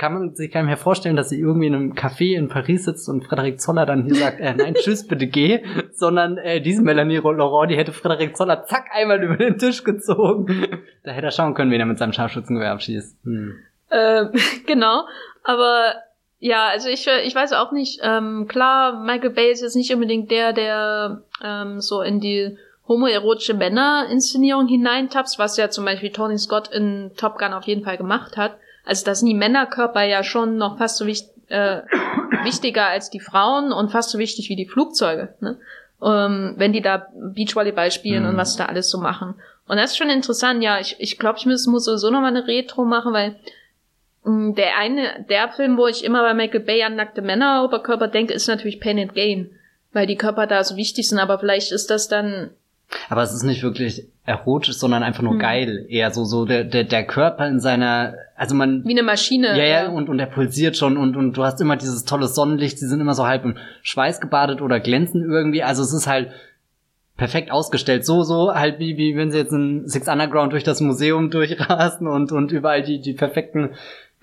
kann 0.00 0.14
man 0.14 0.34
sich 0.34 0.50
gar 0.50 0.62
nicht 0.62 0.68
mehr 0.68 0.78
vorstellen, 0.78 1.14
dass 1.14 1.28
sie 1.28 1.38
irgendwie 1.38 1.66
in 1.66 1.74
einem 1.74 1.92
Café 1.92 2.34
in 2.34 2.48
Paris 2.48 2.86
sitzt 2.86 3.06
und 3.10 3.22
Frederik 3.22 3.60
Zoller 3.60 3.84
dann 3.84 4.04
hier 4.04 4.14
sagt, 4.14 4.40
äh, 4.40 4.54
nein, 4.54 4.74
tschüss, 4.82 5.06
bitte 5.06 5.26
geh, 5.26 5.62
sondern 5.92 6.38
äh, 6.38 6.62
diese 6.62 6.80
Melanie 6.80 7.18
Laurent, 7.18 7.70
die 7.70 7.76
hätte 7.76 7.92
Frederik 7.92 8.34
Zoller 8.34 8.64
zack 8.64 8.86
einmal 8.94 9.22
über 9.22 9.36
den 9.36 9.58
Tisch 9.58 9.84
gezogen. 9.84 10.80
Da 11.04 11.10
hätte 11.10 11.26
er 11.26 11.32
schauen 11.32 11.52
können, 11.52 11.70
wen 11.70 11.80
er 11.80 11.86
mit 11.86 11.98
seinem 11.98 12.14
Scharfschützengewehr 12.14 12.72
abschießt. 12.72 13.18
Hm. 13.24 13.56
Äh, 13.90 14.24
genau, 14.66 15.04
aber 15.44 15.96
ja, 16.38 16.68
also 16.68 16.88
ich, 16.88 17.06
ich 17.06 17.34
weiß 17.34 17.52
auch 17.52 17.70
nicht, 17.70 18.00
ähm, 18.02 18.46
klar, 18.48 19.04
Michael 19.04 19.30
Bay 19.30 19.52
ist 19.52 19.60
jetzt 19.60 19.76
nicht 19.76 19.92
unbedingt 19.92 20.30
der, 20.30 20.54
der 20.54 21.24
ähm, 21.44 21.82
so 21.82 22.00
in 22.00 22.20
die 22.20 22.56
homoerotische 22.88 23.52
Männer-Inszenierung 23.52 24.66
hineintapst, 24.66 25.38
was 25.38 25.58
ja 25.58 25.68
zum 25.68 25.84
Beispiel 25.84 26.10
Tony 26.10 26.38
Scott 26.38 26.68
in 26.68 27.10
Top 27.18 27.36
Gun 27.36 27.52
auf 27.52 27.64
jeden 27.64 27.84
Fall 27.84 27.98
gemacht 27.98 28.38
hat. 28.38 28.56
Also 28.90 29.04
da 29.04 29.14
sind 29.14 29.28
die 29.28 29.34
Männerkörper 29.34 30.02
ja 30.02 30.24
schon 30.24 30.56
noch 30.56 30.76
fast 30.76 30.96
so 30.96 31.06
wichtig, 31.06 31.30
äh, 31.46 31.82
wichtiger 32.42 32.86
als 32.86 33.08
die 33.08 33.20
Frauen 33.20 33.72
und 33.72 33.92
fast 33.92 34.10
so 34.10 34.18
wichtig 34.18 34.48
wie 34.48 34.56
die 34.56 34.66
Flugzeuge, 34.66 35.32
ne? 35.38 35.58
ähm, 36.02 36.54
wenn 36.56 36.72
die 36.72 36.80
da 36.80 37.06
Beachvolleyball 37.14 37.92
spielen 37.92 38.24
mhm. 38.24 38.30
und 38.30 38.36
was 38.36 38.56
da 38.56 38.64
alles 38.64 38.90
so 38.90 38.98
machen. 38.98 39.36
Und 39.68 39.76
das 39.76 39.92
ist 39.92 39.96
schon 39.96 40.10
interessant, 40.10 40.60
ja, 40.64 40.80
ich, 40.80 40.96
ich 40.98 41.20
glaube, 41.20 41.38
ich 41.38 41.46
muss, 41.46 41.68
muss 41.68 41.84
sowieso 41.84 42.10
noch 42.10 42.20
mal 42.20 42.34
eine 42.34 42.48
Retro 42.48 42.84
machen, 42.84 43.12
weil 43.12 43.36
mh, 44.24 44.32
mm, 44.32 44.54
der 44.56 44.76
eine, 44.76 45.24
der 45.28 45.50
Film, 45.50 45.76
wo 45.76 45.86
ich 45.86 46.02
immer 46.02 46.22
bei 46.22 46.34
Michael 46.34 46.58
Bay 46.58 46.82
an 46.82 46.96
nackte 46.96 47.22
Männer 47.22 47.62
Oberkörper 47.64 48.08
denke, 48.08 48.34
ist 48.34 48.48
natürlich 48.48 48.80
Pain 48.80 48.98
and 48.98 49.14
Gain, 49.14 49.52
weil 49.92 50.08
die 50.08 50.16
Körper 50.16 50.48
da 50.48 50.64
so 50.64 50.74
wichtig 50.74 51.08
sind, 51.08 51.20
aber 51.20 51.38
vielleicht 51.38 51.70
ist 51.70 51.90
das 51.90 52.08
dann 52.08 52.50
aber 53.08 53.22
es 53.22 53.32
ist 53.32 53.42
nicht 53.42 53.62
wirklich 53.62 54.06
erotisch, 54.24 54.76
sondern 54.76 55.02
einfach 55.02 55.22
nur 55.22 55.34
hm. 55.34 55.38
geil. 55.38 55.86
Eher 55.88 56.10
so, 56.10 56.24
so 56.24 56.44
der, 56.44 56.64
der, 56.64 56.84
der 56.84 57.04
Körper 57.04 57.46
in 57.48 57.60
seiner, 57.60 58.14
also 58.36 58.54
man. 58.54 58.84
Wie 58.84 58.92
eine 58.92 59.02
Maschine. 59.02 59.58
Ja, 59.58 59.64
ja, 59.64 59.88
und, 59.88 60.08
und 60.08 60.18
er 60.18 60.26
pulsiert 60.26 60.76
schon 60.76 60.96
und, 60.96 61.16
und 61.16 61.36
du 61.36 61.44
hast 61.44 61.60
immer 61.60 61.76
dieses 61.76 62.04
tolle 62.04 62.28
Sonnenlicht, 62.28 62.78
sie 62.78 62.86
sind 62.86 63.00
immer 63.00 63.14
so 63.14 63.26
halb 63.26 63.44
im 63.44 63.56
Schweiß 63.82 64.20
gebadet 64.20 64.60
oder 64.60 64.80
glänzen 64.80 65.22
irgendwie. 65.22 65.62
Also 65.62 65.82
es 65.82 65.92
ist 65.92 66.06
halt 66.06 66.30
perfekt 67.16 67.50
ausgestellt. 67.50 68.06
So, 68.06 68.22
so 68.22 68.54
halt 68.54 68.78
wie, 68.78 68.96
wie 68.96 69.16
wenn 69.16 69.30
sie 69.30 69.38
jetzt 69.38 69.52
in 69.52 69.86
Six 69.86 70.08
Underground 70.08 70.52
durch 70.52 70.64
das 70.64 70.80
Museum 70.80 71.30
durchrasen 71.30 72.06
und, 72.06 72.32
und 72.32 72.50
überall 72.50 72.82
die, 72.82 73.00
die 73.00 73.12
perfekten 73.12 73.70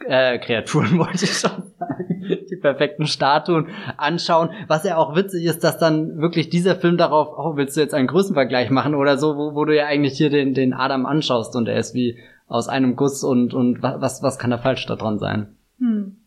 äh, 0.05 0.37
Kreaturen 0.39 0.97
wollte 0.99 1.25
ich 1.25 1.33
schon 1.33 1.63
sagen, 1.77 2.45
die 2.49 2.55
perfekten 2.55 3.07
Statuen 3.07 3.67
anschauen. 3.97 4.49
Was 4.67 4.83
ja 4.83 4.97
auch 4.97 5.15
witzig 5.15 5.45
ist, 5.45 5.63
dass 5.63 5.77
dann 5.77 6.17
wirklich 6.19 6.49
dieser 6.49 6.75
Film 6.75 6.97
darauf, 6.97 7.29
oh, 7.37 7.55
willst 7.55 7.77
du 7.77 7.81
jetzt 7.81 7.93
einen 7.93 8.07
Größenvergleich 8.07 8.69
machen 8.69 8.95
oder 8.95 9.17
so, 9.17 9.37
wo, 9.37 9.55
wo 9.55 9.65
du 9.65 9.75
ja 9.75 9.85
eigentlich 9.85 10.17
hier 10.17 10.29
den, 10.29 10.53
den 10.53 10.73
Adam 10.73 11.05
anschaust 11.05 11.55
und 11.55 11.67
er 11.67 11.77
ist 11.77 11.93
wie 11.93 12.17
aus 12.47 12.67
einem 12.69 12.95
Guss 12.95 13.23
und, 13.23 13.53
und 13.53 13.81
was, 13.81 14.23
was 14.23 14.39
kann 14.39 14.51
da 14.51 14.57
falsch 14.57 14.85
daran 14.85 15.19
sein? 15.19 15.55
Hm. 15.79 16.17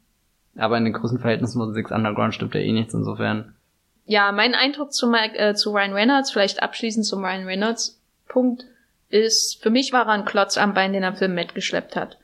Aber 0.56 0.76
in 0.76 0.84
den 0.84 0.92
Größenverhältnissen 0.92 1.60
von 1.60 1.72
Six 1.72 1.90
Underground 1.90 2.34
stimmt 2.34 2.54
ja 2.54 2.60
eh 2.60 2.72
nichts 2.72 2.92
insofern. 2.92 3.54
Ja, 4.04 4.32
mein 4.32 4.54
Eindruck 4.54 4.92
zu, 4.92 5.08
Mike, 5.08 5.38
äh, 5.38 5.54
zu 5.54 5.70
Ryan 5.70 5.92
Reynolds, 5.92 6.32
vielleicht 6.32 6.62
abschließend 6.62 7.06
zum 7.06 7.24
Ryan 7.24 7.44
Reynolds 7.44 8.00
Punkt, 8.28 8.64
ist, 9.08 9.62
für 9.62 9.70
mich 9.70 9.92
war 9.92 10.06
er 10.06 10.12
ein 10.12 10.24
Klotz 10.24 10.58
am 10.58 10.74
Bein, 10.74 10.92
den 10.92 11.02
er 11.02 11.14
Film 11.14 11.34
mitgeschleppt 11.34 11.96
hat. 11.96 12.18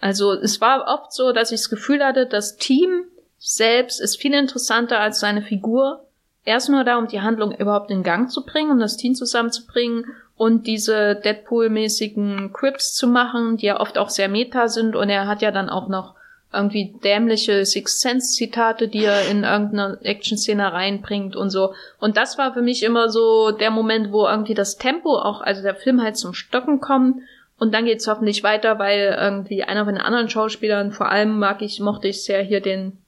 Also 0.00 0.32
es 0.32 0.60
war 0.60 0.86
oft 0.86 1.12
so, 1.12 1.32
dass 1.32 1.52
ich 1.52 1.60
das 1.60 1.70
Gefühl 1.70 2.04
hatte, 2.04 2.26
das 2.26 2.56
Team 2.56 3.04
selbst 3.38 4.00
ist 4.00 4.20
viel 4.20 4.34
interessanter 4.34 5.00
als 5.00 5.20
seine 5.20 5.42
Figur. 5.42 6.04
Er 6.44 6.58
ist 6.58 6.68
nur 6.68 6.84
da, 6.84 6.98
um 6.98 7.08
die 7.08 7.20
Handlung 7.20 7.52
überhaupt 7.52 7.90
in 7.90 8.02
Gang 8.02 8.30
zu 8.30 8.44
bringen, 8.44 8.70
um 8.70 8.78
das 8.78 8.96
Team 8.96 9.14
zusammenzubringen 9.14 10.06
und 10.36 10.66
diese 10.66 11.14
Deadpool-mäßigen 11.22 12.52
Crips 12.52 12.94
zu 12.94 13.06
machen, 13.06 13.56
die 13.56 13.66
ja 13.66 13.80
oft 13.80 13.98
auch 13.98 14.10
sehr 14.10 14.28
meta 14.28 14.68
sind 14.68 14.96
und 14.96 15.08
er 15.08 15.26
hat 15.26 15.42
ja 15.42 15.50
dann 15.50 15.70
auch 15.70 15.88
noch 15.88 16.14
irgendwie 16.54 16.94
dämliche 17.02 17.64
Six 17.64 18.00
Sense 18.00 18.32
Zitate, 18.32 18.88
die 18.88 19.04
er 19.04 19.28
in 19.28 19.44
irgendeiner 19.44 19.98
Action-Szene 20.02 20.72
reinbringt 20.72 21.36
und 21.36 21.50
so. 21.50 21.74
Und 21.98 22.16
das 22.16 22.38
war 22.38 22.54
für 22.54 22.62
mich 22.62 22.82
immer 22.82 23.08
so 23.08 23.50
der 23.50 23.70
Moment, 23.70 24.12
wo 24.12 24.26
irgendwie 24.26 24.54
das 24.54 24.76
Tempo 24.76 25.18
auch, 25.18 25.40
also 25.40 25.62
der 25.62 25.74
Film 25.74 26.00
halt 26.00 26.16
zum 26.16 26.32
Stocken 26.32 26.80
kommt 26.80 27.22
und 27.58 27.72
dann 27.72 27.84
geht's 27.84 28.06
hoffentlich 28.06 28.42
weiter, 28.42 28.78
weil 28.78 29.16
irgendwie 29.18 29.62
einer 29.62 29.84
von 29.84 29.94
den 29.94 30.02
anderen 30.02 30.28
Schauspielern, 30.28 30.92
vor 30.92 31.10
allem 31.10 31.38
mag 31.38 31.62
ich, 31.62 31.80
mochte 31.80 32.08
ich 32.08 32.24
sehr 32.24 32.42
hier 32.42 32.60
den 32.60 32.98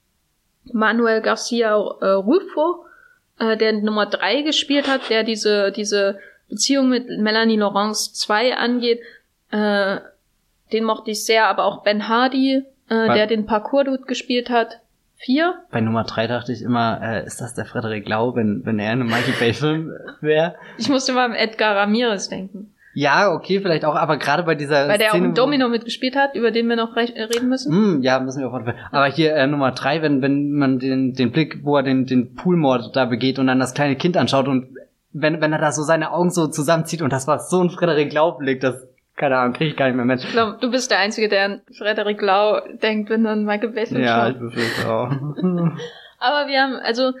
Manuel 0.71 1.21
Garcia 1.21 1.75
äh, 2.01 2.05
Rufo, 2.11 2.85
äh, 3.39 3.57
der 3.57 3.73
Nummer 3.73 4.05
drei 4.05 4.41
gespielt 4.41 4.87
hat, 4.87 5.09
der 5.09 5.23
diese, 5.23 5.71
diese 5.71 6.19
Beziehung 6.49 6.89
mit 6.89 7.09
Melanie 7.09 7.57
Laurence 7.57 8.13
2 8.13 8.55
angeht. 8.55 9.01
Äh, 9.51 9.97
den 10.71 10.83
mochte 10.83 11.11
ich 11.11 11.25
sehr, 11.25 11.47
aber 11.47 11.65
auch 11.65 11.83
Ben 11.83 12.07
Hardy, 12.07 12.63
äh, 12.89 13.13
der 13.13 13.27
den 13.27 13.45
Parkour-Dude 13.45 14.03
gespielt 14.03 14.49
hat. 14.49 14.79
Vier? 15.15 15.55
Bei 15.71 15.81
Nummer 15.81 16.03
drei 16.03 16.27
dachte 16.27 16.53
ich 16.53 16.61
immer, 16.61 17.01
äh, 17.01 17.25
ist 17.25 17.41
das 17.41 17.55
der 17.55 17.65
Frederik 17.65 18.07
Lau, 18.07 18.35
wenn, 18.35 18.61
wenn 18.65 18.77
er 18.77 18.93
in 18.93 19.01
einem 19.01 19.09
Michael 19.09 19.33
Bay-Film 19.39 19.91
wäre? 20.21 20.55
Ich 20.77 20.89
musste 20.89 21.13
mal 21.13 21.25
an 21.25 21.33
Edgar 21.33 21.75
Ramirez 21.75 22.29
denken. 22.29 22.73
Ja, 22.97 23.31
okay, 23.31 23.59
vielleicht 23.61 23.85
auch, 23.85 23.93
aber 23.93 24.17
gerade 24.17 24.41
bei 24.41 24.55
dieser 24.55 24.87
Weil 24.87 24.97
der 24.97 25.09
Szene, 25.09 25.23
auch 25.25 25.27
im 25.27 25.35
Domino 25.35 25.69
mitgespielt 25.69 26.15
hat, 26.15 26.33
über 26.33 26.49
den 26.49 26.67
wir 26.67 26.75
noch 26.75 26.95
reden 26.95 27.47
müssen. 27.47 27.99
Mm, 27.99 28.01
ja, 28.01 28.19
müssen 28.19 28.41
wir 28.41 28.47
auch. 28.47 28.59
Aber 28.91 29.05
hier 29.05 29.35
äh, 29.35 29.45
Nummer 29.45 29.71
drei, 29.71 30.01
wenn, 30.01 30.23
wenn 30.23 30.53
man 30.53 30.79
den, 30.79 31.13
den 31.13 31.31
Blick, 31.31 31.59
wo 31.61 31.77
er 31.77 31.83
den, 31.83 32.07
den 32.07 32.33
Poolmord 32.33 32.95
da 32.95 33.05
begeht 33.05 33.37
und 33.37 33.45
dann 33.45 33.59
das 33.59 33.75
kleine 33.75 33.97
Kind 33.97 34.17
anschaut 34.17 34.47
und 34.47 34.75
wenn, 35.13 35.41
wenn 35.41 35.53
er 35.53 35.59
da 35.59 35.71
so 35.71 35.83
seine 35.83 36.11
Augen 36.11 36.31
so 36.31 36.47
zusammenzieht 36.47 37.03
und 37.03 37.13
das 37.13 37.27
war 37.27 37.37
so 37.37 37.61
ein 37.61 37.69
Frederik 37.69 38.11
Lau-Blick, 38.11 38.61
das, 38.61 38.87
keine 39.15 39.37
Ahnung, 39.37 39.53
krieg 39.53 39.69
ich 39.69 39.77
gar 39.77 39.85
nicht 39.85 39.95
mehr 39.95 40.05
mit. 40.05 40.23
Ich 40.23 40.31
glaube, 40.31 40.57
du 40.59 40.71
bist 40.71 40.89
der 40.89 40.97
Einzige, 40.97 41.29
der 41.29 41.45
an 41.45 41.61
Frederik 41.77 42.19
Lau 42.19 42.61
denkt, 42.81 43.11
wenn 43.11 43.23
dann 43.23 43.45
Michael 43.45 43.73
Bay 43.73 43.85
Ja, 43.91 44.25
schaut. 44.25 44.33
ich 44.33 44.39
befürchte 44.39 44.91
auch. 44.91 45.11
aber 46.17 46.47
wir 46.47 46.63
haben, 46.63 46.73
also, 46.83 47.11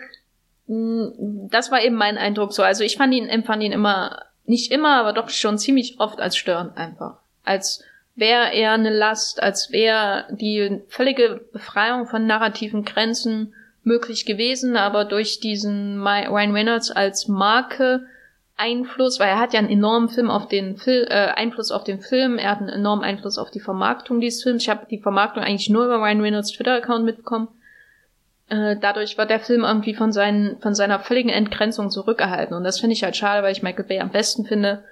mm, 0.65 1.49
das 1.51 1.71
war 1.71 1.83
eben 1.83 1.97
mein 1.97 2.17
Eindruck 2.17 2.51
so. 2.51 2.63
Also 2.63 2.83
ich 2.83 2.97
fand 2.97 3.13
ihn, 3.13 3.27
empfand 3.27 3.61
ihn 3.61 3.71
immer 3.71 4.23
nicht 4.47 4.71
immer, 4.71 4.99
aber 4.99 5.13
doch 5.13 5.29
schon 5.29 5.57
ziemlich 5.57 5.99
oft 5.99 6.19
als 6.19 6.37
störend 6.37 6.77
einfach. 6.77 7.17
Als 7.43 7.83
wäre 8.15 8.51
er 8.53 8.71
eine 8.71 8.89
Last, 8.89 9.41
als 9.41 9.71
wäre 9.71 10.25
die 10.31 10.81
völlige 10.87 11.41
Befreiung 11.53 12.07
von 12.07 12.25
narrativen 12.25 12.83
Grenzen 12.83 13.53
möglich 13.83 14.25
gewesen, 14.25 14.75
aber 14.75 15.05
durch 15.05 15.39
diesen 15.39 16.01
Ryan 16.01 16.51
Reynolds 16.51 16.91
als 16.91 17.27
Marke 17.27 18.05
Einfluss, 18.57 19.19
weil 19.19 19.29
er 19.29 19.39
hat 19.39 19.53
ja 19.53 19.59
einen 19.59 19.69
enormen 19.69 20.09
Film 20.09 20.31
auf 20.31 20.47
den 20.47 20.77
Fil 20.77 21.05
äh, 21.09 21.27
Einfluss 21.35 21.71
auf 21.71 21.83
den 21.83 22.01
Film, 22.01 22.39
er 22.39 22.51
hat 22.51 22.59
einen 22.59 22.69
enormen 22.69 23.05
Einfluss 23.05 23.37
auf 23.37 23.51
die 23.51 23.59
Vermarktung 23.59 24.19
dieses 24.19 24.41
Films. 24.41 24.63
Ich 24.63 24.69
habe 24.69 24.87
die 24.89 24.97
Vermarktung 24.97 25.43
eigentlich 25.43 25.69
nur 25.69 25.85
über 25.85 25.97
Ryan 25.97 26.21
Reynolds 26.21 26.51
Twitter-Account 26.51 27.05
mitbekommen. 27.05 27.49
Äh, 28.49 28.77
dadurch 28.79 29.17
wird 29.17 29.29
der 29.29 29.39
Film 29.39 29.63
irgendwie 29.63 29.93
von, 29.93 30.11
seinen, 30.11 30.59
von 30.59 30.73
seiner 30.73 30.99
völligen 30.99 31.29
Entgrenzung 31.29 31.89
zurückgehalten. 31.89 32.55
Und 32.55 32.63
das 32.63 32.79
finde 32.79 32.93
ich 32.93 33.03
halt 33.03 33.15
schade, 33.15 33.43
weil 33.43 33.51
ich 33.51 33.63
Michael 33.63 33.85
Bay 33.85 33.99
am 33.99 34.09
besten 34.09 34.45
finde. 34.45 34.83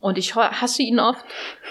Und 0.00 0.18
ich 0.18 0.34
hasse 0.34 0.82
ihn 0.82 0.98
oft. 0.98 1.24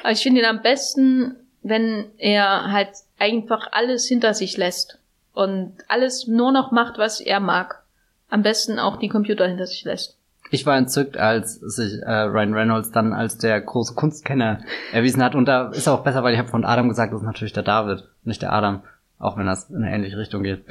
Aber 0.03 0.12
ich 0.12 0.24
finde 0.24 0.41
ihn 0.41 0.47
am 0.47 0.62
besten, 0.62 1.36
wenn 1.64 2.05
er 2.18 2.72
halt 2.72 2.89
einfach 3.20 3.68
alles 3.72 4.07
hinter 4.07 4.34
sich 4.34 4.55
lässt. 4.57 4.99
Und 5.34 5.74
alles 5.88 6.28
nur 6.28 6.51
noch 6.51 6.72
macht, 6.72 6.97
was 6.97 7.20
er 7.20 7.39
mag. 7.39 7.84
Am 8.30 8.41
besten 8.41 8.80
auch 8.80 8.97
die 8.97 9.09
Computer 9.09 9.47
hinter 9.47 9.68
sich 9.68 9.84
lässt. 9.84 10.18
Ich 10.49 10.66
war 10.66 10.78
entzückt, 10.78 11.18
als 11.18 11.55
sich 11.55 12.01
äh, 12.01 12.12
Ryan 12.12 12.53
Reynolds 12.53 12.91
dann 12.91 13.14
als 13.14 13.38
der 13.38 13.59
große 13.59 13.95
Kunstkenner 13.95 14.59
erwiesen 14.91 15.24
hat. 15.24 15.36
Und 15.36 15.45
da 15.45 15.70
ist 15.70 15.88
auch 15.88 16.03
besser, 16.03 16.24
weil 16.24 16.34
ich 16.34 16.39
habe 16.39 16.49
von 16.49 16.66
Adam 16.66 16.89
gesagt, 16.89 17.14
das 17.14 17.22
ist 17.22 17.26
natürlich 17.26 17.53
der 17.53 17.64
David, 17.64 18.07
nicht 18.24 18.41
der 18.41 18.53
Adam. 18.53 18.82
Auch 19.18 19.38
wenn 19.38 19.45
das 19.45 19.70
in 19.70 19.78
eine 19.78 19.93
ähnliche 19.93 20.18
Richtung 20.18 20.43
geht. 20.43 20.66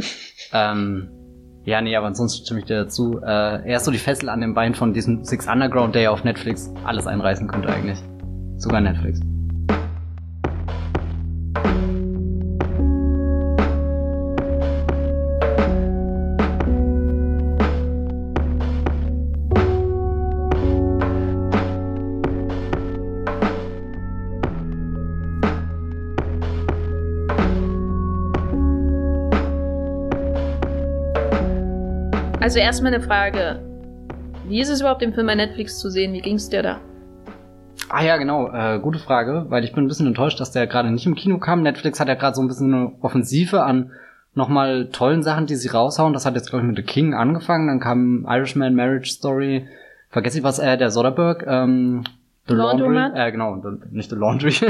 Ähm, 0.53 1.09
ja, 1.65 1.81
nee, 1.81 1.95
aber 1.95 2.07
ansonsten 2.07 2.45
stimme 2.45 2.61
ich 2.61 2.67
dir 2.67 2.85
dazu. 2.85 3.21
Äh, 3.23 3.69
er 3.69 3.77
ist 3.77 3.85
so 3.85 3.91
die 3.91 3.99
Fessel 3.99 4.29
an 4.29 4.41
dem 4.41 4.55
Bein 4.55 4.75
von 4.75 4.93
diesem 4.93 5.25
Six 5.25 5.47
Underground, 5.47 5.95
der 5.95 6.03
ja 6.03 6.11
auf 6.11 6.25
Netflix 6.25 6.73
alles 6.85 7.07
einreißen 7.07 7.49
könnte 7.49 7.69
eigentlich. 7.69 7.99
Sogar 8.57 8.81
Netflix. 8.81 9.21
Also 32.51 32.59
erstmal 32.59 32.93
eine 32.93 33.01
Frage. 33.01 33.61
Wie 34.49 34.61
ist 34.61 34.71
es 34.71 34.81
überhaupt, 34.81 35.03
den 35.03 35.15
Film 35.15 35.29
bei 35.29 35.37
Netflix 35.37 35.79
zu 35.79 35.89
sehen? 35.89 36.13
Wie 36.15 36.21
ging 36.21 36.35
es 36.35 36.49
dir 36.49 36.65
da? 36.65 36.81
Ah 37.89 38.03
ja, 38.03 38.17
genau, 38.17 38.53
äh, 38.53 38.81
gute 38.81 38.99
Frage, 38.99 39.47
weil 39.51 39.63
ich 39.63 39.73
bin 39.73 39.85
ein 39.85 39.87
bisschen 39.87 40.09
enttäuscht, 40.09 40.41
dass 40.41 40.51
der 40.51 40.67
gerade 40.67 40.91
nicht 40.91 41.07
im 41.07 41.15
Kino 41.15 41.39
kam. 41.39 41.63
Netflix 41.63 42.01
hat 42.01 42.09
ja 42.09 42.17
gerade 42.17 42.35
so 42.35 42.43
ein 42.43 42.49
bisschen 42.49 42.75
eine 42.75 42.93
Offensive 43.03 43.63
an 43.63 43.93
nochmal 44.35 44.89
tollen 44.89 45.23
Sachen, 45.23 45.47
die 45.47 45.55
sie 45.55 45.69
raushauen. 45.69 46.13
Das 46.13 46.27
hat 46.27 46.35
jetzt, 46.35 46.51
glaube 46.51 46.65
ich, 46.65 46.67
mit 46.67 46.77
The 46.77 46.83
King 46.83 47.15
angefangen, 47.15 47.69
dann 47.69 47.79
kam 47.79 48.27
Irishman 48.29 48.75
Marriage 48.75 49.13
Story, 49.13 49.69
vergesse 50.09 50.39
ich 50.39 50.43
was, 50.43 50.59
äh, 50.59 50.77
der 50.77 50.91
Soderbergh, 50.91 51.47
ähm, 51.47 52.03
The 52.49 52.55
Laundry, 52.55 53.13
äh, 53.15 53.31
genau, 53.31 53.63
nicht 53.93 54.11
The 54.11 54.17
Laundry. 54.17 54.51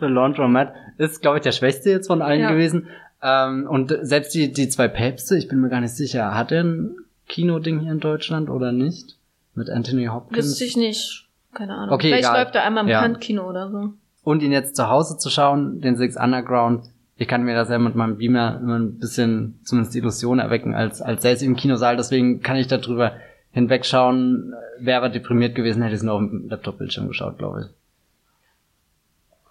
The 0.00 0.06
Laundromat 0.06 0.74
ist, 0.98 1.22
glaube 1.22 1.38
ich, 1.38 1.44
der 1.44 1.52
schwächste 1.52 1.88
jetzt 1.88 2.08
von 2.08 2.20
allen 2.20 2.40
ja. 2.40 2.50
gewesen. 2.50 2.88
Ähm, 3.22 3.66
und 3.68 3.96
selbst 4.02 4.34
die, 4.34 4.52
die 4.52 4.68
zwei 4.68 4.88
Päpste, 4.88 5.36
ich 5.36 5.48
bin 5.48 5.60
mir 5.60 5.68
gar 5.68 5.80
nicht 5.80 5.94
sicher, 5.94 6.34
hat 6.34 6.52
er 6.52 6.64
ein 6.64 6.96
Kinoding 7.26 7.80
hier 7.80 7.92
in 7.92 8.00
Deutschland 8.00 8.48
oder 8.48 8.72
nicht? 8.72 9.16
Mit 9.54 9.70
Anthony 9.70 10.06
Hopkins? 10.06 10.46
Wüsste 10.46 10.64
ich 10.64 10.76
nicht. 10.76 11.28
Keine 11.52 11.74
Ahnung. 11.74 11.94
Okay, 11.94 12.08
Vielleicht 12.08 12.28
egal. 12.28 12.44
läuft 12.44 12.54
er 12.54 12.64
einmal 12.64 12.84
im 12.84 12.90
ja. 12.90 13.00
Kant-Kino 13.00 13.48
oder 13.48 13.70
so. 13.70 13.92
Und 14.22 14.42
ihn 14.42 14.52
jetzt 14.52 14.76
zu 14.76 14.88
Hause 14.88 15.18
zu 15.18 15.30
schauen, 15.30 15.80
den 15.80 15.96
Six 15.96 16.16
Underground, 16.16 16.84
ich 17.16 17.26
kann 17.26 17.42
mir 17.42 17.56
das 17.56 17.68
ja 17.68 17.78
mit 17.78 17.96
meinem 17.96 18.18
Beamer 18.18 18.60
immer 18.62 18.78
ein 18.78 18.98
bisschen 18.98 19.58
zumindest 19.64 19.94
die 19.94 19.98
Illusion 19.98 20.38
erwecken, 20.38 20.74
als, 20.74 21.02
als 21.02 21.22
selbst 21.22 21.42
im 21.42 21.56
Kinosaal. 21.56 21.96
Deswegen 21.96 22.40
kann 22.42 22.56
ich 22.56 22.68
darüber 22.68 23.12
hinwegschauen. 23.50 24.54
Wäre 24.78 24.98
aber 24.98 25.08
deprimiert 25.08 25.56
gewesen, 25.56 25.82
hätte 25.82 25.94
ich 25.94 26.00
es 26.00 26.04
nur 26.04 26.14
auf 26.14 26.20
dem 26.20 26.48
Laptop-Bildschirm 26.48 27.08
geschaut, 27.08 27.38
glaube 27.38 27.62
ich. 27.62 27.66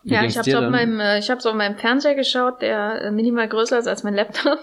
Wie 0.08 0.14
ja, 0.14 0.24
ich 0.24 0.38
habe 0.38 0.50
es 0.50 0.56
auf 0.56 0.70
meinem, 0.70 1.02
äh, 1.02 1.20
ich 1.20 1.30
habe 1.30 1.44
auf 1.44 1.54
meinem 1.54 1.76
Fernseher 1.76 2.16
geschaut, 2.16 2.62
der 2.62 3.02
äh, 3.02 3.12
minimal 3.12 3.50
größer 3.50 3.78
ist 3.78 3.90
als 3.90 4.04
mein 4.04 4.14
Laptop 4.14 4.58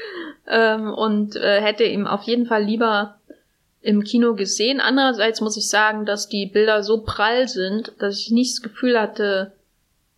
ähm, 0.46 0.92
und 0.92 1.34
äh, 1.34 1.62
hätte 1.62 1.84
ihm 1.84 2.06
auf 2.06 2.24
jeden 2.24 2.44
Fall 2.44 2.62
lieber 2.62 3.18
im 3.80 4.04
Kino 4.04 4.34
gesehen. 4.34 4.80
Andererseits 4.80 5.40
muss 5.40 5.56
ich 5.56 5.70
sagen, 5.70 6.04
dass 6.04 6.28
die 6.28 6.44
Bilder 6.44 6.82
so 6.82 7.04
prall 7.04 7.48
sind, 7.48 7.94
dass 8.00 8.18
ich 8.18 8.30
nicht 8.32 8.52
das 8.52 8.62
Gefühl 8.62 9.00
hatte, 9.00 9.52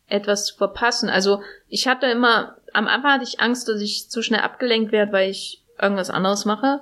etwas 0.08 0.46
zu 0.46 0.56
verpassen. 0.56 1.08
Also 1.08 1.40
ich 1.68 1.86
hatte 1.86 2.06
immer, 2.06 2.56
am 2.72 2.88
Anfang 2.88 3.12
hatte 3.12 3.24
ich 3.24 3.38
Angst, 3.38 3.68
dass 3.68 3.80
ich 3.80 4.10
zu 4.10 4.22
schnell 4.22 4.40
abgelenkt 4.40 4.90
werde, 4.90 5.12
weil 5.12 5.30
ich 5.30 5.62
irgendwas 5.80 6.10
anderes 6.10 6.46
mache 6.46 6.80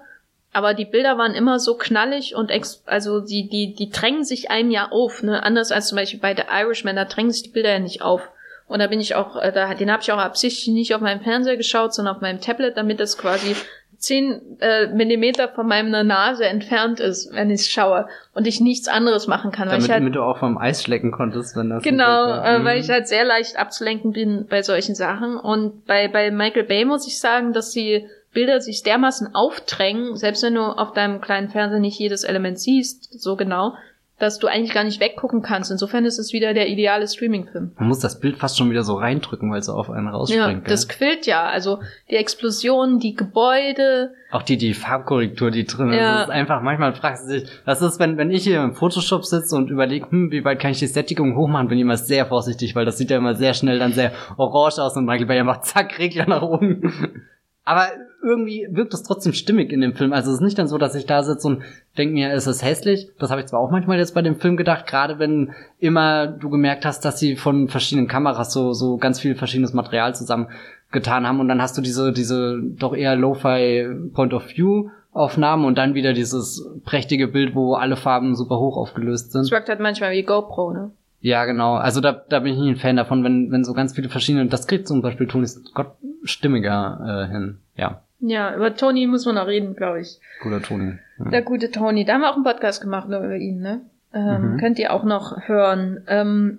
aber 0.53 0.75
die 0.75 0.85
Bilder 0.85 1.17
waren 1.17 1.35
immer 1.35 1.59
so 1.59 1.77
knallig 1.77 2.35
und 2.35 2.51
ex 2.51 2.83
also 2.87 3.21
die, 3.21 3.49
die, 3.49 3.75
die 3.75 3.91
drängen 3.91 4.25
sich 4.25 4.51
einem 4.51 4.71
ja 4.71 4.91
auf, 4.91 5.23
ne? 5.23 5.43
Anders 5.43 5.73
als 5.73 5.89
zum 5.89 5.97
Beispiel 5.97 6.21
bei 6.21 6.35
The 6.35 6.43
Irishman, 6.51 6.97
da 6.97 7.07
drängen 7.07 7.31
sich 7.31 7.43
die 7.43 7.51
Bilder 7.51 7.73
ja 7.73 7.79
nicht 7.79 8.03
auf. 8.03 8.29
Und 8.69 8.79
da 8.79 8.87
bin 8.87 9.01
ich 9.01 9.15
auch, 9.15 9.37
äh, 9.37 9.51
da, 9.53 9.75
den 9.75 9.91
habe 9.91 10.03
ich 10.03 10.13
auch 10.13 10.19
absichtlich 10.19 10.69
nicht 10.69 10.95
auf 10.95 11.01
meinem 11.01 11.21
Fernseher 11.21 11.57
geschaut, 11.57 11.95
sondern 11.95 12.17
auf 12.17 12.23
meinem 12.23 12.41
Tablet, 12.41 12.77
damit 12.77 13.01
das 13.01 13.19
quasi 13.19 13.57
zehn 13.97 14.59
äh, 14.61 14.89
Millimeter 14.89 15.49
von 15.49 15.67
meiner 15.67 16.03
Nase 16.05 16.45
entfernt 16.45 17.01
ist, 17.01 17.33
wenn 17.33 17.51
ich 17.51 17.67
schaue 17.67 18.09
und 18.35 18.47
ich 18.47 18.61
nichts 18.61 18.89
anderes 18.89 19.29
machen 19.29 19.53
kann. 19.53 19.69
Damit, 19.69 19.83
weil 19.83 19.85
ich 19.85 19.91
halt, 19.91 20.01
damit 20.03 20.15
du 20.17 20.23
auch 20.23 20.39
vom 20.39 20.59
Eis 20.59 20.83
schlecken 20.83 21.13
konntest, 21.13 21.57
wenn 21.57 21.71
das 21.71 21.83
genau, 21.83 22.29
äh, 22.29 22.65
weil 22.65 22.81
ich 22.81 22.91
halt 22.91 23.09
sehr 23.09 23.25
leicht 23.25 23.57
abzulenken 23.57 24.13
bin 24.13 24.47
bei 24.49 24.63
solchen 24.63 24.95
Sachen. 24.95 25.37
Und 25.37 25.87
bei, 25.87 26.09
bei 26.09 26.31
Michael 26.31 26.65
Bay 26.65 26.85
muss 26.85 27.07
ich 27.07 27.21
sagen, 27.21 27.53
dass 27.53 27.71
die 27.71 28.07
Bilder 28.33 28.61
sich 28.61 28.83
dermaßen 28.83 29.35
aufdrängen, 29.35 30.17
selbst 30.17 30.43
wenn 30.43 30.55
du 30.55 30.63
auf 30.63 30.93
deinem 30.93 31.21
kleinen 31.21 31.49
Fernseher 31.51 31.81
nicht 31.81 31.99
jedes 31.99 32.25
Element 32.25 32.59
siehst, 32.59 33.21
so 33.21 33.37
genau, 33.37 33.75
dass 34.19 34.39
du 34.39 34.47
eigentlich 34.47 34.73
gar 34.73 34.85
nicht 34.85 35.01
weggucken 35.01 35.43
kannst. 35.43 35.73
Insofern 35.73 36.05
ist 36.05 36.19
es 36.19 36.33
wieder 36.33 36.55
der 36.55 36.69
ideale 36.69 37.09
Streaming-Film. 37.09 37.73
Man 37.77 37.89
muss 37.89 37.99
das 37.99 38.21
Bild 38.21 38.37
fast 38.37 38.57
schon 38.57 38.71
wieder 38.71 38.85
so 38.85 38.95
reindrücken, 38.95 39.51
weil 39.51 39.59
es 39.59 39.67
so 39.67 39.73
auf 39.73 39.91
einen 39.91 40.07
Ja, 40.07 40.13
rausspringt. 40.13 40.71
das 40.71 40.87
gell? 40.87 40.97
quillt 40.97 41.27
ja. 41.27 41.45
Also 41.47 41.81
die 42.09 42.15
Explosionen, 42.15 43.01
die 43.01 43.15
Gebäude. 43.15 44.13
Auch 44.31 44.43
die, 44.43 44.57
die 44.59 44.75
Farbkorrektur, 44.75 45.51
die 45.51 45.65
drin 45.65 45.91
ist, 45.91 45.97
Ja. 45.97 46.13
das 46.19 46.25
ist 46.29 46.31
einfach, 46.31 46.63
manchmal 46.63 46.95
fragst 46.95 47.29
du 47.29 47.41
dich, 47.41 47.49
was 47.65 47.83
ist, 47.83 47.99
wenn, 47.99 48.17
wenn 48.17 48.31
ich 48.31 48.45
hier 48.45 48.63
im 48.63 48.75
Photoshop 48.75 49.25
sitze 49.25 49.57
und 49.57 49.71
überlege, 49.71 50.09
hm, 50.09 50.31
wie 50.31 50.45
weit 50.45 50.61
kann 50.61 50.71
ich 50.71 50.79
die 50.79 50.87
Sättigung 50.87 51.35
hochmachen, 51.37 51.67
bin 51.67 51.79
ich 51.79 51.83
immer 51.83 51.97
sehr 51.97 52.25
vorsichtig, 52.27 52.77
weil 52.77 52.85
das 52.85 52.99
sieht 52.99 53.11
ja 53.11 53.17
immer 53.17 53.35
sehr 53.35 53.55
schnell 53.55 53.81
dann 53.81 53.93
sehr 53.93 54.13
orange 54.37 54.79
aus 54.79 54.97
und 54.97 55.05
Michael 55.05 55.27
Bay 55.27 55.43
macht 55.43 55.65
zack, 55.65 55.99
Regler 55.99 56.29
nach 56.29 56.43
oben. 56.43 57.27
Aber 57.65 57.87
irgendwie 58.23 58.67
wirkt 58.71 58.93
es 58.93 59.05
trotzdem 59.05 59.33
stimmig 59.33 59.73
in 59.73 59.81
dem 59.81 59.95
Film. 59.95 60.13
Also 60.13 60.31
es 60.31 60.37
ist 60.37 60.43
nicht 60.43 60.59
dann 60.59 60.67
so, 60.67 60.79
dass 60.79 60.97
ich 60.97 61.07
da 61.07 61.23
sitze 61.23 61.47
und 61.47 61.63
denke 61.97 62.15
mir, 62.15 62.33
es 62.33 62.49
ist 62.49 62.65
hässlich. 62.65 63.11
Das 63.21 63.31
habe 63.31 63.41
ich 63.41 63.47
zwar 63.47 63.61
auch 63.61 63.71
manchmal 63.71 63.99
jetzt 63.99 64.15
bei 64.15 64.23
dem 64.23 64.41
Film 64.41 64.57
gedacht, 64.57 64.87
gerade 64.87 65.21
wenn 65.21 65.53
immer 65.79 66.27
du 66.27 66.51
gemerkt 66.51 66.85
hast, 66.85 67.05
dass 67.05 67.21
sie 67.21 67.37
von 67.37 67.69
verschiedenen 67.69 68.09
Kameras 68.09 68.53
so, 68.53 68.73
so 68.73 68.97
ganz 68.97 69.21
viel 69.21 69.37
verschiedenes 69.37 69.75
Material 69.75 70.13
zusammengetan 70.15 71.27
haben 71.27 71.39
und 71.39 71.49
dann 71.49 71.63
hast 71.63 71.79
du 71.79 71.83
diese, 71.83 72.13
diese 72.13 72.61
doch 72.61 72.95
eher 72.95 73.15
Lo-Fi 73.15 74.11
Point 74.13 74.35
of 74.35 74.49
View 74.49 74.89
Aufnahmen 75.13 75.67
und 75.67 75.77
dann 75.77 75.95
wieder 75.95 76.15
dieses 76.15 76.67
prächtige 76.85 77.29
Bild, 77.29 77.55
wo 77.55 77.75
alle 77.75 77.97
Farben 77.97 78.35
super 78.35 78.59
hoch 78.59 78.79
aufgelöst 78.79 79.33
sind. 79.33 79.43
Es 79.43 79.51
wirkt 79.51 79.69
halt 79.69 79.81
manchmal 79.81 80.13
wie 80.13 80.23
GoPro, 80.23 80.73
ne? 80.73 80.91
Ja, 81.23 81.45
genau. 81.45 81.75
Also 81.77 82.01
da, 82.01 82.13
da 82.13 82.41
bin 82.41 82.53
ich 82.53 82.59
nicht 82.59 82.69
ein 82.69 82.77
Fan 82.77 82.97
davon, 82.97 83.23
wenn, 83.25 83.51
wenn 83.51 83.65
so 83.65 83.73
ganz 83.75 83.95
viele 83.95 84.09
verschiedene, 84.09 84.47
das 84.47 84.67
kriegt 84.67 84.87
zum 84.89 85.01
Beispiel 85.03 85.27
Tony 85.29 85.47
Scott 85.47 85.95
stimmiger 86.25 87.27
äh, 87.29 87.33
hin. 87.33 87.59
Ja, 87.77 88.03
Ja, 88.21 88.55
über 88.55 88.75
Tony 88.75 89.07
muss 89.07 89.25
man 89.25 89.37
noch 89.37 89.47
reden, 89.47 89.75
glaube 89.75 90.01
ich. 90.01 90.21
guter 90.43 90.61
Tony. 90.61 90.99
Ja. 91.19 91.31
Der 91.31 91.43
gute 91.43 91.71
Tony. 91.71 92.05
Da 92.05 92.15
haben 92.15 92.21
wir 92.23 92.31
auch 92.31 92.35
einen 92.35 92.45
Podcast 92.45 92.81
gemacht 92.83 93.09
nur 93.09 93.21
über 93.21 93.37
ihn, 93.37 93.61
ne? 93.61 93.81
Ähm, 94.13 94.53
Mhm. 94.55 94.57
Könnt 94.59 94.79
ihr 94.79 94.93
auch 94.93 95.05
noch 95.05 95.49
hören. 95.49 96.03
Ähm, 96.09 96.59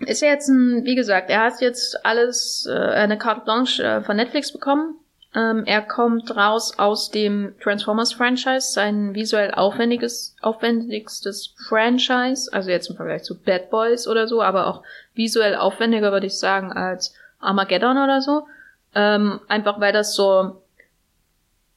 ist 0.00 0.22
ja 0.22 0.28
jetzt 0.28 0.48
ein, 0.48 0.84
wie 0.84 0.94
gesagt, 0.94 1.28
er 1.30 1.40
hat 1.44 1.60
jetzt 1.60 2.04
alles, 2.06 2.68
äh, 2.70 2.76
eine 2.78 3.18
Carte 3.18 3.40
Blanche 3.44 3.82
äh, 3.82 4.00
von 4.02 4.16
Netflix 4.16 4.52
bekommen. 4.52 4.94
Ähm, 5.34 5.64
er 5.66 5.82
kommt 5.82 6.34
raus 6.34 6.78
aus 6.78 7.10
dem 7.10 7.54
Transformers-Franchise, 7.60 8.72
sein 8.72 9.14
visuell 9.14 9.52
aufwendiges, 9.52 10.34
aufwendigstes 10.40 11.54
Franchise, 11.68 12.50
also 12.52 12.70
jetzt 12.70 12.88
im 12.88 12.96
Vergleich 12.96 13.24
zu 13.24 13.38
Bad 13.38 13.68
Boys 13.70 14.08
oder 14.08 14.26
so, 14.26 14.42
aber 14.42 14.66
auch 14.66 14.82
visuell 15.14 15.54
aufwendiger, 15.54 16.12
würde 16.12 16.26
ich 16.26 16.38
sagen, 16.38 16.72
als 16.72 17.14
Armageddon 17.40 17.98
oder 17.98 18.22
so. 18.22 18.46
Ähm, 18.94 19.40
einfach 19.48 19.80
weil 19.80 19.92
das 19.92 20.14
so 20.14 20.62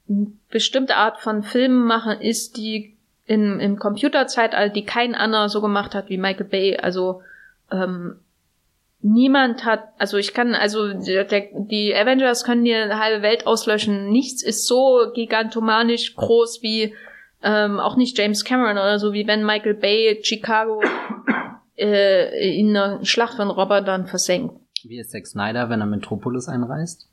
eine 0.08 0.32
bestimmte 0.50 0.96
Art 0.96 1.20
von 1.20 1.44
Filmen 1.44 1.86
machen 1.86 2.22
ist, 2.22 2.56
die 2.56 2.96
in, 3.26 3.60
im 3.60 3.80
Computerzeitalter, 3.80 4.74
die 4.74 4.86
kein 4.86 5.14
anderer 5.14 5.50
so 5.50 5.62
gemacht 5.62 5.94
hat 5.94 6.10
wie 6.10 6.18
Michael 6.18 6.48
Bay. 6.48 6.78
Also 6.78 7.22
ähm, 7.72 8.20
niemand 9.02 9.66
hat, 9.66 9.90
also 9.98 10.18
ich 10.18 10.34
kann, 10.34 10.54
also 10.54 10.94
der, 10.94 11.26
die 11.26 11.96
Avengers 11.96 12.44
können 12.44 12.66
eine 12.66 13.00
halbe 13.00 13.22
Welt 13.22 13.48
auslöschen. 13.48 14.10
Nichts 14.10 14.44
ist 14.44 14.68
so 14.68 15.12
gigantomanisch 15.14 16.16
groß 16.16 16.62
wie 16.62 16.94
ähm, 17.44 17.80
auch 17.80 17.96
nicht 17.96 18.18
James 18.18 18.46
Cameron 18.46 18.78
oder 18.78 19.00
so, 19.00 19.14
wie 19.14 19.28
wenn 19.28 19.46
Michael 19.46 19.74
Bay 19.74 20.20
Chicago 20.24 20.82
äh, 21.78 22.60
in 22.60 22.76
einer 22.76 23.04
Schlacht 23.04 23.36
von 23.36 23.50
Robotern 23.50 24.06
versenkt. 24.06 24.56
Wie 24.84 25.00
ist 25.00 25.12
Zack 25.12 25.28
Snyder, 25.28 25.70
wenn 25.70 25.82
er 25.82 25.88
Metropolis 25.88 26.48
einreißt? 26.48 27.08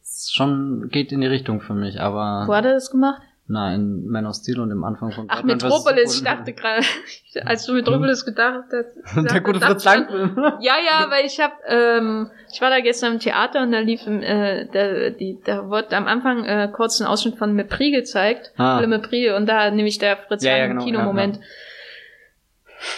Ist 0.00 0.34
schon 0.34 0.88
geht 0.90 1.12
in 1.12 1.20
die 1.20 1.26
Richtung 1.26 1.60
für 1.60 1.74
mich, 1.74 2.00
aber 2.00 2.44
Wo 2.46 2.54
hat 2.54 2.64
er 2.64 2.74
das 2.74 2.90
gemacht? 2.90 3.22
Na, 3.46 3.74
in 3.74 4.06
Man 4.08 4.26
of 4.26 4.34
Steel 4.36 4.58
und 4.60 4.70
im 4.70 4.84
Anfang 4.84 5.12
von 5.12 5.26
Ach, 5.28 5.36
Batman. 5.36 5.56
Metropolis. 5.58 6.16
Ich 6.16 6.24
dachte 6.24 6.54
gerade, 6.54 6.82
als 7.44 7.66
du 7.66 7.74
Metropolis 7.74 8.24
gedacht 8.24 8.64
hast. 8.72 9.30
Der 9.32 9.40
gute 9.42 9.60
Fritz 9.60 9.84
Lang-Film. 9.84 10.34
Ja, 10.60 10.76
ja, 10.84 11.10
weil 11.10 11.26
ich 11.26 11.38
hab, 11.40 11.52
ähm, 11.68 12.30
ich 12.50 12.60
war 12.62 12.70
da 12.70 12.80
gestern 12.80 13.14
im 13.14 13.18
Theater 13.20 13.62
und 13.62 13.72
da 13.72 13.80
lief, 13.80 14.06
äh, 14.06 14.66
da, 14.72 15.10
die, 15.10 15.38
da 15.44 15.68
wurde 15.68 15.94
am 15.96 16.06
Anfang 16.06 16.44
äh, 16.44 16.70
kurz 16.72 17.00
ein 17.00 17.06
Ausschnitt 17.06 17.36
von 17.36 17.52
Mepris 17.52 17.92
gezeigt, 17.92 18.52
Ah. 18.56 18.80
Le 18.80 18.86
Mepris, 18.86 19.32
und 19.36 19.46
da 19.46 19.70
nämlich 19.70 19.98
der 19.98 20.16
Fritz 20.16 20.42
Ja, 20.42 20.56
ja, 20.56 20.66
Lang 20.66 20.70
genau, 20.78 20.84
Kinomoment. 20.84 21.40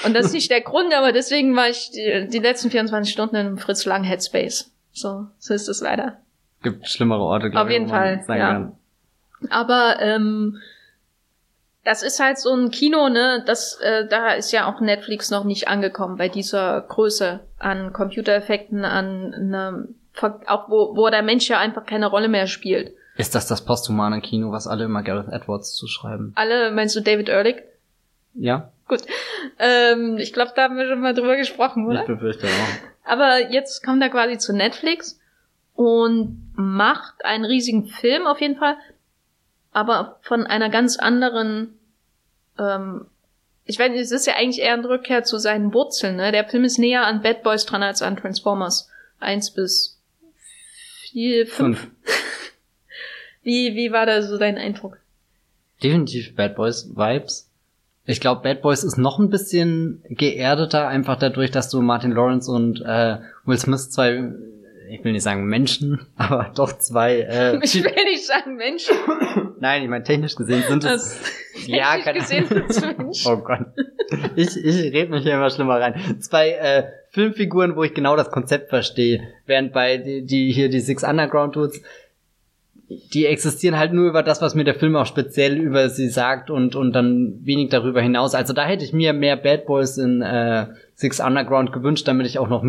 Und 0.05 0.15
das 0.15 0.27
ist 0.27 0.33
nicht 0.33 0.51
der 0.51 0.61
Grund, 0.61 0.93
aber 0.95 1.13
deswegen 1.13 1.55
war 1.57 1.69
ich 1.69 1.91
die, 1.91 2.29
die 2.29 2.39
letzten 2.39 2.71
24 2.71 3.13
Stunden 3.13 3.37
in 3.37 3.47
einem 3.47 3.59
Fritz 3.59 3.85
Lang 3.85 4.05
Headspace. 4.05 4.71
So, 4.93 5.27
so 5.39 5.55
ist 5.55 5.69
es 5.69 5.81
leider. 5.81 6.19
Gibt 6.63 6.89
schlimmere 6.89 7.21
Orte, 7.21 7.51
glaube 7.51 7.65
Auf 7.65 7.69
ich. 7.69 7.75
jeden 7.75 7.89
wo 7.89 7.93
man 7.95 8.23
Fall, 8.25 8.39
ja. 8.39 8.53
kann. 8.53 8.76
Aber 9.51 9.97
ähm, 10.01 10.59
das 11.85 12.03
ist 12.03 12.21
halt 12.21 12.39
so 12.39 12.53
ein 12.55 12.71
Kino, 12.71 13.09
ne? 13.09 13.43
Das, 13.47 13.79
äh, 13.81 14.07
da 14.09 14.33
ist 14.33 14.53
ja 14.53 14.67
auch 14.73 14.81
Netflix 14.81 15.31
noch 15.31 15.45
nicht 15.45 15.69
angekommen 15.69 16.17
bei 16.17 16.29
dieser 16.29 16.81
Größe 16.83 17.41
an 17.59 17.93
Computereffekten, 17.93 18.85
an 18.85 19.35
einem, 19.35 19.95
auch 20.47 20.69
wo, 20.69 20.97
wo 20.97 21.09
der 21.11 21.23
Mensch 21.23 21.49
ja 21.49 21.59
einfach 21.59 21.87
keine 21.87 22.07
Rolle 22.07 22.29
mehr 22.29 22.47
spielt. 22.47 22.93
Ist 23.17 23.35
das 23.35 23.47
das 23.47 23.65
posthumane 23.65 24.21
Kino, 24.21 24.53
was 24.53 24.67
alle 24.67 24.85
immer 24.85 25.03
Gareth 25.03 25.33
Edwards 25.33 25.75
zuschreiben? 25.75 26.33
Alle, 26.35 26.71
meinst 26.71 26.97
du 26.97 27.01
David 27.01 27.29
Ehrlich? 27.29 27.57
Ja, 28.35 28.71
Ähm, 29.59 30.19
ich 30.19 30.33
glaube, 30.33 30.53
da 30.55 30.65
haben 30.65 30.77
wir 30.77 30.89
schon 30.89 31.01
mal 31.01 31.15
drüber 31.15 31.37
gesprochen, 31.37 31.87
oder? 31.87 32.01
ich 32.01 32.07
befürchte 32.07 32.47
auch. 32.47 33.11
Aber 33.11 33.51
jetzt 33.51 33.85
kommt 33.85 34.03
er 34.03 34.11
quasi 34.11 34.39
zu 34.39 34.53
Netflix 34.55 35.19
und 35.75 36.53
macht 36.57 37.25
einen 37.25 37.45
riesigen 37.45 37.87
Film 37.87 38.27
auf 38.27 38.41
jeden 38.41 38.57
Fall, 38.57 38.77
aber 39.77 40.19
von 40.23 40.47
einer 40.47 40.71
ganz 40.71 40.97
anderen, 40.97 41.79
ähm, 42.59 43.05
ich 43.67 43.79
weiß 43.79 43.93
es 43.95 44.11
ist 44.11 44.27
ja 44.27 44.33
eigentlich 44.35 44.65
eher 44.65 44.73
eine 44.73 44.89
Rückkehr 44.89 45.23
zu 45.23 45.37
seinen 45.37 45.75
Wurzeln, 45.75 46.17
ne? 46.17 46.33
Der 46.33 46.49
Film 46.49 46.65
ist 46.65 46.79
näher 46.79 47.05
an 47.05 47.21
Bad 47.21 47.43
Boys 47.43 47.67
dran 47.67 47.83
als 47.83 48.01
an 48.01 48.17
Transformers. 48.17 48.89
Eins 49.21 49.51
bis 49.51 50.01
vier, 51.03 51.47
fünf. 51.47 51.81
Fünf. 51.81 51.91
Wie, 53.43 53.77
wie 53.77 53.93
war 53.93 54.07
da 54.07 54.23
so 54.23 54.39
dein 54.39 54.57
Eindruck? 54.57 54.97
Definitiv 55.83 56.35
Bad 56.35 56.57
Boys 56.57 56.97
Vibes. 56.97 57.51
Ich 58.07 58.21
glaube, 58.21 58.41
Bad 58.41 58.63
Boys 58.63 58.83
ist 58.83 58.97
noch 58.97 59.19
ein 59.19 59.29
bisschen 59.29 60.03
geerdeter, 60.09 60.89
einfach 60.89 61.19
dadurch, 61.19 61.51
dass 61.51 61.69
du 61.69 61.83
Martin 61.83 62.13
Lawrence 62.13 62.51
und 62.51 62.81
äh, 62.81 63.19
Will 63.45 63.59
Smith 63.59 63.91
zwei, 63.91 64.33
ich 64.89 65.05
will 65.05 65.13
nicht 65.13 65.23
sagen 65.23 65.45
Menschen, 65.45 66.01
aber 66.17 66.51
doch 66.55 66.79
zwei. 66.79 67.21
Äh, 67.21 67.59
Ich 67.63 67.75
will 67.75 68.05
nicht 68.05 68.27
sagen 68.27 68.57
Mensch. 68.57 68.89
Nein, 69.67 69.83
ich 69.83 69.89
meine 69.89 70.05
technisch 70.05 70.37
gesehen 70.37 70.63
sind 70.69 70.85
es. 70.85 71.19
Das 71.19 71.21
Ja, 71.67 71.99
keine- 71.99 72.21
gesehen. 72.21 72.45
Oh 73.27 73.37
Gott. 73.39 73.67
Ich, 74.37 74.57
ich 74.57 74.93
rede 74.93 75.11
mich 75.11 75.25
hier 75.25 75.35
immer 75.35 75.51
schlimmer 75.51 75.81
rein. 75.81 75.95
Zwei 76.21 76.51
äh, 76.51 76.85
Filmfiguren, 77.11 77.75
wo 77.75 77.83
ich 77.83 77.93
genau 77.93 78.15
das 78.15 78.31
Konzept 78.31 78.69
verstehe. 78.69 79.21
Während 79.47 79.73
bei 79.73 79.97
die, 79.97 80.25
die 80.25 80.53
hier 80.53 80.69
die 80.69 80.79
Six 80.79 81.03
Underground 81.03 81.57
Dudes, 81.57 81.83
die 83.13 83.27
existieren 83.27 83.77
halt 83.77 83.93
nur 83.93 84.09
über 84.09 84.23
das, 84.23 84.41
was 84.41 84.55
mir 84.55 84.63
der 84.63 84.77
Film 84.77 84.95
auch 84.95 85.07
speziell 85.07 85.57
über 85.59 85.89
sie 85.89 86.09
sagt 86.11 86.49
und, 86.51 86.77
und 86.77 86.93
dann 86.93 87.41
wenig 87.43 87.71
darüber 87.71 88.01
hinaus. 88.01 88.37
Also 88.37 88.53
da 88.53 88.65
hätte 88.65 88.85
ich 88.85 88.93
mir 88.93 89.13
mehr 89.13 89.35
Bad 89.37 89.67
Boys 89.67 89.99
in 89.99 90.23
äh, 90.23 90.67
Six 90.95 91.19
Underground 91.19 91.73
gewünscht, 91.73 92.07
damit 92.07 92.27
ich 92.29 92.39
auch 92.39 92.49
noch 92.49 92.63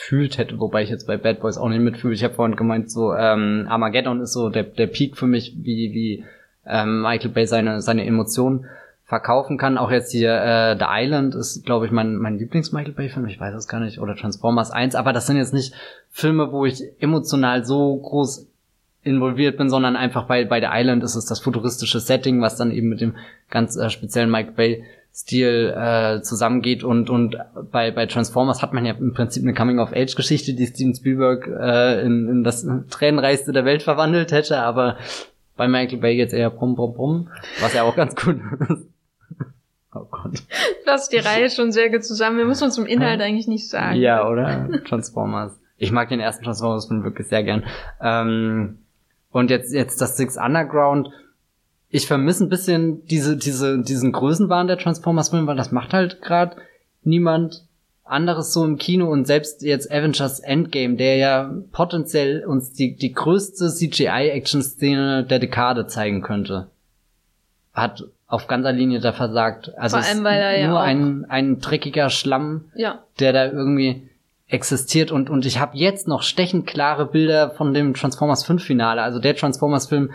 mitgefühlt 0.00 0.38
hätte, 0.38 0.58
wobei 0.58 0.82
ich 0.82 0.90
jetzt 0.90 1.06
bei 1.06 1.16
Bad 1.16 1.40
Boys 1.40 1.58
auch 1.58 1.68
nicht 1.68 1.80
mitfühle. 1.80 2.14
Ich 2.14 2.24
habe 2.24 2.34
vorhin 2.34 2.56
gemeint, 2.56 2.90
so 2.90 3.14
ähm, 3.14 3.66
Armageddon 3.68 4.20
ist 4.20 4.32
so 4.32 4.48
der, 4.48 4.64
der 4.64 4.86
Peak 4.86 5.16
für 5.16 5.26
mich, 5.26 5.54
wie, 5.56 5.92
wie 5.92 6.24
ähm, 6.66 7.02
Michael 7.02 7.30
Bay 7.30 7.46
seine, 7.46 7.80
seine 7.82 8.06
Emotionen 8.06 8.66
verkaufen 9.04 9.58
kann. 9.58 9.78
Auch 9.78 9.90
jetzt 9.90 10.12
hier 10.12 10.32
äh, 10.32 10.76
The 10.78 10.86
Island 10.88 11.34
ist, 11.34 11.64
glaube 11.64 11.86
ich, 11.86 11.92
mein, 11.92 12.16
mein 12.16 12.38
Lieblings-Michael 12.38 12.92
Bay-Film. 12.92 13.26
Ich 13.26 13.40
weiß 13.40 13.54
es 13.54 13.68
gar 13.68 13.80
nicht. 13.80 13.98
Oder 13.98 14.16
Transformers 14.16 14.70
1. 14.70 14.94
Aber 14.94 15.12
das 15.12 15.26
sind 15.26 15.36
jetzt 15.36 15.54
nicht 15.54 15.74
Filme, 16.10 16.52
wo 16.52 16.64
ich 16.64 16.82
emotional 17.00 17.64
so 17.64 17.96
groß 17.96 18.46
involviert 19.02 19.56
bin, 19.56 19.70
sondern 19.70 19.96
einfach 19.96 20.26
bei, 20.26 20.44
bei 20.44 20.60
The 20.60 20.68
Island 20.70 21.02
ist 21.02 21.16
es 21.16 21.24
das 21.24 21.40
futuristische 21.40 22.00
Setting, 22.00 22.40
was 22.40 22.56
dann 22.56 22.70
eben 22.70 22.88
mit 22.88 23.00
dem 23.00 23.16
ganz 23.48 23.76
äh, 23.76 23.90
speziellen 23.90 24.30
Mike 24.30 24.52
Bay-Stil 25.12 25.74
äh, 25.76 26.22
zusammengeht. 26.22 26.84
Und, 26.84 27.10
und 27.10 27.36
bei, 27.70 27.90
bei 27.90 28.06
Transformers 28.06 28.62
hat 28.62 28.72
man 28.72 28.84
ja 28.84 28.94
im 28.94 29.12
Prinzip 29.12 29.42
eine 29.42 29.54
Coming-of-Age-Geschichte, 29.54 30.54
die 30.54 30.66
Steven 30.66 30.94
Spielberg 30.94 31.46
äh, 31.46 32.00
in, 32.02 32.28
in 32.28 32.44
das 32.44 32.66
Tränenreichste 32.90 33.52
der 33.52 33.64
Welt 33.64 33.82
verwandelt 33.82 34.32
hätte. 34.32 34.58
Aber 34.58 34.96
bei 35.56 35.68
Michael 35.68 35.98
Bay 35.98 36.16
jetzt 36.16 36.32
eher 36.34 36.50
brumm, 36.50 36.74
brumm, 36.74 36.94
brumm, 36.94 37.28
was 37.60 37.74
ja 37.74 37.82
auch 37.82 37.96
ganz 37.96 38.14
gut 38.16 38.40
ist. 38.68 38.86
Oh 39.92 40.06
Gott. 40.08 40.40
fasst 40.84 41.12
die 41.12 41.16
Reihe 41.16 41.50
schon 41.50 41.72
sehr 41.72 41.90
gut 41.90 42.04
zusammen. 42.04 42.38
Wir 42.38 42.44
müssen 42.44 42.62
uns 42.62 42.76
zum 42.76 42.86
Inhalt 42.86 43.20
eigentlich 43.20 43.48
nicht 43.48 43.68
sagen. 43.68 43.96
Ja, 43.96 44.24
oder? 44.24 44.68
Transformers. 44.84 45.58
Ich 45.78 45.90
mag 45.90 46.08
den 46.10 46.20
ersten 46.20 46.44
Transformers-Film 46.44 47.02
wirklich 47.02 47.26
sehr 47.26 47.42
gern. 47.42 47.64
Ähm, 48.00 48.78
Und 49.32 49.50
jetzt, 49.50 49.74
jetzt 49.74 50.00
das 50.00 50.16
Six 50.16 50.36
Underground, 50.36 51.08
ich 51.90 52.06
vermisse 52.06 52.44
ein 52.44 52.48
bisschen 52.48 53.04
diese, 53.06 53.36
diese, 53.36 53.80
diesen 53.80 54.12
Größenwahn 54.12 54.68
der 54.68 54.78
Transformers-Filme, 54.78 55.46
weil 55.46 55.56
das 55.56 55.72
macht 55.72 55.92
halt 55.92 56.22
gerade 56.22 56.56
niemand 57.02 57.64
anderes 58.04 58.52
so 58.52 58.64
im 58.64 58.76
Kino 58.76 59.10
und 59.10 59.26
selbst 59.26 59.62
jetzt 59.62 59.90
Avengers 59.90 60.40
Endgame, 60.40 60.96
der 60.96 61.16
ja 61.16 61.54
potenziell 61.72 62.44
uns 62.44 62.72
die, 62.72 62.96
die 62.96 63.12
größte 63.12 63.68
CGI-Action-Szene 63.68 65.24
der 65.24 65.38
Dekade 65.38 65.86
zeigen 65.86 66.22
könnte, 66.22 66.68
hat 67.72 68.04
auf 68.26 68.46
ganzer 68.46 68.72
Linie 68.72 69.00
da 69.00 69.12
versagt. 69.12 69.72
Also 69.76 69.96
Vor 69.96 70.06
allem, 70.06 70.24
weil 70.24 70.40
er 70.40 70.68
nur 70.68 70.78
ja 70.78 70.82
ein, 70.82 71.24
ein 71.28 71.60
dreckiger 71.60 72.10
Schlamm, 72.10 72.70
ja. 72.74 73.00
der 73.18 73.32
da 73.32 73.46
irgendwie 73.46 74.08
existiert 74.48 75.12
und 75.12 75.30
und 75.30 75.46
ich 75.46 75.60
habe 75.60 75.76
jetzt 75.76 76.08
noch 76.08 76.22
stechend 76.22 76.66
klare 76.66 77.06
Bilder 77.06 77.50
von 77.50 77.72
dem 77.72 77.94
Transformers 77.94 78.44
5 78.44 78.62
Finale, 78.62 79.02
also 79.02 79.20
der 79.20 79.36
Transformers 79.36 79.86
Film, 79.86 80.10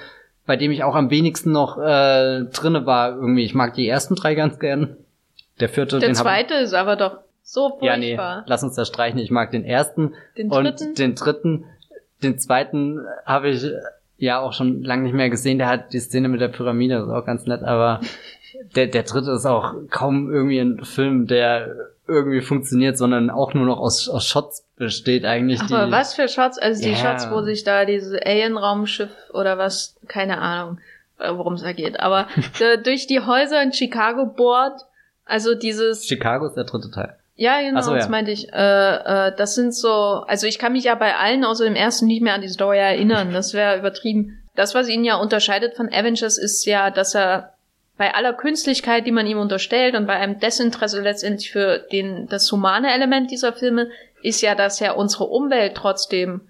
bei 0.46 0.56
dem 0.56 0.72
ich 0.72 0.84
auch 0.84 0.96
am 0.96 1.10
wenigsten 1.10 1.52
noch 1.52 1.78
äh, 1.78 2.44
drinne 2.46 2.86
war 2.86 3.16
irgendwie. 3.16 3.44
Ich 3.44 3.56
mag 3.56 3.74
die 3.74 3.88
ersten 3.88 4.16
drei 4.16 4.36
ganz 4.36 4.60
gern. 4.60 4.98
Der 5.60 5.70
vierte, 5.70 6.00
Der 6.00 6.10
den 6.10 6.16
zweite 6.16 6.56
ist 6.56 6.74
aber 6.74 6.96
doch 6.96 7.20
so 7.42 7.70
furchtbar. 7.70 7.86
ja, 7.88 7.98
nee, 7.98 8.44
lass 8.46 8.64
uns 8.64 8.76
das 8.76 8.88
streichen. 8.88 9.20
Ich 9.20 9.32
mag 9.32 9.52
den 9.52 9.64
ersten 9.64 10.14
Den 10.38 10.52
und 10.52 10.64
dritten? 10.66 10.96
den 10.96 11.16
dritten. 11.16 11.66
Den 12.24 12.40
zweiten 12.40 13.00
habe 13.26 13.50
ich 13.50 13.64
äh, 13.64 13.72
ja 14.18 14.40
auch 14.40 14.54
schon 14.54 14.84
lange 14.84 15.04
nicht 15.04 15.14
mehr 15.14 15.30
gesehen. 15.30 15.58
Der 15.58 15.68
hat 15.68 15.94
die 15.94 16.00
Szene 16.00 16.28
mit 16.28 16.42
der 16.42 16.48
Pyramide, 16.48 16.96
das 16.96 17.06
ist 17.08 17.12
auch 17.14 17.26
ganz 17.26 17.46
nett, 17.46 17.64
aber 17.64 18.02
der, 18.76 18.88
der 18.88 19.04
dritte 19.04 19.32
ist 19.32 19.46
auch 19.46 19.74
kaum 19.90 20.32
irgendwie 20.32 20.60
ein 20.60 20.84
Film, 20.84 21.28
der 21.28 21.76
irgendwie 22.08 22.42
funktioniert, 22.42 22.98
sondern 22.98 23.30
auch 23.30 23.54
nur 23.54 23.66
noch 23.66 23.80
aus, 23.80 24.08
aus 24.10 24.28
Shots 24.28 24.66
besteht 24.78 25.26
eigentlich. 25.26 25.62
Aber 25.62 25.88
die, 25.88 25.92
was 25.92 26.14
für 26.14 26.28
Shots? 26.28 26.58
Also 26.58 26.84
die 26.84 26.92
Ja. 26.92 26.98
Shots, 26.98 27.30
wo 27.32 27.42
sich 27.42 27.64
da 27.64 27.86
diese 27.86 28.24
Alien-Raumschiff 28.26 29.10
oder 29.34 29.58
was, 29.58 29.96
keine 30.08 30.38
Ahnung, 30.40 30.80
äh, 31.20 31.32
worum 31.32 31.54
es 31.54 31.64
da 31.64 31.72
geht. 31.74 32.00
Aber 32.00 32.28
durch 32.84 33.08
die 33.08 33.22
Häuser 33.22 33.62
in 33.62 33.74
Chicago 33.74 34.26
bohrt, 34.26 34.82
also 35.26 35.56
dieses, 35.56 36.06
Chicago 36.06 36.46
ist 36.46 36.56
der 36.56 36.66
dritte 36.66 36.92
Teil. 36.92 37.16
ja 37.36 37.60
genau, 37.62 37.82
so, 37.82 37.92
ja. 37.92 37.98
das 37.98 38.10
meinte 38.10 38.32
ich. 38.32 38.54
Äh, 38.54 39.28
äh, 39.28 39.36
das 39.36 39.56
sind 39.56 39.74
so, 39.74 40.24
also 40.28 40.46
ich 40.46 40.60
kann 40.60 40.74
mich 40.74 40.84
ja 40.84 40.96
bei 40.96 41.16
allen 41.16 41.44
außer 41.44 41.64
dem 41.64 41.76
ersten 41.76 42.06
nicht 42.06 42.22
mehr 42.22 42.36
an 42.36 42.42
die 42.42 42.50
Story 42.50 42.78
erinnern. 42.78 43.34
Das 43.34 43.54
wäre 43.54 43.80
übertrieben. 43.80 44.42
Das, 44.56 44.76
was 44.76 44.88
ihn 44.88 45.04
ja 45.04 45.16
unterscheidet 45.16 45.76
von 45.76 45.88
Avengers, 45.92 46.38
ist 46.38 46.66
ja, 46.66 46.92
dass 46.92 47.16
er 47.16 47.55
bei 47.98 48.14
aller 48.14 48.34
Künstlichkeit, 48.34 49.08
die 49.08 49.12
man 49.12 49.26
ihm 49.26 49.40
unterstellt 49.40 49.96
und 49.96 50.06
bei 50.06 50.16
einem 50.16 50.40
Desinteresse 50.40 51.02
letztendlich 51.02 51.52
für 51.52 51.80
den, 51.80 52.28
das 52.28 52.52
humane 52.52 52.94
Element 52.94 53.32
dieser 53.32 53.54
Filme, 53.54 53.90
ist 54.22 54.42
ja, 54.42 54.56
dass 54.56 54.82
er 54.82 54.98
unsere 54.98 55.26
Umwelt 55.26 55.76
trotzdem 55.76 56.42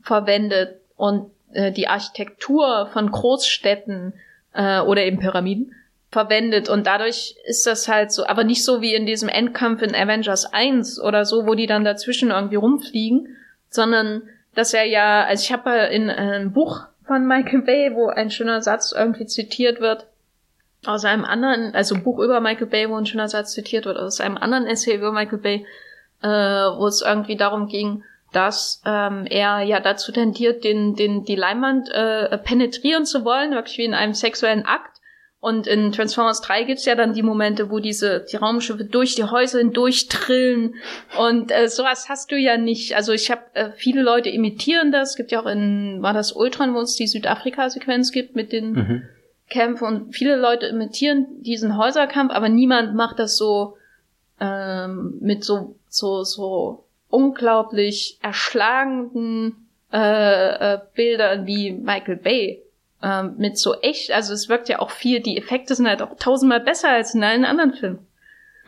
verwendet 0.00 0.80
und 0.96 1.30
äh, 1.52 1.72
die 1.72 1.88
Architektur 1.88 2.88
von 2.92 3.10
Großstädten 3.10 4.14
äh, 4.52 4.80
oder 4.80 5.02
eben 5.02 5.18
Pyramiden 5.18 5.74
verwendet. 6.10 6.68
Und 6.68 6.86
dadurch 6.86 7.36
ist 7.46 7.66
das 7.66 7.88
halt 7.88 8.12
so, 8.12 8.26
aber 8.26 8.44
nicht 8.44 8.64
so 8.64 8.80
wie 8.80 8.94
in 8.94 9.06
diesem 9.06 9.28
Endkampf 9.28 9.82
in 9.82 9.94
Avengers 9.94 10.52
1 10.52 11.00
oder 11.00 11.24
so, 11.24 11.46
wo 11.46 11.54
die 11.54 11.66
dann 11.66 11.84
dazwischen 11.84 12.30
irgendwie 12.30 12.56
rumfliegen, 12.56 13.36
sondern 13.70 14.22
dass 14.54 14.74
er 14.74 14.84
ja, 14.84 15.24
also 15.24 15.42
ich 15.42 15.52
habe 15.52 15.70
in 15.90 16.08
äh, 16.08 16.12
einem 16.12 16.52
Buch 16.52 16.82
von 17.06 17.26
Michael 17.26 17.62
Bay, 17.62 17.94
wo 17.94 18.08
ein 18.08 18.30
schöner 18.30 18.60
Satz 18.60 18.92
irgendwie 18.92 19.26
zitiert 19.26 19.80
wird, 19.80 20.06
aus 20.84 21.04
einem 21.04 21.24
anderen, 21.24 21.74
also 21.74 21.94
ein 21.94 22.02
Buch 22.02 22.18
über 22.18 22.40
Michael 22.40 22.66
Bay, 22.66 22.88
wo 22.88 22.96
ein 22.96 23.06
schöner 23.06 23.28
Satz 23.28 23.52
zitiert 23.52 23.84
wird, 23.84 23.98
aus 23.98 24.20
einem 24.20 24.36
anderen 24.36 24.66
Essay 24.66 24.96
über 24.96 25.12
Michael 25.12 25.38
Bay, 25.38 25.66
äh, 26.22 26.28
wo 26.28 26.86
es 26.86 27.02
irgendwie 27.02 27.36
darum 27.36 27.68
ging, 27.68 28.04
dass 28.32 28.82
ähm, 28.86 29.26
er 29.28 29.60
ja 29.60 29.80
dazu 29.80 30.10
tendiert, 30.10 30.64
den, 30.64 30.94
den, 30.94 31.24
die 31.24 31.36
Leinwand 31.36 31.90
äh, 31.90 32.38
penetrieren 32.38 33.04
zu 33.04 33.24
wollen, 33.24 33.52
wirklich 33.52 33.78
wie 33.78 33.84
in 33.84 33.94
einem 33.94 34.14
sexuellen 34.14 34.64
Akt. 34.64 34.98
Und 35.38 35.66
in 35.66 35.90
Transformers 35.90 36.40
3 36.40 36.64
gibt's 36.64 36.84
ja 36.84 36.94
dann 36.94 37.14
die 37.14 37.22
Momente, 37.22 37.68
wo 37.68 37.80
diese 37.80 38.24
die 38.30 38.36
Raumschiffe 38.36 38.84
durch 38.84 39.16
die 39.16 39.24
Häuser 39.24 39.58
hindurch 39.58 40.06
trillen. 40.06 40.76
Und 41.18 41.50
äh, 41.50 41.68
sowas 41.68 42.08
hast 42.08 42.30
du 42.30 42.36
ja 42.36 42.56
nicht. 42.56 42.94
Also 42.94 43.12
ich 43.12 43.28
habe 43.28 43.42
äh, 43.54 43.70
viele 43.72 44.02
Leute 44.02 44.30
imitieren 44.30 44.92
das. 44.92 45.10
Es 45.10 45.16
gibt 45.16 45.32
ja 45.32 45.42
auch 45.42 45.46
in, 45.46 46.00
war 46.00 46.12
das 46.12 46.30
Ultron, 46.32 46.74
wo 46.74 46.80
es 46.80 46.94
die 46.94 47.08
Südafrika-Sequenz 47.08 48.12
gibt 48.12 48.36
mit 48.36 48.52
den 48.52 48.72
Mhm. 48.72 49.02
Kämpfe 49.50 49.84
und 49.84 50.14
viele 50.14 50.36
Leute 50.36 50.66
imitieren 50.66 51.26
diesen 51.42 51.76
Häuserkampf, 51.76 52.32
aber 52.32 52.48
niemand 52.48 52.94
macht 52.94 53.18
das 53.18 53.36
so 53.36 53.76
ähm, 54.40 55.18
mit 55.20 55.44
so 55.44 55.76
so 55.88 56.24
so 56.24 56.84
unglaublich 57.10 58.18
erschlagenden 58.22 59.68
äh, 59.92 60.74
äh, 60.74 60.80
Bildern 60.94 61.46
wie 61.46 61.72
Michael 61.72 62.16
Bay 62.16 62.62
ähm, 63.02 63.34
mit 63.36 63.58
so 63.58 63.74
echt, 63.80 64.10
also 64.10 64.32
es 64.32 64.48
wirkt 64.48 64.68
ja 64.68 64.78
auch 64.78 64.90
viel, 64.90 65.20
die 65.20 65.36
Effekte 65.36 65.74
sind 65.74 65.86
halt 65.86 66.00
auch 66.00 66.16
tausendmal 66.18 66.60
besser 66.60 66.88
als 66.88 67.14
in 67.14 67.22
allen 67.22 67.44
anderen 67.44 67.74
Filmen. 67.74 68.06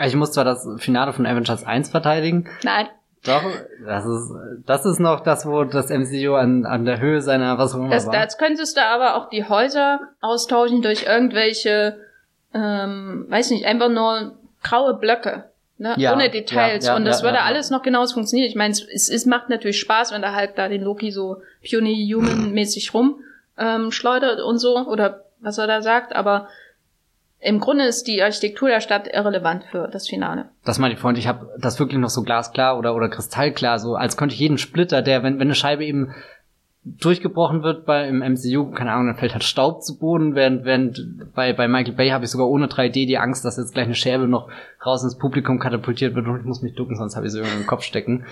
Ich 0.05 0.15
muss 0.17 0.33
zwar 0.33 0.45
das 0.45 0.69
Finale 0.79 1.13
von 1.13 1.25
Avengers 1.25 1.65
1 1.65 1.91
verteidigen, 1.91 2.49
Nein, 2.65 2.89
doch, 3.25 3.43
das 3.87 4.05
ist, 4.05 4.33
das 4.67 4.87
ist 4.87 5.01
noch 5.01 5.21
das, 5.21 5.47
wo 5.47 5.65
das 5.65 5.89
MCU 5.89 6.35
an, 6.35 6.67
an 6.67 6.85
der 6.85 7.01
Höhe 7.01 7.21
seiner, 7.21 7.57
was 7.59 7.75
auch 7.75 7.79
immer 7.79 7.91
das, 7.91 8.07
war. 8.07 8.13
das 8.13 8.37
könntest 8.39 8.77
du 8.77 8.83
aber 8.83 9.17
auch 9.17 9.29
die 9.31 9.49
Häuser 9.49 10.01
austauschen 10.21 10.83
durch 10.83 11.05
irgendwelche, 11.07 11.99
ähm, 12.53 13.27
weiß 13.29 13.51
nicht, 13.51 13.65
einfach 13.65 13.89
nur 13.89 14.35
graue 14.63 14.95
Blöcke. 14.95 15.45
Ne? 15.79 15.95
Ja, 15.97 16.13
Ohne 16.13 16.31
Details. 16.31 16.85
ja, 16.85 16.93
ja, 16.93 16.97
und 16.97 17.05
das 17.05 17.23
würde 17.23 17.41
alles 17.43 17.71
noch 17.71 17.83
genauso 17.83 18.15
funktionieren. 18.15 18.49
Ich 18.49 18.57
meine, 18.57 18.73
es, 18.73 18.87
es, 18.87 19.09
es 19.09 19.27
macht 19.27 19.49
natürlich 19.49 19.81
Spaß, 19.81 20.13
wenn 20.13 20.23
da 20.23 20.33
halt 20.33 20.57
da 20.57 20.69
den 20.69 20.83
Loki 20.83 21.11
so 21.11 21.43
Puny 21.69 22.11
Human-mäßig 22.15 22.95
rum 22.95 23.21
ähm, 23.59 23.91
schleudert 23.91 24.41
und 24.41 24.59
so, 24.59 24.77
oder 24.87 25.25
was 25.41 25.59
er 25.59 25.67
da 25.67 25.83
sagt, 25.83 26.15
aber 26.15 26.49
im 27.45 27.61
Grunde 27.61 27.85
ist 27.85 28.07
die 28.09 28.23
Architektur 28.23 28.69
der 28.69 28.81
Stadt 28.81 29.07
irrelevant 29.13 29.65
für 29.71 29.87
das 29.89 30.09
Finale. 30.09 30.47
Das 30.65 30.79
meine 30.79 30.95
ich 30.95 31.01
vorhin, 31.01 31.19
ich 31.19 31.29
habe 31.29 31.51
das 31.59 31.79
wirklich 31.79 31.99
noch 32.01 32.09
so 32.11 32.23
glasklar 32.23 32.79
oder, 32.79 32.95
oder 32.95 33.09
kristallklar, 33.09 33.79
so 33.79 33.95
als 33.97 34.17
könnte 34.17 34.35
ich 34.35 34.41
jeden 34.41 34.59
Splitter, 34.59 35.03
der, 35.03 35.23
wenn, 35.23 35.35
wenn 35.35 35.49
eine 35.49 35.55
Scheibe 35.55 35.85
eben 35.85 36.15
durchgebrochen 36.87 37.63
wird 37.63 37.87
bei 37.87 38.07
im 38.09 38.19
MCU, 38.19 38.71
keine 38.73 38.93
Ahnung, 38.93 39.07
dann 39.07 39.17
fällt 39.17 39.33
halt 39.33 39.45
Staub 39.45 39.83
zu 39.83 39.99
Boden, 39.99 40.35
während, 40.35 40.65
während 40.67 41.33
bei, 41.35 41.55
bei 41.55 41.67
Michael 41.67 41.95
Bay 41.95 42.11
habe 42.11 42.25
ich 42.25 42.31
sogar 42.31 42.47
ohne 42.49 42.67
3D 42.67 43.07
die 43.07 43.17
Angst, 43.17 43.45
dass 43.45 43.57
jetzt 43.57 43.73
gleich 43.73 43.87
eine 43.87 43.95
Scherbe 43.95 44.29
noch 44.29 44.51
raus 44.85 45.03
ins 45.03 45.17
Publikum 45.17 45.59
katapultiert 45.59 46.15
wird 46.15 46.27
und 46.27 46.39
ich 46.41 46.45
muss 46.45 46.61
mich 46.61 46.75
ducken, 46.75 46.97
sonst 46.97 47.17
habe 47.17 47.25
ich 47.27 47.33
sie 47.33 47.39
irgendwie 47.39 47.61
im 47.61 47.67
Kopf 47.67 47.85
stecken. 47.85 48.27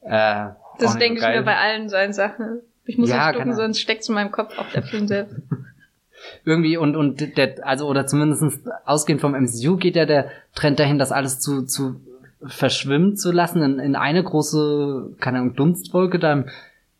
Äh, 0.00 0.46
Das 0.80 0.98
denke 0.98 1.20
so 1.20 1.28
ich 1.28 1.34
mir 1.36 1.42
bei 1.42 1.56
allen 1.56 1.88
seinen 1.88 2.12
Sachen. 2.12 2.60
Ich 2.86 2.98
muss 2.98 3.08
Ja, 3.08 3.16
nicht 3.18 3.26
ducken, 3.36 3.38
keine- 3.50 3.54
sonst 3.54 3.80
steckt's 3.80 4.08
in 4.08 4.16
meinem 4.16 4.32
Kopf 4.32 4.58
auf 4.58 4.66
der 4.72 4.82
Film 4.82 5.06
selbst. 5.06 5.36
irgendwie 6.44 6.76
und 6.76 6.96
und 6.96 7.36
der 7.36 7.66
also 7.66 7.86
oder 7.86 8.06
zumindestens 8.06 8.60
ausgehend 8.84 9.20
vom 9.20 9.32
MCU 9.32 9.76
geht 9.76 9.96
ja 9.96 10.06
der 10.06 10.30
Trend 10.54 10.78
dahin, 10.78 10.98
das 10.98 11.12
alles 11.12 11.40
zu 11.40 11.62
zu 11.64 12.00
verschwimmen 12.44 13.16
zu 13.16 13.30
lassen 13.32 13.62
in, 13.62 13.78
in 13.78 13.96
eine 13.96 14.22
große 14.22 15.16
keine 15.20 15.38
Ahnung 15.38 15.54
Dunstwolke 15.54 16.18
da 16.18 16.32
im 16.32 16.46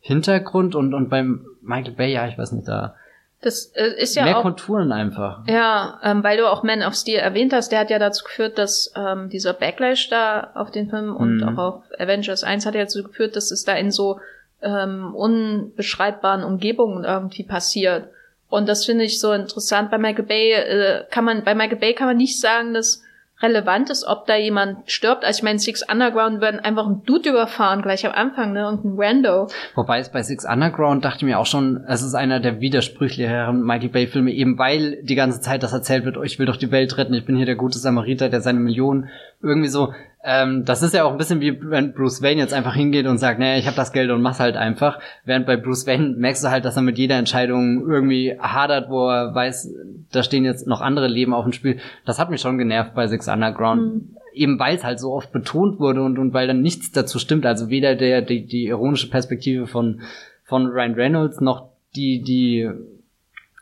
Hintergrund 0.00 0.74
und 0.74 0.94
und 0.94 1.08
beim 1.08 1.44
Michael 1.62 1.94
Bay 1.94 2.12
ja 2.12 2.26
ich 2.28 2.38
weiß 2.38 2.52
nicht 2.52 2.68
da 2.68 2.94
Das 3.40 3.72
äh, 3.74 4.00
ist 4.00 4.14
ja 4.14 4.24
mehr 4.24 4.38
auch 4.38 4.42
Konturen 4.42 4.92
einfach 4.92 5.40
Ja, 5.48 5.98
ähm, 6.04 6.22
weil 6.22 6.36
du 6.38 6.48
auch 6.48 6.62
Man 6.62 6.82
of 6.82 6.94
Steel 6.94 7.18
erwähnt 7.18 7.52
hast, 7.52 7.72
der 7.72 7.80
hat 7.80 7.90
ja 7.90 7.98
dazu 7.98 8.24
geführt, 8.24 8.56
dass 8.56 8.92
ähm, 8.96 9.30
dieser 9.30 9.52
Backlash 9.52 10.08
da 10.10 10.50
auf 10.54 10.70
den 10.70 10.88
Film 10.90 11.14
und 11.16 11.38
Mhm. 11.38 11.58
auch 11.58 11.58
auf 11.58 11.84
Avengers 11.98 12.44
1 12.44 12.64
hat 12.66 12.74
ja 12.74 12.82
dazu 12.82 13.02
geführt, 13.02 13.34
dass 13.34 13.50
es 13.50 13.64
da 13.64 13.74
in 13.74 13.90
so 13.90 14.20
ähm, 14.62 15.12
unbeschreibbaren 15.14 16.44
Umgebungen 16.44 17.02
irgendwie 17.04 17.42
passiert. 17.44 18.08
Und 18.52 18.68
das 18.68 18.84
finde 18.84 19.04
ich 19.04 19.18
so 19.18 19.32
interessant. 19.32 19.90
Bei 19.90 19.96
Michael 19.96 20.26
Bay 20.26 20.52
äh, 20.52 21.04
kann 21.10 21.24
man, 21.24 21.42
bei 21.42 21.54
Michael 21.54 21.78
Bay 21.78 21.94
kann 21.94 22.06
man 22.06 22.18
nicht 22.18 22.38
sagen, 22.38 22.74
dass 22.74 23.02
relevant 23.40 23.88
ist, 23.88 24.04
ob 24.06 24.26
da 24.26 24.36
jemand 24.36 24.90
stirbt. 24.90 25.24
Also 25.24 25.38
ich 25.38 25.42
meine, 25.42 25.58
Six 25.58 25.82
Underground 25.90 26.42
werden 26.42 26.60
einfach 26.60 26.86
ein 26.86 27.02
Dude 27.04 27.30
überfahren, 27.30 27.80
gleich 27.80 28.04
am 28.06 28.12
Anfang, 28.12 28.52
ne? 28.52 28.68
Und 28.68 28.84
ein 28.84 28.94
Rando. 28.96 29.48
Wobei 29.74 30.00
es 30.00 30.10
bei 30.10 30.22
Six 30.22 30.44
Underground 30.44 31.02
dachte 31.02 31.18
ich 31.18 31.22
mir 31.24 31.38
auch 31.38 31.46
schon, 31.46 31.82
es 31.88 32.02
ist 32.02 32.14
einer 32.14 32.40
der 32.40 32.60
widersprüchlicheren 32.60 33.64
Michael 33.64 33.88
Bay 33.88 34.06
Filme, 34.06 34.32
eben 34.32 34.58
weil 34.58 35.02
die 35.02 35.14
ganze 35.14 35.40
Zeit 35.40 35.62
das 35.62 35.72
erzählt 35.72 36.04
wird, 36.04 36.18
oh, 36.18 36.22
ich 36.22 36.38
will 36.38 36.46
doch 36.46 36.58
die 36.58 36.70
Welt 36.70 36.98
retten, 36.98 37.14
ich 37.14 37.24
bin 37.24 37.36
hier 37.36 37.46
der 37.46 37.56
gute 37.56 37.78
Samariter, 37.78 38.28
der 38.28 38.42
seine 38.42 38.60
Millionen 38.60 39.08
irgendwie 39.42 39.68
so. 39.68 39.92
Ähm, 40.24 40.64
das 40.64 40.82
ist 40.82 40.94
ja 40.94 41.02
auch 41.02 41.10
ein 41.10 41.18
bisschen 41.18 41.40
wie 41.40 41.60
wenn 41.68 41.94
Bruce 41.94 42.22
Wayne 42.22 42.40
jetzt 42.40 42.54
einfach 42.54 42.74
hingeht 42.74 43.06
und 43.06 43.18
sagt, 43.18 43.40
naja, 43.40 43.58
ich 43.58 43.66
habe 43.66 43.76
das 43.76 43.92
Geld 43.92 44.10
und 44.10 44.22
mach's 44.22 44.38
halt 44.38 44.56
einfach. 44.56 45.00
Während 45.24 45.46
bei 45.46 45.56
Bruce 45.56 45.86
Wayne 45.86 46.14
merkst 46.16 46.44
du 46.44 46.50
halt, 46.50 46.64
dass 46.64 46.76
er 46.76 46.82
mit 46.82 46.96
jeder 46.96 47.16
Entscheidung 47.16 47.88
irgendwie 47.88 48.38
hadert, 48.38 48.88
wo 48.88 49.08
er 49.08 49.34
weiß, 49.34 49.74
da 50.12 50.22
stehen 50.22 50.44
jetzt 50.44 50.68
noch 50.68 50.80
andere 50.80 51.08
Leben 51.08 51.34
auf 51.34 51.44
dem 51.44 51.52
Spiel. 51.52 51.78
Das 52.06 52.20
hat 52.20 52.30
mich 52.30 52.40
schon 52.40 52.56
genervt 52.56 52.94
bei 52.94 53.06
Six 53.08 53.26
Underground 53.28 53.82
Mhm. 53.82 54.16
eben 54.32 54.58
weil 54.60 54.76
es 54.76 54.84
halt 54.84 55.00
so 55.00 55.12
oft 55.12 55.32
betont 55.32 55.80
wurde 55.80 56.02
und, 56.02 56.18
und 56.18 56.32
weil 56.32 56.46
dann 56.46 56.62
nichts 56.62 56.92
dazu 56.92 57.18
stimmt. 57.18 57.44
Also 57.44 57.68
weder 57.68 57.96
der, 57.96 58.22
die, 58.22 58.46
die 58.46 58.66
ironische 58.66 59.10
Perspektive 59.10 59.66
von, 59.66 60.02
von 60.44 60.66
Ryan 60.68 60.94
Reynolds 60.94 61.40
noch 61.40 61.68
die, 61.96 62.22
die, 62.22 62.70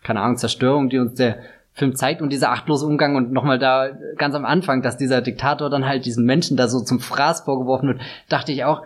keine 0.02 0.20
Ahnung, 0.20 0.36
Zerstörung, 0.36 0.90
die 0.90 0.98
uns 0.98 1.14
der 1.14 1.38
Film 1.72 1.94
zeigt 1.94 2.20
und 2.20 2.30
dieser 2.30 2.50
achtlose 2.50 2.86
Umgang 2.86 3.16
und 3.16 3.32
nochmal 3.32 3.58
da 3.58 3.90
ganz 4.16 4.34
am 4.34 4.44
Anfang, 4.44 4.82
dass 4.82 4.96
dieser 4.96 5.22
Diktator 5.22 5.70
dann 5.70 5.86
halt 5.86 6.04
diesen 6.04 6.24
Menschen 6.24 6.56
da 6.56 6.68
so 6.68 6.80
zum 6.80 7.00
Fraß 7.00 7.42
vorgeworfen 7.42 7.88
wird, 7.88 8.00
dachte 8.28 8.52
ich 8.52 8.64
auch, 8.64 8.82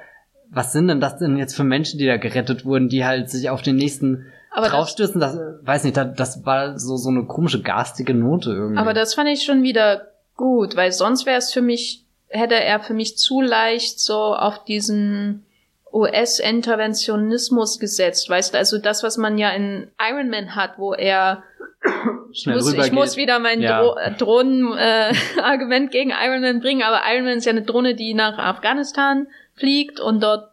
was 0.51 0.73
sind 0.73 0.89
denn 0.89 1.01
das 1.01 1.19
denn 1.19 1.37
jetzt 1.37 1.57
für 1.57 1.65
Menschen, 1.65 1.99
die 1.99 2.07
da 2.07 2.17
gerettet 2.17 2.65
wurden, 2.65 2.89
die 2.89 3.05
halt 3.05 3.31
sich 3.31 3.51
auf 3.51 3.63
den 3.63 3.77
nächsten 3.77 4.27
aber 4.55 4.69
draufstürzen, 4.69 5.21
das, 5.21 5.35
das, 5.35 5.67
weiß 5.67 5.85
nicht, 5.85 5.97
das, 5.97 6.15
das 6.15 6.47
war 6.47 6.79
so, 6.79 6.97
so 6.97 7.09
eine 7.09 7.25
komische 7.25 7.61
garstige 7.61 8.15
Note 8.15 8.51
irgendwie. 8.51 8.79
Aber 8.79 8.95
das 8.95 9.15
fand 9.15 9.29
ich 9.29 9.43
schon 9.43 9.65
wieder 9.65 10.13
gut, 10.37 10.77
weil 10.77 10.93
sonst 10.93 11.27
wäre 11.27 11.39
es 11.39 11.53
für 11.53 11.63
mich, 11.63 12.05
hätte 12.29 12.55
er 12.55 12.79
für 12.79 12.95
mich 12.95 13.19
zu 13.19 13.41
leicht 13.41 13.99
so 13.99 14.15
auf 14.15 14.65
diesen 14.65 15.45
US-Interventionismus 15.95 17.79
gesetzt, 17.79 18.29
weißt 18.29 18.53
du, 18.53 18.59
also 18.59 18.79
das, 18.79 19.03
was 19.03 19.17
man 19.17 19.39
ja 19.39 19.51
in 19.51 19.91
Iron 20.11 20.29
Man 20.29 20.57
hat, 20.57 20.79
wo 20.79 20.93
er 20.93 21.45
ich 22.33 22.47
muss, 22.47 22.73
ich 22.73 22.93
muss 22.93 23.17
wieder 23.17 23.39
mein 23.39 23.61
ja. 23.61 23.81
Dro 23.81 23.97
Drohnen-Argument 24.19 25.89
äh, 25.89 25.93
gegen 25.93 26.11
Iron 26.11 26.41
Man 26.41 26.61
bringen, 26.61 26.83
aber 26.83 27.03
Iron 27.13 27.25
Man 27.25 27.39
ist 27.39 27.45
ja 27.45 27.53
eine 27.53 27.63
Drohne, 27.63 27.95
die 27.95 28.15
nach 28.15 28.39
Afghanistan 28.39 29.29
fliegt 29.55 30.01
und 30.01 30.23
dort 30.23 30.51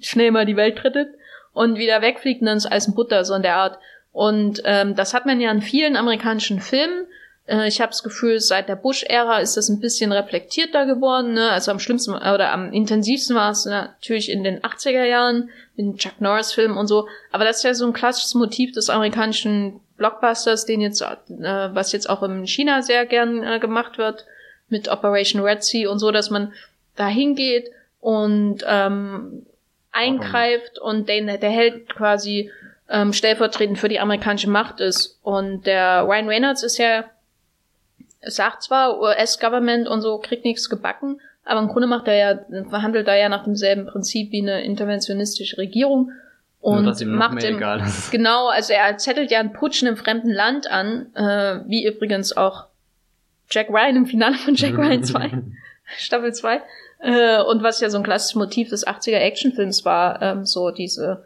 schnell 0.00 0.30
mal 0.30 0.46
die 0.46 0.56
Welt 0.56 0.82
rettet 0.84 1.08
und 1.52 1.78
wieder 1.78 2.00
wegfliegt 2.00 2.40
und 2.40 2.46
dann 2.46 2.56
ist 2.56 2.66
alles 2.66 2.88
ein 2.88 2.94
Butter, 2.94 3.24
so 3.24 3.34
in 3.34 3.42
der 3.42 3.56
Art. 3.56 3.78
Und 4.10 4.62
ähm, 4.64 4.94
das 4.94 5.14
hat 5.14 5.26
man 5.26 5.40
ja 5.40 5.50
in 5.50 5.62
vielen 5.62 5.96
amerikanischen 5.96 6.60
Filmen. 6.60 7.06
Äh, 7.46 7.68
ich 7.68 7.80
habe 7.80 7.90
das 7.90 8.02
Gefühl, 8.02 8.40
seit 8.40 8.68
der 8.68 8.76
Bush-Ära 8.76 9.38
ist 9.38 9.56
das 9.56 9.68
ein 9.68 9.80
bisschen 9.80 10.12
reflektierter 10.12 10.86
geworden. 10.86 11.34
Ne? 11.34 11.50
Also 11.50 11.70
am 11.70 11.78
schlimmsten 11.78 12.14
oder 12.14 12.52
am 12.52 12.72
intensivsten 12.72 13.36
war 13.36 13.50
es 13.50 13.64
natürlich 13.64 14.30
in 14.30 14.44
den 14.44 14.60
80er 14.60 15.04
Jahren, 15.04 15.50
in 15.76 15.96
Chuck 15.96 16.20
Norris-Filmen 16.20 16.76
und 16.76 16.86
so. 16.86 17.08
Aber 17.30 17.44
das 17.44 17.58
ist 17.58 17.64
ja 17.64 17.74
so 17.74 17.86
ein 17.86 17.92
klassisches 17.92 18.34
Motiv 18.34 18.72
des 18.72 18.90
amerikanischen 18.90 19.80
Blockbusters, 19.96 20.66
den 20.66 20.80
jetzt, 20.80 21.00
äh, 21.02 21.06
was 21.74 21.92
jetzt 21.92 22.08
auch 22.08 22.22
in 22.22 22.46
China 22.46 22.82
sehr 22.82 23.06
gern 23.06 23.42
äh, 23.42 23.58
gemacht 23.58 23.98
wird, 23.98 24.26
mit 24.68 24.88
Operation 24.88 25.42
Red 25.42 25.62
Sea 25.62 25.90
und 25.90 25.98
so, 25.98 26.10
dass 26.10 26.30
man 26.30 26.52
da 26.96 27.06
hingeht 27.06 27.70
und 28.00 28.64
ähm, 28.66 29.46
eingreift 29.92 30.78
und 30.78 31.08
den, 31.08 31.26
der 31.26 31.50
Held 31.50 31.94
quasi 31.94 32.50
ähm, 32.88 33.12
stellvertretend 33.12 33.78
für 33.78 33.88
die 33.88 34.00
amerikanische 34.00 34.50
Macht 34.50 34.80
ist. 34.80 35.18
Und 35.22 35.66
der 35.66 36.02
Ryan 36.02 36.28
Reynolds 36.28 36.62
ist 36.62 36.78
ja, 36.78 37.04
sagt 38.24 38.62
zwar, 38.62 39.00
US-Government 39.00 39.88
und 39.88 40.02
so 40.02 40.18
kriegt 40.18 40.44
nichts 40.44 40.68
gebacken, 40.68 41.20
aber 41.44 41.60
im 41.60 41.68
Grunde 41.68 41.88
macht 41.88 42.08
er 42.08 42.14
ja, 42.14 42.64
verhandelt 42.68 43.08
er 43.08 43.16
ja 43.16 43.28
nach 43.28 43.44
demselben 43.44 43.86
Prinzip 43.86 44.30
wie 44.32 44.42
eine 44.42 44.62
interventionistische 44.62 45.58
Regierung 45.58 46.12
und 46.62 46.84
Nur, 46.84 47.16
macht 47.16 47.42
im, 47.42 47.58
genau, 48.12 48.46
also 48.46 48.72
er 48.72 48.96
zettelt 48.96 49.32
ja 49.32 49.40
einen 49.40 49.52
Putsch 49.52 49.82
in 49.82 49.88
einem 49.88 49.96
fremden 49.96 50.30
Land 50.30 50.70
an, 50.70 51.12
äh, 51.16 51.60
wie 51.66 51.84
übrigens 51.84 52.36
auch 52.36 52.66
Jack 53.50 53.68
Ryan 53.68 53.96
im 53.96 54.06
Finale 54.06 54.36
von 54.36 54.54
Jack 54.54 54.78
Ryan 54.78 55.02
2, 55.04 55.42
Staffel 55.98 56.32
2. 56.32 56.62
Äh, 57.00 57.42
und 57.42 57.64
was 57.64 57.80
ja 57.80 57.90
so 57.90 57.98
ein 57.98 58.04
klassisches 58.04 58.36
Motiv 58.36 58.68
des 58.68 58.86
80er 58.86 59.16
Actionfilms 59.16 59.84
war, 59.84 60.22
ähm, 60.22 60.46
so 60.46 60.70
diese 60.70 61.24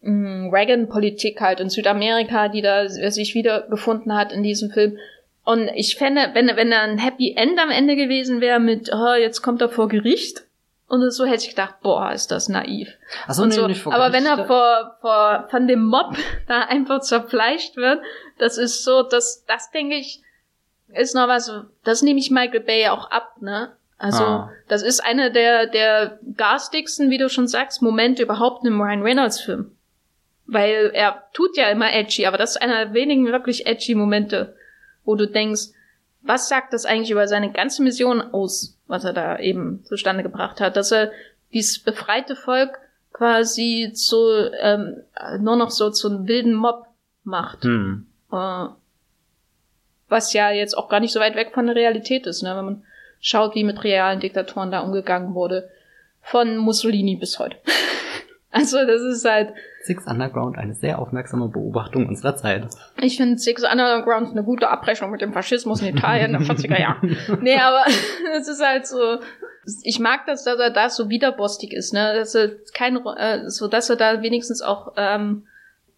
mm, 0.00 0.48
Reagan-Politik 0.48 1.42
halt 1.42 1.60
in 1.60 1.68
Südamerika, 1.68 2.48
die 2.48 2.62
da 2.62 2.88
sich 2.88 3.34
wiedergefunden 3.34 4.16
hat 4.16 4.32
in 4.32 4.42
diesem 4.42 4.70
Film. 4.70 4.96
Und 5.44 5.68
ich 5.74 5.96
fände, 5.96 6.30
wenn, 6.34 6.48
wenn 6.54 6.70
da 6.70 6.82
ein 6.82 6.98
Happy 6.98 7.34
End 7.36 7.58
am 7.58 7.70
Ende 7.70 7.96
gewesen 7.96 8.40
wäre 8.40 8.60
mit, 8.60 8.90
oh, 8.92 9.14
jetzt 9.14 9.42
kommt 9.42 9.60
er 9.62 9.68
vor 9.68 9.88
Gericht, 9.88 10.44
und 10.90 11.08
so 11.12 11.24
hätte 11.24 11.44
ich 11.44 11.50
gedacht, 11.50 11.76
boah, 11.82 12.10
ist 12.10 12.32
das 12.32 12.48
naiv. 12.48 12.88
Ach 13.28 13.34
so, 13.34 13.46
nee, 13.46 13.52
so. 13.52 13.68
nicht 13.68 13.80
vor 13.80 13.94
Aber 13.94 14.12
wenn 14.12 14.26
er 14.26 14.44
vor, 14.46 14.96
vor, 15.00 15.46
von 15.48 15.68
dem 15.68 15.84
Mob 15.84 16.16
da 16.48 16.62
einfach 16.62 17.00
zerfleischt 17.00 17.76
wird, 17.76 18.02
das 18.38 18.58
ist 18.58 18.82
so, 18.82 19.04
das, 19.04 19.44
das 19.46 19.70
denke 19.70 19.94
ich, 19.94 20.20
ist 20.92 21.14
noch 21.14 21.28
was, 21.28 21.52
das 21.84 22.02
nehme 22.02 22.18
ich 22.18 22.32
Michael 22.32 22.60
Bay 22.60 22.88
auch 22.88 23.08
ab, 23.08 23.36
ne? 23.40 23.70
Also, 23.98 24.24
ah. 24.24 24.52
das 24.66 24.82
ist 24.82 24.98
einer 24.98 25.30
der, 25.30 25.66
der 25.66 26.18
garstigsten, 26.36 27.08
wie 27.10 27.18
du 27.18 27.28
schon 27.28 27.46
sagst, 27.46 27.82
Momente 27.82 28.24
überhaupt 28.24 28.64
in 28.64 28.72
einem 28.72 28.80
Ryan 28.80 29.02
Reynolds 29.02 29.40
Film. 29.40 29.76
Weil 30.46 30.90
er 30.92 31.22
tut 31.34 31.56
ja 31.56 31.68
immer 31.68 31.92
edgy, 31.92 32.26
aber 32.26 32.36
das 32.38 32.56
ist 32.56 32.62
einer 32.62 32.86
der 32.86 32.94
wenigen 32.94 33.26
wirklich 33.26 33.66
edgy 33.66 33.94
Momente, 33.94 34.56
wo 35.04 35.14
du 35.14 35.26
denkst, 35.26 35.68
was 36.22 36.48
sagt 36.48 36.72
das 36.72 36.84
eigentlich 36.84 37.10
über 37.10 37.26
seine 37.28 37.50
ganze 37.52 37.82
Mission 37.82 38.20
aus? 38.20 38.76
was 38.90 39.04
er 39.04 39.12
da 39.12 39.38
eben 39.38 39.84
zustande 39.84 40.22
gebracht 40.22 40.60
hat, 40.60 40.76
dass 40.76 40.90
er 40.90 41.12
dieses 41.52 41.78
befreite 41.78 42.34
Volk 42.34 42.78
quasi 43.12 43.92
zu 43.94 44.50
ähm, 44.60 44.96
nur 45.38 45.56
noch 45.56 45.70
so 45.70 45.90
zu 45.90 46.08
einem 46.08 46.26
wilden 46.26 46.54
Mob 46.54 46.86
macht. 47.22 47.62
Hm. 47.62 48.06
Äh, 48.32 48.66
was 50.08 50.32
ja 50.32 50.50
jetzt 50.50 50.76
auch 50.76 50.88
gar 50.88 50.98
nicht 50.98 51.12
so 51.12 51.20
weit 51.20 51.36
weg 51.36 51.52
von 51.54 51.66
der 51.66 51.76
Realität 51.76 52.26
ist, 52.26 52.42
ne? 52.42 52.56
wenn 52.56 52.64
man 52.64 52.84
schaut, 53.20 53.54
wie 53.54 53.62
mit 53.62 53.84
realen 53.84 54.18
Diktatoren 54.18 54.72
da 54.72 54.80
umgegangen 54.80 55.34
wurde. 55.34 55.70
Von 56.22 56.56
Mussolini 56.56 57.14
bis 57.16 57.38
heute. 57.38 57.56
also 58.50 58.84
das 58.84 59.02
ist 59.02 59.24
halt 59.24 59.54
Six 59.82 60.06
Underground 60.06 60.58
eine 60.58 60.74
sehr 60.74 60.98
aufmerksame 60.98 61.48
Beobachtung 61.48 62.06
unserer 62.06 62.36
Zeit. 62.36 62.66
Ich 63.00 63.16
finde 63.16 63.38
Six 63.38 63.62
Underground 63.64 64.30
eine 64.30 64.44
gute 64.44 64.68
Abrechnung 64.68 65.10
mit 65.10 65.22
dem 65.22 65.32
Faschismus 65.32 65.80
in 65.80 65.96
Italien 65.96 66.32
den 66.32 66.42
40er 66.42 66.78
Jahren. 66.78 67.16
Nee, 67.40 67.58
aber 67.58 67.84
es 68.38 68.48
ist 68.48 68.62
halt 68.62 68.86
so, 68.86 69.18
ich 69.82 69.98
mag 69.98 70.26
das, 70.26 70.44
dass 70.44 70.58
er 70.58 70.70
da 70.70 70.90
so 70.90 71.08
widerbostig 71.08 71.72
ist, 71.72 71.94
ne, 71.94 72.14
dass 72.14 72.34
er 72.34 72.50
kein, 72.74 72.96
äh, 73.16 73.48
so, 73.48 73.68
dass 73.68 73.88
er 73.88 73.96
da 73.96 74.22
wenigstens 74.22 74.60
auch, 74.60 74.92
ähm, 74.96 75.46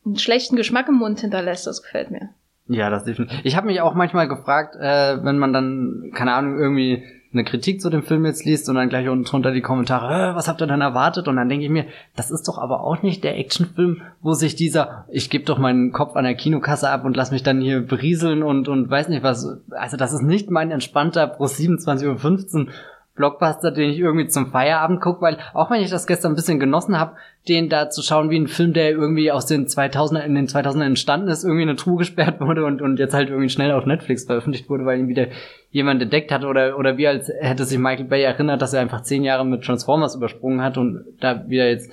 einen 0.04 0.18
schlechten 0.18 0.56
Geschmack 0.56 0.88
im 0.88 0.96
Mund 0.96 1.20
hinterlässt, 1.20 1.66
das 1.66 1.82
gefällt 1.82 2.10
mir. 2.10 2.30
Ja, 2.68 2.90
das 2.90 3.04
definitiv. 3.04 3.40
Ich 3.44 3.56
habe 3.56 3.66
mich 3.66 3.80
auch 3.80 3.94
manchmal 3.94 4.28
gefragt, 4.28 4.76
äh, 4.76 5.24
wenn 5.24 5.38
man 5.38 5.52
dann, 5.52 6.12
keine 6.14 6.32
Ahnung, 6.34 6.58
irgendwie 6.58 7.04
eine 7.32 7.44
Kritik 7.44 7.80
zu 7.80 7.88
dem 7.88 8.02
Film 8.02 8.26
jetzt 8.26 8.44
liest 8.44 8.68
und 8.68 8.74
dann 8.74 8.88
gleich 8.88 9.08
unten 9.08 9.24
drunter 9.24 9.52
die 9.52 9.60
Kommentare, 9.60 10.32
äh, 10.32 10.34
was 10.34 10.48
habt 10.48 10.60
ihr 10.60 10.66
denn 10.66 10.80
erwartet? 10.80 11.28
Und 11.28 11.36
dann 11.36 11.48
denke 11.48 11.64
ich 11.64 11.70
mir, 11.70 11.86
das 12.14 12.30
ist 12.30 12.46
doch 12.48 12.58
aber 12.58 12.82
auch 12.82 13.02
nicht 13.02 13.24
der 13.24 13.38
Actionfilm, 13.38 14.02
wo 14.20 14.34
sich 14.34 14.54
dieser, 14.54 15.06
ich 15.10 15.30
gebe 15.30 15.44
doch 15.44 15.58
meinen 15.58 15.92
Kopf 15.92 16.16
an 16.16 16.24
der 16.24 16.34
Kinokasse 16.34 16.90
ab 16.90 17.04
und 17.04 17.16
lass 17.16 17.30
mich 17.30 17.42
dann 17.42 17.60
hier 17.60 17.80
berieseln 17.80 18.42
und, 18.42 18.68
und 18.68 18.90
weiß 18.90 19.08
nicht 19.08 19.22
was. 19.22 19.46
Also 19.70 19.96
das 19.96 20.12
ist 20.12 20.22
nicht 20.22 20.50
mein 20.50 20.70
entspannter 20.70 21.26
Pro 21.26 21.44
27.15 21.44 22.66
Uhr 22.66 22.66
Blockbuster, 23.14 23.70
den 23.70 23.90
ich 23.90 23.98
irgendwie 23.98 24.26
zum 24.26 24.50
Feierabend 24.50 25.02
gucke, 25.02 25.20
weil 25.20 25.38
auch 25.52 25.70
wenn 25.70 25.82
ich 25.82 25.90
das 25.90 26.06
gestern 26.06 26.32
ein 26.32 26.34
bisschen 26.34 26.58
genossen 26.58 26.98
habe, 26.98 27.16
den 27.46 27.68
da 27.68 27.90
zu 27.90 28.00
schauen, 28.00 28.30
wie 28.30 28.38
ein 28.38 28.46
Film, 28.46 28.72
der 28.72 28.90
irgendwie 28.90 29.30
aus 29.30 29.44
den 29.44 29.66
2000er, 29.66 30.20
in 30.20 30.34
den 30.34 30.46
2000er 30.46 30.84
entstanden 30.84 31.28
ist, 31.28 31.44
irgendwie 31.44 31.64
in 31.64 31.68
eine 31.68 31.76
Truhe 31.76 31.98
gesperrt 31.98 32.40
wurde 32.40 32.64
und, 32.64 32.80
und 32.80 32.98
jetzt 32.98 33.12
halt 33.12 33.28
irgendwie 33.28 33.50
schnell 33.50 33.72
auf 33.72 33.84
Netflix 33.84 34.24
veröffentlicht 34.24 34.70
wurde, 34.70 34.86
weil 34.86 34.98
ihn 34.98 35.08
wieder 35.08 35.26
jemand 35.70 36.00
entdeckt 36.00 36.32
hat 36.32 36.44
oder, 36.44 36.78
oder 36.78 36.96
wie 36.96 37.06
als 37.06 37.30
hätte 37.40 37.64
sich 37.64 37.78
Michael 37.78 38.06
Bay 38.06 38.22
erinnert, 38.22 38.62
dass 38.62 38.72
er 38.72 38.80
einfach 38.80 39.02
zehn 39.02 39.24
Jahre 39.24 39.44
mit 39.44 39.62
Transformers 39.62 40.14
übersprungen 40.14 40.62
hat 40.62 40.78
und 40.78 41.04
da 41.20 41.48
wieder 41.48 41.68
jetzt 41.68 41.92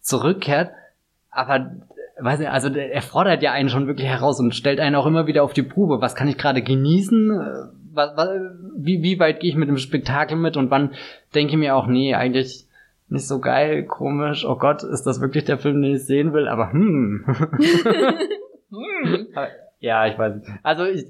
zurückkehrt. 0.00 0.70
Aber 1.30 1.72
weiß 2.18 2.40
ich, 2.40 2.48
also 2.48 2.68
er 2.68 3.02
fordert 3.02 3.42
ja 3.42 3.52
einen 3.52 3.68
schon 3.68 3.86
wirklich 3.86 4.06
heraus 4.06 4.40
und 4.40 4.54
stellt 4.54 4.80
einen 4.80 4.96
auch 4.96 5.06
immer 5.06 5.26
wieder 5.26 5.42
auf 5.42 5.52
die 5.52 5.62
Probe. 5.62 6.00
Was 6.00 6.14
kann 6.14 6.28
ich 6.28 6.38
gerade 6.38 6.62
genießen? 6.62 7.30
Wie, 8.76 9.02
wie 9.02 9.18
weit 9.18 9.40
gehe 9.40 9.50
ich 9.50 9.56
mit 9.56 9.68
dem 9.68 9.78
Spektakel 9.78 10.36
mit 10.36 10.56
und 10.56 10.70
wann 10.70 10.94
denke 11.34 11.52
ich 11.52 11.58
mir 11.58 11.76
auch, 11.76 11.86
nee, 11.86 12.14
eigentlich 12.14 12.66
nicht 13.08 13.26
so 13.26 13.40
geil, 13.40 13.84
komisch, 13.84 14.44
oh 14.44 14.56
Gott, 14.56 14.82
ist 14.82 15.04
das 15.04 15.20
wirklich 15.20 15.44
der 15.44 15.58
Film, 15.58 15.82
den 15.82 15.94
ich 15.94 16.04
sehen 16.04 16.32
will? 16.32 16.48
Aber 16.48 16.72
hm. 16.72 17.24
hm. 18.70 19.26
Ja, 19.84 20.06
ich 20.06 20.16
weiß. 20.16 20.36
Also 20.62 20.86
ich, 20.86 21.04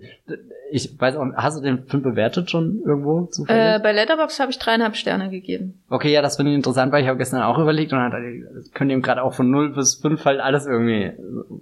ich 0.73 1.01
weiß 1.01 1.15
auch, 1.15 1.27
hast 1.37 1.57
du 1.57 1.63
den 1.63 1.87
Film 1.87 2.03
bewertet 2.03 2.51
schon 2.51 2.83
irgendwo 2.85 3.27
zufällig? 3.27 3.77
Äh, 3.77 3.79
bei 3.81 3.93
Letterbox 3.93 4.41
habe 4.41 4.51
ich 4.51 4.59
dreieinhalb 4.59 4.97
Sterne 4.97 5.31
gegeben. 5.31 5.81
Okay, 5.89 6.13
ja, 6.13 6.23
das 6.23 6.35
finde 6.35 6.51
ich 6.51 6.57
interessant, 6.57 6.91
weil 6.91 7.05
ich 7.05 7.09
habe 7.09 7.17
gestern 7.17 7.43
auch 7.43 7.57
überlegt 7.59 7.93
und 7.93 8.01
dann 8.01 8.71
können 8.75 8.91
ihm 8.91 9.01
gerade 9.01 9.23
auch 9.23 9.33
von 9.33 9.49
0 9.49 9.75
bis 9.75 9.95
5 10.03 10.25
halt 10.25 10.41
alles 10.41 10.67
irgendwie 10.67 11.13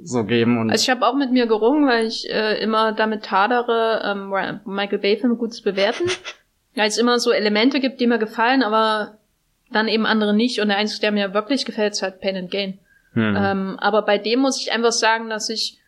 so 0.03 0.25
geben. 0.25 0.59
Und 0.59 0.71
also 0.71 0.83
ich 0.83 0.89
habe 0.89 1.07
auch 1.07 1.15
mit 1.15 1.33
mir 1.33 1.47
gerungen, 1.47 1.87
weil 1.87 2.07
ich 2.07 2.31
äh, 2.31 2.63
immer 2.63 2.93
damit 2.93 3.31
hadere, 3.31 4.01
ähm, 4.07 4.33
Michael 4.65 4.99
Bay 4.99 5.19
Filme 5.19 5.37
gut 5.37 5.53
zu 5.53 5.63
bewerten. 5.63 6.05
weil 6.75 6.89
es 6.89 6.97
immer 6.97 7.19
so 7.19 7.31
Elemente 7.31 7.79
gibt, 7.79 8.01
die 8.01 8.07
mir 8.07 8.19
gefallen, 8.19 8.63
aber 8.63 9.19
dann 9.71 9.87
eben 9.87 10.07
andere 10.07 10.33
nicht. 10.33 10.63
Und 10.63 10.69
der 10.69 10.79
einzige, 10.79 11.03
der 11.03 11.13
mir 11.13 11.35
wirklich 11.35 11.67
gefällt, 11.67 11.93
ist 11.93 12.01
halt 12.01 12.23
Pain 12.23 12.37
and 12.37 12.51
Gain. 12.51 12.79
Hm. 13.13 13.37
Ähm, 13.39 13.79
aber 13.81 14.01
bei 14.01 14.17
dem 14.17 14.41
muss 14.41 14.59
ich 14.59 14.73
einfach 14.73 14.93
sagen, 14.93 15.29
dass 15.29 15.51
ich 15.51 15.79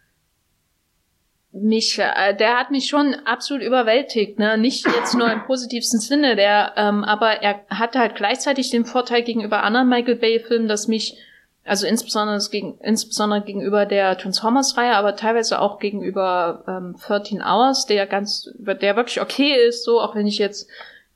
mich, 1.54 2.00
äh, 2.00 2.34
der 2.34 2.58
hat 2.58 2.72
mich 2.72 2.88
schon 2.88 3.14
absolut 3.24 3.62
überwältigt, 3.62 4.38
ne? 4.40 4.58
Nicht 4.58 4.86
jetzt 4.86 5.14
nur 5.14 5.30
im 5.30 5.44
positivsten 5.44 6.00
Sinne, 6.00 6.34
der, 6.34 6.72
ähm, 6.76 7.04
aber 7.04 7.42
er 7.42 7.60
hatte 7.70 8.00
halt 8.00 8.16
gleichzeitig 8.16 8.70
den 8.70 8.84
Vorteil 8.84 9.22
gegenüber 9.22 9.62
anderen 9.62 9.88
Michael 9.88 10.16
Bay-Filmen, 10.16 10.66
dass 10.66 10.88
mich, 10.88 11.16
also 11.64 11.86
insbesondere, 11.86 12.40
gegen, 12.50 12.78
insbesondere 12.80 13.42
gegenüber 13.42 13.86
der 13.86 14.18
Transformers-Reihe, 14.18 14.96
aber 14.96 15.14
teilweise 15.14 15.60
auch 15.60 15.78
gegenüber 15.78 16.64
ähm, 16.66 16.96
13 17.00 17.40
Hours, 17.40 17.86
der 17.86 18.06
ganz, 18.06 18.50
der 18.58 18.96
wirklich 18.96 19.20
okay 19.20 19.54
ist, 19.54 19.84
so, 19.84 20.00
auch 20.00 20.16
wenn 20.16 20.26
ich 20.26 20.38
jetzt 20.38 20.68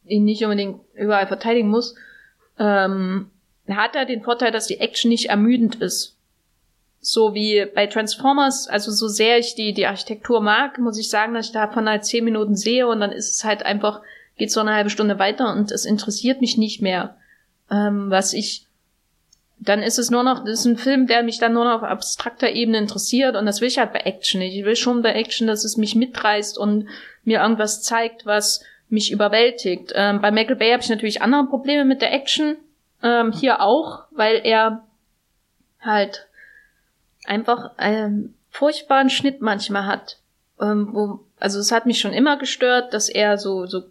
ihn 0.06 0.24
nicht 0.24 0.44
unbedingt 0.44 0.80
überall 0.94 1.26
verteidigen 1.26 1.68
muss, 1.68 1.96
ähm, 2.60 3.30
hat 3.68 3.96
er 3.96 4.06
den 4.06 4.22
Vorteil, 4.22 4.52
dass 4.52 4.68
die 4.68 4.78
Action 4.78 5.10
nicht 5.10 5.30
ermüdend 5.30 5.76
ist 5.76 6.17
so 7.00 7.34
wie 7.34 7.66
bei 7.74 7.86
Transformers, 7.86 8.68
also 8.68 8.90
so 8.90 9.08
sehr 9.08 9.38
ich 9.38 9.54
die, 9.54 9.72
die 9.72 9.86
Architektur 9.86 10.40
mag, 10.40 10.78
muss 10.78 10.98
ich 10.98 11.08
sagen, 11.08 11.34
dass 11.34 11.46
ich 11.46 11.52
davon 11.52 11.88
halt 11.88 12.04
zehn 12.04 12.24
Minuten 12.24 12.56
sehe 12.56 12.86
und 12.86 13.00
dann 13.00 13.12
ist 13.12 13.30
es 13.30 13.44
halt 13.44 13.64
einfach, 13.64 14.02
geht 14.36 14.50
so 14.50 14.60
eine 14.60 14.74
halbe 14.74 14.90
Stunde 14.90 15.18
weiter 15.18 15.52
und 15.52 15.70
es 15.70 15.84
interessiert 15.84 16.40
mich 16.40 16.56
nicht 16.56 16.82
mehr. 16.82 17.16
Ähm, 17.70 18.10
was 18.10 18.32
ich 18.32 18.68
dann 19.60 19.82
ist 19.82 19.98
es 19.98 20.10
nur 20.10 20.22
noch, 20.22 20.44
das 20.44 20.60
ist 20.60 20.64
ein 20.66 20.76
Film, 20.76 21.06
der 21.06 21.22
mich 21.22 21.38
dann 21.38 21.52
nur 21.52 21.64
noch 21.64 21.82
auf 21.82 21.88
abstrakter 21.88 22.50
Ebene 22.50 22.78
interessiert 22.78 23.34
und 23.34 23.44
das 23.44 23.60
will 23.60 23.68
ich 23.68 23.78
halt 23.78 23.92
bei 23.92 24.00
Action 24.00 24.38
nicht. 24.40 24.56
Ich 24.56 24.64
will 24.64 24.76
schon 24.76 25.02
bei 25.02 25.14
Action, 25.14 25.48
dass 25.48 25.64
es 25.64 25.76
mich 25.76 25.96
mitreißt 25.96 26.56
und 26.58 26.86
mir 27.24 27.40
irgendwas 27.40 27.82
zeigt, 27.82 28.24
was 28.24 28.62
mich 28.88 29.10
überwältigt. 29.10 29.92
Ähm, 29.94 30.20
bei 30.20 30.30
Michael 30.30 30.56
Bay 30.56 30.70
habe 30.70 30.82
ich 30.82 30.88
natürlich 30.88 31.22
andere 31.22 31.46
Probleme 31.46 31.84
mit 31.84 32.02
der 32.02 32.12
Action. 32.12 32.56
Ähm, 33.02 33.32
hier 33.32 33.60
auch, 33.60 34.04
weil 34.12 34.40
er 34.44 34.84
halt 35.80 36.27
einfach 37.28 37.70
einen 37.76 38.34
furchtbaren 38.50 39.10
Schnitt 39.10 39.40
manchmal 39.40 39.86
hat. 39.86 40.18
Ähm, 40.60 40.88
wo, 40.92 41.20
also 41.38 41.60
es 41.60 41.70
hat 41.70 41.86
mich 41.86 42.00
schon 42.00 42.12
immer 42.12 42.36
gestört, 42.36 42.92
dass 42.92 43.08
er 43.08 43.38
so, 43.38 43.66
so 43.66 43.84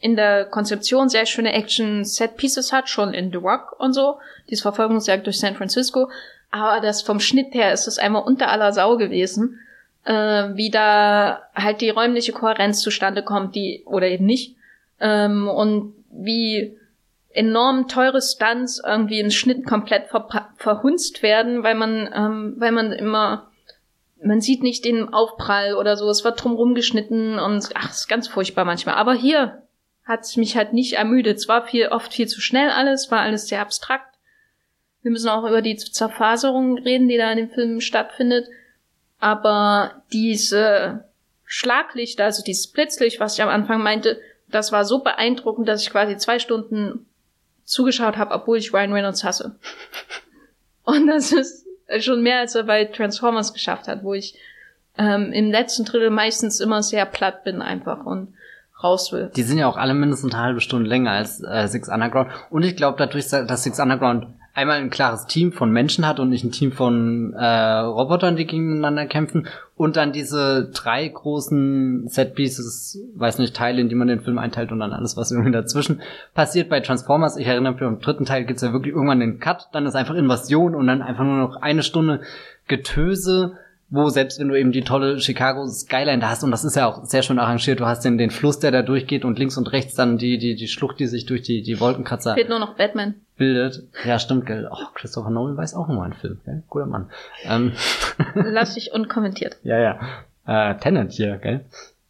in 0.00 0.16
der 0.16 0.44
Konzeption 0.44 1.08
sehr 1.08 1.26
schöne 1.26 1.52
Action-Set-Pieces 1.52 2.72
hat, 2.72 2.88
schon 2.88 3.14
in 3.14 3.30
The 3.30 3.38
Rock 3.38 3.76
und 3.78 3.92
so, 3.92 4.18
dieses 4.48 4.62
Verfolgungsjagd 4.62 5.26
durch 5.26 5.38
San 5.38 5.56
Francisco. 5.56 6.10
Aber 6.50 6.80
das 6.80 7.02
vom 7.02 7.20
Schnitt 7.20 7.54
her 7.54 7.72
ist 7.72 7.86
es 7.86 7.98
einmal 7.98 8.22
unter 8.22 8.48
aller 8.48 8.72
Sau 8.72 8.96
gewesen, 8.96 9.60
äh, 10.04 10.12
wie 10.54 10.70
da 10.70 11.42
halt 11.54 11.80
die 11.80 11.90
räumliche 11.90 12.32
Kohärenz 12.32 12.80
zustande 12.80 13.22
kommt, 13.22 13.54
die, 13.54 13.82
oder 13.84 14.08
eben 14.08 14.24
nicht, 14.24 14.56
ähm, 15.00 15.48
und 15.48 15.94
wie 16.10 16.77
enorm 17.38 17.86
teure 17.86 18.20
Stunts 18.20 18.82
irgendwie 18.84 19.20
im 19.20 19.30
Schnitt 19.30 19.64
komplett 19.64 20.08
ver 20.08 20.50
verhunzt 20.56 21.22
werden, 21.22 21.62
weil 21.62 21.76
man, 21.76 22.10
ähm, 22.12 22.54
weil 22.58 22.72
man 22.72 22.92
immer, 22.92 23.50
man 24.22 24.40
sieht 24.40 24.62
nicht 24.62 24.84
den 24.84 25.12
Aufprall 25.14 25.74
oder 25.74 25.96
so, 25.96 26.10
es 26.10 26.24
wird 26.24 26.42
drumrum 26.42 26.74
geschnitten 26.74 27.38
und 27.38 27.70
ach, 27.74 27.90
ist 27.90 28.08
ganz 28.08 28.26
furchtbar 28.26 28.64
manchmal. 28.64 28.96
Aber 28.96 29.14
hier 29.14 29.62
hat 30.04 30.36
mich 30.36 30.56
halt 30.56 30.72
nicht 30.72 30.94
ermüdet. 30.94 31.36
Es 31.36 31.48
war 31.48 31.66
viel, 31.66 31.88
oft 31.88 32.12
viel 32.12 32.26
zu 32.26 32.40
schnell 32.40 32.70
alles, 32.70 33.10
war 33.10 33.20
alles 33.20 33.46
sehr 33.46 33.60
abstrakt. 33.60 34.16
Wir 35.02 35.12
müssen 35.12 35.28
auch 35.28 35.44
über 35.44 35.62
die 35.62 35.76
Zerfaserung 35.76 36.78
reden, 36.78 37.08
die 37.08 37.18
da 37.18 37.30
in 37.30 37.38
dem 37.38 37.50
Film 37.50 37.80
stattfindet. 37.80 38.48
Aber 39.20 40.02
diese 40.12 41.04
Schlaglichter, 41.44 42.24
also 42.24 42.42
dieses 42.42 42.66
Blitzlicht, 42.66 43.20
was 43.20 43.34
ich 43.34 43.42
am 43.42 43.48
Anfang 43.48 43.82
meinte, 43.82 44.20
das 44.48 44.72
war 44.72 44.84
so 44.84 45.00
beeindruckend, 45.00 45.68
dass 45.68 45.82
ich 45.82 45.90
quasi 45.90 46.16
zwei 46.16 46.38
Stunden 46.38 47.06
zugeschaut 47.68 48.16
habe, 48.16 48.34
obwohl 48.34 48.58
ich 48.58 48.72
Ryan 48.72 48.92
Reynolds 48.92 49.24
hasse. 49.24 49.56
Und 50.84 51.06
das 51.06 51.32
ist 51.32 51.66
schon 52.00 52.22
mehr, 52.22 52.40
als 52.40 52.54
er 52.54 52.64
bei 52.64 52.86
Transformers 52.86 53.52
geschafft 53.52 53.88
hat, 53.88 54.02
wo 54.02 54.14
ich 54.14 54.38
ähm, 54.96 55.32
im 55.32 55.50
letzten 55.50 55.84
Drittel 55.84 56.10
meistens 56.10 56.60
immer 56.60 56.82
sehr 56.82 57.06
platt 57.06 57.44
bin 57.44 57.62
einfach 57.62 58.04
und 58.04 58.34
raus 58.82 59.12
will. 59.12 59.30
Die 59.36 59.42
sind 59.42 59.58
ja 59.58 59.66
auch 59.66 59.76
alle 59.76 59.94
mindestens 59.94 60.32
eine 60.32 60.42
halbe 60.42 60.60
Stunde 60.60 60.88
länger 60.88 61.12
als 61.12 61.42
äh, 61.42 61.66
Six 61.68 61.88
Underground. 61.88 62.30
Und 62.50 62.62
ich 62.62 62.76
glaube, 62.76 62.96
dadurch, 62.98 63.28
dass 63.28 63.62
Six 63.62 63.78
Underground 63.80 64.26
einmal 64.58 64.78
ein 64.78 64.90
klares 64.90 65.26
Team 65.26 65.52
von 65.52 65.70
Menschen 65.70 66.06
hat 66.06 66.20
und 66.20 66.28
nicht 66.28 66.44
ein 66.44 66.52
Team 66.52 66.72
von 66.72 67.32
äh, 67.32 67.78
Robotern, 67.78 68.36
die 68.36 68.46
gegeneinander 68.46 69.06
kämpfen. 69.06 69.46
Und 69.76 69.96
dann 69.96 70.12
diese 70.12 70.70
drei 70.74 71.06
großen 71.06 72.08
Set-Pieces, 72.08 73.00
weiß 73.14 73.38
nicht, 73.38 73.54
Teile, 73.54 73.80
in 73.80 73.88
die 73.88 73.94
man 73.94 74.08
den 74.08 74.20
Film 74.20 74.38
einteilt 74.38 74.72
und 74.72 74.80
dann 74.80 74.92
alles, 74.92 75.16
was 75.16 75.30
irgendwie 75.30 75.52
dazwischen 75.52 76.02
passiert. 76.34 76.68
Bei 76.68 76.80
Transformers, 76.80 77.36
ich 77.36 77.46
erinnere 77.46 77.74
mich, 77.74 77.82
im 77.82 78.00
dritten 78.00 78.24
Teil 78.24 78.44
gibt's 78.44 78.62
ja 78.62 78.72
wirklich 78.72 78.94
irgendwann 78.94 79.20
den 79.20 79.38
Cut, 79.38 79.68
dann 79.72 79.86
ist 79.86 79.94
einfach 79.94 80.16
Invasion 80.16 80.74
und 80.74 80.88
dann 80.88 81.02
einfach 81.02 81.24
nur 81.24 81.38
noch 81.38 81.56
eine 81.56 81.82
Stunde 81.82 82.20
Getöse 82.66 83.56
wo 83.90 84.08
selbst 84.10 84.38
wenn 84.38 84.48
du 84.48 84.54
eben 84.54 84.72
die 84.72 84.82
tolle 84.82 85.18
Chicago 85.18 85.66
Skyline 85.66 86.18
da 86.18 86.28
hast, 86.28 86.44
und 86.44 86.50
das 86.50 86.64
ist 86.64 86.76
ja 86.76 86.86
auch 86.86 87.04
sehr 87.04 87.22
schön 87.22 87.38
arrangiert, 87.38 87.80
du 87.80 87.86
hast 87.86 88.04
den, 88.04 88.18
den 88.18 88.30
Fluss, 88.30 88.58
der 88.58 88.70
da 88.70 88.82
durchgeht 88.82 89.24
und 89.24 89.38
links 89.38 89.56
und 89.56 89.72
rechts 89.72 89.94
dann 89.94 90.18
die, 90.18 90.38
die, 90.38 90.56
die 90.56 90.68
Schlucht, 90.68 91.00
die 91.00 91.06
sich 91.06 91.24
durch 91.24 91.42
die, 91.42 91.62
die 91.62 91.80
Wolkenkratzer 91.80 92.34
Fehlt 92.34 92.50
nur 92.50 92.58
noch 92.58 92.76
Batman. 92.76 93.14
Bildet. 93.38 93.84
Ja, 94.04 94.18
stimmt, 94.18 94.46
gell. 94.46 94.68
Oh, 94.70 94.86
Christopher 94.94 95.30
Nolan 95.30 95.56
weiß 95.56 95.74
auch 95.74 95.88
nochmal 95.88 96.06
einen 96.06 96.14
Film, 96.14 96.40
gell? 96.44 96.62
Guter 96.68 96.86
Mann. 96.86 97.10
Ähm. 97.44 97.72
Lass 98.34 98.74
dich 98.74 98.92
unkommentiert. 98.92 99.56
ja, 99.62 99.78
ja. 99.78 99.98
Äh, 100.46 100.76
Tenant 100.78 101.12
hier, 101.12 101.36
gell? 101.38 101.64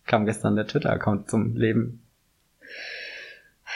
Kam 0.06 0.24
gestern 0.24 0.56
der 0.56 0.66
Twitter-Account 0.66 1.28
zum 1.28 1.56
Leben. 1.56 2.02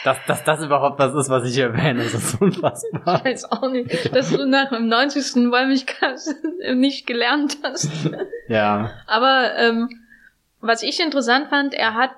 Dass, 0.04 0.16
dass 0.26 0.42
das 0.44 0.62
überhaupt 0.62 0.98
was 0.98 1.14
ist, 1.14 1.30
was 1.30 1.44
ich 1.44 1.54
hier 1.54 1.66
erwähne, 1.66 2.02
das 2.02 2.14
ist 2.14 2.40
unfassbar. 2.40 3.18
Ich 3.18 3.24
weiß 3.24 3.52
auch 3.52 3.70
nicht, 3.70 4.14
dass 4.14 4.30
du 4.30 4.46
nach 4.46 4.70
dem 4.70 4.88
90. 4.88 5.50
Wollmilchkass 5.50 6.34
nicht 6.74 7.06
gelernt 7.06 7.58
hast. 7.62 7.90
Ja. 8.48 8.90
Aber 9.06 9.52
ähm, 9.56 9.88
was 10.60 10.82
ich 10.82 11.00
interessant 11.00 11.48
fand, 11.48 11.74
er 11.74 11.94
hat 11.94 12.10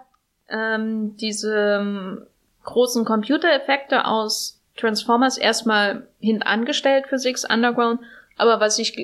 ähm, 0.49 1.17
diese 1.17 1.79
ähm, 1.81 2.27
großen 2.63 3.05
Computereffekte 3.05 4.07
aus 4.07 4.54
Transformers 4.77 5.39
erstmal 5.39 6.07
hintangestellt 6.21 7.07
für 7.09 7.19
Six 7.19 7.45
Underground. 7.45 8.01
Aber 8.37 8.61
was 8.61 8.79
ich 8.79 8.97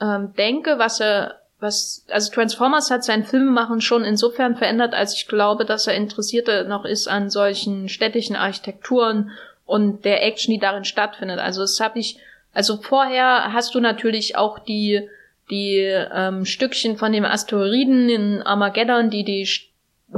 ähm, 0.00 0.34
denke, 0.36 0.78
was 0.78 1.00
er 1.00 1.40
was, 1.60 2.04
also 2.10 2.30
Transformers 2.30 2.90
hat 2.90 3.04
sein 3.04 3.24
Filmemachen 3.24 3.80
schon 3.80 4.04
insofern 4.04 4.56
verändert, 4.56 4.92
als 4.92 5.14
ich 5.14 5.28
glaube, 5.28 5.64
dass 5.64 5.86
er 5.86 5.94
interessierter 5.94 6.64
noch 6.64 6.84
ist 6.84 7.08
an 7.08 7.30
solchen 7.30 7.88
städtischen 7.88 8.36
Architekturen 8.36 9.30
und 9.64 10.04
der 10.04 10.22
Action, 10.22 10.52
die 10.52 10.60
darin 10.60 10.84
stattfindet. 10.84 11.38
Also 11.38 11.62
das 11.62 11.80
habe 11.80 11.98
ich, 11.98 12.18
also 12.52 12.76
vorher 12.76 13.52
hast 13.54 13.74
du 13.74 13.80
natürlich 13.80 14.36
auch 14.36 14.58
die 14.58 15.08
die 15.50 15.76
ähm, 15.78 16.44
Stückchen 16.44 16.96
von 16.96 17.12
dem 17.12 17.24
Asteroiden 17.24 18.08
in 18.08 18.42
Armageddon, 18.42 19.10
die 19.10 19.24
die 19.24 19.46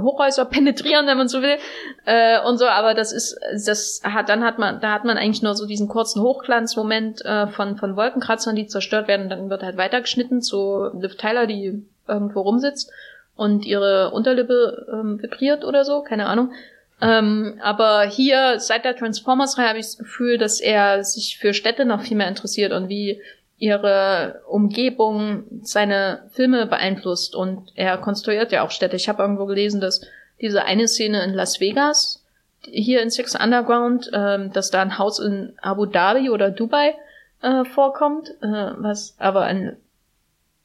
Hochhäuser 0.00 0.44
penetrieren, 0.44 1.06
wenn 1.06 1.18
man 1.18 1.28
so 1.28 1.42
will, 1.42 1.56
äh, 2.04 2.40
und 2.40 2.58
so, 2.58 2.66
aber 2.66 2.94
das 2.94 3.12
ist, 3.12 3.38
das 3.52 4.00
hat, 4.04 4.28
dann 4.28 4.44
hat 4.44 4.58
man, 4.58 4.80
da 4.80 4.92
hat 4.92 5.04
man 5.04 5.16
eigentlich 5.16 5.42
nur 5.42 5.54
so 5.54 5.66
diesen 5.66 5.88
kurzen 5.88 6.22
Hochglanzmoment 6.22 7.24
äh, 7.24 7.46
von, 7.48 7.76
von 7.76 7.96
Wolkenkratzern, 7.96 8.56
die 8.56 8.66
zerstört 8.66 9.08
werden, 9.08 9.28
dann 9.28 9.50
wird 9.50 9.62
halt 9.62 9.76
weitergeschnitten 9.76 10.42
zu 10.42 10.90
Liv 10.98 11.16
Tyler, 11.16 11.46
die 11.46 11.82
irgendwo 12.08 12.40
rumsitzt 12.40 12.90
und 13.36 13.66
ihre 13.66 14.10
Unterlippe 14.12 14.86
ähm, 14.92 15.22
vibriert 15.22 15.64
oder 15.64 15.84
so, 15.84 16.02
keine 16.02 16.26
Ahnung. 16.26 16.52
Ähm, 17.00 17.58
aber 17.62 18.04
hier, 18.06 18.58
seit 18.58 18.86
der 18.86 18.96
Transformers-Reihe 18.96 19.68
habe 19.68 19.78
ich 19.78 19.86
das 19.86 19.98
Gefühl, 19.98 20.38
dass 20.38 20.60
er 20.60 21.04
sich 21.04 21.36
für 21.38 21.52
Städte 21.52 21.84
noch 21.84 22.00
viel 22.00 22.16
mehr 22.16 22.28
interessiert 22.28 22.72
und 22.72 22.88
wie 22.88 23.20
ihre 23.58 24.42
Umgebung 24.48 25.44
seine 25.62 26.28
Filme 26.30 26.66
beeinflusst 26.66 27.34
und 27.34 27.72
er 27.74 27.96
konstruiert 27.98 28.52
ja 28.52 28.62
auch 28.62 28.70
Städte. 28.70 28.96
Ich 28.96 29.08
habe 29.08 29.22
irgendwo 29.22 29.46
gelesen, 29.46 29.80
dass 29.80 30.02
diese 30.40 30.64
eine 30.64 30.88
Szene 30.88 31.24
in 31.24 31.32
Las 31.32 31.60
Vegas, 31.60 32.22
hier 32.60 33.02
in 33.02 33.10
Six 33.10 33.34
Underground, 33.34 34.10
ähm, 34.12 34.52
dass 34.52 34.70
da 34.70 34.82
ein 34.82 34.98
Haus 34.98 35.18
in 35.18 35.54
Abu 35.62 35.86
Dhabi 35.86 36.30
oder 36.30 36.50
Dubai 36.50 36.94
äh, 37.42 37.64
vorkommt, 37.64 38.30
äh, 38.42 38.72
was 38.76 39.14
aber 39.18 39.42
ein, 39.42 39.76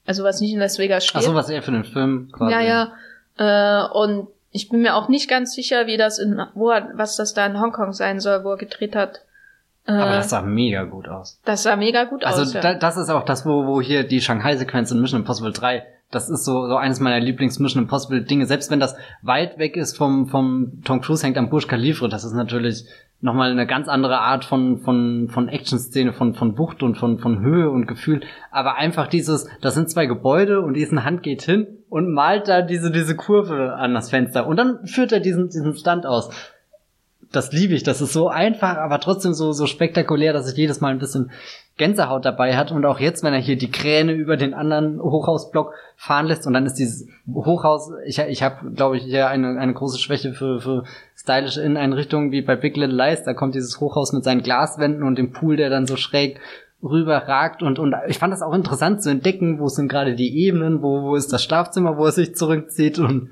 also 0.04 0.24
was 0.24 0.40
nicht 0.40 0.52
in 0.52 0.58
Las 0.58 0.78
Vegas 0.78 1.06
steht. 1.06 1.22
Ach 1.22 1.26
so, 1.26 1.34
was 1.34 1.48
er 1.48 1.62
für 1.62 1.72
den 1.72 1.84
Film 1.84 2.30
quasi. 2.32 2.52
Ja, 2.52 2.60
ja. 2.60 2.92
Äh, 3.38 3.88
und 3.92 4.28
ich 4.50 4.68
bin 4.68 4.82
mir 4.82 4.96
auch 4.96 5.08
nicht 5.08 5.30
ganz 5.30 5.54
sicher, 5.54 5.86
wie 5.86 5.96
das 5.96 6.18
in, 6.18 6.40
wo 6.54 6.70
er, 6.70 6.90
was 6.94 7.16
das 7.16 7.32
da 7.32 7.46
in 7.46 7.58
Hongkong 7.58 7.94
sein 7.94 8.20
soll, 8.20 8.44
wo 8.44 8.50
er 8.50 8.58
gedreht 8.58 8.94
hat. 8.94 9.22
Aber 9.86 10.12
das 10.12 10.30
sah 10.30 10.42
mega 10.42 10.84
gut 10.84 11.08
aus. 11.08 11.40
Das 11.44 11.64
sah 11.64 11.76
mega 11.76 12.04
gut 12.04 12.24
also 12.24 12.42
aus. 12.42 12.54
Also 12.54 12.60
da, 12.60 12.74
das 12.74 12.96
ist 12.96 13.10
auch 13.10 13.24
das, 13.24 13.44
wo, 13.44 13.66
wo 13.66 13.80
hier 13.80 14.04
die 14.04 14.20
Shanghai-Sequenz 14.20 14.90
in 14.92 15.00
Mission 15.00 15.20
Impossible 15.20 15.52
3, 15.52 15.82
das 16.12 16.28
ist 16.28 16.44
so, 16.44 16.68
so 16.68 16.76
eines 16.76 17.00
meiner 17.00 17.20
Lieblings-Mission 17.20 17.82
Impossible-Dinge. 17.82 18.46
Selbst 18.46 18.70
wenn 18.70 18.80
das 18.80 18.94
weit 19.22 19.58
weg 19.58 19.76
ist 19.76 19.96
vom, 19.96 20.28
vom 20.28 20.82
Tom 20.84 21.00
Cruise 21.00 21.26
hängt 21.26 21.38
am 21.38 21.48
Burj 21.48 21.66
Khalifa, 21.66 22.06
das 22.06 22.24
ist 22.24 22.34
natürlich 22.34 22.84
nochmal 23.22 23.50
eine 23.50 23.66
ganz 23.66 23.88
andere 23.88 24.18
Art 24.18 24.44
von, 24.44 24.78
von, 24.78 25.28
von 25.30 25.48
Action-Szene, 25.48 26.12
von, 26.12 26.34
von 26.34 26.58
Wucht 26.58 26.82
und 26.82 26.96
von, 26.96 27.18
von 27.18 27.40
Höhe 27.40 27.70
und 27.70 27.86
Gefühl. 27.86 28.20
Aber 28.50 28.76
einfach 28.76 29.06
dieses, 29.06 29.48
das 29.60 29.74
sind 29.74 29.88
zwei 29.88 30.06
Gebäude 30.06 30.60
und 30.60 30.74
diese 30.74 31.04
Hand 31.04 31.22
geht 31.22 31.42
hin 31.42 31.66
und 31.88 32.12
malt 32.12 32.48
da 32.48 32.62
diese, 32.62 32.90
diese 32.90 33.16
Kurve 33.16 33.74
an 33.74 33.94
das 33.94 34.10
Fenster. 34.10 34.46
Und 34.46 34.56
dann 34.56 34.86
führt 34.86 35.12
er 35.12 35.20
diesen, 35.20 35.48
diesen 35.48 35.76
Stand 35.76 36.04
aus 36.04 36.30
das 37.32 37.52
liebe 37.52 37.74
ich. 37.74 37.82
Das 37.82 38.00
ist 38.00 38.12
so 38.12 38.28
einfach, 38.28 38.76
aber 38.76 39.00
trotzdem 39.00 39.34
so, 39.34 39.52
so 39.52 39.66
spektakulär, 39.66 40.32
dass 40.32 40.50
ich 40.50 40.56
jedes 40.56 40.80
Mal 40.80 40.92
ein 40.92 40.98
bisschen 40.98 41.30
Gänsehaut 41.76 42.24
dabei 42.24 42.56
hat. 42.56 42.70
Und 42.70 42.84
auch 42.84 43.00
jetzt, 43.00 43.24
wenn 43.24 43.32
er 43.32 43.40
hier 43.40 43.56
die 43.56 43.70
Kräne 43.70 44.12
über 44.12 44.36
den 44.36 44.54
anderen 44.54 45.00
Hochhausblock 45.00 45.72
fahren 45.96 46.26
lässt 46.26 46.46
und 46.46 46.52
dann 46.52 46.66
ist 46.66 46.74
dieses 46.74 47.08
Hochhaus, 47.32 47.90
ich, 48.06 48.18
ich 48.18 48.42
habe, 48.42 48.70
glaube 48.72 48.96
ich, 48.96 49.04
hier 49.04 49.28
eine, 49.28 49.58
eine 49.58 49.74
große 49.74 49.98
Schwäche 49.98 50.32
für, 50.32 50.60
für 50.60 50.84
stylische 51.16 51.62
Inneneinrichtungen 51.62 52.30
wie 52.30 52.42
bei 52.42 52.56
Big 52.56 52.76
Little 52.76 52.96
Lies. 52.96 53.24
Da 53.24 53.34
kommt 53.34 53.54
dieses 53.54 53.80
Hochhaus 53.80 54.12
mit 54.12 54.24
seinen 54.24 54.42
Glaswänden 54.42 55.02
und 55.02 55.16
dem 55.16 55.32
Pool, 55.32 55.56
der 55.56 55.70
dann 55.70 55.86
so 55.86 55.96
schräg 55.96 56.40
rüberragt 56.82 57.62
und 57.62 57.78
und 57.78 57.94
ich 58.08 58.18
fand 58.18 58.32
das 58.32 58.42
auch 58.42 58.52
interessant 58.52 59.02
zu 59.02 59.10
entdecken, 59.10 59.60
wo 59.60 59.68
sind 59.68 59.86
gerade 59.88 60.16
die 60.16 60.36
Ebenen, 60.44 60.82
wo 60.82 61.02
wo 61.02 61.14
ist 61.14 61.32
das 61.32 61.44
Schlafzimmer, 61.44 61.96
wo 61.96 62.06
es 62.06 62.16
sich 62.16 62.34
zurückzieht 62.34 62.98
und 62.98 63.30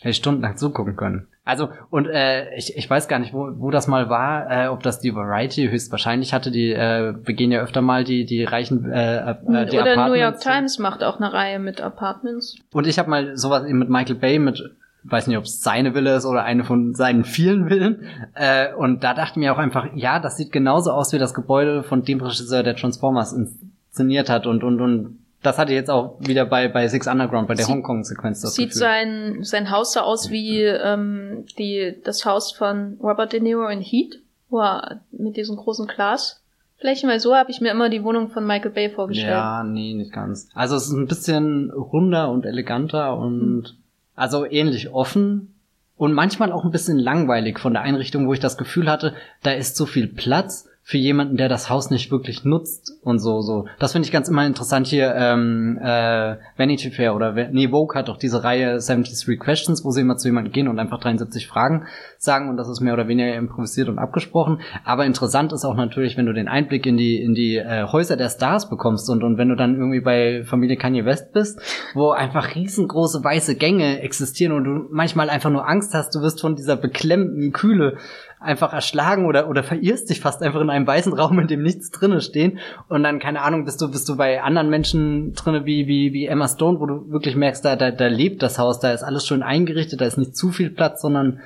hätte 0.00 0.10
ich 0.10 0.16
stundenlang 0.16 0.56
zugucken 0.56 0.96
können. 0.96 1.28
Also, 1.50 1.68
und 1.90 2.06
äh, 2.06 2.54
ich, 2.54 2.76
ich 2.76 2.88
weiß 2.88 3.08
gar 3.08 3.18
nicht, 3.18 3.34
wo, 3.34 3.50
wo 3.56 3.70
das 3.70 3.88
mal 3.88 4.08
war, 4.08 4.50
äh, 4.50 4.68
ob 4.68 4.82
das 4.82 5.00
die 5.00 5.14
Variety 5.14 5.68
höchstwahrscheinlich 5.68 6.32
hatte. 6.32 6.50
Die 6.50 6.70
äh, 6.70 7.12
begehen 7.12 7.52
ja 7.52 7.60
öfter 7.60 7.82
mal 7.82 8.04
die, 8.04 8.24
die 8.24 8.44
reichen 8.44 8.90
äh, 8.90 9.32
äh, 9.32 9.66
die 9.66 9.78
Oder 9.78 10.08
New 10.08 10.14
York 10.14 10.40
Times 10.40 10.78
macht 10.78 11.02
auch 11.02 11.18
eine 11.18 11.32
Reihe 11.32 11.58
mit 11.58 11.80
Apartments. 11.80 12.56
Und 12.72 12.86
ich 12.86 12.98
habe 12.98 13.10
mal 13.10 13.36
sowas 13.36 13.64
eben 13.64 13.78
mit 13.78 13.90
Michael 13.90 14.14
Bay, 14.16 14.38
mit 14.38 14.62
weiß 15.04 15.26
nicht, 15.26 15.38
ob 15.38 15.44
es 15.44 15.62
seine 15.62 15.94
Wille 15.94 16.14
ist 16.14 16.26
oder 16.26 16.44
eine 16.44 16.64
von 16.64 16.94
seinen 16.94 17.24
vielen 17.24 17.70
Willen. 17.70 18.06
Äh, 18.34 18.74
und 18.74 19.02
da 19.02 19.14
dachte 19.14 19.32
ich 19.32 19.36
mir 19.36 19.52
auch 19.52 19.58
einfach, 19.58 19.86
ja, 19.94 20.20
das 20.20 20.36
sieht 20.36 20.52
genauso 20.52 20.90
aus 20.92 21.12
wie 21.12 21.18
das 21.18 21.34
Gebäude 21.34 21.82
von 21.82 22.02
dem 22.02 22.20
Regisseur, 22.20 22.62
der 22.62 22.76
Transformers 22.76 23.32
inszeniert 23.32 24.28
hat 24.28 24.46
und 24.46 24.62
und 24.62 24.80
und 24.80 25.19
das 25.42 25.56
hatte 25.56 25.72
ich 25.72 25.76
jetzt 25.76 25.90
auch 25.90 26.16
wieder 26.20 26.44
bei, 26.44 26.68
bei 26.68 26.86
Six 26.86 27.06
Underground, 27.06 27.48
bei 27.48 27.54
der 27.54 27.66
Hongkong-Sequenz. 27.66 28.42
Sieht 28.42 28.68
Gefühl. 28.68 28.78
sein, 28.78 29.38
sein 29.42 29.70
Haus 29.70 29.94
so 29.94 30.00
aus 30.00 30.30
wie 30.30 30.62
ähm, 30.62 31.46
die, 31.58 31.96
das 32.04 32.24
Haus 32.26 32.52
von 32.52 32.98
Robert 33.02 33.32
De 33.32 33.40
Niro 33.40 33.66
in 33.68 33.80
Heat, 33.80 34.20
wo 34.50 34.60
er 34.60 35.00
mit 35.10 35.36
diesem 35.36 35.56
großen 35.56 35.86
Glasflächen, 35.86 37.08
weil 37.08 37.20
so 37.20 37.34
habe 37.34 37.50
ich 37.50 37.62
mir 37.62 37.70
immer 37.70 37.88
die 37.88 38.04
Wohnung 38.04 38.28
von 38.30 38.46
Michael 38.46 38.72
Bay 38.72 38.90
vorgestellt. 38.90 39.30
Ja, 39.30 39.64
nee, 39.64 39.94
nicht 39.94 40.12
ganz. 40.12 40.48
Also 40.54 40.76
es 40.76 40.88
ist 40.88 40.92
ein 40.92 41.06
bisschen 41.06 41.70
runder 41.70 42.30
und 42.30 42.44
eleganter 42.44 43.16
und 43.16 43.64
hm. 43.68 43.76
also 44.16 44.44
ähnlich 44.44 44.92
offen 44.92 45.54
und 45.96 46.12
manchmal 46.12 46.52
auch 46.52 46.64
ein 46.64 46.70
bisschen 46.70 46.98
langweilig 46.98 47.58
von 47.58 47.72
der 47.72 47.82
Einrichtung, 47.82 48.26
wo 48.26 48.34
ich 48.34 48.40
das 48.40 48.58
Gefühl 48.58 48.90
hatte, 48.90 49.14
da 49.42 49.52
ist 49.52 49.76
so 49.76 49.86
viel 49.86 50.06
Platz 50.06 50.69
für 50.90 50.98
jemanden, 50.98 51.36
der 51.36 51.48
das 51.48 51.70
Haus 51.70 51.90
nicht 51.90 52.10
wirklich 52.10 52.44
nutzt 52.44 52.98
und 53.04 53.20
so, 53.20 53.42
so. 53.42 53.66
Das 53.78 53.92
finde 53.92 54.06
ich 54.06 54.12
ganz 54.12 54.28
immer 54.28 54.44
interessant 54.44 54.88
hier, 54.88 55.14
ähm, 55.14 55.78
äh, 55.80 56.34
Vanity 56.56 56.90
Fair 56.90 57.14
oder, 57.14 57.32
nee, 57.52 57.68
Vogue 57.68 57.96
hat 57.96 58.08
doch 58.08 58.16
diese 58.16 58.42
Reihe 58.42 58.76
73 58.80 59.38
Questions, 59.38 59.84
wo 59.84 59.92
sie 59.92 60.00
immer 60.00 60.16
zu 60.16 60.26
jemandem 60.26 60.52
gehen 60.52 60.66
und 60.66 60.80
einfach 60.80 60.98
73 60.98 61.46
Fragen 61.46 61.86
sagen 62.18 62.48
und 62.48 62.56
das 62.56 62.68
ist 62.68 62.80
mehr 62.80 62.92
oder 62.94 63.06
weniger 63.06 63.36
improvisiert 63.36 63.88
und 63.88 64.00
abgesprochen. 64.00 64.62
Aber 64.84 65.06
interessant 65.06 65.52
ist 65.52 65.64
auch 65.64 65.76
natürlich, 65.76 66.16
wenn 66.16 66.26
du 66.26 66.32
den 66.32 66.48
Einblick 66.48 66.84
in 66.86 66.96
die, 66.96 67.22
in 67.22 67.34
die 67.34 67.54
äh, 67.54 67.84
Häuser 67.84 68.16
der 68.16 68.28
Stars 68.28 68.68
bekommst 68.68 69.08
und, 69.10 69.22
und 69.22 69.38
wenn 69.38 69.48
du 69.48 69.54
dann 69.54 69.76
irgendwie 69.76 70.00
bei 70.00 70.42
Familie 70.42 70.76
Kanye 70.76 71.04
West 71.04 71.32
bist, 71.32 71.60
wo 71.94 72.10
einfach 72.10 72.56
riesengroße 72.56 73.22
weiße 73.22 73.54
Gänge 73.54 74.00
existieren 74.00 74.54
und 74.54 74.64
du 74.64 74.88
manchmal 74.90 75.30
einfach 75.30 75.50
nur 75.50 75.68
Angst 75.68 75.94
hast, 75.94 76.16
du 76.16 76.20
wirst 76.20 76.40
von 76.40 76.56
dieser 76.56 76.74
beklemmten 76.74 77.52
Kühle 77.52 77.96
einfach 78.40 78.72
erschlagen 78.72 79.26
oder, 79.26 79.48
oder 79.48 79.62
verirrst 79.62 80.08
dich 80.08 80.20
fast 80.20 80.42
einfach 80.42 80.62
in 80.62 80.70
einem 80.70 80.86
weißen 80.86 81.12
Raum, 81.12 81.38
in 81.38 81.46
dem 81.46 81.62
nichts 81.62 81.90
drinne 81.90 82.22
stehen. 82.22 82.58
Und 82.88 83.02
dann, 83.02 83.18
keine 83.18 83.42
Ahnung, 83.42 83.66
bist 83.66 83.80
du, 83.82 83.90
bist 83.90 84.08
du 84.08 84.16
bei 84.16 84.42
anderen 84.42 84.70
Menschen 84.70 85.34
drinne 85.34 85.66
wie, 85.66 85.86
wie, 85.86 86.14
wie 86.14 86.26
Emma 86.26 86.48
Stone, 86.48 86.80
wo 86.80 86.86
du 86.86 87.10
wirklich 87.10 87.36
merkst, 87.36 87.64
da, 87.64 87.76
da, 87.76 87.90
da 87.90 88.06
lebt 88.06 88.42
das 88.42 88.58
Haus, 88.58 88.80
da 88.80 88.92
ist 88.92 89.02
alles 89.02 89.26
schön 89.26 89.42
eingerichtet, 89.42 90.00
da 90.00 90.06
ist 90.06 90.16
nicht 90.16 90.36
zu 90.36 90.50
viel 90.50 90.70
Platz, 90.70 91.02
sondern, 91.02 91.40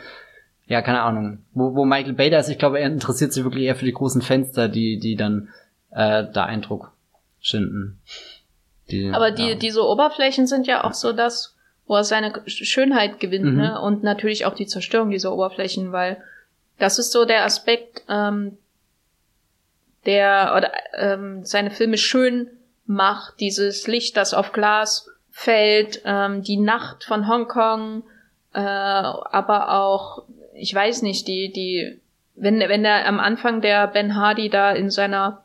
ja, 0.67 0.83
keine 0.83 1.03
Ahnung. 1.03 1.39
Wo, 1.53 1.75
wo 1.75 1.85
Michael 1.85 2.15
Bader 2.15 2.39
ist, 2.39 2.49
ich 2.49 2.59
glaube, 2.59 2.79
er 2.79 2.87
interessiert 2.87 3.33
sich 3.33 3.43
wirklich 3.43 3.65
eher 3.65 3.77
für 3.77 3.85
die 3.85 3.93
großen 3.93 4.23
Fenster, 4.23 4.69
die, 4.69 5.01
die 5.01 5.17
dann, 5.17 5.49
äh, 5.91 6.25
da 6.33 6.45
Eindruck 6.45 6.93
schinden. 7.41 7.99
Die, 8.91 9.11
Aber 9.11 9.33
die, 9.33 9.51
ja. 9.51 9.55
diese 9.57 9.83
Oberflächen 9.83 10.47
sind 10.47 10.69
ja 10.69 10.85
auch 10.85 10.93
so 10.93 11.13
das, 11.13 11.57
wo 11.87 11.97
er 11.97 12.05
seine 12.05 12.33
Schönheit 12.47 13.19
gewinnt, 13.19 13.47
mhm. 13.47 13.57
ne? 13.57 13.81
Und 13.81 14.03
natürlich 14.03 14.47
auch 14.47 14.55
die 14.55 14.67
Zerstörung 14.67 15.11
dieser 15.11 15.33
Oberflächen, 15.33 15.93
weil 15.93 16.19
das 16.79 16.99
ist 16.99 17.13
so 17.13 17.25
der 17.25 17.45
Aspekt, 17.45 18.03
ähm, 18.09 18.59
der 20.07 20.55
oder 20.57 20.73
ähm, 20.95 21.45
seine 21.45 21.71
Filme 21.71 21.97
schön 21.97 22.51
macht, 22.87 23.41
dieses 23.41 23.87
Licht, 23.87 24.17
das 24.17 24.35
auf 24.35 24.53
Glas 24.53 25.09
fällt, 25.31 26.03
ähm, 26.05 26.43
die 26.43 26.59
Nacht 26.59 27.05
von 27.05 27.27
Hongkong, 27.27 28.05
äh, 28.53 28.61
aber 28.61 29.73
auch, 29.73 30.25
ich 30.55 30.75
weiß 30.75 31.03
nicht, 31.03 31.27
die, 31.27 31.51
die, 31.53 32.01
wenn, 32.35 32.61
wenn 32.61 32.85
er 32.85 33.07
am 33.07 33.19
Anfang 33.19 33.61
der 33.61 33.87
Ben 33.89 34.15
Hardy 34.15 34.51
da 34.51 34.73
in 34.73 34.91
seiner 34.91 35.45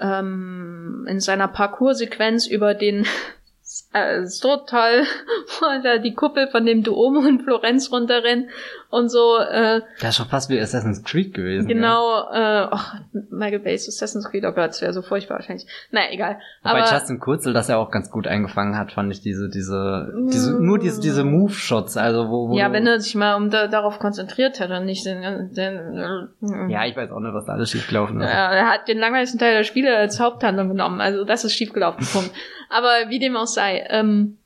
ähm, 0.00 1.06
in 1.08 1.20
seiner 1.20 1.48
Parcours-Sequenz 1.48 2.46
über 2.46 2.74
den 2.74 3.06
äh, 3.92 4.24
so 4.24 4.56
toll, 4.56 5.04
wo 5.60 5.82
da 5.82 5.98
die 5.98 6.14
Kuppel 6.14 6.48
von 6.48 6.66
dem 6.66 6.82
Duomo 6.82 7.26
in 7.26 7.40
Florenz 7.40 7.90
runterrennt 7.90 8.48
und 8.90 9.10
so. 9.10 9.36
Äh, 9.38 9.82
das 10.00 10.10
ist 10.10 10.16
schon 10.16 10.26
fast 10.26 10.48
wie 10.50 10.58
Assassin's 10.60 11.04
Creed 11.04 11.34
gewesen. 11.34 11.68
Genau, 11.68 12.22
ja. 12.32 12.64
äh, 12.64 12.68
ach, 12.70 12.94
Michael 13.30 13.60
Bay's 13.60 13.86
Assassin's 13.86 14.28
Creed, 14.30 14.44
oh 14.44 14.52
Gott, 14.52 14.70
das 14.70 14.80
wäre 14.80 14.92
so 14.92 15.02
furchtbar 15.02 15.36
wahrscheinlich. 15.36 15.66
Naja, 15.90 16.08
egal. 16.10 16.38
Aber 16.62 16.80
Bei 16.80 16.90
Justin 16.90 17.20
Kurzel, 17.20 17.52
das 17.52 17.68
er 17.68 17.78
auch 17.78 17.90
ganz 17.90 18.10
gut 18.10 18.26
eingefangen 18.26 18.76
hat, 18.76 18.92
fand 18.92 19.12
ich 19.12 19.20
diese, 19.20 19.48
diese, 19.48 20.12
diese 20.32 20.62
nur 20.62 20.78
diese, 20.78 21.00
diese 21.00 21.24
Move-Shots, 21.24 21.96
also 21.96 22.28
wo, 22.28 22.48
wo 22.50 22.56
Ja, 22.56 22.72
wenn 22.72 22.86
er 22.86 23.00
sich 23.00 23.14
mal 23.14 23.34
um 23.34 23.50
da, 23.50 23.66
darauf 23.68 23.98
konzentriert 23.98 24.58
hätte 24.58 24.76
und 24.78 24.86
nicht 24.86 25.04
den, 25.04 25.52
den 25.52 26.70
Ja, 26.70 26.86
ich 26.86 26.96
weiß 26.96 27.10
auch 27.10 27.20
nicht, 27.20 27.34
was 27.34 27.44
da 27.44 27.52
alles 27.52 27.70
schiefgelaufen 27.70 28.20
ist. 28.20 28.28
Ja, 28.28 28.52
er 28.52 28.70
hat 28.70 28.88
den 28.88 28.98
langweiligsten 28.98 29.38
Teil 29.38 29.54
der 29.54 29.64
Spiele 29.64 29.96
als 29.96 30.18
Haupthandlung 30.18 30.68
genommen, 30.68 31.00
also 31.00 31.24
das 31.24 31.44
ist 31.44 31.52
schiefgelaufen, 31.52 32.06
Punkt. 32.06 32.30
Aber 32.70 33.08
wie 33.08 33.18
dem 33.18 33.36
auch 33.36 33.46
sei, 33.46 33.86
ähm, 33.88 34.38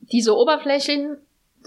diese 0.00 0.36
Oberflächen 0.36 1.18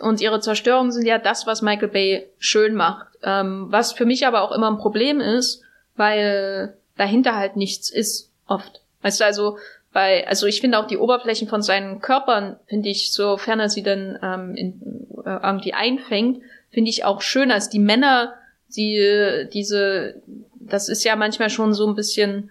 und 0.03 0.21
ihre 0.21 0.39
Zerstörung 0.39 0.91
sind 0.91 1.05
ja 1.05 1.17
das, 1.17 1.47
was 1.47 1.61
Michael 1.61 1.87
Bay 1.87 2.27
schön 2.37 2.75
macht. 2.75 3.07
Ähm, 3.23 3.67
was 3.69 3.93
für 3.93 4.05
mich 4.05 4.27
aber 4.27 4.41
auch 4.41 4.51
immer 4.51 4.69
ein 4.69 4.77
Problem 4.77 5.19
ist, 5.19 5.61
weil 5.95 6.77
dahinter 6.97 7.35
halt 7.35 7.55
nichts 7.55 7.89
ist, 7.89 8.31
oft. 8.47 8.81
Weißt 9.01 9.21
du, 9.21 9.25
also 9.25 9.57
bei, 9.91 10.27
also 10.27 10.47
ich 10.47 10.61
finde 10.61 10.79
auch 10.79 10.87
die 10.87 10.97
Oberflächen 10.97 11.47
von 11.47 11.61
seinen 11.61 12.01
Körpern, 12.01 12.57
finde 12.67 12.89
ich, 12.89 13.11
sofern 13.11 13.59
er 13.59 13.69
sie 13.69 13.83
dann 13.83 14.17
ähm, 14.21 14.55
in, 14.55 14.81
äh, 15.25 15.39
irgendwie 15.43 15.73
einfängt, 15.73 16.41
finde 16.71 16.89
ich 16.89 17.05
auch 17.05 17.21
schön, 17.21 17.51
als 17.51 17.69
die 17.69 17.79
Männer, 17.79 18.33
die 18.75 19.47
diese, 19.53 20.21
das 20.59 20.89
ist 20.89 21.03
ja 21.03 21.15
manchmal 21.15 21.51
schon 21.51 21.73
so 21.73 21.87
ein 21.87 21.95
bisschen 21.95 22.49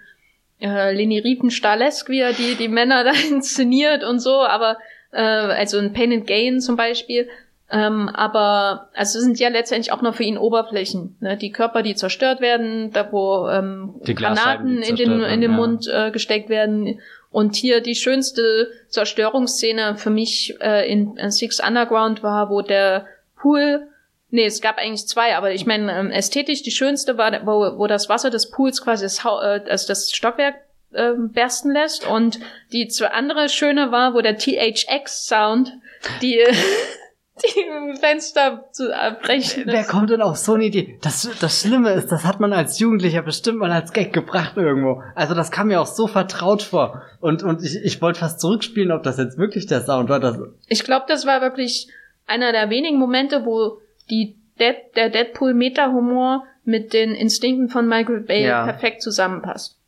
äh, 0.61 0.95
Leni 0.95 1.19
Riefenstahl-esk, 1.19 2.09
wie 2.09 2.21
er 2.21 2.33
die, 2.33 2.55
die 2.55 2.69
Männer 2.69 3.03
da 3.05 3.13
inszeniert 3.13 4.05
und 4.05 4.21
so, 4.21 4.43
aber 4.43 4.79
äh, 5.13 5.21
also 5.21 5.79
in 5.79 5.93
Pain 5.93 6.13
and 6.13 6.27
Gain 6.27 6.61
zum 6.61 6.77
Beispiel. 6.77 7.29
Ähm, 7.71 8.11
aber 8.11 8.91
also 8.95 9.19
sind 9.19 9.39
ja 9.39 9.49
letztendlich 9.49 9.93
auch 9.93 10.03
noch 10.03 10.15
für 10.15 10.25
ihn 10.25 10.37
Oberflächen. 10.37 11.17
Ne? 11.21 11.39
Die 11.39 11.53
Körper, 11.53 11.83
die 11.83 11.95
zerstört 11.95 12.43
werden, 12.43 12.91
da 12.93 13.11
wo 13.11 13.49
ähm, 13.49 13.95
Granaten 14.05 14.83
in 14.83 14.97
den, 14.97 15.23
in 15.23 15.41
den 15.41 15.53
ja. 15.53 15.57
Mund 15.57 15.89
äh, 15.89 16.11
gesteckt 16.11 16.51
werden. 16.51 17.01
Und 17.31 17.57
hier 17.57 17.81
die 17.81 17.95
schönste 17.95 18.71
Zerstörungsszene 18.89 19.97
für 19.97 20.11
mich 20.11 20.55
äh, 20.61 20.87
in, 20.91 21.17
in 21.17 21.31
Six 21.31 21.61
Underground 21.67 22.23
war, 22.23 22.51
wo 22.51 22.61
der 22.61 23.07
Pool 23.37 23.89
Nee, 24.35 24.47
es 24.47 24.63
gab 24.63 24.79
eigentlich 24.79 25.07
zwei, 25.07 25.37
aber 25.37 25.53
ich 25.53 25.67
meine, 25.67 25.93
ähm, 25.93 26.11
ästhetisch 26.11 26.63
die 26.63 26.71
schönste 26.71 27.19
war, 27.19 27.45
wo, 27.45 27.79
wo 27.79 27.87
das 27.87 28.09
Wasser 28.09 28.31
des 28.31 28.51
Pools 28.51 28.83
quasi 28.83 29.05
das, 29.05 29.23
äh, 29.27 29.29
also 29.29 29.87
das 29.87 30.11
Stockwerk 30.11 30.55
äh, 30.93 31.13
bersten 31.17 31.73
lässt. 31.73 32.07
Und 32.07 32.41
die 32.73 32.89
zwei 32.89 33.09
andere 33.09 33.49
schöne 33.49 33.93
war, 33.93 34.15
wo 34.15 34.21
der 34.21 34.37
THX-Sound 34.37 35.73
die, 36.21 36.39
die 37.43 37.99
Fenster 37.99 38.65
zu 38.73 38.95
abbrechen. 38.95 39.65
Wer 39.67 39.85
kommt 39.85 40.11
denn 40.11 40.23
auf 40.23 40.37
so 40.37 40.55
eine 40.55 40.65
Idee? 40.65 40.99
Das, 41.03 41.29
das 41.41 41.61
Schlimme 41.61 41.93
ist, 41.93 42.13
das 42.13 42.25
hat 42.25 42.41
man 42.41 42.53
als 42.53 42.79
Jugendlicher 42.79 43.23
bestimmt 43.23 43.59
mal 43.59 43.73
als 43.73 43.93
Gag 43.93 44.13
gebracht 44.13 44.57
irgendwo. 44.57 45.03
Also 45.15 45.35
das 45.35 45.51
kam 45.51 45.69
mir 45.69 45.81
auch 45.81 45.87
so 45.87 46.07
vertraut 46.07 46.63
vor. 46.63 47.03
Und, 47.21 47.43
und 47.43 47.63
ich, 47.63 47.77
ich 47.83 48.03
wollte 48.03 48.21
fast 48.21 48.41
zurückspielen, 48.41 48.93
ob 48.93 49.03
das 49.03 49.19
jetzt 49.19 49.39
wirklich 49.39 49.67
der 49.67 49.83
Sound 49.83 50.09
war. 50.09 50.21
Das 50.21 50.39
ich 50.69 50.85
glaube, 50.85 51.07
das 51.09 51.27
war 51.27 51.41
wirklich 51.41 51.89
einer 52.27 52.53
der 52.53 52.71
wenigen 52.71 52.99
Momente, 52.99 53.45
wo 53.45 53.79
die 54.11 54.37
Dead, 54.59 54.77
der 54.97 55.11
Deadpool-Meta-Humor 55.11 56.45
mit 56.65 56.93
den 56.93 57.15
Instinkten 57.15 57.69
von 57.69 57.89
Michael 57.89 58.21
Bay 58.21 58.45
ja. 58.45 58.65
perfekt 58.65 59.03
zusammenpasst. 59.03 59.79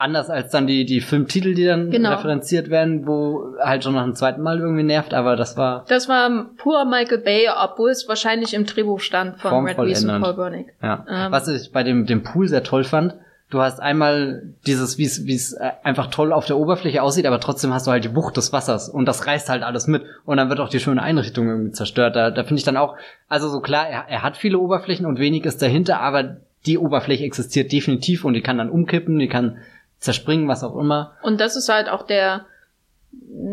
Anders 0.00 0.30
als 0.30 0.52
dann 0.52 0.68
die, 0.68 0.84
die 0.84 1.00
Filmtitel, 1.00 1.54
die 1.54 1.64
dann 1.64 1.90
genau. 1.90 2.10
referenziert 2.10 2.70
werden, 2.70 3.04
wo 3.08 3.56
halt 3.60 3.82
schon 3.82 3.94
nach 3.94 4.04
dem 4.04 4.14
zweiten 4.14 4.40
Mal 4.42 4.60
irgendwie 4.60 4.84
nervt, 4.84 5.12
aber 5.12 5.34
das 5.34 5.56
war. 5.56 5.84
Das 5.88 6.08
war 6.08 6.46
pur 6.56 6.84
Michael 6.84 7.18
Bay, 7.18 7.48
obwohl 7.48 7.90
es 7.90 8.06
wahrscheinlich 8.06 8.54
im 8.54 8.64
Drehbuch 8.64 9.00
stand 9.00 9.40
von 9.40 9.66
Red 9.66 9.76
Reese 9.76 10.08
und 10.08 10.22
Paul 10.22 10.34
Bernick. 10.34 10.72
Ja. 10.80 11.04
Ähm. 11.08 11.32
Was 11.32 11.48
ich 11.48 11.72
bei 11.72 11.82
dem, 11.82 12.06
dem 12.06 12.22
Pool 12.22 12.46
sehr 12.46 12.62
toll 12.62 12.84
fand, 12.84 13.16
du 13.50 13.60
hast 13.60 13.80
einmal 13.80 14.42
dieses, 14.66 14.98
wie 14.98 15.04
es 15.04 15.26
wie 15.26 15.34
es 15.34 15.54
äh, 15.54 15.70
einfach 15.82 16.08
toll 16.08 16.32
auf 16.32 16.46
der 16.46 16.58
Oberfläche 16.58 17.02
aussieht, 17.02 17.26
aber 17.26 17.40
trotzdem 17.40 17.72
hast 17.72 17.88
du 17.88 17.90
halt 17.90 18.04
die 18.04 18.14
Wucht 18.14 18.36
des 18.36 18.52
Wassers 18.52 18.88
und 18.88 19.06
das 19.06 19.26
reißt 19.26 19.48
halt 19.48 19.64
alles 19.64 19.88
mit 19.88 20.04
und 20.24 20.36
dann 20.36 20.48
wird 20.48 20.60
auch 20.60 20.68
die 20.68 20.80
schöne 20.80 21.02
Einrichtung 21.02 21.48
irgendwie 21.48 21.72
zerstört. 21.72 22.14
Da, 22.14 22.30
da 22.30 22.44
finde 22.44 22.60
ich 22.60 22.64
dann 22.64 22.76
auch, 22.76 22.96
also 23.28 23.48
so 23.48 23.60
klar, 23.60 23.88
er, 23.88 24.04
er 24.08 24.22
hat 24.22 24.36
viele 24.36 24.58
Oberflächen 24.58 25.06
und 25.06 25.18
wenig 25.18 25.44
ist 25.44 25.60
dahinter, 25.60 26.00
aber 26.00 26.36
die 26.66 26.78
Oberfläche 26.78 27.24
existiert 27.24 27.72
definitiv 27.72 28.24
und 28.24 28.34
die 28.34 28.42
kann 28.42 28.58
dann 28.58 28.70
umkippen, 28.70 29.18
die 29.18 29.28
kann 29.28 29.58
zerspringen, 29.98 30.48
was 30.48 30.64
auch 30.64 30.76
immer. 30.76 31.16
Und 31.22 31.40
das 31.40 31.56
ist 31.56 31.68
halt 31.68 31.88
auch 31.88 32.06
der 32.06 32.46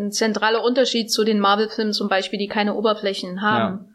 zentrale 0.09 0.61
Unterschied 0.61 1.11
zu 1.11 1.23
den 1.23 1.39
Marvel-Filmen 1.39 1.93
zum 1.93 2.09
Beispiel, 2.09 2.39
die 2.39 2.47
keine 2.47 2.75
Oberflächen 2.75 3.41
haben. 3.41 3.73
Ja. 3.73 3.85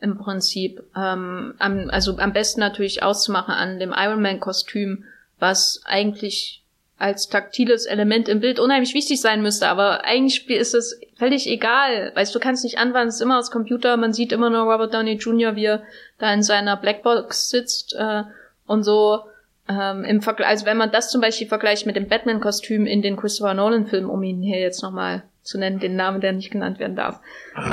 Im 0.00 0.18
Prinzip. 0.18 0.82
Ähm, 0.96 1.54
am, 1.58 1.88
also 1.90 2.16
am 2.18 2.32
besten 2.32 2.58
natürlich 2.58 3.04
auszumachen 3.04 3.54
an 3.54 3.78
dem 3.78 3.94
Iron 3.96 4.20
Man-Kostüm 4.20 5.04
was 5.42 5.82
eigentlich 5.84 6.62
als 6.98 7.28
taktiles 7.28 7.84
Element 7.84 8.28
im 8.28 8.38
Bild 8.38 8.60
unheimlich 8.60 8.94
wichtig 8.94 9.20
sein 9.20 9.42
müsste, 9.42 9.66
aber 9.66 10.04
eigentlich 10.04 10.48
ist 10.48 10.72
es 10.72 11.00
völlig 11.16 11.48
egal. 11.48 12.12
Weißt 12.14 12.32
du, 12.32 12.38
kannst 12.38 12.62
nicht 12.62 12.78
anwenden, 12.78 13.08
es 13.08 13.16
ist 13.16 13.22
immer 13.22 13.40
aus 13.40 13.50
Computer, 13.50 13.96
man 13.96 14.12
sieht 14.12 14.30
immer 14.30 14.50
nur 14.50 14.72
Robert 14.72 14.94
Downey 14.94 15.14
Jr., 15.14 15.56
wie 15.56 15.64
er 15.64 15.82
da 16.18 16.32
in 16.32 16.44
seiner 16.44 16.76
Blackbox 16.76 17.50
sitzt 17.50 17.96
äh, 17.98 18.22
und 18.66 18.84
so. 18.84 19.24
Ähm, 19.68 20.04
im 20.04 20.22
Vergleich, 20.22 20.48
also 20.48 20.66
wenn 20.66 20.76
man 20.76 20.90
das 20.90 21.10
zum 21.10 21.20
Beispiel 21.20 21.46
vergleicht 21.46 21.86
mit 21.86 21.94
dem 21.94 22.08
Batman-Kostüm 22.08 22.84
in 22.86 23.00
den 23.00 23.16
Christopher 23.16 23.54
Nolan-Filmen, 23.54 24.10
um 24.10 24.22
ihn 24.22 24.42
hier 24.42 24.58
jetzt 24.58 24.82
nochmal 24.82 25.22
zu 25.42 25.58
nennen, 25.58 25.78
den 25.78 25.96
Namen, 25.96 26.20
der 26.20 26.32
nicht 26.32 26.50
genannt 26.50 26.78
werden 26.78 26.96
darf. 26.96 27.20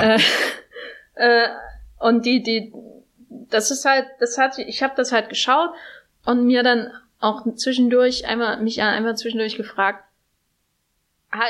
äh, 0.00 0.18
äh, 1.14 1.48
Und 1.98 2.26
die, 2.26 2.42
die, 2.42 2.72
das 3.28 3.70
ist 3.70 3.84
halt, 3.84 4.06
das 4.20 4.38
hat, 4.38 4.58
ich 4.58 4.82
habe 4.82 4.94
das 4.96 5.12
halt 5.12 5.28
geschaut 5.28 5.70
und 6.24 6.44
mir 6.44 6.62
dann 6.62 6.92
auch 7.18 7.44
zwischendurch 7.54 8.26
einmal, 8.26 8.60
mich 8.62 8.80
einmal 8.82 9.16
zwischendurch 9.16 9.56
gefragt, 9.56 10.04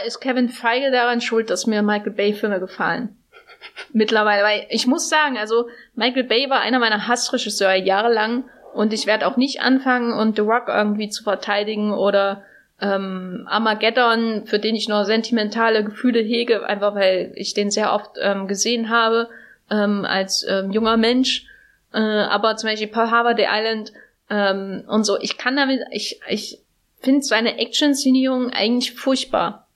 ist 0.07 0.21
Kevin 0.21 0.49
Feige 0.49 0.91
daran 0.91 1.21
schuld, 1.21 1.49
dass 1.49 1.67
mir 1.67 1.83
Michael 1.83 2.13
Bay 2.13 2.35
Filme 2.35 2.61
gefallen? 2.61 3.17
Mittlerweile, 3.93 4.43
weil 4.43 4.67
ich 4.71 4.87
muss 4.87 5.09
sagen, 5.09 5.39
also 5.39 5.69
Michael 5.95 6.25
Bay 6.25 6.51
war 6.51 6.61
einer 6.61 6.79
meiner 6.79 7.09
Hassregisseure 7.09 7.79
jahrelang 7.79 8.45
und 8.73 8.93
ich 8.93 9.07
werde 9.07 9.27
auch 9.27 9.37
nicht 9.37 9.61
anfangen 9.63 10.13
und 10.13 10.37
The 10.37 10.43
Rock 10.43 10.69
irgendwie 10.69 11.09
zu 11.09 11.23
verteidigen 11.23 11.93
oder 11.93 12.45
ähm, 12.81 13.47
Armageddon, 13.49 14.47
für 14.47 14.59
den 14.59 14.75
ich 14.75 14.89
nur 14.89 15.05
sentimentale 15.05 15.85
Gefühle 15.85 16.21
hege, 16.21 16.65
einfach 16.65 16.95
weil 16.95 17.33
ich 17.35 17.55
den 17.55 17.71
sehr 17.71 17.93
oft 17.93 18.13
ähm, 18.21 18.47
gesehen 18.47 18.89
habe 18.89 19.29
ähm, 19.71 20.05
als 20.05 20.47
ähm, 20.49 20.71
junger 20.71 20.97
Mensch. 20.97 21.47
Äh, 21.93 21.99
aber 21.99 22.57
zum 22.57 22.71
Beispiel 22.71 22.89
Pearl 22.89 23.11
Harbor, 23.11 23.35
The 23.37 23.47
Island 23.49 23.93
ähm, 24.31 24.85
und 24.87 25.05
so. 25.05 25.19
Ich 25.21 25.37
kann 25.37 25.57
damit, 25.57 25.81
ich, 25.91 26.21
ich 26.29 26.61
finde 27.01 27.23
seine 27.23 27.59
Action-Szenierung 27.59 28.51
eigentlich 28.51 28.95
furchtbar. 28.95 29.67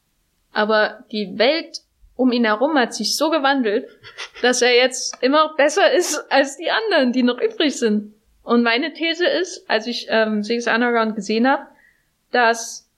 Aber 0.53 1.05
die 1.11 1.39
Welt 1.39 1.81
um 2.17 2.31
ihn 2.31 2.45
herum 2.45 2.79
hat 2.79 2.95
sich 2.95 3.17
so 3.17 3.31
gewandelt, 3.31 3.89
dass 4.41 4.63
er 4.63 4.75
jetzt 4.75 5.21
immer 5.21 5.55
besser 5.57 5.93
ist 5.93 6.31
als 6.31 6.57
die 6.57 6.71
anderen, 6.71 7.13
die 7.13 7.25
noch 7.25 7.41
übrig 7.41 7.77
sind. 7.77 8.14
Und 8.45 8.63
meine 8.63 8.93
These 8.93 9.27
ist, 9.27 9.69
als 9.69 9.87
ich 9.87 10.07
ähm, 10.11 10.43
Six 10.43 10.69
Underground 10.69 11.17
gesehen 11.17 11.49
habe, 11.49 11.63
dass 12.31 12.89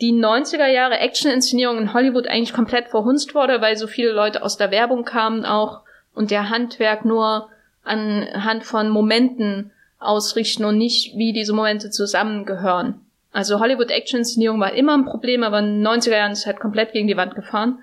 die 0.00 0.12
90er 0.12 0.68
Jahre 0.68 0.98
Action-Inszenierung 0.98 1.76
in 1.76 1.92
Hollywood 1.92 2.28
eigentlich 2.28 2.52
komplett 2.52 2.88
verhunzt 2.88 3.34
wurde, 3.34 3.60
weil 3.60 3.76
so 3.76 3.88
viele 3.88 4.12
Leute 4.12 4.42
aus 4.42 4.56
der 4.56 4.70
Werbung 4.70 5.04
kamen 5.04 5.44
auch 5.44 5.80
und 6.14 6.30
der 6.30 6.48
Handwerk 6.50 7.04
nur 7.04 7.48
anhand 7.82 8.64
von 8.64 8.88
Momenten 8.88 9.72
ausrichten 9.98 10.64
und 10.64 10.78
nicht, 10.78 11.16
wie 11.16 11.32
diese 11.32 11.52
Momente 11.52 11.90
zusammengehören. 11.90 13.00
Also 13.32 13.60
Hollywood-Action-Inszenierung 13.60 14.60
war 14.60 14.72
immer 14.72 14.96
ein 14.96 15.04
Problem, 15.04 15.42
aber 15.42 15.58
in 15.58 15.82
den 15.82 15.86
90er 15.86 16.16
Jahren 16.16 16.32
ist 16.32 16.46
halt 16.46 16.60
komplett 16.60 16.92
gegen 16.92 17.08
die 17.08 17.16
Wand 17.16 17.34
gefahren. 17.34 17.80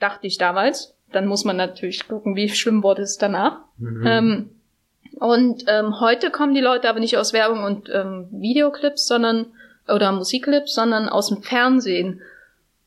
Dachte 0.00 0.26
ich 0.26 0.38
damals. 0.38 0.94
Dann 1.12 1.26
muss 1.26 1.44
man 1.44 1.56
natürlich 1.56 2.06
gucken, 2.06 2.36
wie 2.36 2.48
schlimm 2.48 2.82
wurde 2.82 3.02
es 3.02 3.16
danach. 3.16 3.60
Mhm. 3.78 4.06
Ähm, 4.06 4.50
und 5.18 5.64
ähm, 5.66 6.00
heute 6.00 6.30
kommen 6.30 6.54
die 6.54 6.60
Leute 6.60 6.88
aber 6.88 7.00
nicht 7.00 7.16
aus 7.16 7.32
Werbung 7.32 7.64
und 7.64 7.90
ähm, 7.92 8.28
Videoclips, 8.30 9.06
sondern 9.06 9.46
oder 9.88 10.12
Musikclips, 10.12 10.74
sondern 10.74 11.08
aus 11.08 11.28
dem 11.28 11.42
Fernsehen 11.42 12.20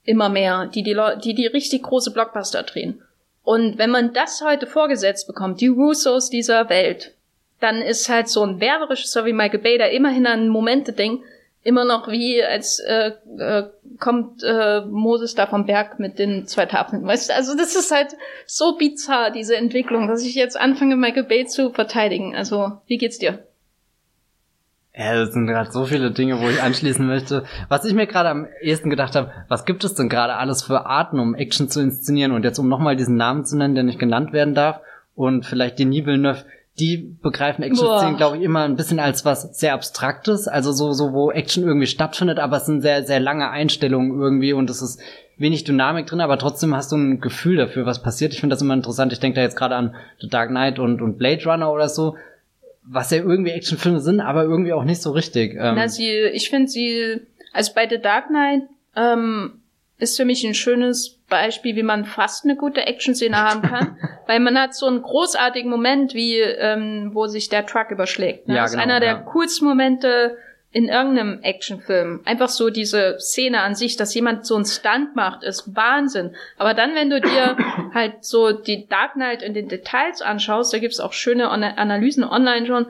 immer 0.04 0.30
mehr, 0.30 0.68
die 0.68 0.84
die, 0.84 0.94
Leute, 0.94 1.20
die 1.20 1.34
die 1.34 1.48
richtig 1.48 1.84
große 1.84 2.12
Blockbuster 2.12 2.64
drehen. 2.64 3.02
Und 3.44 3.78
wenn 3.78 3.90
man 3.90 4.14
das 4.14 4.42
heute 4.42 4.68
vorgesetzt 4.68 5.28
bekommt, 5.28 5.62
die 5.62 5.68
Russos 5.68 6.30
dieser 6.30 6.70
Welt, 6.70 7.14
dann 7.60 7.82
ist 7.82 8.08
halt 8.10 8.28
so 8.28 8.44
ein 8.44 8.60
Werberegisseur 8.60 9.26
wie 9.26 9.34
Michael 9.34 9.60
Bay, 9.60 9.78
der 9.78 9.92
immerhin 9.92 10.26
an 10.26 10.48
Momente 10.48 10.94
denkt, 10.94 11.24
immer 11.64 11.86
noch 11.86 12.08
wie, 12.08 12.44
als 12.44 12.80
äh, 12.80 13.12
äh, 13.38 13.70
kommt 14.00 14.44
äh, 14.44 14.82
Moses 14.82 15.36
da 15.36 15.48
vom 15.48 15.66
Berg 15.66 16.00
mit 16.00 16.18
den 16.20 16.48
zwei 16.48 16.66
Tafeln. 16.66 17.06
Weißt 17.06 17.30
du, 17.30 17.36
also 17.36 17.56
das 17.56 17.76
ist 17.76 17.92
halt 17.92 18.16
so 18.46 18.78
bizarr, 18.78 19.32
diese 19.32 19.56
Entwicklung, 19.56 20.08
dass 20.08 20.26
ich 20.26 20.36
jetzt 20.36 20.60
anfange, 20.60 20.96
Michael 20.96 21.26
Bay 21.26 21.46
zu 21.46 21.72
verteidigen. 21.72 22.36
Also, 22.36 22.80
wie 22.88 22.98
geht's 22.98 23.20
dir? 23.20 23.40
Ja, 24.94 25.16
das 25.16 25.32
sind 25.32 25.48
gerade 25.48 25.72
so 25.72 25.86
viele 25.86 26.12
Dinge, 26.12 26.42
wo 26.42 26.50
ich 26.50 26.62
anschließen 26.62 27.06
möchte. 27.06 27.46
Was 27.70 27.86
ich 27.86 27.94
mir 27.94 28.08
gerade 28.08 28.30
am 28.30 28.48
ehesten 28.62 28.90
gedacht 28.90 29.16
habe, 29.16 29.32
was 29.48 29.66
gibt 29.66 29.84
es 29.86 29.94
denn 29.94 30.10
gerade 30.10 30.36
alles 30.36 30.64
für 30.64 30.86
Arten, 30.86 31.18
um 31.20 31.34
Action 31.34 31.70
zu 31.70 31.80
inszenieren? 31.80 32.34
Und 32.34 32.44
jetzt, 32.44 32.60
um 32.60 32.68
nochmal 32.68 32.98
diesen 32.98 33.16
Namen 33.16 33.46
zu 33.46 33.58
nennen, 33.58 33.76
der 33.76 33.86
nicht 33.86 34.00
genannt 34.00 34.34
werden 34.34 34.54
darf, 34.54 34.82
und 35.14 35.46
vielleicht 35.46 35.78
die 35.78 36.06
Villeneuve, 36.06 36.46
die 36.80 37.16
begreifen 37.22 37.64
Action-Szenen, 37.64 38.18
glaube 38.18 38.38
ich, 38.38 38.44
immer 38.44 38.64
ein 38.64 38.76
bisschen 38.76 39.00
als 39.00 39.26
was 39.26 39.60
sehr 39.60 39.74
Abstraktes, 39.74 40.48
also 40.48 40.72
so, 40.72 40.94
so, 40.94 41.12
wo 41.12 41.32
Action 41.32 41.64
irgendwie 41.64 41.88
stattfindet, 41.88 42.40
aber 42.40 42.58
es 42.58 42.66
sind 42.66 42.82
sehr, 42.82 43.04
sehr 43.04 43.20
lange 43.20 43.50
Einstellungen 43.50 44.20
irgendwie 44.20 44.54
und 44.54 44.70
es 44.70 44.82
ist 44.82 45.02
wenig 45.38 45.64
Dynamik 45.64 46.08
drin, 46.08 46.22
aber 46.22 46.38
trotzdem 46.38 46.76
hast 46.76 46.92
du 46.92 46.98
ein 46.98 47.20
Gefühl 47.20 47.58
dafür, 47.58 47.86
was 47.86 48.02
passiert. 48.02 48.34
Ich 48.34 48.40
finde 48.40 48.54
das 48.54 48.62
immer 48.62 48.74
interessant. 48.74 49.12
Ich 49.12 49.20
denke 49.20 49.36
da 49.36 49.42
jetzt 49.42 49.58
gerade 49.58 49.76
an 49.76 49.96
The 50.22 50.30
Dark 50.30 50.50
Knight 50.50 50.80
und, 50.80 51.02
und 51.02 51.18
Blade 51.18 51.44
Runner 51.46 51.72
oder 51.72 51.90
so, 51.90 52.16
was 52.84 53.12
ja 53.12 53.18
irgendwie 53.18 53.52
Actionfilme 53.52 54.00
sind, 54.00 54.22
aber 54.22 54.44
irgendwie 54.44 54.74
auch 54.74 54.84
nicht 54.84 55.02
so 55.02 55.12
richtig. 55.12 55.54
Ähm 55.54 55.76
Na, 55.76 55.88
sie, 55.90 56.10
ich 56.10 56.50
finde 56.50 56.70
sie, 56.70 57.22
also 57.54 57.74
bei 57.76 57.88
The 57.90 58.00
Dark 58.00 58.28
Knight, 58.28 58.64
ähm, 58.96 59.61
ist 60.02 60.18
für 60.18 60.26
mich 60.26 60.44
ein 60.44 60.56
schönes 60.56 61.20
Beispiel, 61.30 61.76
wie 61.76 61.84
man 61.84 62.06
fast 62.06 62.44
eine 62.44 62.56
gute 62.56 62.82
Action-Szene 62.82 63.38
haben 63.38 63.62
kann, 63.62 63.98
weil 64.28 64.40
man 64.40 64.60
hat 64.60 64.74
so 64.74 64.88
einen 64.88 65.02
großartigen 65.02 65.70
Moment, 65.70 66.14
wie 66.14 66.40
ähm, 66.40 67.12
wo 67.14 67.28
sich 67.28 67.50
der 67.50 67.66
Truck 67.66 67.92
überschlägt. 67.92 68.48
Ne? 68.48 68.56
Ja, 68.56 68.64
das 68.64 68.72
ist 68.72 68.80
genau, 68.80 68.84
einer 68.84 69.00
der 69.00 69.14
ja. 69.14 69.20
coolsten 69.20 69.66
Momente 69.66 70.38
in 70.72 70.88
irgendeinem 70.88 71.40
Actionfilm. 71.44 72.22
Einfach 72.26 72.50
so 72.50 72.70
diese 72.70 73.20
Szene 73.20 73.62
an 73.62 73.76
sich, 73.76 73.98
dass 73.98 74.14
jemand 74.14 74.46
so 74.46 74.56
einen 74.56 74.66
Stunt 74.66 75.16
macht, 75.16 75.44
ist 75.44 75.76
Wahnsinn. 75.76 76.34
Aber 76.58 76.74
dann, 76.74 76.96
wenn 76.96 77.10
du 77.10 77.22
dir 77.22 77.58
halt 77.94 78.24
so 78.24 78.52
die 78.52 78.88
Dark 78.88 79.14
Knight 79.14 79.44
in 79.44 79.54
den 79.54 79.68
Details 79.68 80.22
anschaust, 80.22 80.74
da 80.74 80.80
gibt's 80.80 81.00
auch 81.00 81.14
schöne 81.14 81.50
Analysen 81.50 82.24
online 82.24 82.66
schon, 82.66 82.88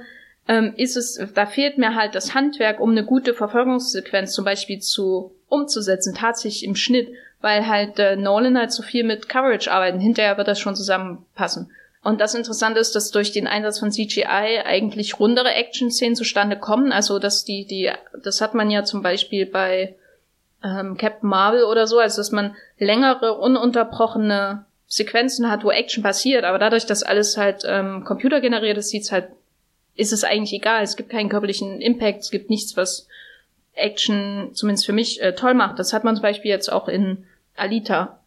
ähm, 0.47 0.73
ist 0.77 0.95
es, 0.95 1.19
da 1.33 1.45
fehlt 1.45 1.77
mir 1.77 1.95
halt 1.95 2.15
das 2.15 2.33
Handwerk, 2.33 2.79
um 2.79 2.91
eine 2.91 3.03
gute 3.03 3.33
Verfolgungssequenz 3.33 4.33
zum 4.33 4.45
Beispiel 4.45 4.79
zu 4.79 5.35
umzusetzen, 5.51 6.15
tatsächlich 6.15 6.63
im 6.63 6.75
Schnitt, 6.75 7.09
weil 7.41 7.67
halt 7.67 7.99
äh, 7.99 8.15
Nolan 8.15 8.57
halt 8.57 8.71
so 8.71 8.83
viel 8.83 9.03
mit 9.03 9.29
Coverage 9.29 9.71
arbeiten. 9.71 9.99
Hinterher 9.99 10.37
wird 10.37 10.47
das 10.47 10.59
schon 10.59 10.75
zusammenpassen. 10.75 11.71
Und 12.03 12.19
das 12.19 12.33
Interessante 12.33 12.79
ist, 12.79 12.95
dass 12.95 13.11
durch 13.11 13.31
den 13.31 13.47
Einsatz 13.47 13.79
von 13.79 13.91
CGI 13.91 14.61
eigentlich 14.65 15.19
rundere 15.19 15.53
Action-Szenen 15.53 16.15
zustande 16.15 16.57
kommen. 16.57 16.91
Also, 16.91 17.19
dass 17.19 17.43
die, 17.43 17.65
die, 17.65 17.91
das 18.23 18.41
hat 18.41 18.55
man 18.55 18.71
ja 18.71 18.83
zum 18.83 19.03
Beispiel 19.03 19.45
bei 19.45 19.95
ähm, 20.63 20.97
Captain 20.97 21.29
Marvel 21.29 21.63
oder 21.63 21.85
so, 21.85 21.99
also 21.99 22.17
dass 22.17 22.31
man 22.31 22.55
längere, 22.77 23.37
ununterbrochene 23.37 24.65
Sequenzen 24.87 25.49
hat, 25.49 25.63
wo 25.63 25.71
Action 25.71 26.03
passiert, 26.03 26.43
aber 26.43 26.59
dadurch, 26.59 26.85
dass 26.85 27.03
alles 27.03 27.37
halt 27.37 27.63
ähm, 27.65 28.03
computergeneriert 28.03 28.77
ist, 28.77 28.89
sieht's 28.89 29.11
halt, 29.11 29.29
ist 29.95 30.11
es 30.11 30.23
eigentlich 30.23 30.53
egal. 30.53 30.83
Es 30.83 30.95
gibt 30.95 31.09
keinen 31.09 31.29
körperlichen 31.29 31.81
Impact, 31.81 32.19
es 32.19 32.31
gibt 32.31 32.49
nichts, 32.49 32.75
was 32.75 33.07
Action, 33.81 34.51
zumindest 34.53 34.85
für 34.85 34.93
mich, 34.93 35.21
äh, 35.21 35.33
toll 35.33 35.53
macht. 35.53 35.79
Das 35.79 35.93
hat 35.93 36.03
man 36.03 36.15
zum 36.15 36.23
Beispiel 36.23 36.49
jetzt 36.49 36.71
auch 36.71 36.87
in 36.87 37.25
Alita. 37.55 38.21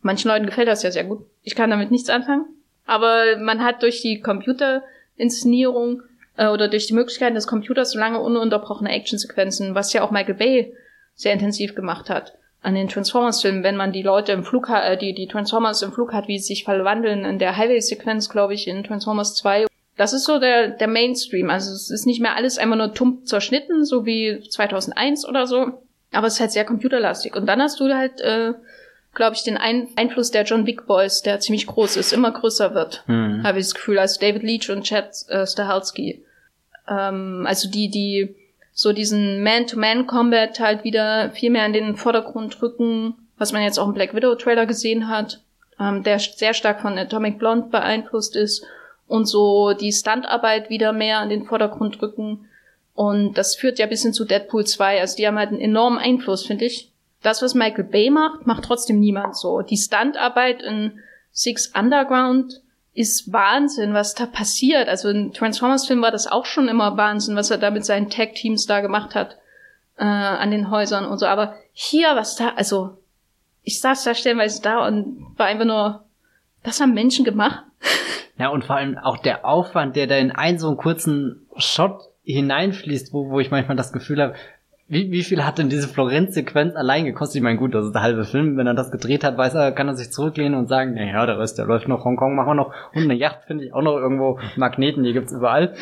Manchen 0.00 0.28
Leuten 0.28 0.46
gefällt 0.46 0.68
das 0.68 0.82
ja 0.82 0.90
sehr 0.90 1.04
gut. 1.04 1.26
Ich 1.42 1.54
kann 1.54 1.70
damit 1.70 1.90
nichts 1.90 2.08
anfangen. 2.08 2.46
Aber 2.86 3.36
man 3.38 3.62
hat 3.62 3.82
durch 3.82 4.00
die 4.02 4.20
Computerinszenierung 4.20 6.02
äh, 6.36 6.48
oder 6.48 6.68
durch 6.68 6.86
die 6.86 6.94
Möglichkeiten 6.94 7.34
des 7.34 7.46
Computers 7.46 7.92
so 7.92 7.98
lange 7.98 8.20
ununterbrochene 8.20 8.90
Actionsequenzen, 8.90 9.74
was 9.74 9.92
ja 9.92 10.02
auch 10.02 10.10
Michael 10.10 10.34
Bay 10.34 10.74
sehr 11.14 11.32
intensiv 11.32 11.74
gemacht 11.74 12.08
hat 12.08 12.38
an 12.62 12.74
den 12.74 12.88
Transformers-Filmen, 12.88 13.62
wenn 13.62 13.76
man 13.76 13.92
die 13.92 14.02
Leute 14.02 14.32
im 14.32 14.44
Flug 14.44 14.68
hat, 14.68 14.84
äh, 14.84 14.98
die, 14.98 15.14
die 15.14 15.28
Transformers 15.28 15.82
im 15.82 15.92
Flug 15.92 16.12
hat, 16.12 16.28
wie 16.28 16.38
sie 16.38 16.54
sich 16.54 16.64
verwandeln 16.64 17.24
in 17.24 17.38
der 17.38 17.56
Highway-Sequenz, 17.56 18.28
glaube 18.28 18.54
ich, 18.54 18.68
in 18.68 18.84
Transformers 18.84 19.34
2 19.36 19.66
das 20.00 20.14
ist 20.14 20.24
so 20.24 20.38
der, 20.38 20.68
der 20.68 20.88
Mainstream. 20.88 21.50
Also 21.50 21.74
es 21.74 21.90
ist 21.90 22.06
nicht 22.06 22.22
mehr 22.22 22.34
alles 22.34 22.56
einfach 22.56 22.76
nur 22.76 22.94
tump 22.94 23.28
zerschnitten, 23.28 23.84
so 23.84 24.06
wie 24.06 24.40
2001 24.48 25.28
oder 25.28 25.46
so. 25.46 25.82
Aber 26.10 26.26
es 26.26 26.34
ist 26.34 26.40
halt 26.40 26.52
sehr 26.52 26.64
computerlastig. 26.64 27.36
Und 27.36 27.44
dann 27.44 27.60
hast 27.60 27.80
du 27.80 27.94
halt, 27.94 28.18
äh, 28.22 28.54
glaube 29.12 29.36
ich, 29.36 29.44
den 29.44 29.58
Ein 29.58 29.88
Einfluss 29.96 30.30
der 30.30 30.44
John 30.44 30.66
Wick 30.66 30.86
Boys, 30.86 31.20
der 31.20 31.38
ziemlich 31.40 31.66
groß 31.66 31.98
ist, 31.98 32.14
immer 32.14 32.30
größer 32.30 32.74
wird. 32.74 33.04
Mhm. 33.08 33.42
Habe 33.44 33.58
ich 33.58 33.66
das 33.66 33.74
Gefühl, 33.74 33.98
als 33.98 34.18
David 34.18 34.42
Leach 34.42 34.70
und 34.70 34.84
Chad 34.84 35.10
äh, 35.28 35.46
Stahelski. 35.46 36.24
Ähm, 36.88 37.44
also 37.46 37.68
die, 37.68 37.90
die 37.90 38.34
so 38.72 38.94
diesen 38.94 39.42
Man-to-Man-Combat 39.42 40.60
halt 40.60 40.82
wieder 40.82 41.28
viel 41.32 41.50
mehr 41.50 41.66
in 41.66 41.74
den 41.74 41.96
Vordergrund 41.96 42.62
rücken, 42.62 43.16
was 43.36 43.52
man 43.52 43.62
jetzt 43.62 43.78
auch 43.78 43.86
im 43.86 43.92
Black 43.92 44.14
Widow 44.14 44.34
Trailer 44.34 44.64
gesehen 44.64 45.08
hat, 45.08 45.42
ähm, 45.78 46.02
der 46.04 46.18
sehr 46.18 46.54
stark 46.54 46.80
von 46.80 46.96
Atomic 46.96 47.38
Blonde 47.38 47.68
beeinflusst 47.68 48.34
ist 48.34 48.64
und 49.10 49.26
so 49.26 49.72
die 49.72 49.92
Stuntarbeit 49.92 50.70
wieder 50.70 50.92
mehr 50.92 51.22
in 51.22 51.28
den 51.28 51.44
Vordergrund 51.44 52.00
rücken. 52.00 52.48
Und 52.94 53.34
das 53.34 53.56
führt 53.56 53.78
ja 53.78 53.86
bis 53.86 54.02
hin 54.02 54.12
zu 54.12 54.24
Deadpool 54.24 54.64
2. 54.64 55.00
Also 55.00 55.16
die 55.16 55.26
haben 55.26 55.38
halt 55.38 55.50
einen 55.50 55.60
enormen 55.60 55.98
Einfluss, 55.98 56.46
finde 56.46 56.66
ich. 56.66 56.92
Das, 57.22 57.42
was 57.42 57.54
Michael 57.54 57.84
Bay 57.84 58.08
macht, 58.10 58.46
macht 58.46 58.64
trotzdem 58.64 59.00
niemand 59.00 59.36
so. 59.36 59.62
Die 59.62 59.76
Stuntarbeit 59.76 60.62
in 60.62 61.00
Six 61.32 61.72
Underground 61.74 62.62
ist 62.94 63.32
Wahnsinn, 63.32 63.94
was 63.94 64.14
da 64.14 64.26
passiert. 64.26 64.88
Also 64.88 65.08
in 65.08 65.32
Transformers-Film 65.32 66.02
war 66.02 66.12
das 66.12 66.26
auch 66.26 66.46
schon 66.46 66.68
immer 66.68 66.96
Wahnsinn, 66.96 67.36
was 67.36 67.50
er 67.50 67.58
da 67.58 67.70
mit 67.70 67.84
seinen 67.84 68.10
Tag-Teams 68.10 68.66
da 68.66 68.80
gemacht 68.80 69.14
hat 69.14 69.38
äh, 69.96 70.04
an 70.04 70.50
den 70.50 70.70
Häusern 70.70 71.04
und 71.06 71.18
so. 71.18 71.26
Aber 71.26 71.56
hier, 71.72 72.14
was 72.14 72.36
da, 72.36 72.50
also 72.50 72.98
ich 73.62 73.80
saß 73.80 74.04
da 74.04 74.14
stellenweise 74.14 74.62
da 74.62 74.86
und 74.86 75.26
war 75.36 75.46
einfach 75.46 75.64
nur, 75.64 76.04
das 76.62 76.80
haben 76.80 76.94
Menschen 76.94 77.24
gemacht. 77.24 77.64
Ja, 78.40 78.48
und 78.48 78.64
vor 78.64 78.76
allem 78.76 78.96
auch 78.96 79.18
der 79.18 79.44
Aufwand, 79.44 79.96
der 79.96 80.06
da 80.06 80.16
in 80.16 80.30
einen 80.30 80.58
so 80.58 80.68
einen 80.68 80.78
kurzen 80.78 81.46
Shot 81.56 82.08
hineinfließt, 82.24 83.12
wo, 83.12 83.28
wo 83.28 83.38
ich 83.38 83.50
manchmal 83.50 83.76
das 83.76 83.92
Gefühl 83.92 84.22
habe, 84.22 84.34
wie, 84.88 85.12
wie 85.12 85.22
viel 85.22 85.44
hat 85.44 85.58
denn 85.58 85.68
diese 85.68 85.86
Florenz-Sequenz 85.86 86.74
allein 86.74 87.04
gekostet? 87.04 87.36
Ich 87.36 87.42
meine, 87.42 87.58
gut, 87.58 87.74
das 87.74 87.84
ist 87.84 87.94
der 87.94 88.00
halbe 88.00 88.24
Film. 88.24 88.56
Wenn 88.56 88.66
er 88.66 88.72
das 88.72 88.90
gedreht 88.90 89.24
hat, 89.24 89.36
weiß 89.36 89.54
er, 89.56 89.72
kann 89.72 89.88
er 89.88 89.94
sich 89.94 90.10
zurücklehnen 90.10 90.58
und 90.58 90.68
sagen, 90.68 90.94
naja, 90.94 91.26
der 91.26 91.38
Rest, 91.38 91.58
der 91.58 91.66
läuft 91.66 91.86
noch, 91.86 92.02
Hongkong 92.06 92.34
machen 92.34 92.48
wir 92.48 92.54
noch. 92.54 92.72
Und 92.94 93.02
eine 93.02 93.12
Yacht 93.12 93.44
finde 93.46 93.66
ich 93.66 93.74
auch 93.74 93.82
noch 93.82 93.98
irgendwo. 93.98 94.40
Magneten, 94.56 95.04
die 95.04 95.12
gibt's 95.12 95.34
überall. 95.34 95.74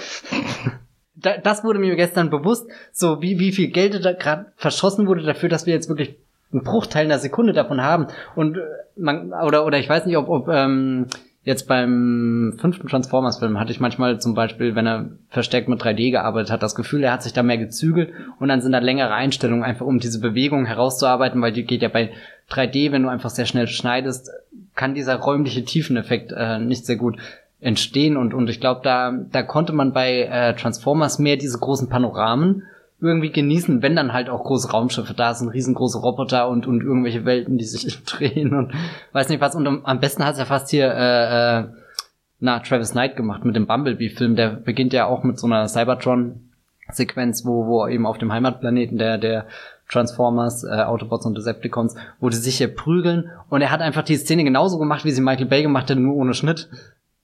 das 1.15 1.63
wurde 1.63 1.79
mir 1.79 1.95
gestern 1.95 2.29
bewusst, 2.29 2.69
so 2.91 3.23
wie, 3.23 3.39
wie 3.39 3.53
viel 3.53 3.69
Geld 3.69 4.05
da 4.05 4.15
gerade 4.15 4.47
verschossen 4.57 5.07
wurde 5.07 5.23
dafür, 5.23 5.49
dass 5.49 5.65
wir 5.65 5.75
jetzt 5.75 5.89
wirklich 5.89 6.17
einen 6.53 6.65
Bruchteil 6.65 7.05
einer 7.05 7.21
Sekunde 7.21 7.53
davon 7.53 7.85
haben. 7.85 8.09
Und 8.35 8.57
äh, 8.57 8.63
man, 8.97 9.33
oder, 9.33 9.65
oder 9.65 9.79
ich 9.79 9.89
weiß 9.89 10.07
nicht, 10.07 10.17
ob, 10.17 10.29
ob 10.29 10.49
ähm, 10.49 11.07
Jetzt 11.45 11.69
beim 11.69 12.57
fünften 12.59 12.89
Transformers-Film 12.89 13.59
hatte 13.59 13.73
ich 13.73 13.81
manchmal 13.81 14.21
zum 14.21 14.35
Beispiel, 14.35 14.75
wenn 14.75 14.87
er 14.87 15.11
verstärkt 15.31 15.69
mit 15.69 15.81
3D 15.81 16.11
gearbeitet 16.11 16.51
hat, 16.51 16.63
das 16.63 16.75
Gefühl, 16.75 17.05
er 17.05 17.13
hat 17.13 17.23
sich 17.23 17.33
da 17.33 17.43
mehr 17.43 17.59
gezügelt 17.59 18.13
und 18.39 18.49
dann 18.49 18.61
sind 18.61 18.73
da 18.73 18.81
längere 18.81 19.15
Einstellungen 19.15 19.65
einfach, 19.65 19.87
um 19.87 19.99
diese 19.99 20.21
Bewegung 20.21 20.67
herauszuarbeiten, 20.67 21.41
weil 21.41 21.53
die 21.53 21.65
geht 21.65 21.81
ja 21.81 21.89
bei 21.89 22.11
3D, 22.51 22.93
wenn 22.93 23.05
du 23.05 23.09
einfach 23.09 23.31
sehr 23.31 23.47
schnell 23.47 23.67
schneidest, 23.67 24.31
kann 24.75 24.95
dieser 24.95 25.17
räumliche 25.17 25.65
Tiefeneffekt 25.65 26.33
äh, 26.33 26.59
nicht 26.59 26.85
sehr 26.85 26.97
gut 26.97 27.17
entstehen 27.61 28.17
und, 28.17 28.35
und 28.35 28.51
ich 28.51 28.61
glaube, 28.61 28.81
da, 28.85 29.13
da 29.13 29.43
konnte 29.43 29.73
man 29.73 29.93
bei 29.93 30.23
äh, 30.23 30.55
Transformers 30.55 31.19
mehr 31.19 31.37
diese 31.37 31.59
großen 31.59 31.89
Panoramen 31.89 32.65
irgendwie 33.01 33.31
genießen, 33.31 33.81
wenn 33.83 33.95
dann 33.95 34.13
halt 34.13 34.29
auch 34.29 34.43
große 34.43 34.71
Raumschiffe 34.71 35.15
da 35.15 35.33
sind, 35.35 35.51
riesengroße 35.51 35.99
Roboter 35.99 36.49
und, 36.49 36.67
und 36.67 36.83
irgendwelche 36.83 37.25
Welten, 37.25 37.57
die 37.57 37.65
sich 37.65 38.03
drehen 38.05 38.55
und 38.55 38.73
weiß 39.13 39.29
nicht 39.29 39.41
was. 39.41 39.55
Und 39.55 39.67
am 39.85 40.01
besten 40.01 40.25
hat 40.25 40.33
es 40.33 40.39
ja 40.39 40.45
fast 40.45 40.71
hier 40.71 40.93
äh, 40.93 41.59
äh, 41.61 41.65
na, 42.41 42.59
Travis 42.61 42.93
Knight 42.93 43.17
gemacht 43.17 43.45
mit 43.45 43.55
dem 43.55 43.67
Bumblebee-Film. 43.67 44.37
Der 44.37 44.51
beginnt 44.51 44.93
ja 44.93 45.07
auch 45.07 45.23
mit 45.23 45.39
so 45.39 45.47
einer 45.47 45.69
Cybertron-Sequenz, 45.69 47.45
wo, 47.45 47.67
wo 47.67 47.87
eben 47.87 48.07
auf 48.07 48.19
dem 48.19 48.33
Heimatplaneten 48.33 48.99
der, 48.99 49.19
der 49.19 49.47
Transformers, 49.89 50.65
äh, 50.65 50.83
Autobots 50.83 51.25
und 51.25 51.37
Decepticons, 51.37 51.95
wo 52.21 52.29
die 52.29 52.37
sich 52.37 52.59
hier 52.59 52.75
prügeln. 52.75 53.31
Und 53.49 53.61
er 53.61 53.71
hat 53.71 53.81
einfach 53.81 54.03
die 54.03 54.17
Szene 54.17 54.45
genauso 54.45 54.79
gemacht, 54.79 55.05
wie 55.05 55.13
sie 55.13 55.23
Michael 55.23 55.47
Bay 55.47 55.63
gemacht 55.63 55.89
hat, 55.89 55.99
nur 55.99 56.17
ohne 56.17 56.35
Schnitt 56.35 56.69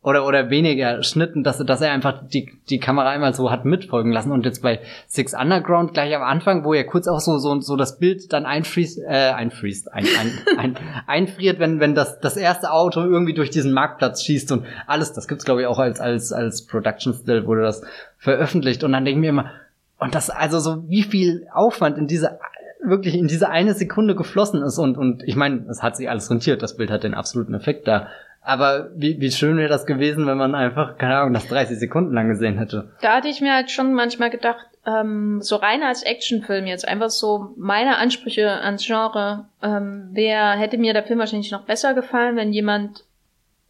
oder 0.04 0.26
oder 0.26 0.50
weniger 0.50 1.02
Schnitten, 1.02 1.42
dass, 1.42 1.58
dass 1.58 1.80
er 1.80 1.90
einfach 1.90 2.28
die, 2.28 2.52
die 2.68 2.78
Kamera 2.78 3.08
einmal 3.08 3.32
so 3.34 3.50
hat 3.50 3.64
mitfolgen 3.64 4.12
lassen. 4.12 4.32
Und 4.32 4.44
jetzt 4.44 4.62
bei 4.62 4.80
Six 5.08 5.32
Underground 5.32 5.94
gleich 5.94 6.14
am 6.14 6.22
Anfang, 6.22 6.64
wo 6.64 6.74
er 6.74 6.84
kurz 6.84 7.08
auch 7.08 7.20
so 7.20 7.38
so, 7.38 7.58
so 7.60 7.74
das 7.74 7.98
Bild 7.98 8.30
dann 8.34 8.44
einfriest, 8.44 8.98
äh, 8.98 9.30
einfriest, 9.30 9.90
ein, 9.92 10.04
ein, 10.04 10.32
ein, 10.58 10.76
einfriert, 11.06 11.58
wenn 11.58 11.80
wenn 11.80 11.94
das 11.94 12.20
das 12.20 12.36
erste 12.36 12.70
Auto 12.70 13.00
irgendwie 13.00 13.32
durch 13.32 13.48
diesen 13.48 13.72
Marktplatz 13.72 14.22
schießt 14.22 14.52
und 14.52 14.66
alles, 14.86 15.14
das 15.14 15.26
gibt's 15.26 15.46
glaube 15.46 15.62
ich 15.62 15.66
auch 15.66 15.78
als 15.78 16.00
als 16.00 16.34
als 16.34 16.66
Production 16.66 17.14
Still 17.14 17.46
wurde 17.46 17.62
das 17.62 17.82
veröffentlicht. 18.18 18.84
Und 18.84 18.92
dann 18.92 19.06
denke 19.06 19.18
ich 19.18 19.22
mir 19.22 19.30
immer 19.30 19.50
und 19.98 20.14
das 20.14 20.28
also 20.28 20.60
so 20.60 20.86
wie 20.86 21.02
viel 21.02 21.46
Aufwand 21.50 21.96
in 21.96 22.06
diese 22.06 22.38
wirklich 22.84 23.14
in 23.14 23.26
diese 23.26 23.48
eine 23.48 23.72
Sekunde 23.72 24.14
geflossen 24.14 24.62
ist. 24.62 24.76
Und 24.76 24.98
und 24.98 25.22
ich 25.22 25.36
meine, 25.36 25.64
es 25.70 25.82
hat 25.82 25.96
sich 25.96 26.10
alles 26.10 26.30
rentiert, 26.30 26.62
das 26.62 26.76
Bild 26.76 26.90
hat 26.90 27.04
den 27.04 27.14
absoluten 27.14 27.54
Effekt 27.54 27.88
da 27.88 28.08
aber 28.44 28.90
wie, 28.94 29.18
wie 29.20 29.30
schön 29.30 29.56
wäre 29.56 29.70
das 29.70 29.86
gewesen, 29.86 30.26
wenn 30.26 30.36
man 30.36 30.54
einfach, 30.54 30.98
keine 30.98 31.16
Ahnung, 31.16 31.32
das 31.32 31.48
30 31.48 31.78
Sekunden 31.78 32.12
lang 32.12 32.28
gesehen 32.28 32.58
hätte. 32.58 32.90
Da 33.00 33.16
hatte 33.16 33.28
ich 33.28 33.40
mir 33.40 33.54
halt 33.54 33.70
schon 33.70 33.94
manchmal 33.94 34.28
gedacht, 34.28 34.66
ähm, 34.86 35.40
so 35.40 35.56
rein 35.56 35.82
als 35.82 36.02
Actionfilm 36.02 36.66
jetzt, 36.66 36.86
einfach 36.86 37.08
so 37.08 37.54
meine 37.56 37.96
Ansprüche 37.96 38.50
ans 38.50 38.84
Genre, 38.84 39.46
ähm, 39.62 40.10
wer 40.12 40.52
hätte 40.52 40.76
mir 40.76 40.92
der 40.92 41.04
Film 41.04 41.20
wahrscheinlich 41.20 41.52
noch 41.52 41.64
besser 41.64 41.94
gefallen, 41.94 42.36
wenn 42.36 42.52
jemand 42.52 43.04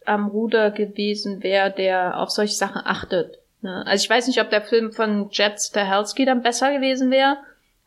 am 0.05 0.27
Ruder 0.27 0.71
gewesen 0.71 1.41
wäre, 1.41 1.71
der 1.71 2.19
auf 2.19 2.29
solche 2.29 2.55
Sachen 2.55 2.81
achtet. 2.83 3.39
Ne? 3.61 3.81
Also 3.87 4.03
ich 4.03 4.09
weiß 4.09 4.27
nicht, 4.27 4.41
ob 4.41 4.49
der 4.49 4.61
Film 4.61 4.91
von 4.91 5.29
Jet 5.31 5.59
Stahelski 5.59 6.25
dann 6.25 6.43
besser 6.43 6.73
gewesen 6.73 7.11
wäre, 7.11 7.37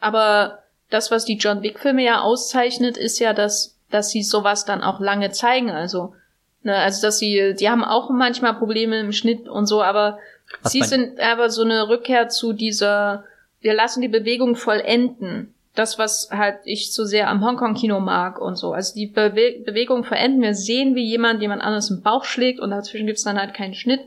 aber 0.00 0.60
das, 0.88 1.10
was 1.10 1.26
die 1.26 1.36
John 1.36 1.62
Wick-Filme 1.62 2.02
ja 2.02 2.22
auszeichnet, 2.22 2.96
ist 2.96 3.18
ja, 3.18 3.34
dass, 3.34 3.76
dass 3.90 4.10
sie 4.10 4.22
sowas 4.22 4.64
dann 4.64 4.82
auch 4.82 5.00
lange 5.00 5.30
zeigen. 5.32 5.70
Also 5.70 6.14
Ne, 6.62 6.74
also 6.74 7.06
dass 7.06 7.18
sie, 7.18 7.54
die 7.58 7.68
haben 7.68 7.84
auch 7.84 8.10
manchmal 8.10 8.54
Probleme 8.54 8.98
im 8.98 9.12
Schnitt 9.12 9.48
und 9.48 9.66
so, 9.66 9.82
aber 9.82 10.18
Was 10.62 10.72
sie 10.72 10.82
sind 10.82 11.20
aber 11.20 11.50
so 11.50 11.62
eine 11.62 11.88
Rückkehr 11.88 12.28
zu 12.28 12.52
dieser, 12.52 13.24
wir 13.60 13.74
lassen 13.74 14.00
die 14.00 14.08
Bewegung 14.08 14.56
vollenden. 14.56 15.54
Das, 15.74 15.98
was 15.98 16.30
halt 16.32 16.58
ich 16.64 16.92
so 16.92 17.04
sehr 17.04 17.28
am 17.28 17.44
Hongkong-Kino 17.44 18.00
mag 18.00 18.40
und 18.40 18.56
so. 18.56 18.72
Also 18.72 18.94
die 18.94 19.06
Bewe 19.06 19.60
Bewegung 19.64 20.02
vollenden. 20.02 20.42
Wir 20.42 20.54
sehen, 20.54 20.96
wie 20.96 21.04
jemand 21.04 21.40
jemand 21.40 21.62
anderes 21.62 21.90
im 21.90 22.02
Bauch 22.02 22.24
schlägt 22.24 22.58
und 22.58 22.70
dazwischen 22.70 23.06
gibt's 23.06 23.22
dann 23.22 23.38
halt 23.38 23.54
keinen 23.54 23.74
Schnitt 23.74 24.00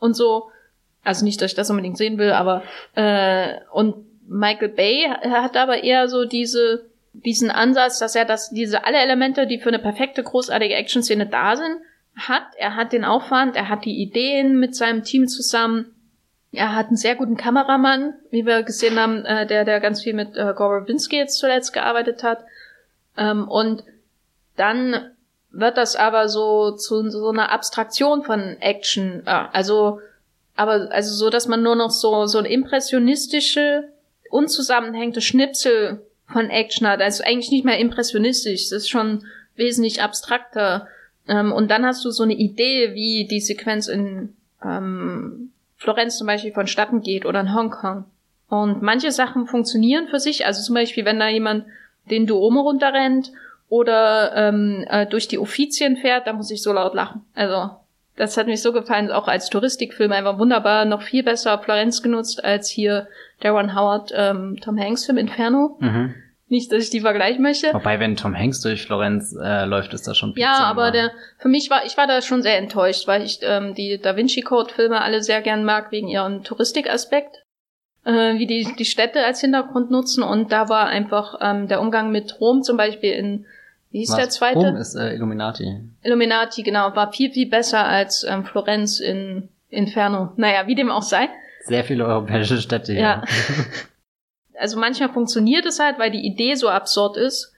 und 0.00 0.14
so. 0.14 0.50
Also 1.04 1.24
nicht, 1.24 1.40
dass 1.40 1.52
ich 1.52 1.56
das 1.56 1.70
unbedingt 1.70 1.96
sehen 1.96 2.18
will, 2.18 2.32
aber 2.32 2.64
äh, 2.96 3.60
und 3.72 3.94
Michael 4.26 4.70
Bay 4.70 5.08
hat 5.08 5.56
aber 5.56 5.84
eher 5.84 6.08
so 6.08 6.24
diese 6.24 6.86
diesen 7.12 7.50
Ansatz, 7.50 7.98
dass 7.98 8.16
er 8.16 8.24
das 8.24 8.50
diese 8.50 8.84
alle 8.84 8.98
Elemente, 8.98 9.46
die 9.46 9.58
für 9.58 9.68
eine 9.68 9.78
perfekte 9.78 10.22
großartige 10.22 10.74
Action-Szene 10.74 11.26
da 11.26 11.56
sind, 11.56 11.76
hat. 12.16 12.44
Er 12.56 12.76
hat 12.76 12.92
den 12.92 13.04
Aufwand, 13.04 13.56
er 13.56 13.68
hat 13.68 13.84
die 13.84 14.00
Ideen 14.00 14.58
mit 14.58 14.74
seinem 14.74 15.04
Team 15.04 15.28
zusammen. 15.28 15.94
Er 16.52 16.74
hat 16.74 16.88
einen 16.88 16.96
sehr 16.96 17.16
guten 17.16 17.36
Kameramann, 17.36 18.14
wie 18.30 18.44
wir 18.44 18.62
gesehen 18.62 18.98
haben, 18.98 19.24
äh, 19.24 19.46
der, 19.46 19.64
der 19.64 19.80
ganz 19.80 20.02
viel 20.02 20.12
mit 20.12 20.36
äh, 20.36 20.52
Gore 20.54 20.80
Verbinski 20.80 21.16
jetzt 21.16 21.38
zuletzt 21.38 21.72
gearbeitet 21.72 22.22
hat. 22.22 22.44
Ähm, 23.16 23.48
und 23.48 23.84
dann 24.56 25.12
wird 25.50 25.76
das 25.76 25.96
aber 25.96 26.28
so 26.28 26.72
zu 26.72 27.08
so 27.10 27.28
einer 27.28 27.50
Abstraktion 27.52 28.22
von 28.22 28.56
Action, 28.60 29.22
äh, 29.26 29.44
also 29.52 30.00
aber 30.54 30.88
also 30.90 31.14
so, 31.14 31.30
dass 31.30 31.48
man 31.48 31.62
nur 31.62 31.76
noch 31.76 31.90
so 31.90 32.26
so 32.26 32.38
ein 32.38 32.44
impressionistische, 32.44 33.88
unzusammenhängende 34.30 35.22
Schnipsel 35.22 36.04
von 36.26 36.50
Action 36.50 36.86
hat. 36.86 37.00
Also 37.00 37.24
eigentlich 37.24 37.50
nicht 37.50 37.64
mehr 37.64 37.78
impressionistisch, 37.78 38.64
das 38.64 38.82
ist 38.82 38.90
schon 38.90 39.24
wesentlich 39.56 40.02
abstrakter. 40.02 40.88
Ähm, 41.28 41.52
und 41.52 41.70
dann 41.70 41.84
hast 41.84 42.04
du 42.04 42.10
so 42.10 42.22
eine 42.22 42.34
Idee, 42.34 42.94
wie 42.94 43.26
die 43.28 43.40
Sequenz 43.40 43.88
in 43.88 44.34
ähm, 44.64 45.50
Florenz 45.76 46.18
zum 46.18 46.26
Beispiel 46.26 46.52
vonstatten 46.52 47.00
geht 47.00 47.26
oder 47.26 47.40
in 47.40 47.54
Hongkong. 47.54 48.04
Und 48.48 48.82
manche 48.82 49.10
Sachen 49.12 49.46
funktionieren 49.46 50.08
für 50.08 50.20
sich, 50.20 50.46
also 50.46 50.62
zum 50.62 50.74
Beispiel, 50.74 51.04
wenn 51.04 51.18
da 51.18 51.28
jemand 51.28 51.64
den 52.10 52.26
Duomo 52.26 52.60
runterrennt 52.60 53.32
oder 53.68 54.36
ähm, 54.36 54.84
äh, 54.88 55.06
durch 55.06 55.28
die 55.28 55.38
Offizien 55.38 55.96
fährt, 55.96 56.26
da 56.26 56.32
muss 56.32 56.50
ich 56.50 56.62
so 56.62 56.72
laut 56.72 56.94
lachen. 56.94 57.22
Also 57.34 57.70
das 58.16 58.36
hat 58.36 58.46
mich 58.46 58.60
so 58.60 58.72
gefallen, 58.72 59.10
auch 59.10 59.26
als 59.26 59.48
Touristikfilm 59.48 60.12
einfach 60.12 60.38
wunderbar, 60.38 60.84
noch 60.84 61.02
viel 61.02 61.22
besser 61.22 61.58
Florenz 61.58 62.02
genutzt 62.02 62.44
als 62.44 62.68
hier 62.68 63.08
Darren 63.40 63.74
Howard 63.74 64.12
ähm, 64.14 64.58
Tom 64.60 64.78
Hanks 64.78 65.06
Film 65.06 65.18
Inferno. 65.18 65.76
Mhm. 65.80 66.14
Nicht, 66.52 66.70
dass 66.70 66.84
ich 66.84 66.90
die 66.90 67.00
vergleichen 67.00 67.40
möchte. 67.40 67.72
Wobei, 67.72 67.98
wenn 67.98 68.14
Tom 68.14 68.36
Hanks 68.36 68.60
durch 68.60 68.82
Florenz 68.82 69.34
äh, 69.42 69.64
läuft, 69.64 69.94
ist 69.94 70.06
das 70.06 70.18
schon 70.18 70.34
Ja, 70.36 70.58
aber 70.64 70.90
der, 70.90 71.10
für 71.38 71.48
mich 71.48 71.70
war, 71.70 71.86
ich 71.86 71.96
war 71.96 72.06
da 72.06 72.20
schon 72.20 72.42
sehr 72.42 72.58
enttäuscht, 72.58 73.08
weil 73.08 73.22
ich 73.22 73.38
ähm, 73.40 73.74
die 73.74 73.98
Da 73.98 74.16
Vinci 74.16 74.42
Code 74.42 74.70
Filme 74.70 75.00
alle 75.00 75.22
sehr 75.22 75.40
gern 75.40 75.64
mag, 75.64 75.90
wegen 75.92 76.08
ihrem 76.08 76.44
Touristikaspekt. 76.44 77.42
Äh, 78.04 78.38
wie 78.38 78.46
die 78.46 78.68
die 78.78 78.84
Städte 78.84 79.24
als 79.24 79.40
Hintergrund 79.40 79.90
nutzen 79.90 80.22
und 80.22 80.52
da 80.52 80.68
war 80.68 80.88
einfach 80.88 81.38
ähm, 81.40 81.68
der 81.68 81.80
Umgang 81.80 82.12
mit 82.12 82.38
Rom 82.38 82.62
zum 82.62 82.76
Beispiel 82.76 83.12
in 83.12 83.46
wie 83.90 84.00
hieß 84.00 84.10
Was? 84.10 84.18
der 84.18 84.28
zweite? 84.28 84.58
Rom 84.58 84.76
ist 84.76 84.94
äh, 84.94 85.14
Illuminati. 85.14 85.80
Illuminati, 86.02 86.62
genau, 86.62 86.94
war 86.94 87.12
viel, 87.12 87.32
viel 87.32 87.48
besser 87.48 87.86
als 87.86 88.24
ähm, 88.24 88.44
Florenz 88.44 89.00
in 89.00 89.48
Inferno. 89.70 90.34
Naja, 90.36 90.66
wie 90.66 90.74
dem 90.74 90.90
auch 90.90 91.00
sei. 91.00 91.30
Sehr 91.64 91.84
viele 91.84 92.04
europäische 92.04 92.58
Städte, 92.58 92.92
ja. 92.92 93.00
ja. 93.00 93.24
also 94.62 94.78
manchmal 94.78 95.08
funktioniert 95.08 95.66
es 95.66 95.80
halt, 95.80 95.98
weil 95.98 96.12
die 96.12 96.24
Idee 96.24 96.54
so 96.54 96.68
absurd 96.68 97.16
ist. 97.16 97.52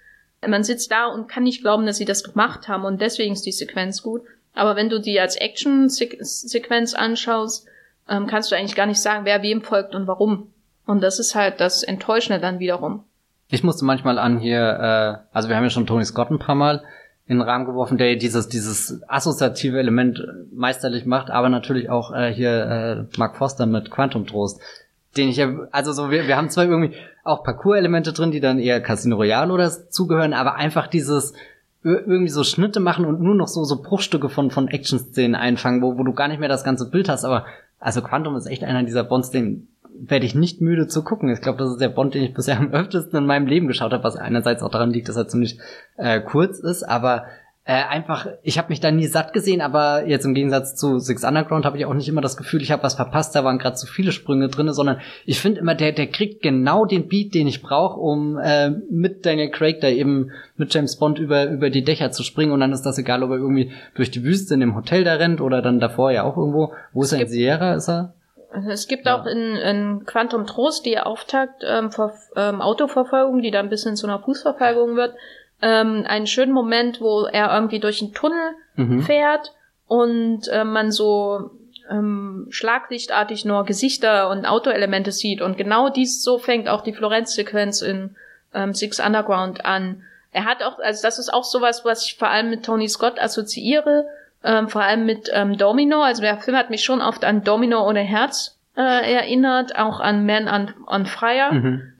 Man 0.46 0.64
sitzt 0.64 0.90
da 0.90 1.06
und 1.06 1.28
kann 1.28 1.44
nicht 1.44 1.60
glauben, 1.60 1.86
dass 1.86 1.98
sie 1.98 2.04
das 2.06 2.24
gemacht 2.24 2.66
haben 2.66 2.84
und 2.84 3.00
deswegen 3.00 3.34
ist 3.34 3.46
die 3.46 3.52
Sequenz 3.52 4.02
gut. 4.02 4.22
Aber 4.54 4.74
wenn 4.74 4.88
du 4.88 5.00
die 5.00 5.20
als 5.20 5.36
Action-Sequenz 5.36 6.94
anschaust, 6.94 7.66
ähm, 8.08 8.26
kannst 8.26 8.50
du 8.50 8.56
eigentlich 8.56 8.74
gar 8.74 8.86
nicht 8.86 9.00
sagen, 9.00 9.24
wer 9.24 9.42
wem 9.42 9.62
folgt 9.62 9.94
und 9.94 10.06
warum. 10.06 10.52
Und 10.86 11.02
das 11.02 11.18
ist 11.18 11.34
halt 11.34 11.60
das 11.60 11.82
Enttäuschende 11.82 12.40
dann 12.40 12.58
wiederum. 12.58 13.04
Ich 13.48 13.62
musste 13.62 13.84
manchmal 13.84 14.18
an 14.18 14.38
hier, 14.38 14.60
äh, 14.60 15.34
also 15.36 15.48
wir 15.48 15.56
haben 15.56 15.64
ja 15.64 15.70
schon 15.70 15.86
Tony 15.86 16.04
Scott 16.04 16.30
ein 16.30 16.38
paar 16.38 16.54
Mal 16.54 16.84
in 17.26 17.38
den 17.38 17.48
Rahmen 17.48 17.64
geworfen, 17.64 17.98
der 17.98 18.16
dieses, 18.16 18.48
dieses 18.48 19.02
assoziative 19.08 19.78
Element 19.78 20.22
meisterlich 20.52 21.06
macht, 21.06 21.30
aber 21.30 21.48
natürlich 21.48 21.88
auch 21.88 22.12
äh, 22.14 22.32
hier 22.32 23.08
äh, 23.10 23.18
Mark 23.18 23.36
Foster 23.36 23.66
mit 23.66 23.90
Quantum 23.90 24.26
Trost 24.26 24.60
den 25.16 25.28
ich 25.28 25.36
ja, 25.36 25.50
also 25.70 25.92
so, 25.92 26.10
wir, 26.10 26.26
wir 26.26 26.36
haben 26.36 26.50
zwar 26.50 26.64
irgendwie 26.64 26.96
auch 27.22 27.44
Parcours-Elemente 27.44 28.12
drin, 28.12 28.30
die 28.30 28.40
dann 28.40 28.58
eher 28.58 28.80
Casino 28.80 29.16
Royale 29.16 29.52
oder 29.52 29.70
zugehören, 29.90 30.32
aber 30.32 30.56
einfach 30.56 30.86
dieses 30.86 31.34
irgendwie 31.82 32.30
so 32.30 32.44
Schnitte 32.44 32.80
machen 32.80 33.04
und 33.04 33.20
nur 33.20 33.34
noch 33.34 33.48
so, 33.48 33.62
so 33.64 33.82
Bruchstücke 33.82 34.30
von, 34.30 34.50
von 34.50 34.68
Action-Szenen 34.68 35.34
einfangen, 35.34 35.82
wo, 35.82 35.98
wo 35.98 36.02
du 36.02 36.14
gar 36.14 36.28
nicht 36.28 36.40
mehr 36.40 36.48
das 36.48 36.64
ganze 36.64 36.90
Bild 36.90 37.08
hast, 37.08 37.24
aber 37.24 37.44
also 37.78 38.00
Quantum 38.00 38.34
ist 38.36 38.46
echt 38.46 38.64
einer 38.64 38.82
dieser 38.82 39.04
Bonds, 39.04 39.30
den 39.30 39.68
werde 39.96 40.26
ich 40.26 40.34
nicht 40.34 40.60
müde 40.60 40.88
zu 40.88 41.04
gucken. 41.04 41.28
Ich 41.28 41.40
glaube, 41.40 41.58
das 41.58 41.70
ist 41.70 41.80
der 41.80 41.88
Bond, 41.88 42.14
den 42.14 42.24
ich 42.24 42.34
bisher 42.34 42.58
am 42.58 42.72
öftesten 42.72 43.18
in 43.18 43.26
meinem 43.26 43.46
Leben 43.46 43.68
geschaut 43.68 43.92
habe, 43.92 44.02
was 44.02 44.16
einerseits 44.16 44.62
auch 44.62 44.70
daran 44.70 44.90
liegt, 44.90 45.08
dass 45.08 45.16
er 45.16 45.28
ziemlich 45.28 45.58
äh, 45.96 46.20
kurz 46.20 46.58
ist, 46.58 46.82
aber 46.82 47.26
äh, 47.66 47.72
einfach, 47.72 48.26
ich 48.42 48.58
habe 48.58 48.68
mich 48.68 48.80
da 48.80 48.90
nie 48.90 49.06
satt 49.06 49.32
gesehen, 49.32 49.62
aber 49.62 50.06
jetzt 50.06 50.26
im 50.26 50.34
Gegensatz 50.34 50.74
zu 50.74 50.98
Six 50.98 51.24
Underground 51.24 51.64
habe 51.64 51.78
ich 51.78 51.86
auch 51.86 51.94
nicht 51.94 52.08
immer 52.08 52.20
das 52.20 52.36
Gefühl, 52.36 52.60
ich 52.60 52.70
habe 52.70 52.82
was 52.82 52.94
verpasst, 52.94 53.34
da 53.34 53.42
waren 53.42 53.58
gerade 53.58 53.76
zu 53.76 53.86
viele 53.86 54.12
Sprünge 54.12 54.48
drinne, 54.48 54.74
sondern 54.74 55.00
ich 55.24 55.40
finde 55.40 55.60
immer, 55.60 55.74
der, 55.74 55.92
der 55.92 56.08
kriegt 56.08 56.42
genau 56.42 56.84
den 56.84 57.08
Beat, 57.08 57.32
den 57.32 57.46
ich 57.46 57.62
brauche, 57.62 57.98
um 57.98 58.36
äh, 58.36 58.68
mit 58.90 59.24
Daniel 59.24 59.50
Craig 59.50 59.80
da 59.80 59.88
eben 59.88 60.30
mit 60.58 60.74
James 60.74 60.96
Bond 60.96 61.18
über, 61.18 61.46
über 61.46 61.70
die 61.70 61.84
Dächer 61.84 62.10
zu 62.10 62.22
springen 62.22 62.52
und 62.52 62.60
dann 62.60 62.72
ist 62.72 62.82
das 62.82 62.98
egal, 62.98 63.22
ob 63.22 63.30
er 63.30 63.38
irgendwie 63.38 63.72
durch 63.94 64.10
die 64.10 64.24
Wüste 64.24 64.52
in 64.52 64.60
dem 64.60 64.76
Hotel 64.76 65.02
da 65.02 65.14
rennt 65.14 65.40
oder 65.40 65.62
dann 65.62 65.80
davor 65.80 66.10
ja 66.10 66.24
auch 66.24 66.36
irgendwo. 66.36 66.74
Wo 66.92 67.02
ist 67.02 67.12
er? 67.12 67.22
In 67.22 67.28
Sierra 67.28 67.74
ist 67.74 67.88
er? 67.88 68.12
Es 68.68 68.88
gibt 68.88 69.06
ja. 69.06 69.18
auch 69.18 69.24
in, 69.24 69.56
in 69.56 70.04
Quantum 70.04 70.46
Trost 70.46 70.84
die 70.84 70.98
Auftakt 70.98 71.64
ähm, 71.66 71.90
vor, 71.90 72.12
ähm, 72.36 72.60
Autoverfolgung, 72.60 73.40
die 73.40 73.50
da 73.50 73.60
ein 73.60 73.70
bisschen 73.70 73.96
zu 73.96 74.06
einer 74.06 74.20
Fußverfolgung 74.20 74.96
wird 74.96 75.14
ähm, 75.62 76.04
einen 76.06 76.26
schönen 76.26 76.52
Moment, 76.52 77.00
wo 77.00 77.24
er 77.24 77.54
irgendwie 77.54 77.80
durch 77.80 78.02
einen 78.02 78.14
Tunnel 78.14 78.54
mhm. 78.76 79.02
fährt 79.02 79.52
und 79.86 80.48
äh, 80.48 80.64
man 80.64 80.90
so 80.90 81.50
ähm, 81.90 82.46
schlaglichtartig 82.50 83.44
nur 83.44 83.64
Gesichter 83.64 84.30
und 84.30 84.46
Autoelemente 84.46 85.12
sieht. 85.12 85.42
Und 85.42 85.56
genau 85.56 85.88
dies 85.88 86.22
so 86.22 86.38
fängt 86.38 86.68
auch 86.68 86.82
die 86.82 86.92
Florenz-Sequenz 86.92 87.82
in 87.82 88.16
ähm, 88.54 88.74
Six 88.74 89.00
Underground 89.00 89.64
an. 89.64 90.02
Er 90.32 90.46
hat 90.46 90.62
auch, 90.62 90.78
also 90.78 91.02
das 91.02 91.18
ist 91.18 91.32
auch 91.32 91.44
sowas, 91.44 91.84
was 91.84 92.06
ich 92.06 92.16
vor 92.16 92.28
allem 92.28 92.50
mit 92.50 92.64
Tony 92.64 92.88
Scott 92.88 93.20
assoziiere, 93.20 94.06
ähm, 94.42 94.68
vor 94.68 94.82
allem 94.82 95.06
mit 95.06 95.30
ähm, 95.32 95.56
Domino. 95.56 96.02
Also 96.02 96.22
der 96.22 96.38
Film 96.38 96.56
hat 96.56 96.70
mich 96.70 96.84
schon 96.84 97.00
oft 97.00 97.24
an 97.24 97.44
Domino 97.44 97.86
ohne 97.86 98.00
Herz 98.00 98.58
äh, 98.76 99.14
erinnert, 99.14 99.76
auch 99.76 100.00
an 100.00 100.26
Man 100.26 100.48
on, 100.48 100.74
on 100.86 101.06
Fire. 101.06 101.52
Mhm 101.52 101.93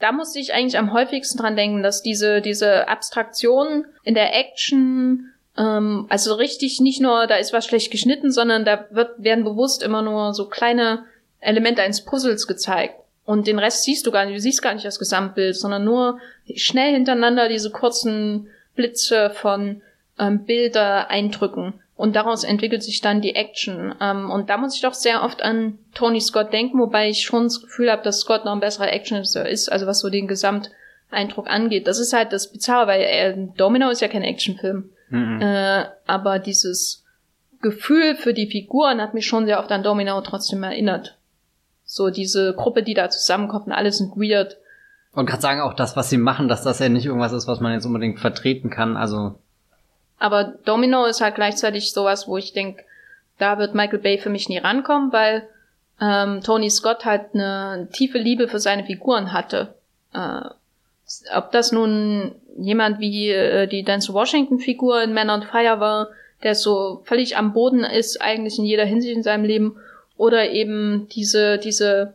da 0.00 0.12
musste 0.12 0.38
ich 0.40 0.52
eigentlich 0.52 0.78
am 0.78 0.92
häufigsten 0.92 1.38
dran 1.38 1.56
denken, 1.56 1.82
dass 1.82 2.02
diese, 2.02 2.40
diese 2.40 2.88
Abstraktion 2.88 3.84
in 4.02 4.14
der 4.14 4.34
Action, 4.34 5.32
ähm, 5.56 6.06
also 6.08 6.34
richtig 6.34 6.80
nicht 6.80 7.00
nur, 7.00 7.26
da 7.26 7.36
ist 7.36 7.52
was 7.52 7.66
schlecht 7.66 7.90
geschnitten, 7.90 8.32
sondern 8.32 8.64
da 8.64 8.86
wird, 8.90 9.22
werden 9.22 9.44
bewusst 9.44 9.82
immer 9.82 10.02
nur 10.02 10.32
so 10.34 10.48
kleine 10.48 11.04
Elemente 11.38 11.82
eines 11.82 12.04
Puzzles 12.04 12.46
gezeigt. 12.46 12.94
Und 13.26 13.46
den 13.46 13.58
Rest 13.58 13.84
siehst 13.84 14.06
du 14.06 14.10
gar 14.10 14.24
nicht, 14.24 14.36
du 14.36 14.40
siehst 14.40 14.62
gar 14.62 14.74
nicht 14.74 14.86
das 14.86 14.98
Gesamtbild, 14.98 15.54
sondern 15.54 15.84
nur 15.84 16.18
schnell 16.56 16.92
hintereinander 16.92 17.48
diese 17.48 17.70
kurzen 17.70 18.48
Blitze 18.74 19.30
von 19.30 19.82
ähm, 20.18 20.44
Bilder 20.44 21.10
eindrücken. 21.10 21.79
Und 22.00 22.16
daraus 22.16 22.44
entwickelt 22.44 22.82
sich 22.82 23.02
dann 23.02 23.20
die 23.20 23.34
Action. 23.34 23.94
Ähm, 24.00 24.30
und 24.30 24.48
da 24.48 24.56
muss 24.56 24.74
ich 24.74 24.80
doch 24.80 24.94
sehr 24.94 25.22
oft 25.22 25.42
an 25.42 25.76
Tony 25.92 26.18
Scott 26.18 26.50
denken, 26.50 26.78
wobei 26.78 27.10
ich 27.10 27.20
schon 27.20 27.42
das 27.42 27.60
Gefühl 27.60 27.92
habe, 27.92 28.02
dass 28.02 28.20
Scott 28.20 28.46
noch 28.46 28.52
ein 28.52 28.60
besserer 28.60 28.90
Actionster 28.90 29.46
ist, 29.46 29.70
also 29.70 29.86
was 29.86 30.00
so 30.00 30.08
den 30.08 30.26
Gesamteindruck 30.26 31.50
angeht. 31.50 31.86
Das 31.86 31.98
ist 31.98 32.14
halt 32.14 32.32
das 32.32 32.50
Bizarre, 32.50 32.86
weil 32.86 33.02
er, 33.02 33.34
Domino 33.34 33.90
ist 33.90 34.00
ja 34.00 34.08
kein 34.08 34.22
Actionfilm. 34.22 34.88
Mhm. 35.10 35.42
Äh, 35.42 35.84
aber 36.06 36.38
dieses 36.38 37.04
Gefühl 37.60 38.14
für 38.14 38.32
die 38.32 38.50
Figuren 38.50 39.02
hat 39.02 39.12
mich 39.12 39.26
schon 39.26 39.44
sehr 39.44 39.60
oft 39.60 39.70
an 39.70 39.82
Domino 39.82 40.18
trotzdem 40.22 40.62
erinnert. 40.62 41.18
So 41.84 42.08
diese 42.08 42.54
Gruppe, 42.54 42.82
die 42.82 42.94
da 42.94 43.10
zusammenkommt 43.10 43.66
und 43.66 43.72
alle 43.72 43.92
sind 43.92 44.16
weird. 44.16 44.56
Und 45.12 45.26
gerade 45.26 45.42
sagen 45.42 45.60
auch 45.60 45.74
das, 45.74 45.96
was 45.96 46.08
sie 46.08 46.16
machen, 46.16 46.48
dass 46.48 46.62
das 46.62 46.78
ja 46.78 46.88
nicht 46.88 47.04
irgendwas 47.04 47.32
ist, 47.32 47.46
was 47.46 47.60
man 47.60 47.74
jetzt 47.74 47.84
unbedingt 47.84 48.20
vertreten 48.20 48.70
kann. 48.70 48.96
Also 48.96 49.34
aber 50.20 50.44
Domino 50.64 51.06
ist 51.06 51.20
halt 51.20 51.34
gleichzeitig 51.34 51.92
sowas, 51.92 52.28
wo 52.28 52.36
ich 52.36 52.52
denke, 52.52 52.84
da 53.38 53.58
wird 53.58 53.74
Michael 53.74 53.98
Bay 53.98 54.18
für 54.18 54.28
mich 54.28 54.48
nie 54.48 54.58
rankommen, 54.58 55.12
weil 55.12 55.48
ähm, 56.00 56.42
Tony 56.42 56.70
Scott 56.70 57.04
halt 57.04 57.34
eine 57.34 57.88
tiefe 57.92 58.18
Liebe 58.18 58.46
für 58.46 58.60
seine 58.60 58.84
Figuren 58.84 59.32
hatte. 59.32 59.74
Äh, 60.12 60.42
ob 61.34 61.50
das 61.52 61.72
nun 61.72 62.34
jemand 62.58 63.00
wie 63.00 63.30
äh, 63.30 63.66
die 63.66 63.82
Dance 63.82 64.12
Washington-Figur 64.12 65.02
in 65.02 65.14
Man 65.14 65.30
on 65.30 65.42
Fire 65.42 65.80
war, 65.80 66.08
der 66.42 66.54
so 66.54 67.00
völlig 67.04 67.36
am 67.38 67.54
Boden 67.54 67.82
ist, 67.82 68.20
eigentlich 68.20 68.58
in 68.58 68.64
jeder 68.66 68.84
Hinsicht 68.84 69.16
in 69.16 69.22
seinem 69.22 69.44
Leben, 69.44 69.76
oder 70.18 70.50
eben 70.50 71.08
diese, 71.08 71.56
diese 71.56 72.12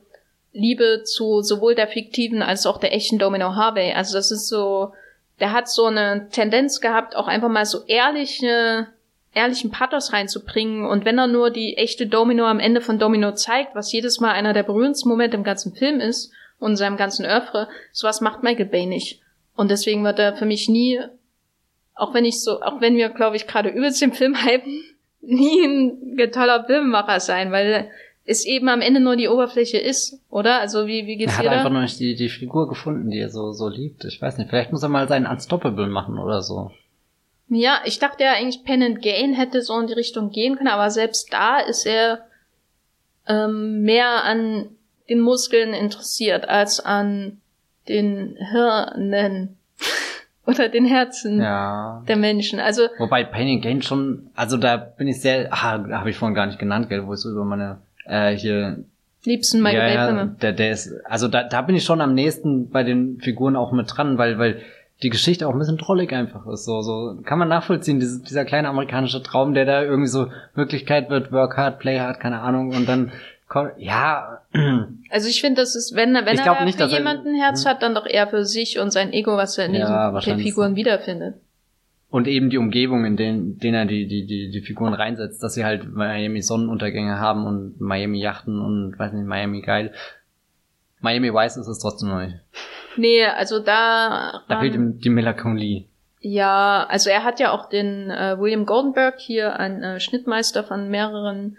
Liebe 0.53 1.02
zu 1.03 1.41
sowohl 1.41 1.73
der 1.73 1.88
fiktiven 1.88 2.44
als 2.44 2.68
auch 2.68 2.77
der 2.77 2.94
echten 2.94 3.18
Domino 3.18 3.56
Harvey. 3.56 3.94
Also 3.94 4.14
das 4.15 4.30
ist 4.30 4.48
so, 4.48 4.94
der 5.39 5.51
hat 5.51 5.69
so 5.69 5.85
eine 5.85 6.29
Tendenz 6.29 6.79
gehabt, 6.81 7.15
auch 7.15 7.27
einfach 7.27 7.49
mal 7.49 7.65
so 7.65 7.83
ehrliche, 7.85 8.87
ehrlichen 9.33 9.71
Pathos 9.71 10.13
reinzubringen. 10.13 10.85
Und 10.85 11.05
wenn 11.05 11.17
er 11.17 11.27
nur 11.27 11.49
die 11.49 11.77
echte 11.77 12.07
Domino 12.07 12.45
am 12.45 12.59
Ende 12.59 12.81
von 12.81 12.99
Domino 12.99 13.33
zeigt, 13.33 13.75
was 13.75 13.91
jedes 13.91 14.19
Mal 14.19 14.31
einer 14.31 14.53
der 14.53 14.63
berührendsten 14.63 15.09
Momente 15.09 15.37
im 15.37 15.43
ganzen 15.43 15.75
Film 15.75 15.99
ist 15.99 16.31
und 16.59 16.71
in 16.71 16.77
seinem 16.77 16.97
ganzen 16.97 17.25
Oeuvre, 17.25 17.67
sowas 17.91 18.21
macht 18.21 18.43
Michael 18.43 18.67
Bay 18.67 18.85
nicht. 18.85 19.21
Und 19.55 19.71
deswegen 19.71 20.03
wird 20.03 20.19
er 20.19 20.35
für 20.35 20.45
mich 20.45 20.69
nie, 20.69 21.01
auch 21.95 22.13
wenn 22.13 22.25
ich 22.25 22.41
so, 22.41 22.61
auch 22.61 22.81
wenn 22.81 22.95
wir, 22.95 23.09
glaube 23.09 23.35
ich, 23.35 23.47
gerade 23.47 23.69
übelst 23.69 24.01
den 24.01 24.13
Film 24.13 24.35
hypen, 24.45 24.83
nie 25.21 25.65
ein 25.65 26.31
toller 26.31 26.65
Filmemacher 26.65 27.19
sein, 27.19 27.51
weil 27.51 27.89
es 28.26 28.45
eben 28.45 28.69
am 28.69 28.81
Ende 28.81 28.99
nur 28.99 29.15
die 29.15 29.27
Oberfläche 29.27 29.77
ist, 29.77 30.19
oder? 30.30 30.60
Also 30.60 30.88
wie, 30.88 31.06
wie 31.06 31.15
geht's 31.15 31.34
dir? 31.34 31.38
Er 31.38 31.38
hat 31.38 31.43
jeder? 31.43 31.57
einfach 31.57 31.72
noch 31.72 31.81
nicht 31.81 31.99
die, 31.99 32.15
die 32.15 32.30
Figur 32.30 32.68
gefunden, 32.68 33.11
die 33.11 33.19
er 33.19 33.30
so, 33.30 33.52
so 33.52 33.69
liebt. 33.69 34.03
Ich 34.03 34.22
weiß 34.22 34.38
nicht, 34.38 34.49
vielleicht 34.49 34.72
muss 34.72 34.84
er 34.84 34.89
mal 34.89 35.07
seinen 35.07 35.27
Unstoppable 35.27 35.88
machen 35.88 36.18
oder 36.18 36.41
so. 36.41 36.72
Ja, 37.47 37.81
ich 37.85 37.99
dachte 37.99 38.23
ja 38.23 38.34
eigentlich 38.34 38.64
Pen 38.64 38.81
and 38.81 39.02
Gain 39.03 39.34
hätte 39.34 39.61
so 39.61 39.80
in 39.80 39.85
die 39.85 39.93
Richtung 39.93 40.31
gehen 40.31 40.56
können, 40.56 40.69
aber 40.69 40.89
selbst 40.89 41.31
da 41.31 41.60
ist 41.60 41.85
er 41.85 42.26
ähm, 43.27 43.84
mehr 43.84 44.23
an 44.23 44.69
den 45.07 45.19
Muskeln 45.19 45.76
interessiert 45.76 46.49
als 46.49 46.80
an 46.80 47.39
den 47.88 48.35
Hirnen 48.52 49.57
oder 50.47 50.69
den 50.69 50.85
Herzen 50.85 51.39
ja. 51.39 52.03
der 52.07 52.15
Menschen. 52.15 52.60
Also 52.60 52.88
wobei 52.97 53.23
Pain 53.23 53.47
and 53.47 53.61
Gain 53.61 53.81
schon, 53.84 54.31
also 54.34 54.57
da 54.57 54.77
bin 54.77 55.07
ich 55.07 55.22
sehr, 55.22 55.53
ah, 55.53 55.88
habe 55.91 56.10
ich 56.10 56.18
vorhin 56.18 56.34
gar 56.34 56.47
nicht 56.47 56.57
genannt, 56.57 56.89
gell, 56.89 57.06
wo 57.06 57.14
ich 57.14 57.19
so 57.19 57.30
über 57.30 57.45
meine 57.45 57.77
äh, 58.06 58.36
hier 58.36 58.84
liebsten 59.26 59.61
Michael 59.61 59.94
ja, 59.94 59.95
Bay 59.95 60.07
Filme. 60.07 60.22
Ja, 60.22 60.36
der, 60.41 60.53
der 60.53 60.72
ist, 60.72 60.94
also 61.06 61.27
da, 61.27 61.44
da 61.44 61.61
bin 61.61 61.76
ich 61.76 61.84
schon 61.84 62.02
am 62.02 62.14
nächsten 62.14 62.69
bei 62.69 62.84
den 62.84 63.19
Figuren 63.19 63.56
auch 63.56 63.72
mit 63.72 63.88
dran, 63.95 64.18
weil, 64.18 64.38
weil 64.38 64.61
die 65.03 65.10
Geschichte 65.10 65.48
auch 65.48 65.53
ein 65.53 65.60
bisschen 65.60 65.77
trollig 65.77 66.14
einfach 66.14 66.48
ist. 66.48 66.65
So, 66.65 66.82
so 66.82 67.18
kann 67.23 67.40
man 67.40 67.49
nachvollziehen, 67.49 67.99
diese, 67.99 68.22
dieser 68.22 68.45
kleine 68.45 68.69
amerikanische 68.69 69.22
Traum, 69.22 69.53
der 69.53 69.65
da 69.65 69.84
irgendwie 69.84 70.07
so 70.07 70.27
Möglichkeit 70.53 71.10
wird, 71.10 71.32
work 71.32 71.57
hard, 71.57 71.80
play 71.80 71.99
hard, 71.99 72.19
keine 72.19 72.41
Ahnung, 72.41 72.69
und 72.69 72.88
dann 72.88 73.11
ja. 73.77 74.41
Also 75.10 75.30
ich 75.30 75.40
finde, 75.40 75.61
das 75.61 75.76
ist, 75.76 75.95
wenn, 75.95 76.14
wenn 76.14 76.38
er 76.38 76.65
nicht, 76.65 76.77
für 76.77 76.88
jemanden 76.88 77.30
ein 77.30 77.36
Herz 77.36 77.64
hm. 77.64 77.72
hat, 77.72 77.84
dann 77.84 77.95
doch 77.95 78.06
eher 78.06 78.27
für 78.27 78.44
sich 78.44 78.80
und 78.80 78.91
sein 78.91 79.14
Ego, 79.14 79.38
was 79.38 79.57
er 79.57 79.65
in 79.65 79.76
ja, 79.76 80.11
diesen 80.19 80.40
Figuren 80.40 80.76
wiederfindet. 80.76 81.36
Und 82.15 82.29
eben 82.29 82.49
die 82.49 82.57
Umgebung, 82.57 83.03
in 83.03 83.17
denen, 83.17 83.59
denen 83.59 83.75
er 83.75 83.85
die, 83.85 84.07
die, 84.07 84.25
die, 84.25 84.49
die 84.49 84.61
Figuren 84.61 84.93
reinsetzt, 84.93 85.43
dass 85.43 85.53
sie 85.53 85.65
halt 85.65 85.93
Miami 85.93 86.41
Sonnenuntergänge 86.41 87.19
haben 87.19 87.45
und 87.45 87.81
Miami 87.81 88.21
Yachten 88.21 88.61
und 88.61 88.97
weiß 88.97 89.11
nicht, 89.11 89.25
Miami 89.25 89.59
geil. 89.59 89.91
Miami 91.01 91.33
Vice 91.33 91.57
ist 91.57 91.67
es 91.67 91.79
trotzdem 91.79 92.07
neu. 92.07 92.29
Nee, 92.95 93.25
also 93.25 93.59
da. 93.59 94.43
Da 94.47 94.61
fehlt 94.61 94.75
ihm 94.75 94.97
die 95.01 95.09
Melancholie. 95.09 95.89
Ja, 96.21 96.85
also 96.87 97.09
er 97.09 97.25
hat 97.25 97.41
ja 97.41 97.51
auch 97.51 97.67
den 97.67 98.09
äh, 98.09 98.39
William 98.39 98.65
Goldenberg 98.65 99.19
hier, 99.19 99.59
ein 99.59 99.83
äh, 99.83 99.99
Schnittmeister 99.99 100.63
von 100.63 100.87
mehreren 100.87 101.57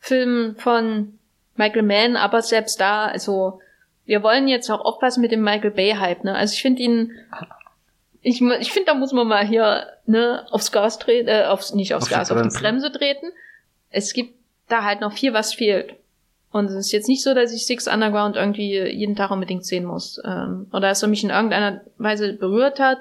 Filmen 0.00 0.56
von 0.56 1.18
Michael 1.56 1.84
Mann, 1.84 2.16
aber 2.16 2.42
selbst 2.42 2.78
da, 2.78 3.06
also 3.06 3.60
wir 4.04 4.22
wollen 4.22 4.48
jetzt 4.48 4.68
auch 4.70 4.82
aufpassen 4.82 5.22
mit 5.22 5.32
dem 5.32 5.42
Michael 5.42 5.70
Bay 5.70 5.94
Hype, 5.98 6.24
ne? 6.24 6.34
Also 6.34 6.52
ich 6.52 6.60
finde 6.60 6.82
ihn 6.82 7.12
ich, 8.28 8.42
ich 8.42 8.72
finde, 8.72 8.92
da 8.92 8.94
muss 8.94 9.12
man 9.12 9.26
mal 9.26 9.46
hier 9.46 9.86
ne, 10.06 10.46
aufs 10.50 10.70
Gas 10.70 10.98
treten, 10.98 11.28
äh, 11.28 11.44
aufs, 11.44 11.74
nicht 11.74 11.94
aufs 11.94 12.06
auf 12.06 12.10
Gas, 12.10 12.30
auf 12.30 12.42
die 12.42 12.58
Bremse 12.58 12.92
treten. 12.92 13.32
Es 13.90 14.12
gibt 14.12 14.34
da 14.68 14.84
halt 14.84 15.00
noch 15.00 15.12
viel, 15.12 15.32
was 15.32 15.54
fehlt. 15.54 15.94
Und 16.50 16.66
es 16.66 16.74
ist 16.74 16.92
jetzt 16.92 17.08
nicht 17.08 17.22
so, 17.22 17.34
dass 17.34 17.52
ich 17.52 17.66
Six 17.66 17.88
Underground 17.88 18.36
irgendwie 18.36 18.78
jeden 18.88 19.16
Tag 19.16 19.30
unbedingt 19.30 19.64
sehen 19.64 19.84
muss. 19.84 20.20
Ähm, 20.24 20.66
oder 20.72 20.88
dass 20.88 21.02
er 21.02 21.08
mich 21.08 21.24
in 21.24 21.30
irgendeiner 21.30 21.80
Weise 21.96 22.34
berührt 22.34 22.80
hat, 22.80 22.98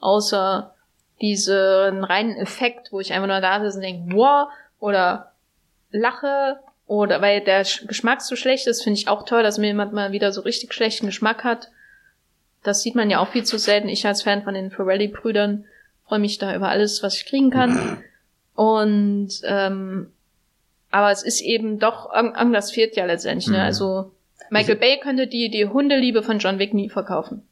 außer 0.00 0.74
diesen 1.20 2.04
reinen 2.04 2.36
Effekt, 2.36 2.90
wo 2.90 3.00
ich 3.00 3.12
einfach 3.12 3.28
nur 3.28 3.40
da 3.40 3.60
sitze 3.60 3.76
und 3.76 3.82
denke, 3.82 4.16
wow, 4.16 4.48
oder 4.78 5.32
lache, 5.90 6.58
oder 6.86 7.20
weil 7.20 7.42
der 7.42 7.64
Geschmack 7.86 8.22
so 8.22 8.34
schlecht 8.34 8.66
ist, 8.66 8.82
finde 8.82 8.98
ich 8.98 9.08
auch 9.08 9.24
toll, 9.24 9.42
dass 9.42 9.58
mir 9.58 9.68
jemand 9.68 9.92
mal 9.92 10.12
wieder 10.12 10.32
so 10.32 10.40
richtig 10.40 10.72
schlechten 10.72 11.06
Geschmack 11.06 11.44
hat. 11.44 11.68
Das 12.62 12.82
sieht 12.82 12.94
man 12.94 13.10
ja 13.10 13.20
auch 13.20 13.28
viel 13.28 13.44
zu 13.44 13.58
selten. 13.58 13.88
Ich 13.88 14.06
als 14.06 14.22
Fan 14.22 14.42
von 14.42 14.54
den 14.54 14.70
Ferrelli-Brüdern 14.70 15.64
freue 16.06 16.18
mich 16.18 16.38
da 16.38 16.54
über 16.54 16.68
alles, 16.68 17.02
was 17.02 17.16
ich 17.16 17.26
kriegen 17.26 17.50
kann. 17.50 17.98
Und 18.54 19.30
ähm, 19.44 20.08
aber 20.90 21.10
es 21.10 21.22
ist 21.22 21.40
eben 21.40 21.78
doch, 21.78 22.12
irgendwas 22.12 22.72
fehlt 22.72 22.96
ja 22.96 23.06
letztendlich. 23.06 23.48
Ne? 23.48 23.58
Mhm. 23.58 23.62
Also 23.62 24.12
Michael 24.50 24.76
Bay 24.76 24.98
könnte 25.00 25.26
die, 25.26 25.48
die 25.50 25.66
Hundeliebe 25.66 26.22
von 26.22 26.38
John 26.38 26.58
Wick 26.58 26.74
nie 26.74 26.90
verkaufen. 26.90 27.42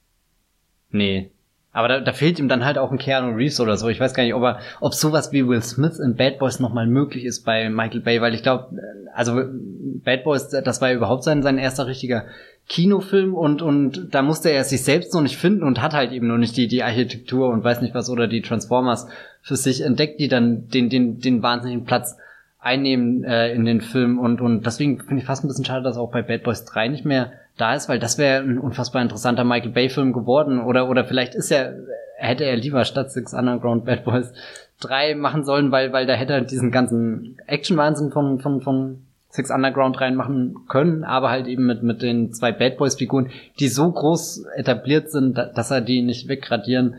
Nee. 0.91 1.31
Aber 1.71 1.87
da, 1.87 2.01
da 2.01 2.13
fehlt 2.13 2.39
ihm 2.41 2.49
dann 2.49 2.65
halt 2.65 2.79
auch 2.79 2.91
ein 2.91 2.99
Keanu 2.99 3.37
Reeves 3.37 3.61
oder 3.61 3.77
so. 3.77 3.89
Ich 3.89 4.01
weiß 4.01 4.15
gar 4.15 4.25
nicht, 4.25 4.35
ob 4.35 4.43
er, 4.43 4.59
ob 4.81 4.95
sowas 4.95 5.33
wie 5.33 5.47
Will 5.47 5.63
Smith 5.63 6.01
in 6.01 6.17
Bad 6.17 6.39
Boys 6.39 6.59
nochmal 6.59 6.87
möglich 6.87 7.25
ist 7.25 7.45
bei 7.45 7.69
Michael 7.69 8.01
Bay, 8.01 8.21
weil 8.21 8.35
ich 8.35 8.43
glaube, 8.43 8.77
also 9.15 9.41
Bad 9.45 10.25
Boys, 10.25 10.49
das 10.49 10.81
war 10.81 10.91
ja 10.91 10.97
überhaupt 10.97 11.23
sein, 11.23 11.43
sein 11.43 11.59
erster 11.59 11.87
richtiger 11.87 12.27
Kinofilm 12.69 13.35
und, 13.35 13.63
und 13.63 14.15
da 14.15 14.21
musste 14.21 14.51
er 14.51 14.63
sich 14.63 14.85
selbst 14.85 15.15
noch 15.15 15.23
nicht 15.23 15.39
finden 15.39 15.63
und 15.63 15.81
hat 15.81 15.95
halt 15.95 16.13
eben 16.13 16.27
noch 16.27 16.37
nicht 16.37 16.57
die, 16.57 16.69
die 16.69 16.83
Architektur 16.83 17.49
und 17.49 17.65
weiß 17.65 17.81
nicht 17.81 17.95
was 17.95 18.11
oder 18.11 18.29
die 18.29 18.43
Transformers 18.43 19.07
für 19.41 19.57
sich 19.57 19.81
entdeckt, 19.81 20.21
die 20.21 20.29
dann 20.29 20.69
den, 20.69 20.91
den, 20.91 21.19
den 21.19 21.43
wahnsinnigen 21.43 21.85
Platz 21.85 22.19
einnehmen 22.59 23.25
äh, 23.25 23.53
in 23.55 23.65
den 23.65 23.81
Film. 23.81 24.19
Und, 24.19 24.43
und 24.43 24.67
deswegen 24.67 25.01
finde 25.01 25.23
ich 25.23 25.27
fast 25.27 25.45
ein 25.45 25.49
bisschen 25.49 25.65
schade, 25.65 25.83
dass 25.83 25.97
auch 25.97 26.11
bei 26.11 26.21
Bad 26.21 26.43
Boys 26.43 26.67
3 26.67 26.89
nicht 26.89 27.07
mehr 27.07 27.33
da 27.57 27.75
ist, 27.75 27.89
weil 27.89 27.99
das 27.99 28.19
wäre 28.19 28.43
ein 28.43 28.59
unfassbar 28.59 29.01
interessanter 29.01 29.45
Michael 29.45 29.73
Bay 29.73 29.89
Film 29.89 30.13
geworden. 30.13 30.61
Oder, 30.61 30.91
oder 30.91 31.07
vielleicht 31.07 31.35
ist 31.35 31.51
er, 31.51 31.75
hätte 32.17 32.45
er 32.45 32.57
lieber 32.57 32.85
statt 32.85 33.11
Six 33.11 33.33
Underground 33.33 33.87
Bad 33.87 34.05
Boys 34.05 34.33
3 34.81 35.15
machen 35.15 35.45
sollen, 35.45 35.73
weil, 35.73 35.93
weil 35.93 36.07
da 36.07 36.13
hätte 36.13 36.35
er 36.35 36.41
diesen 36.43 36.71
ganzen 36.71 37.39
Action-Wahnsinn 37.47 38.11
von, 38.11 38.41
von, 38.41 38.61
von 38.61 38.99
Six 39.31 39.51
Underground 39.51 40.01
reinmachen 40.01 40.57
können, 40.69 41.05
aber 41.05 41.29
halt 41.31 41.47
eben 41.47 41.67
mit, 41.67 41.83
mit 41.83 42.01
den 42.01 42.33
zwei 42.33 42.51
Bad 42.51 42.79
Boys 42.79 42.95
Figuren, 42.95 43.31
die 43.61 43.69
so 43.69 43.93
groß 43.93 44.47
etabliert 44.57 45.11
sind, 45.11 45.37
dass 45.37 45.71
er 45.71 45.83
die 45.83 46.01
nicht 46.01 46.29
wegradieren 46.29 46.97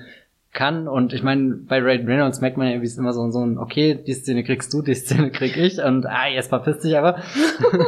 kann. 0.53 0.87
Und 0.87 1.13
ich 1.13 1.23
meine, 1.23 1.55
bei 1.55 1.79
Ray 1.79 2.05
Reynolds 2.05 2.41
merkt 2.41 2.57
man 2.57 2.69
ja, 2.69 2.81
wie 2.81 2.85
es 2.85 2.97
immer 2.97 3.13
so, 3.13 3.29
so 3.31 3.43
ein, 3.43 3.57
okay, 3.57 3.95
die 3.95 4.13
Szene 4.13 4.43
kriegst 4.43 4.71
du, 4.73 4.81
die 4.81 4.93
Szene 4.93 5.31
krieg 5.31 5.57
ich 5.57 5.81
und 5.81 6.05
ah, 6.05 6.27
jetzt 6.27 6.49
verpisst 6.49 6.83
dich 6.83 6.97
aber. 6.97 7.19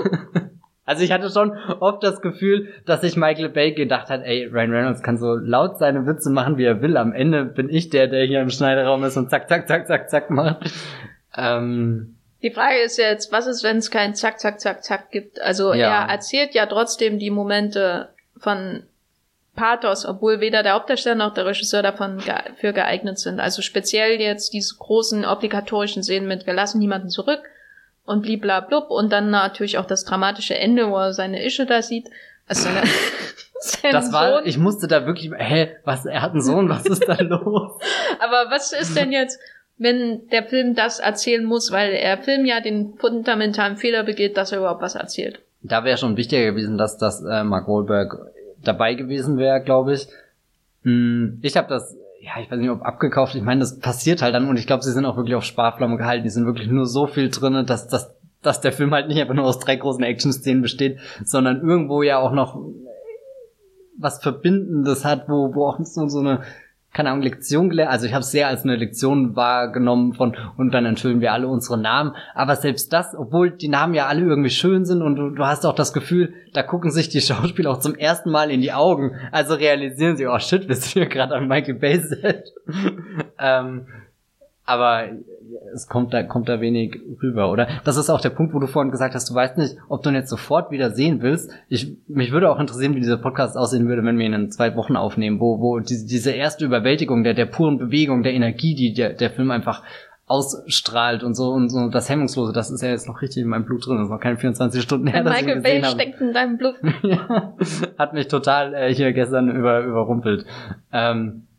also 0.85 1.03
ich 1.03 1.11
hatte 1.11 1.29
schon 1.29 1.51
oft 1.79 2.03
das 2.03 2.21
Gefühl, 2.21 2.69
dass 2.85 3.01
sich 3.01 3.15
Michael 3.15 3.49
Bay 3.49 3.73
gedacht 3.73 4.09
hat, 4.09 4.21
ey, 4.23 4.45
Ryan 4.45 4.71
Reynolds 4.71 5.03
kann 5.03 5.17
so 5.17 5.35
laut 5.35 5.77
seine 5.77 6.07
Witze 6.07 6.31
machen, 6.31 6.57
wie 6.57 6.65
er 6.65 6.81
will. 6.81 6.97
Am 6.97 7.13
Ende 7.13 7.45
bin 7.45 7.69
ich 7.69 7.89
der, 7.89 8.07
der 8.07 8.25
hier 8.25 8.41
im 8.41 8.49
Schneideraum 8.49 9.03
ist 9.03 9.17
und 9.17 9.29
zack, 9.29 9.49
zack, 9.49 9.67
zack, 9.67 9.87
zack, 9.87 10.09
zack 10.09 10.29
macht. 10.31 10.71
Ähm, 11.37 12.15
die 12.41 12.51
Frage 12.51 12.79
ist 12.79 12.97
jetzt, 12.97 13.31
was 13.31 13.47
ist, 13.47 13.63
wenn 13.63 13.77
es 13.77 13.91
kein 13.91 14.15
Zack, 14.15 14.39
Zack, 14.39 14.59
Zack, 14.59 14.83
Zack 14.83 15.11
gibt? 15.11 15.39
Also 15.41 15.73
ja. 15.73 16.03
er 16.03 16.09
erzählt 16.09 16.53
ja 16.53 16.65
trotzdem 16.65 17.19
die 17.19 17.29
Momente 17.29 18.09
von 18.37 18.83
Pathos, 19.55 20.05
obwohl 20.05 20.39
weder 20.39 20.63
der 20.63 20.73
Hauptdarsteller 20.73 21.15
noch 21.15 21.33
der 21.33 21.45
Regisseur 21.45 21.83
davon 21.83 22.19
ge 22.19 22.33
für 22.55 22.73
geeignet 22.73 23.19
sind. 23.19 23.39
Also 23.39 23.61
speziell 23.61 24.19
jetzt 24.19 24.53
diese 24.53 24.75
großen 24.77 25.25
obligatorischen 25.25 26.03
Szenen 26.03 26.27
mit 26.27 26.47
Wir 26.47 26.53
lassen 26.53 26.79
niemanden 26.79 27.09
zurück 27.09 27.41
und 28.05 28.21
bliblablub 28.21 28.89
und 28.89 29.11
dann 29.11 29.29
natürlich 29.29 29.77
auch 29.77 29.85
das 29.85 30.05
dramatische 30.05 30.57
Ende, 30.57 30.89
wo 30.89 30.97
er 30.97 31.13
seine 31.13 31.43
Ische 31.45 31.65
da 31.65 31.81
sieht. 31.81 32.09
Also 32.47 32.63
seine, 32.63 32.81
das 33.91 34.11
war, 34.11 34.39
Sohn. 34.39 34.47
ich 34.47 34.57
musste 34.57 34.87
da 34.87 35.05
wirklich, 35.05 35.31
hä, 35.37 35.75
was, 35.83 36.05
er 36.05 36.21
hat 36.21 36.31
einen 36.31 36.41
Sohn, 36.41 36.69
was 36.69 36.85
ist 36.85 37.07
da 37.07 37.15
los? 37.19 37.73
Aber 38.19 38.49
was 38.49 38.71
ist 38.71 38.95
denn 38.95 39.11
jetzt, 39.11 39.39
wenn 39.81 40.27
der 40.29 40.43
Film 40.43 40.75
das 40.75 40.99
erzählen 40.99 41.43
muss, 41.43 41.71
weil 41.71 41.91
der 41.91 42.17
Film 42.19 42.45
ja 42.45 42.61
den 42.61 42.93
fundamentalen 42.99 43.77
Fehler 43.77 44.03
begeht, 44.03 44.37
dass 44.37 44.51
er 44.51 44.59
überhaupt 44.59 44.81
was 44.81 44.93
erzählt? 44.93 45.41
Da 45.63 45.83
wäre 45.83 45.97
schon 45.97 46.17
wichtiger 46.17 46.51
gewesen, 46.51 46.77
dass 46.77 46.97
das 46.97 47.23
äh, 47.23 47.43
Mark 47.43 47.67
Wahlberg 47.67 48.31
dabei 48.63 48.93
gewesen 48.93 49.37
wäre, 49.37 49.61
glaube 49.61 49.93
ich. 49.93 50.07
Hm, 50.83 51.39
ich 51.41 51.57
habe 51.57 51.67
das, 51.67 51.97
ja, 52.19 52.33
ich 52.41 52.51
weiß 52.51 52.59
nicht, 52.59 52.69
ob 52.69 52.83
abgekauft. 52.83 53.33
Ich 53.33 53.41
meine, 53.41 53.61
das 53.61 53.79
passiert 53.79 54.21
halt 54.21 54.35
dann 54.35 54.47
und 54.47 54.57
ich 54.57 54.67
glaube, 54.67 54.83
sie 54.83 54.91
sind 54.91 55.05
auch 55.05 55.17
wirklich 55.17 55.35
auf 55.35 55.43
Sparflamme 55.43 55.97
gehalten. 55.97 56.23
Die 56.23 56.29
sind 56.29 56.45
wirklich 56.45 56.67
nur 56.67 56.85
so 56.85 57.07
viel 57.07 57.29
drinne, 57.29 57.63
dass, 57.63 57.87
dass, 57.87 58.13
dass 58.43 58.61
der 58.61 58.73
Film 58.73 58.93
halt 58.93 59.07
nicht 59.07 59.19
einfach 59.19 59.33
nur 59.33 59.45
aus 59.45 59.59
drei 59.59 59.77
großen 59.77 60.03
Action-Szenen 60.03 60.61
besteht, 60.61 60.99
sondern 61.25 61.61
irgendwo 61.61 62.03
ja 62.03 62.19
auch 62.19 62.33
noch 62.33 62.59
was 63.97 64.21
Verbindendes 64.21 65.05
hat, 65.05 65.27
wo, 65.27 65.55
wo 65.55 65.65
auch 65.67 65.79
so, 65.79 66.07
so 66.07 66.19
eine 66.19 66.41
keine 66.93 67.09
Ahnung, 67.09 67.21
Lektion 67.21 67.69
gelernt. 67.69 67.91
Also 67.91 68.05
ich 68.05 68.13
habe 68.13 68.21
es 68.21 68.31
sehr 68.31 68.47
als 68.47 68.63
eine 68.63 68.75
Lektion 68.75 69.35
wahrgenommen 69.35 70.13
von 70.13 70.35
und 70.57 70.73
dann 70.73 70.85
entschuldigen 70.85 71.21
wir 71.21 71.31
alle 71.31 71.47
unsere 71.47 71.77
Namen. 71.77 72.15
Aber 72.35 72.57
selbst 72.57 72.91
das, 72.91 73.15
obwohl 73.15 73.51
die 73.51 73.69
Namen 73.69 73.93
ja 73.93 74.07
alle 74.07 74.21
irgendwie 74.21 74.49
schön 74.49 74.85
sind 74.85 75.01
und 75.01 75.15
du, 75.15 75.29
du 75.29 75.45
hast 75.45 75.65
auch 75.65 75.75
das 75.75 75.93
Gefühl, 75.93 76.33
da 76.53 76.63
gucken 76.63 76.91
sich 76.91 77.07
die 77.07 77.21
Schauspieler 77.21 77.71
auch 77.71 77.79
zum 77.79 77.95
ersten 77.95 78.29
Mal 78.29 78.51
in 78.51 78.61
die 78.61 78.73
Augen. 78.73 79.15
Also 79.31 79.55
realisieren 79.55 80.17
sie, 80.17 80.27
oh 80.27 80.39
shit, 80.39 80.67
wir 80.67 80.75
sind 80.75 80.91
hier 80.91 81.05
gerade 81.05 81.33
an 81.35 81.47
Michael 81.47 81.75
Bay 81.75 81.99
Set. 81.99 82.53
ähm, 83.39 83.87
aber 84.65 85.09
es 85.73 85.87
kommt 85.87 86.13
da, 86.13 86.23
kommt 86.23 86.49
da 86.49 86.61
wenig 86.61 86.99
rüber, 87.21 87.51
oder? 87.51 87.67
Das 87.83 87.97
ist 87.97 88.09
auch 88.09 88.21
der 88.21 88.29
Punkt, 88.29 88.53
wo 88.53 88.59
du 88.59 88.67
vorhin 88.67 88.91
gesagt 88.91 89.15
hast, 89.15 89.29
du 89.29 89.35
weißt 89.35 89.57
nicht, 89.57 89.75
ob 89.89 90.03
du 90.03 90.09
ihn 90.09 90.15
jetzt 90.15 90.29
sofort 90.29 90.71
wieder 90.71 90.91
sehen 90.91 91.21
willst. 91.21 91.51
Ich, 91.69 91.97
mich 92.07 92.31
würde 92.31 92.49
auch 92.49 92.59
interessieren, 92.59 92.95
wie 92.95 92.99
dieser 92.99 93.17
Podcast 93.17 93.57
aussehen 93.57 93.87
würde, 93.87 94.03
wenn 94.03 94.17
wir 94.17 94.25
ihn 94.25 94.33
in 94.33 94.51
zwei 94.51 94.75
Wochen 94.75 94.95
aufnehmen, 94.95 95.39
wo, 95.39 95.59
wo 95.59 95.79
diese, 95.79 96.05
diese 96.05 96.31
erste 96.31 96.65
Überwältigung 96.65 97.23
der, 97.23 97.33
der 97.33 97.45
puren 97.45 97.77
Bewegung, 97.77 98.23
der 98.23 98.33
Energie, 98.33 98.75
die 98.75 98.93
der, 98.93 99.13
der 99.13 99.31
Film 99.31 99.51
einfach 99.51 99.83
ausstrahlt 100.31 101.23
und 101.23 101.33
so 101.35 101.49
und 101.51 101.67
so 101.67 101.89
das 101.89 102.09
Hemmungslose, 102.09 102.53
das 102.53 102.71
ist 102.71 102.81
ja 102.81 102.89
jetzt 102.89 103.05
noch 103.05 103.21
richtig 103.21 103.43
in 103.43 103.49
meinem 103.49 103.65
Blut 103.65 103.85
drin, 103.85 103.97
das 103.97 104.05
ist 104.05 104.11
noch 104.11 104.19
keine 104.19 104.37
24 104.37 104.81
Stunden 104.81 105.07
her. 105.07 105.23
Dass 105.23 105.41
Michael 105.41 105.61
Bay 105.61 105.83
steckt 105.83 106.21
in 106.21 106.31
deinem 106.31 106.57
Blut. 106.57 106.75
ja, 107.03 107.53
hat 107.97 108.13
mich 108.13 108.29
total 108.29 108.73
äh, 108.73 108.93
hier 108.93 109.11
gestern 109.11 109.49
über, 109.49 109.81
überrumpelt. 109.81 110.45
Ähm, 110.93 111.47
äh, 111.49 111.50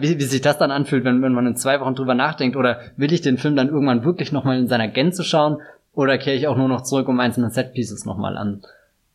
wie, 0.00 0.18
wie 0.18 0.24
sich 0.24 0.40
das 0.40 0.58
dann 0.58 0.70
anfühlt, 0.70 1.04
wenn, 1.04 1.22
wenn 1.22 1.32
man 1.32 1.46
in 1.46 1.56
zwei 1.56 1.80
Wochen 1.80 1.94
drüber 1.94 2.14
nachdenkt, 2.14 2.56
oder 2.56 2.80
will 2.96 3.12
ich 3.12 3.20
den 3.20 3.38
Film 3.38 3.56
dann 3.56 3.68
irgendwann 3.68 4.04
wirklich 4.04 4.32
nochmal 4.32 4.58
in 4.58 4.68
seiner 4.68 4.88
Gänze 4.88 5.24
schauen, 5.24 5.60
oder 5.94 6.18
kehre 6.18 6.36
ich 6.36 6.46
auch 6.46 6.56
nur 6.56 6.68
noch 6.68 6.82
zurück, 6.82 7.08
um 7.08 7.18
einzelne 7.20 7.50
Setpieces 7.50 8.04
nochmal 8.04 8.36
an 8.36 8.62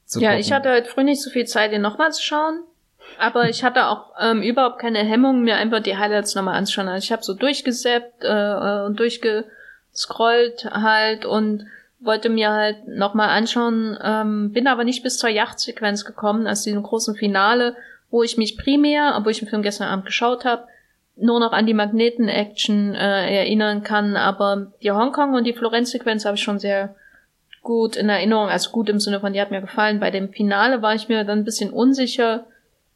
zu 0.05 0.19
Ja, 0.19 0.35
ich 0.35 0.51
hatte 0.51 0.71
heute 0.71 0.89
früh 0.89 1.03
nicht 1.03 1.21
so 1.21 1.29
viel 1.29 1.45
Zeit, 1.45 1.71
den 1.71 1.81
nochmal 1.81 2.11
zu 2.11 2.23
schauen, 2.23 2.61
aber 3.19 3.49
ich 3.49 3.63
hatte 3.63 3.85
auch 3.85 4.11
ähm, 4.19 4.41
überhaupt 4.41 4.79
keine 4.79 4.99
Hemmung, 4.99 5.41
mir 5.41 5.55
einfach 5.55 5.81
die 5.81 5.97
Highlights 5.97 6.35
nochmal 6.35 6.55
anzuschauen. 6.55 6.87
Also 6.87 7.05
ich 7.05 7.11
habe 7.11 7.23
so 7.23 7.33
durchgesappt 7.33 8.23
äh, 8.23 8.85
und 8.85 8.99
durchgescrollt 8.99 10.65
halt 10.71 11.25
und 11.25 11.65
wollte 11.99 12.29
mir 12.29 12.51
halt 12.51 12.87
nochmal 12.87 13.29
anschauen, 13.29 13.97
ähm, 14.03 14.51
bin 14.51 14.67
aber 14.67 14.83
nicht 14.83 15.03
bis 15.03 15.17
zur 15.17 15.29
Yachtsequenz 15.29 16.03
gekommen, 16.03 16.47
also 16.47 16.63
diesem 16.65 16.81
großen 16.81 17.15
Finale, 17.15 17.75
wo 18.11 18.21
ich 18.21 18.37
mich 18.37 18.57
primär, 18.57 19.15
obwohl 19.17 19.31
ich 19.31 19.39
den 19.39 19.47
Film 19.47 19.63
gestern 19.63 19.87
Abend 19.87 20.05
geschaut 20.05 20.45
habe, 20.45 20.67
nur 21.15 21.39
noch 21.39 21.51
an 21.51 21.65
die 21.65 21.73
Magneten-Action 21.73 22.93
äh, 22.93 23.37
erinnern 23.39 23.83
kann, 23.83 24.15
aber 24.15 24.71
die 24.83 24.91
Hongkong 24.91 25.33
und 25.33 25.45
die 25.45 25.53
Florenz-Sequenz 25.53 26.25
habe 26.25 26.35
ich 26.35 26.43
schon 26.43 26.59
sehr 26.59 26.95
gut 27.61 27.95
in 27.95 28.09
Erinnerung, 28.09 28.49
also 28.49 28.71
gut 28.71 28.89
im 28.89 28.99
Sinne 28.99 29.19
von, 29.19 29.33
die 29.33 29.41
hat 29.41 29.51
mir 29.51 29.61
gefallen. 29.61 29.99
Bei 29.99 30.11
dem 30.11 30.29
Finale 30.29 30.81
war 30.81 30.95
ich 30.95 31.09
mir 31.09 31.23
dann 31.23 31.39
ein 31.39 31.45
bisschen 31.45 31.71
unsicher, 31.71 32.45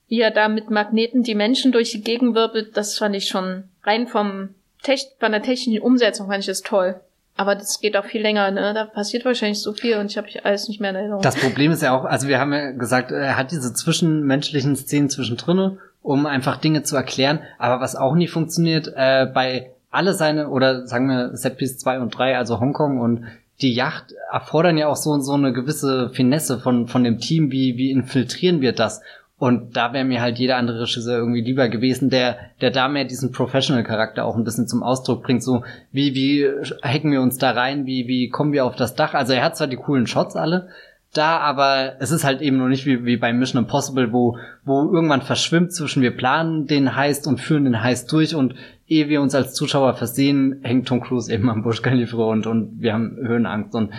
wie 0.07 0.21
er 0.21 0.31
da 0.31 0.47
mit 0.47 0.69
Magneten 0.69 1.23
die 1.23 1.35
Menschen 1.35 1.71
durch 1.71 1.91
die 1.91 2.01
Gegend 2.01 2.35
wirbelt. 2.35 2.75
Das 2.75 2.97
fand 2.97 3.15
ich 3.15 3.27
schon 3.27 3.65
rein 3.83 4.07
vom 4.07 4.55
Tech 4.81 5.07
von 5.19 5.31
der 5.31 5.41
technischen 5.41 5.81
Umsetzung 5.81 6.27
fand 6.27 6.39
ich 6.39 6.45
das 6.45 6.61
toll. 6.61 6.99
Aber 7.37 7.55
das 7.55 7.81
geht 7.81 7.97
auch 7.97 8.05
viel 8.05 8.21
länger, 8.21 8.49
ne? 8.51 8.73
Da 8.73 8.85
passiert 8.85 9.25
wahrscheinlich 9.25 9.61
so 9.61 9.73
viel 9.73 9.97
und 9.97 10.09
ich 10.09 10.17
habe 10.17 10.27
alles 10.43 10.69
nicht 10.69 10.79
mehr 10.79 10.91
in 10.91 10.95
Erinnerung. 10.95 11.21
Das 11.21 11.35
Problem 11.35 11.71
ist 11.71 11.81
ja 11.81 11.97
auch, 11.97 12.05
also 12.05 12.27
wir 12.27 12.39
haben 12.39 12.53
ja 12.53 12.71
gesagt, 12.71 13.11
er 13.11 13.37
hat 13.37 13.51
diese 13.51 13.73
zwischenmenschlichen 13.73 14.75
Szenen 14.77 15.09
zwischendrin, 15.09 15.77
um 16.01 16.25
einfach 16.25 16.57
Dinge 16.57 16.83
zu 16.83 16.95
erklären. 16.95 17.39
Aber 17.57 17.81
was 17.81 17.97
auch 17.97 18.15
nie 18.15 18.27
funktioniert, 18.27 18.93
äh, 18.95 19.25
bei 19.25 19.71
alle 19.91 20.13
seine, 20.13 20.49
oder 20.49 20.87
sagen 20.87 21.07
wir 21.07 21.35
Setpiece 21.35 21.77
2 21.77 21.99
und 21.99 22.17
3, 22.17 22.37
also 22.37 22.59
Hongkong 22.59 22.99
und 22.99 23.25
die 23.61 23.73
Yacht 23.73 24.13
erfordern 24.31 24.77
ja 24.77 24.87
auch 24.87 24.97
so, 24.97 25.17
so 25.19 25.33
eine 25.33 25.53
gewisse 25.53 26.09
Finesse 26.09 26.59
von, 26.59 26.87
von 26.87 27.03
dem 27.03 27.19
Team, 27.19 27.51
wie, 27.51 27.77
wie 27.77 27.91
infiltrieren 27.91 28.61
wir 28.61 28.73
das? 28.73 29.01
Und 29.37 29.75
da 29.75 29.91
wäre 29.91 30.05
mir 30.05 30.21
halt 30.21 30.39
jeder 30.39 30.55
andere 30.55 30.81
Regisseur 30.81 31.17
irgendwie 31.17 31.41
lieber 31.41 31.67
gewesen, 31.67 32.09
der, 32.09 32.37
der 32.61 32.71
da 32.71 32.87
mehr 32.87 33.03
diesen 33.03 33.33
Professional-Charakter 33.33 34.23
auch 34.23 34.37
ein 34.37 34.45
bisschen 34.45 34.67
zum 34.67 34.81
Ausdruck 34.81 35.23
bringt. 35.23 35.43
So, 35.43 35.63
wie, 35.91 36.15
wie 36.15 36.47
hacken 36.81 37.11
wir 37.11 37.21
uns 37.21 37.37
da 37.37 37.51
rein? 37.51 37.85
Wie, 37.85 38.07
wie 38.07 38.29
kommen 38.29 38.53
wir 38.53 38.65
auf 38.65 38.77
das 38.77 38.95
Dach? 38.95 39.13
Also 39.13 39.33
er 39.33 39.43
hat 39.43 39.57
zwar 39.57 39.67
die 39.67 39.75
coolen 39.75 40.07
Shots 40.07 40.37
alle 40.37 40.69
da, 41.17 41.37
aber 41.39 41.93
es 41.99 42.11
ist 42.11 42.23
halt 42.23 42.41
eben 42.41 42.57
nur 42.57 42.69
nicht 42.69 42.85
wie, 42.85 43.05
wie 43.05 43.17
bei 43.17 43.31
Mission 43.33 43.63
Impossible, 43.63 44.11
wo, 44.11 44.37
wo 44.63 44.81
irgendwann 44.91 45.21
verschwimmt 45.21 45.73
zwischen 45.73 46.01
wir 46.01 46.15
planen 46.15 46.67
den 46.67 46.95
Heist 46.95 47.27
und 47.27 47.39
führen 47.39 47.65
den 47.65 47.81
Heist 47.81 48.11
durch 48.11 48.35
und 48.35 48.55
ehe 48.87 49.09
wir 49.09 49.21
uns 49.21 49.33
als 49.33 49.53
Zuschauer 49.53 49.95
versehen, 49.95 50.59
hängt 50.63 50.87
Tom 50.87 51.01
Cruise 51.01 51.33
eben 51.33 51.49
am 51.49 51.63
Busch 51.63 51.81
Khalifa 51.81 52.17
und, 52.17 52.47
und 52.47 52.81
wir 52.81 52.93
haben 52.93 53.17
Höhenangst 53.17 53.75
und 53.75 53.91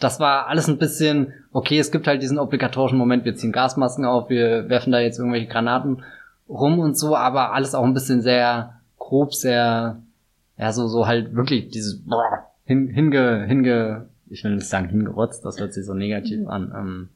das 0.00 0.20
war 0.20 0.46
alles 0.46 0.68
ein 0.68 0.78
bisschen, 0.78 1.32
okay, 1.52 1.78
es 1.78 1.90
gibt 1.90 2.06
halt 2.06 2.22
diesen 2.22 2.38
obligatorischen 2.38 2.98
Moment, 2.98 3.24
wir 3.24 3.34
ziehen 3.34 3.52
Gasmasken 3.52 4.04
auf, 4.04 4.30
wir 4.30 4.68
werfen 4.68 4.92
da 4.92 5.00
jetzt 5.00 5.18
irgendwelche 5.18 5.48
Granaten 5.48 6.04
rum 6.48 6.78
und 6.78 6.96
so, 6.96 7.16
aber 7.16 7.52
alles 7.52 7.74
auch 7.74 7.84
ein 7.84 7.94
bisschen 7.94 8.22
sehr 8.22 8.80
grob, 8.98 9.34
sehr, 9.34 10.00
ja, 10.56 10.72
so, 10.72 10.86
so 10.86 11.06
halt 11.06 11.34
wirklich 11.34 11.70
dieses 11.70 12.04
boah, 12.04 12.46
hin, 12.64 12.88
hinge, 12.88 13.44
hinge, 13.46 14.08
ich 14.30 14.44
will 14.44 14.54
nicht 14.54 14.68
sagen 14.68 14.88
hingerotzt, 14.88 15.44
das 15.44 15.58
hört 15.58 15.72
sich 15.72 15.84
so 15.84 15.94
negativ 15.94 16.40
mhm. 16.40 16.48
an. 16.48 16.72
Ähm, 16.76 17.08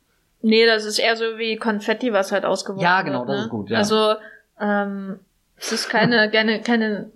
nee, 0.42 0.66
das 0.66 0.84
ist 0.84 0.98
eher 0.98 1.16
so 1.16 1.24
wie 1.38 1.56
Konfetti, 1.56 2.12
was 2.12 2.32
halt 2.32 2.44
ausgeworfen 2.44 2.82
Ja, 2.82 3.02
genau, 3.02 3.20
wird, 3.20 3.28
das 3.28 3.36
ne? 3.36 3.42
ist 3.44 3.50
gut, 3.50 3.70
ja. 3.70 3.78
Also, 3.78 4.14
ähm, 4.60 5.20
es 5.56 5.70
ist 5.70 5.88
keine, 5.88 6.30
keine, 6.32 6.60
keine, 6.60 7.10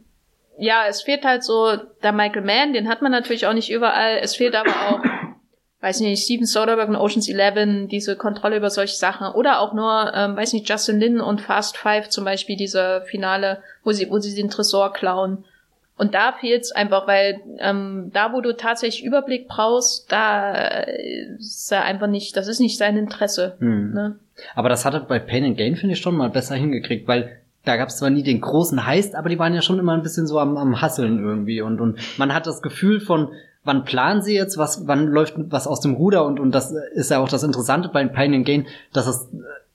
ja, 0.58 0.84
es 0.88 1.02
fehlt 1.02 1.24
halt 1.24 1.42
so 1.42 1.76
der 2.02 2.12
Michael 2.12 2.42
Mann, 2.42 2.72
den 2.72 2.88
hat 2.88 3.02
man 3.02 3.10
natürlich 3.10 3.46
auch 3.46 3.52
nicht 3.52 3.70
überall, 3.70 4.18
es 4.22 4.36
fehlt 4.36 4.54
aber 4.54 4.70
auch 4.70 5.00
weiß 5.86 6.00
nicht, 6.00 6.24
Steven 6.24 6.46
Soderbergh 6.46 6.90
und 6.90 6.96
Ocean's 6.96 7.28
Eleven, 7.28 7.86
diese 7.86 8.16
Kontrolle 8.16 8.56
über 8.56 8.70
solche 8.70 8.96
Sachen. 8.96 9.28
Oder 9.28 9.60
auch 9.60 9.72
nur, 9.72 10.12
ähm, 10.14 10.36
weiß 10.36 10.52
nicht, 10.52 10.68
Justin 10.68 10.98
Lin 10.98 11.20
und 11.20 11.40
Fast 11.40 11.76
Five 11.76 12.08
zum 12.08 12.24
Beispiel, 12.24 12.56
diese 12.56 13.02
Finale, 13.06 13.62
wo 13.84 13.92
sie, 13.92 14.10
wo 14.10 14.18
sie 14.18 14.34
den 14.34 14.50
Tresor 14.50 14.92
klauen. 14.92 15.44
Und 15.96 16.14
da 16.14 16.32
fehlt's 16.32 16.72
einfach, 16.72 17.06
weil 17.06 17.40
ähm, 17.60 18.10
da, 18.12 18.32
wo 18.32 18.40
du 18.40 18.56
tatsächlich 18.56 19.04
Überblick 19.04 19.46
brauchst, 19.46 20.10
da 20.10 20.82
ist 21.38 21.70
er 21.70 21.84
einfach 21.84 22.08
nicht, 22.08 22.36
das 22.36 22.48
ist 22.48 22.58
nicht 22.58 22.78
sein 22.78 22.96
Interesse. 22.96 23.54
Hm. 23.60 23.92
Ne? 23.94 24.16
Aber 24.56 24.68
das 24.68 24.84
hat 24.84 24.94
er 24.94 25.00
bei 25.00 25.20
Pain 25.20 25.44
and 25.44 25.56
Gain, 25.56 25.76
finde 25.76 25.94
ich, 25.94 26.00
schon 26.00 26.16
mal 26.16 26.30
besser 26.30 26.56
hingekriegt, 26.56 27.06
weil 27.06 27.40
da 27.64 27.76
gab 27.76 27.88
es 27.88 27.98
zwar 27.98 28.10
nie 28.10 28.24
den 28.24 28.40
großen 28.40 28.86
Heist, 28.86 29.14
aber 29.14 29.28
die 29.28 29.38
waren 29.38 29.54
ja 29.54 29.62
schon 29.62 29.78
immer 29.78 29.94
ein 29.94 30.02
bisschen 30.02 30.26
so 30.26 30.40
am, 30.40 30.56
am 30.56 30.80
Hasseln 30.82 31.24
irgendwie 31.24 31.62
und, 31.62 31.80
und 31.80 31.98
man 32.18 32.34
hat 32.34 32.46
das 32.46 32.60
Gefühl 32.60 33.00
von, 33.00 33.30
wann 33.66 33.84
planen 33.84 34.22
sie 34.22 34.34
jetzt, 34.34 34.56
was, 34.56 34.86
wann 34.86 35.06
läuft 35.08 35.34
was 35.50 35.66
aus 35.66 35.80
dem 35.80 35.94
Ruder 35.94 36.24
und, 36.24 36.40
und 36.40 36.54
das 36.54 36.72
ist 36.94 37.10
ja 37.10 37.18
auch 37.18 37.28
das 37.28 37.42
Interessante 37.42 37.88
bei 37.88 38.06
Pain 38.06 38.32
and 38.32 38.46
Gain, 38.46 38.66
dass 38.92 39.06
es 39.06 39.28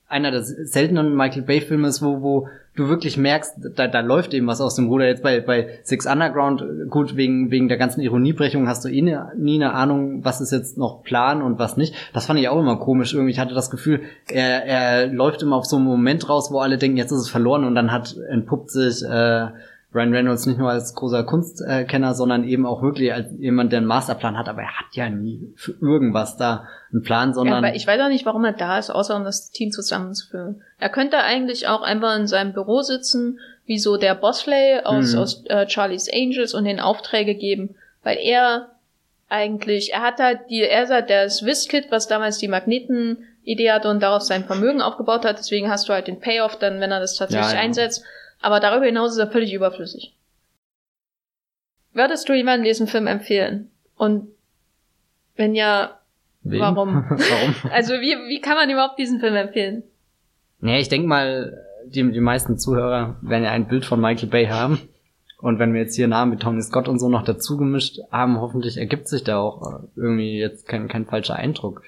einer 0.08 0.30
der 0.30 0.42
seltenen 0.42 1.16
Michael 1.16 1.42
Bay 1.42 1.60
Filme 1.60 1.88
ist, 1.88 2.02
wo, 2.02 2.20
wo 2.20 2.48
du 2.74 2.88
wirklich 2.88 3.16
merkst, 3.16 3.54
da, 3.76 3.86
da 3.86 4.00
läuft 4.00 4.34
eben 4.34 4.46
was 4.46 4.60
aus 4.60 4.74
dem 4.74 4.88
Ruder. 4.88 5.06
Jetzt 5.06 5.22
bei, 5.22 5.40
bei 5.40 5.78
Six 5.84 6.06
Underground, 6.06 6.64
gut, 6.90 7.16
wegen, 7.16 7.50
wegen 7.50 7.68
der 7.68 7.78
ganzen 7.78 8.02
Ironiebrechung 8.02 8.68
hast 8.68 8.84
du 8.84 8.88
eh 8.88 9.00
nie, 9.00 9.16
nie 9.36 9.56
eine 9.56 9.72
Ahnung, 9.72 10.22
was 10.22 10.42
ist 10.42 10.52
jetzt 10.52 10.76
noch 10.76 11.02
Plan 11.02 11.40
und 11.40 11.58
was 11.58 11.78
nicht. 11.78 11.94
Das 12.12 12.26
fand 12.26 12.38
ich 12.40 12.48
auch 12.48 12.60
immer 12.60 12.76
komisch. 12.76 13.14
Irgendwie, 13.14 13.32
ich 13.32 13.38
hatte 13.38 13.54
das 13.54 13.70
Gefühl, 13.70 14.00
er, 14.28 14.64
er 14.66 15.06
läuft 15.06 15.42
immer 15.42 15.56
auf 15.56 15.64
so 15.64 15.76
einen 15.76 15.86
Moment 15.86 16.28
raus, 16.28 16.50
wo 16.50 16.60
alle 16.60 16.76
denken, 16.76 16.98
jetzt 16.98 17.10
ist 17.10 17.20
es 17.20 17.30
verloren 17.30 17.64
und 17.64 17.74
dann 17.74 17.90
hat 17.90 18.14
entpuppt 18.30 18.70
sich 18.70 19.02
äh, 19.02 19.46
Ryan 19.94 20.14
Reynolds 20.14 20.46
nicht 20.46 20.58
nur 20.58 20.70
als 20.70 20.94
großer 20.94 21.24
Kunstkenner, 21.24 22.14
sondern 22.14 22.44
eben 22.44 22.64
auch 22.64 22.82
wirklich 22.82 23.12
als 23.12 23.30
jemand, 23.38 23.72
der 23.72 23.78
einen 23.78 23.86
Masterplan 23.86 24.38
hat, 24.38 24.48
aber 24.48 24.62
er 24.62 24.78
hat 24.78 24.86
ja 24.92 25.10
nie 25.10 25.52
für 25.56 25.72
irgendwas 25.80 26.36
da 26.36 26.66
einen 26.92 27.02
Plan, 27.02 27.34
sondern. 27.34 27.62
Ja, 27.62 27.68
aber 27.68 27.76
ich 27.76 27.86
weiß 27.86 28.00
auch 28.00 28.08
nicht, 28.08 28.24
warum 28.24 28.44
er 28.44 28.54
da 28.54 28.78
ist, 28.78 28.90
außer 28.90 29.14
um 29.14 29.24
das 29.24 29.50
Team 29.50 29.70
zusammenzuführen. 29.70 30.62
Er 30.78 30.88
könnte 30.88 31.18
eigentlich 31.18 31.68
auch 31.68 31.82
einfach 31.82 32.16
in 32.16 32.26
seinem 32.26 32.54
Büro 32.54 32.80
sitzen, 32.80 33.38
wie 33.66 33.78
so 33.78 33.98
der 33.98 34.14
Bosley 34.14 34.80
aus, 34.82 35.12
mhm. 35.12 35.18
aus 35.18 35.44
äh, 35.46 35.68
Charlie's 35.68 36.08
Angels 36.12 36.54
und 36.54 36.64
den 36.64 36.80
Aufträge 36.80 37.34
geben, 37.34 37.74
weil 38.02 38.18
er 38.18 38.70
eigentlich, 39.28 39.92
er 39.92 40.02
hat 40.02 40.20
halt 40.20 40.40
die, 40.48 40.62
er 40.62 40.84
ist 40.84 40.90
halt 40.90 41.10
der 41.10 41.28
Swiss-Kid, 41.28 41.86
was 41.90 42.08
damals 42.08 42.38
die 42.38 42.48
Magneten-Idee 42.48 43.72
hatte 43.72 43.88
und 43.88 44.02
darauf 44.02 44.22
sein 44.22 44.44
Vermögen 44.44 44.80
aufgebaut 44.80 45.24
hat, 45.24 45.38
deswegen 45.38 45.70
hast 45.70 45.88
du 45.88 45.92
halt 45.92 46.06
den 46.06 46.20
Payoff 46.20 46.58
dann, 46.58 46.80
wenn 46.80 46.92
er 46.92 47.00
das 47.00 47.16
tatsächlich 47.16 47.52
ja, 47.52 47.58
ja. 47.58 47.62
einsetzt 47.62 48.04
aber 48.42 48.60
darüber 48.60 48.86
hinaus 48.86 49.12
ist 49.12 49.18
er 49.18 49.30
völlig 49.30 49.52
überflüssig. 49.52 50.14
Würdest 51.92 52.28
du 52.28 52.34
jemandem 52.34 52.64
diesen 52.64 52.86
Film 52.86 53.06
empfehlen? 53.06 53.70
Und 53.96 54.28
wenn 55.36 55.54
ja, 55.54 55.98
Wem? 56.42 56.60
warum? 56.60 56.94
warum? 57.08 57.54
also 57.70 57.94
wie, 57.94 58.16
wie 58.28 58.40
kann 58.40 58.56
man 58.56 58.70
überhaupt 58.70 58.98
diesen 58.98 59.20
Film 59.20 59.34
empfehlen? 59.36 59.82
Naja, 60.60 60.78
ich 60.78 60.88
denke 60.88 61.08
mal, 61.08 61.58
die, 61.86 62.10
die 62.10 62.20
meisten 62.20 62.58
Zuhörer 62.58 63.16
werden 63.22 63.44
ja 63.44 63.50
ein 63.50 63.68
Bild 63.68 63.84
von 63.84 64.00
Michael 64.00 64.28
Bay 64.28 64.46
haben. 64.46 64.80
Und 65.38 65.58
wenn 65.58 65.74
wir 65.74 65.80
jetzt 65.80 65.96
hier 65.96 66.06
Namen 66.06 66.32
wie 66.32 66.36
Tony 66.36 66.62
Scott 66.62 66.86
und 66.86 67.00
so 67.00 67.08
noch 67.08 67.24
dazu 67.24 67.56
gemischt 67.56 67.98
haben, 68.12 68.40
hoffentlich 68.40 68.76
ergibt 68.78 69.08
sich 69.08 69.24
da 69.24 69.40
auch 69.40 69.80
irgendwie 69.96 70.38
jetzt 70.38 70.68
kein, 70.68 70.86
kein 70.86 71.04
falscher 71.04 71.34
Eindruck 71.34 71.82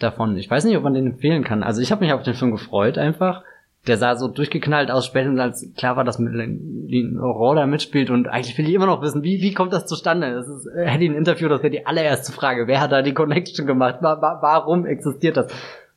davon. 0.00 0.36
Ich 0.36 0.50
weiß 0.50 0.64
nicht, 0.64 0.76
ob 0.76 0.82
man 0.82 0.94
den 0.94 1.06
empfehlen 1.06 1.44
kann. 1.44 1.62
Also 1.62 1.80
ich 1.80 1.92
habe 1.92 2.04
mich 2.04 2.12
auf 2.12 2.24
den 2.24 2.34
Film 2.34 2.50
gefreut 2.50 2.98
einfach 2.98 3.44
der 3.88 3.96
sah 3.96 4.16
so 4.16 4.28
durchgeknallt 4.28 4.90
aus, 4.90 5.06
spätestens 5.06 5.40
als 5.40 5.74
klar 5.76 5.96
war, 5.96 6.04
dass 6.04 6.18
Lin 6.18 7.18
Roller 7.18 7.66
mitspielt 7.66 8.10
und 8.10 8.28
eigentlich 8.28 8.56
will 8.58 8.68
ich 8.68 8.74
immer 8.74 8.86
noch 8.86 9.02
wissen, 9.02 9.22
wie, 9.22 9.40
wie 9.40 9.54
kommt 9.54 9.72
das 9.72 9.86
zustande? 9.86 10.34
Das 10.34 10.48
ist, 10.48 10.66
äh, 10.66 10.86
hätte 10.86 11.04
ich 11.04 11.10
ein 11.10 11.16
Interview, 11.16 11.48
das 11.48 11.62
wäre 11.62 11.70
die 11.70 11.86
allererste 11.86 12.32
Frage. 12.32 12.66
Wer 12.66 12.80
hat 12.80 12.92
da 12.92 13.02
die 13.02 13.14
Connection 13.14 13.66
gemacht? 13.66 13.98
Warum 14.00 14.86
existiert 14.86 15.36
das? 15.36 15.52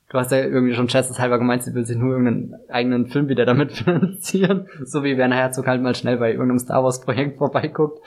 Du 0.09 0.17
hast 0.17 0.31
ja 0.31 0.39
irgendwie 0.39 0.73
schon 0.73 0.89
halber 0.89 1.37
gemeint, 1.37 1.63
sie 1.63 1.73
will 1.73 1.85
sich 1.85 1.97
nur 1.97 2.11
irgendeinen 2.11 2.55
eigenen 2.69 3.07
Film 3.07 3.29
wieder 3.29 3.45
damit 3.45 3.71
finanzieren. 3.71 4.67
So 4.83 5.03
wie 5.03 5.17
Werner 5.17 5.37
Herzog 5.37 5.67
halt 5.67 5.81
mal 5.81 5.95
schnell 5.95 6.17
bei 6.17 6.31
irgendeinem 6.31 6.59
Star 6.59 6.83
Wars 6.83 7.01
Projekt 7.01 7.37
vorbeiguckt. 7.37 7.99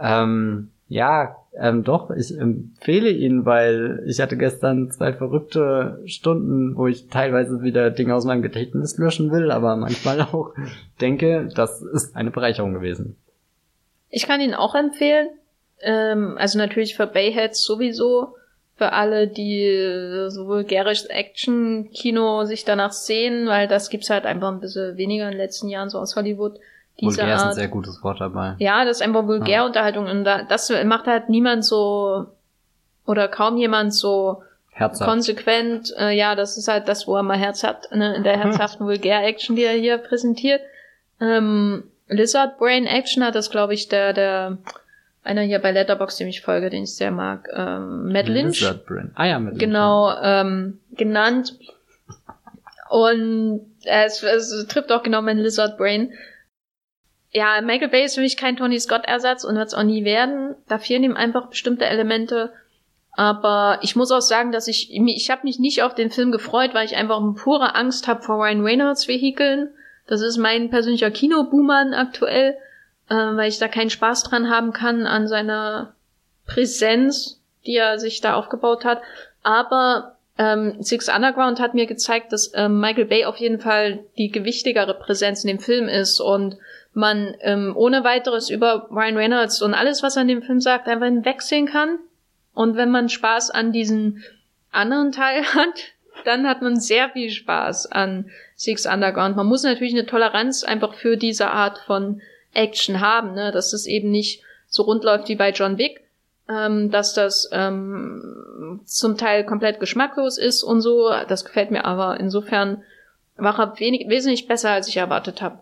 Ähm, 0.00 0.70
ja, 0.88 1.36
ähm, 1.56 1.84
doch, 1.84 2.10
ich 2.10 2.36
empfehle 2.36 3.10
ihn, 3.10 3.44
weil 3.44 4.02
ich 4.06 4.20
hatte 4.20 4.36
gestern 4.36 4.90
zwei 4.90 5.12
verrückte 5.12 6.00
Stunden, 6.04 6.76
wo 6.76 6.88
ich 6.88 7.08
teilweise 7.08 7.62
wieder 7.62 7.90
Dinge 7.90 8.14
aus 8.14 8.24
meinem 8.24 8.42
Gedächtnis 8.42 8.98
löschen 8.98 9.30
will, 9.30 9.50
aber 9.50 9.76
manchmal 9.76 10.20
auch 10.32 10.52
denke, 11.00 11.48
das 11.54 11.80
ist 11.82 12.16
eine 12.16 12.30
Bereicherung 12.30 12.74
gewesen. 12.74 13.16
Ich 14.10 14.26
kann 14.26 14.40
ihn 14.40 14.54
auch 14.54 14.74
empfehlen. 14.74 15.28
Ähm, 15.80 16.36
also 16.38 16.58
natürlich 16.58 16.96
für 16.96 17.06
Bayheads 17.06 17.64
sowieso. 17.64 18.34
Für 18.76 18.92
alle, 18.92 19.28
die 19.28 20.26
so 20.30 20.48
vulgäres 20.48 21.04
Action-Kino 21.04 22.44
sich 22.44 22.64
danach 22.64 22.92
sehen, 22.92 23.46
weil 23.46 23.68
das 23.68 23.88
gibt's 23.88 24.10
halt 24.10 24.26
einfach 24.26 24.50
ein 24.50 24.58
bisschen 24.58 24.96
weniger 24.96 25.26
in 25.26 25.32
den 25.32 25.38
letzten 25.38 25.68
Jahren 25.68 25.90
so 25.90 25.98
aus 26.00 26.16
Hollywood 26.16 26.58
diese 27.00 27.18
vulgär 27.18 27.36
ist 27.36 27.42
ein 27.42 27.52
sehr 27.52 27.68
gutes 27.68 28.02
Wort 28.02 28.20
dabei. 28.20 28.54
Ja, 28.58 28.84
das 28.84 28.98
ist 28.98 29.02
einfach 29.02 29.26
Vulgärunterhaltung 29.26 30.06
und 30.06 30.24
das 30.24 30.72
macht 30.84 31.06
halt 31.06 31.28
niemand 31.28 31.64
so 31.64 32.26
oder 33.06 33.28
kaum 33.28 33.56
jemand 33.56 33.94
so 33.94 34.42
Herzhaft. 34.70 35.08
konsequent. 35.08 35.94
Äh, 35.98 36.16
ja, 36.16 36.34
das 36.34 36.56
ist 36.56 36.68
halt 36.68 36.88
das, 36.88 37.06
wo 37.06 37.16
er 37.16 37.22
mal 37.22 37.38
Herz 37.38 37.62
hat, 37.62 37.90
ne, 37.92 38.14
in 38.16 38.24
der 38.24 38.38
herzhaften 38.38 38.86
Vulgär-Action, 38.86 39.56
die 39.56 39.64
er 39.64 39.74
hier 39.74 39.98
präsentiert. 39.98 40.60
Ähm, 41.20 41.84
Lizard 42.08 42.58
Brain 42.58 42.86
Action 42.86 43.24
hat 43.24 43.34
das, 43.34 43.50
glaube 43.50 43.74
ich, 43.74 43.88
der, 43.88 44.12
der 44.12 44.58
einer 45.22 45.42
hier 45.42 45.58
bei 45.58 45.70
Letterbox, 45.70 46.16
dem 46.16 46.28
ich 46.28 46.42
folge, 46.42 46.70
den 46.70 46.84
ich 46.84 46.94
sehr 46.94 47.10
mag, 47.10 47.48
ähm, 47.54 48.12
Matt 48.12 48.28
Lynch. 48.28 48.60
Lizard 48.60 48.84
Brain. 48.86 49.10
Ah 49.14 49.24
ja, 49.24 49.38
Matt 49.38 49.54
Lynch. 49.54 49.60
Genau, 49.60 50.12
ähm, 50.20 50.80
genannt. 50.92 51.56
Und 52.90 53.62
es, 53.84 54.22
es 54.22 54.66
trifft 54.68 54.92
auch 54.92 55.02
genau 55.02 55.22
mein 55.22 55.38
Lizard 55.38 55.78
Brain 55.78 56.12
ja, 57.34 57.60
Michael 57.60 57.88
Bay 57.88 58.04
ist 58.04 58.14
für 58.14 58.20
mich 58.20 58.36
kein 58.36 58.56
Tony 58.56 58.78
Scott-Ersatz 58.78 59.42
und 59.42 59.56
wird 59.56 59.66
es 59.66 59.74
auch 59.74 59.82
nie 59.82 60.04
werden. 60.04 60.54
Da 60.68 60.78
fehlen 60.78 61.02
ihm 61.02 61.16
einfach 61.16 61.48
bestimmte 61.48 61.84
Elemente. 61.84 62.52
Aber 63.10 63.80
ich 63.82 63.96
muss 63.96 64.12
auch 64.12 64.20
sagen, 64.20 64.52
dass 64.52 64.68
ich, 64.68 64.92
ich 64.92 65.30
habe 65.30 65.42
mich 65.42 65.58
nicht 65.58 65.82
auf 65.82 65.96
den 65.96 66.10
Film 66.10 66.30
gefreut, 66.30 66.74
weil 66.74 66.86
ich 66.86 66.96
einfach 66.96 67.20
pure 67.42 67.74
Angst 67.74 68.06
habe 68.06 68.22
vor 68.22 68.36
Ryan 68.36 68.62
Reynolds 68.62 69.08
Vehikeln. 69.08 69.70
Das 70.06 70.20
ist 70.20 70.38
mein 70.38 70.70
persönlicher 70.70 71.10
Kinoboomer 71.10 71.90
aktuell, 71.96 72.56
äh, 73.08 73.14
weil 73.14 73.48
ich 73.48 73.58
da 73.58 73.66
keinen 73.66 73.90
Spaß 73.90 74.22
dran 74.22 74.48
haben 74.48 74.72
kann 74.72 75.06
an 75.06 75.26
seiner 75.26 75.94
Präsenz, 76.46 77.40
die 77.66 77.76
er 77.76 77.98
sich 77.98 78.20
da 78.20 78.34
aufgebaut 78.34 78.84
hat. 78.84 79.02
Aber 79.42 80.18
ähm, 80.38 80.76
Six 80.80 81.08
Underground 81.08 81.58
hat 81.58 81.74
mir 81.74 81.86
gezeigt, 81.86 82.32
dass 82.32 82.52
ähm, 82.54 82.78
Michael 82.78 83.06
Bay 83.06 83.24
auf 83.24 83.38
jeden 83.38 83.60
Fall 83.60 84.04
die 84.18 84.30
gewichtigere 84.30 84.94
Präsenz 84.94 85.42
in 85.42 85.48
dem 85.48 85.58
Film 85.58 85.88
ist 85.88 86.20
und 86.20 86.58
man 86.96 87.34
ähm, 87.40 87.72
ohne 87.76 88.04
weiteres 88.04 88.50
über 88.50 88.88
Ryan 88.90 89.16
Reynolds 89.16 89.62
und 89.62 89.74
alles, 89.74 90.02
was 90.02 90.16
er 90.16 90.22
in 90.22 90.28
dem 90.28 90.42
Film 90.42 90.60
sagt, 90.60 90.88
einfach 90.88 91.06
wechseln 91.24 91.66
kann. 91.66 91.98
Und 92.54 92.76
wenn 92.76 92.90
man 92.90 93.08
Spaß 93.08 93.50
an 93.50 93.72
diesem 93.72 94.22
anderen 94.70 95.12
Teil 95.12 95.42
hat, 95.54 95.92
dann 96.24 96.48
hat 96.48 96.62
man 96.62 96.78
sehr 96.78 97.10
viel 97.10 97.30
Spaß 97.30 97.90
an 97.90 98.30
Six 98.56 98.86
Underground. 98.86 99.36
Man 99.36 99.46
muss 99.46 99.64
natürlich 99.64 99.94
eine 99.94 100.06
Toleranz 100.06 100.64
einfach 100.64 100.94
für 100.94 101.16
diese 101.16 101.50
Art 101.50 101.78
von 101.78 102.20
Action 102.52 103.00
haben, 103.00 103.34
ne? 103.34 103.50
dass 103.50 103.72
es 103.72 103.86
eben 103.86 104.10
nicht 104.10 104.42
so 104.68 104.84
rund 104.84 105.04
läuft 105.04 105.28
wie 105.28 105.36
bei 105.36 105.50
John 105.50 105.76
Wick, 105.76 106.04
ähm, 106.48 106.90
dass 106.90 107.14
das 107.14 107.48
ähm, 107.52 108.80
zum 108.84 109.16
Teil 109.16 109.44
komplett 109.44 109.80
geschmacklos 109.80 110.38
ist 110.38 110.62
und 110.62 110.80
so. 110.80 111.10
Das 111.28 111.44
gefällt 111.44 111.70
mir 111.70 111.84
aber 111.84 112.20
insofern 112.20 112.82
war 113.36 113.58
er 113.58 113.78
wenig, 113.80 114.08
wesentlich 114.08 114.46
besser, 114.46 114.70
als 114.70 114.88
ich 114.88 114.96
erwartet 114.96 115.42
habe. 115.42 115.58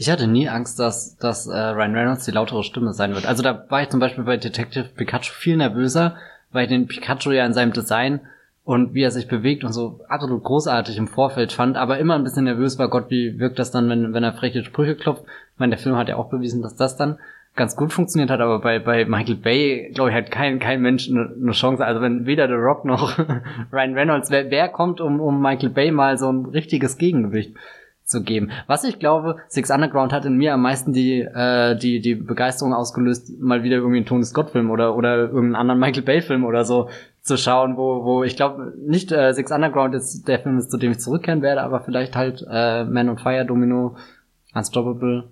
Ich 0.00 0.10
hatte 0.10 0.26
nie 0.26 0.48
Angst, 0.48 0.78
dass, 0.78 1.18
dass 1.18 1.46
äh, 1.46 1.52
Ryan 1.54 1.94
Reynolds 1.94 2.24
die 2.24 2.30
lautere 2.30 2.64
Stimme 2.64 2.94
sein 2.94 3.14
wird. 3.14 3.26
Also 3.26 3.42
da 3.42 3.66
war 3.68 3.82
ich 3.82 3.90
zum 3.90 4.00
Beispiel 4.00 4.24
bei 4.24 4.38
Detective 4.38 4.88
Pikachu 4.96 5.34
viel 5.34 5.58
nervöser, 5.58 6.16
weil 6.52 6.62
ich 6.62 6.70
den 6.70 6.86
Pikachu 6.86 7.32
ja 7.32 7.44
in 7.44 7.52
seinem 7.52 7.74
Design 7.74 8.20
und 8.64 8.94
wie 8.94 9.02
er 9.02 9.10
sich 9.10 9.28
bewegt 9.28 9.62
und 9.62 9.74
so 9.74 10.00
absolut 10.08 10.42
großartig 10.42 10.96
im 10.96 11.06
Vorfeld 11.06 11.52
fand, 11.52 11.76
aber 11.76 11.98
immer 11.98 12.14
ein 12.14 12.24
bisschen 12.24 12.44
nervös 12.44 12.78
war, 12.78 12.88
Gott, 12.88 13.10
wie 13.10 13.38
wirkt 13.38 13.58
das 13.58 13.72
dann, 13.72 13.90
wenn, 13.90 14.14
wenn 14.14 14.24
er 14.24 14.32
freche 14.32 14.64
Sprüche 14.64 14.94
klopft. 14.94 15.24
Ich 15.26 15.58
meine, 15.58 15.76
der 15.76 15.78
Film 15.78 15.96
hat 15.96 16.08
ja 16.08 16.16
auch 16.16 16.30
bewiesen, 16.30 16.62
dass 16.62 16.76
das 16.76 16.96
dann 16.96 17.18
ganz 17.54 17.76
gut 17.76 17.92
funktioniert 17.92 18.30
hat, 18.30 18.40
aber 18.40 18.60
bei, 18.60 18.78
bei 18.78 19.04
Michael 19.04 19.36
Bay, 19.36 19.90
glaube 19.92 20.08
ich, 20.08 20.16
hat 20.16 20.30
kein, 20.30 20.60
kein 20.60 20.80
Mensch 20.80 21.10
eine, 21.10 21.30
eine 21.38 21.52
Chance. 21.52 21.84
Also 21.84 22.00
wenn 22.00 22.24
weder 22.24 22.48
The 22.48 22.54
Rock 22.54 22.86
noch 22.86 23.18
Ryan 23.70 23.92
Reynolds, 23.92 24.30
wer, 24.30 24.50
wer 24.50 24.70
kommt, 24.70 25.02
um, 25.02 25.20
um 25.20 25.42
Michael 25.42 25.68
Bay 25.68 25.90
mal 25.90 26.16
so 26.16 26.32
ein 26.32 26.46
richtiges 26.46 26.96
Gegengewicht 26.96 27.54
zu 28.10 28.22
geben. 28.22 28.50
Was 28.66 28.84
ich 28.84 28.98
glaube, 28.98 29.36
Six 29.48 29.70
Underground 29.70 30.12
hat 30.12 30.24
in 30.24 30.36
mir 30.36 30.54
am 30.54 30.62
meisten 30.62 30.92
die, 30.92 31.20
äh, 31.20 31.76
die, 31.76 32.00
die 32.00 32.14
Begeisterung 32.16 32.74
ausgelöst, 32.74 33.40
mal 33.40 33.62
wieder 33.62 33.76
irgendwie 33.76 33.98
einen 33.98 34.06
Tony 34.06 34.24
Scott-Film 34.24 34.70
oder, 34.70 34.96
oder 34.96 35.16
irgendeinen 35.16 35.54
anderen 35.54 35.80
Michael 35.80 36.02
Bay-Film 36.02 36.44
oder 36.44 36.64
so 36.64 36.90
zu 37.22 37.36
schauen, 37.36 37.76
wo, 37.76 38.04
wo 38.04 38.24
ich 38.24 38.36
glaube, 38.36 38.74
nicht 38.78 39.12
äh, 39.12 39.32
Six 39.32 39.52
Underground 39.52 39.94
ist 39.94 40.26
der 40.26 40.40
Film 40.40 40.58
ist, 40.58 40.70
zu 40.70 40.76
dem 40.76 40.90
ich 40.92 41.00
zurückkehren 41.00 41.42
werde, 41.42 41.62
aber 41.62 41.80
vielleicht 41.80 42.16
halt 42.16 42.44
äh, 42.50 42.84
Man 42.84 43.08
on 43.08 43.18
Fire, 43.18 43.44
Domino, 43.44 43.96
Unstoppable, 44.54 45.30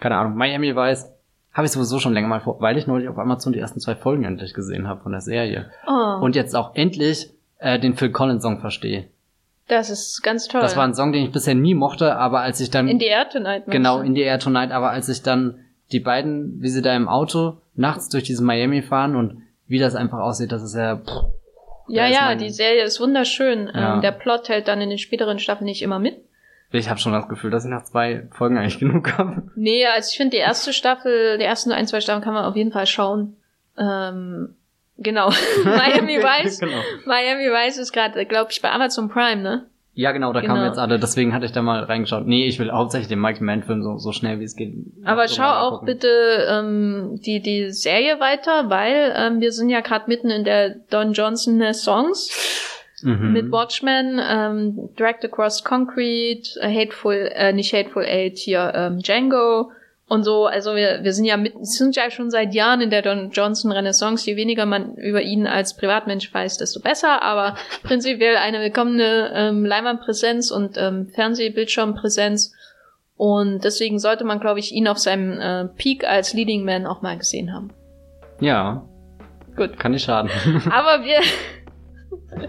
keine 0.00 0.16
Ahnung, 0.16 0.36
Miami 0.36 0.76
Vice. 0.76 1.10
habe 1.52 1.66
ich 1.66 1.72
sowieso 1.72 1.98
schon 1.98 2.12
länger 2.12 2.28
mal 2.28 2.40
vor, 2.40 2.60
weil 2.60 2.76
ich 2.76 2.86
neulich 2.86 3.08
auf 3.08 3.18
Amazon 3.18 3.52
die 3.52 3.58
ersten 3.58 3.80
zwei 3.80 3.94
Folgen 3.94 4.24
endlich 4.24 4.52
gesehen 4.52 4.86
habe 4.86 5.00
von 5.00 5.12
der 5.12 5.22
Serie. 5.22 5.70
Oh, 5.86 6.22
Und 6.22 6.36
jetzt 6.36 6.54
auch 6.54 6.74
endlich 6.74 7.30
äh, 7.58 7.78
den 7.78 7.94
Phil 7.94 8.10
Collins 8.10 8.42
Song 8.42 8.60
verstehe. 8.60 9.08
Das 9.68 9.90
ist 9.90 10.22
ganz 10.22 10.48
toll. 10.48 10.60
Das 10.60 10.76
war 10.76 10.84
ein 10.84 10.94
Song, 10.94 11.12
den 11.12 11.24
ich 11.24 11.32
bisher 11.32 11.54
nie 11.54 11.74
mochte, 11.74 12.16
aber 12.16 12.40
als 12.40 12.60
ich 12.60 12.70
dann 12.70 12.88
in 12.88 12.98
the 12.98 13.06
Air 13.06 13.28
Tonight. 13.28 13.64
genau 13.66 14.00
in 14.00 14.14
die 14.14 14.22
Air 14.22 14.38
Tonight, 14.38 14.70
aber 14.72 14.90
als 14.90 15.08
ich 15.08 15.22
dann 15.22 15.60
die 15.92 16.00
beiden, 16.00 16.60
wie 16.60 16.68
sie 16.68 16.82
da 16.82 16.94
im 16.96 17.08
Auto 17.08 17.58
nachts 17.74 18.08
durch 18.08 18.24
diese 18.24 18.42
Miami 18.42 18.82
fahren 18.82 19.16
und 19.16 19.42
wie 19.66 19.78
das 19.78 19.94
einfach 19.94 20.18
aussieht, 20.18 20.52
das 20.52 20.62
ist 20.62 20.74
ja 20.74 20.96
pff, 20.96 21.10
Ja, 21.88 22.06
ja, 22.06 22.20
mein- 22.26 22.38
die 22.38 22.50
Serie 22.50 22.82
ist 22.84 23.00
wunderschön. 23.00 23.70
Ja. 23.74 23.94
Ähm, 23.94 24.00
der 24.02 24.12
Plot 24.12 24.48
hält 24.48 24.68
dann 24.68 24.80
in 24.80 24.90
den 24.90 24.98
späteren 24.98 25.38
Staffeln 25.38 25.64
nicht 25.66 25.82
immer 25.82 25.98
mit. 25.98 26.16
ich 26.72 26.90
habe 26.90 27.00
schon 27.00 27.12
das 27.12 27.28
Gefühl, 27.28 27.50
dass 27.50 27.64
ich 27.64 27.70
nach 27.70 27.84
zwei 27.84 28.26
Folgen 28.32 28.58
eigentlich 28.58 28.78
genug 28.80 29.16
habe. 29.16 29.44
Nee, 29.56 29.86
also 29.86 30.08
ich 30.10 30.16
finde 30.18 30.32
die 30.36 30.42
erste 30.42 30.72
Staffel, 30.74 31.38
die 31.38 31.44
ersten 31.44 31.72
ein, 31.72 31.86
zwei 31.86 32.00
Staffeln 32.02 32.22
kann 32.24 32.34
man 32.34 32.44
auf 32.44 32.56
jeden 32.56 32.72
Fall 32.72 32.86
schauen. 32.86 33.36
Ähm, 33.78 34.54
genau. 34.98 35.30
Miami 35.64 36.18
Vice. 36.18 36.60
genau. 36.60 36.80
Miami 37.06 37.44
Vice 37.50 37.78
ist 37.78 37.92
gerade, 37.92 38.24
glaube 38.26 38.50
ich, 38.52 38.60
bei 38.62 38.70
Amazon 38.70 39.08
Prime, 39.08 39.42
ne? 39.42 39.66
Ja, 39.94 40.12
genau, 40.12 40.32
da 40.32 40.40
Genau. 40.40 40.54
kamen 40.54 40.66
jetzt 40.66 40.78
alle, 40.78 41.00
deswegen 41.00 41.34
hatte 41.34 41.44
ich 41.46 41.50
da 41.50 41.60
mal 41.60 41.82
reingeschaut. 41.82 42.24
Nee, 42.24 42.46
ich 42.46 42.60
will 42.60 42.70
hauptsächlich 42.70 43.08
den 43.08 43.18
Michael 43.20 43.44
Mann 43.46 43.64
Film 43.64 43.82
so, 43.82 43.98
so 43.98 44.12
schnell 44.12 44.38
wie 44.38 44.44
es 44.44 44.54
geht. 44.54 44.72
Aber 45.04 45.26
so 45.26 45.34
schau 45.36 45.50
auch 45.50 45.70
gucken. 45.80 45.86
bitte 45.86 46.46
ähm, 46.48 47.20
die, 47.26 47.40
die 47.40 47.72
Serie 47.72 48.20
weiter, 48.20 48.70
weil 48.70 49.12
ähm, 49.16 49.40
wir 49.40 49.50
sind 49.50 49.70
ja 49.70 49.80
gerade 49.80 50.04
mitten 50.06 50.30
in 50.30 50.44
der 50.44 50.70
Don 50.90 51.12
Johnson 51.14 51.60
Songs 51.74 52.30
Mhm. 53.00 53.32
mit 53.32 53.52
Watchmen, 53.52 54.20
ähm, 54.20 54.88
Direct 54.98 55.24
Across 55.24 55.62
Concrete, 55.62 56.60
Hateful, 56.60 57.30
äh, 57.32 57.52
nicht 57.52 57.72
Hateful 57.72 58.04
Eight, 58.04 58.38
hier 58.38 58.72
ähm, 58.74 58.98
Django 58.98 59.70
und 60.08 60.24
so. 60.24 60.46
Also 60.46 60.74
wir, 60.74 61.00
wir 61.02 61.12
sind 61.12 61.26
ja 61.26 61.36
mitten, 61.36 61.64
sind 61.64 61.94
ja 61.94 62.10
schon 62.10 62.30
seit 62.30 62.54
Jahren 62.54 62.80
in 62.80 62.90
der 62.90 63.02
Don 63.02 63.30
Johnson 63.30 63.70
Renaissance. 63.70 64.28
Je 64.28 64.36
weniger 64.36 64.66
man 64.66 64.94
über 64.96 65.22
ihn 65.22 65.46
als 65.46 65.76
Privatmensch 65.76 66.32
weiß, 66.32 66.58
desto 66.58 66.80
besser. 66.80 67.22
Aber 67.22 67.56
prinzipiell 67.82 68.36
eine 68.36 68.60
willkommene 68.60 69.30
ähm, 69.34 69.64
Leinwandpräsenz 69.64 70.50
und 70.50 70.76
ähm, 70.78 71.08
Fernsehbildschirmpräsenz. 71.14 72.52
Und 73.16 73.64
deswegen 73.64 73.98
sollte 73.98 74.24
man, 74.24 74.40
glaube 74.40 74.60
ich, 74.60 74.72
ihn 74.72 74.88
auf 74.88 74.98
seinem 74.98 75.40
äh, 75.40 75.66
Peak 75.76 76.04
als 76.04 76.32
Leading 76.34 76.64
Man 76.64 76.86
auch 76.86 77.02
mal 77.02 77.18
gesehen 77.18 77.52
haben. 77.52 77.70
Ja. 78.40 78.84
Gut. 79.56 79.78
Kann 79.78 79.92
nicht 79.92 80.04
schaden. 80.04 80.30
Aber 80.70 81.04
wir 81.04 81.20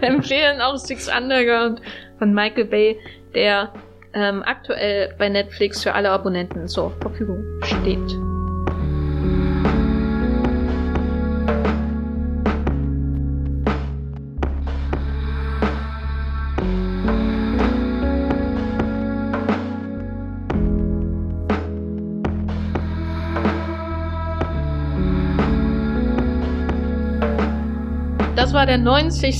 empfehlen 0.00 0.60
auch 0.60 0.76
Six 0.76 1.10
Underground 1.14 1.82
von 2.18 2.32
Michael 2.32 2.66
Bay, 2.66 2.98
der 3.34 3.72
ähm, 4.14 4.42
aktuell 4.44 5.14
bei 5.18 5.28
Netflix 5.28 5.82
für 5.82 5.94
alle 5.94 6.10
Abonnenten 6.10 6.68
zur 6.68 6.90
Verfügung 7.00 7.44
steht. 7.62 7.98
Das 28.36 28.54
war 28.54 28.66
der 28.66 28.78
90. 28.78 29.38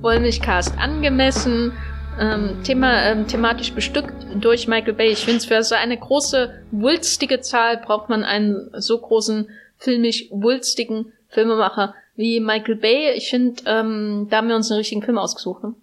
Wollmilchcast 0.00 0.76
angemessen. 0.78 1.72
Ähm, 2.20 2.62
Thema, 2.64 3.02
ähm, 3.04 3.26
thematisch 3.26 3.72
bestückt 3.72 4.12
durch 4.34 4.68
Michael 4.68 4.92
Bay. 4.92 5.10
Ich 5.10 5.24
finde, 5.24 5.44
für 5.44 5.62
so 5.62 5.74
eine 5.74 5.96
große, 5.96 6.62
wulstige 6.70 7.40
Zahl 7.40 7.78
braucht 7.78 8.10
man 8.10 8.24
einen 8.24 8.70
so 8.74 8.98
großen, 8.98 9.48
filmisch 9.78 10.26
wulstigen 10.30 11.12
Filmemacher 11.28 11.94
wie 12.16 12.40
Michael 12.40 12.76
Bay. 12.76 13.12
Ich 13.14 13.30
finde, 13.30 13.62
ähm, 13.64 14.26
da 14.28 14.36
haben 14.36 14.48
wir 14.48 14.56
uns 14.56 14.70
einen 14.70 14.78
richtigen 14.78 15.02
Film 15.02 15.16
ausgesucht. 15.16 15.64
Ne? 15.64 15.74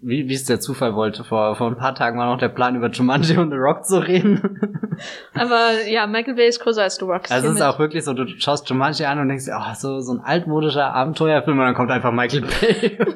Wie, 0.00 0.28
wie 0.28 0.34
es 0.34 0.44
der 0.44 0.60
Zufall 0.60 0.94
wollte, 0.94 1.24
vor, 1.24 1.56
vor 1.56 1.66
ein 1.68 1.76
paar 1.76 1.94
Tagen 1.94 2.18
war 2.18 2.26
noch 2.26 2.38
der 2.38 2.48
Plan, 2.48 2.76
über 2.76 2.88
Jumanji 2.90 3.36
und 3.38 3.50
The 3.50 3.56
Rock 3.56 3.84
zu 3.84 3.98
reden. 3.98 4.96
Aber 5.34 5.82
ja, 5.88 6.06
Michael 6.06 6.34
Bay 6.34 6.48
ist 6.48 6.60
größer 6.60 6.82
als 6.82 6.96
The 6.96 7.04
Rock. 7.04 7.22
Also 7.30 7.48
es 7.48 7.54
ist 7.56 7.62
auch 7.62 7.78
wirklich 7.78 8.04
so, 8.04 8.12
du 8.12 8.26
schaust 8.38 8.68
Jumanji 8.68 9.04
an 9.06 9.18
und 9.18 9.28
denkst 9.28 9.46
dir, 9.46 9.56
oh, 9.58 9.74
so, 9.74 10.00
so 10.00 10.12
ein 10.14 10.20
altmodischer 10.20 10.94
Abenteuerfilm 10.94 11.58
und 11.58 11.64
dann 11.64 11.74
kommt 11.74 11.90
einfach 11.90 12.12
Michael 12.12 12.42
Bay. 12.42 12.98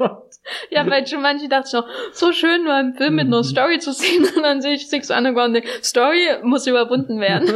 Ja, 0.71 0.85
bei 0.85 1.03
Jumanji 1.03 1.49
dachte 1.49 1.67
ich 1.67 1.73
noch, 1.73 1.87
so 2.13 2.31
schön, 2.31 2.63
mal 2.65 2.79
einen 2.79 2.95
Film 2.95 3.17
mit 3.17 3.27
einer 3.27 3.43
Story 3.43 3.81
zu 3.81 3.93
sehen. 3.93 4.25
Und 4.37 4.43
dann 4.45 4.61
sehe 4.63 4.75
ich 4.75 4.89
Six 4.89 5.11
Underground 5.11 5.49
und 5.49 5.55
denke, 5.55 5.69
Story 5.83 6.21
muss 6.45 6.69
überwunden 6.69 7.19
werden. 7.19 7.51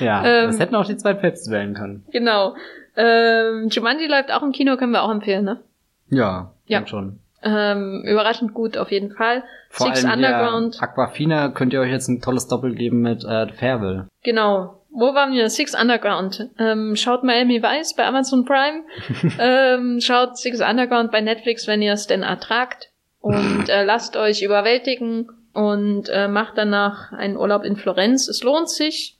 ja, 0.00 0.24
Ähm. 0.24 0.46
das 0.46 0.58
hätten 0.58 0.74
auch 0.74 0.86
die 0.86 0.96
zwei 0.96 1.12
Päpste 1.14 1.50
wählen 1.50 1.74
können. 1.74 2.04
genau. 2.10 2.54
Ähm, 2.96 3.68
Jumanji 3.70 4.06
läuft 4.06 4.32
auch 4.32 4.42
im 4.42 4.52
Kino, 4.52 4.76
können 4.76 4.92
wir 4.92 5.02
auch 5.02 5.10
empfehlen, 5.10 5.44
ne? 5.44 5.60
Ja, 6.08 6.52
Ja. 6.66 6.86
schon. 6.86 7.18
Ähm, 7.42 8.02
überraschend 8.04 8.52
gut 8.52 8.76
auf 8.76 8.90
jeden 8.90 9.12
Fall. 9.12 9.42
Vor 9.70 9.86
Six 9.86 10.04
allem 10.04 10.18
Underground, 10.18 10.82
Aquafina 10.82 11.48
könnt 11.48 11.72
ihr 11.72 11.80
euch 11.80 11.90
jetzt 11.90 12.08
ein 12.08 12.20
tolles 12.20 12.48
Doppel 12.48 12.74
geben 12.74 13.00
mit 13.00 13.24
äh, 13.24 13.48
Fairville. 13.52 14.08
genau. 14.22 14.76
Wo 14.92 15.14
waren 15.14 15.32
wir? 15.32 15.48
Six 15.48 15.80
Underground. 15.80 16.50
Ähm, 16.58 16.96
schaut 16.96 17.22
Miami 17.22 17.62
Vice 17.62 17.94
bei 17.94 18.04
Amazon 18.04 18.44
Prime. 18.44 18.82
ähm, 19.38 20.00
schaut 20.00 20.36
Six 20.36 20.60
Underground 20.60 21.12
bei 21.12 21.20
Netflix, 21.20 21.68
wenn 21.68 21.80
ihr 21.80 21.92
es 21.92 22.08
denn 22.08 22.24
ertragt. 22.24 22.90
Und 23.20 23.68
äh, 23.68 23.84
lasst 23.84 24.16
euch 24.16 24.42
überwältigen 24.42 25.28
und 25.52 26.08
äh, 26.08 26.26
macht 26.26 26.58
danach 26.58 27.12
einen 27.12 27.36
Urlaub 27.36 27.64
in 27.64 27.76
Florenz. 27.76 28.28
Es 28.28 28.42
lohnt 28.42 28.68
sich, 28.68 29.16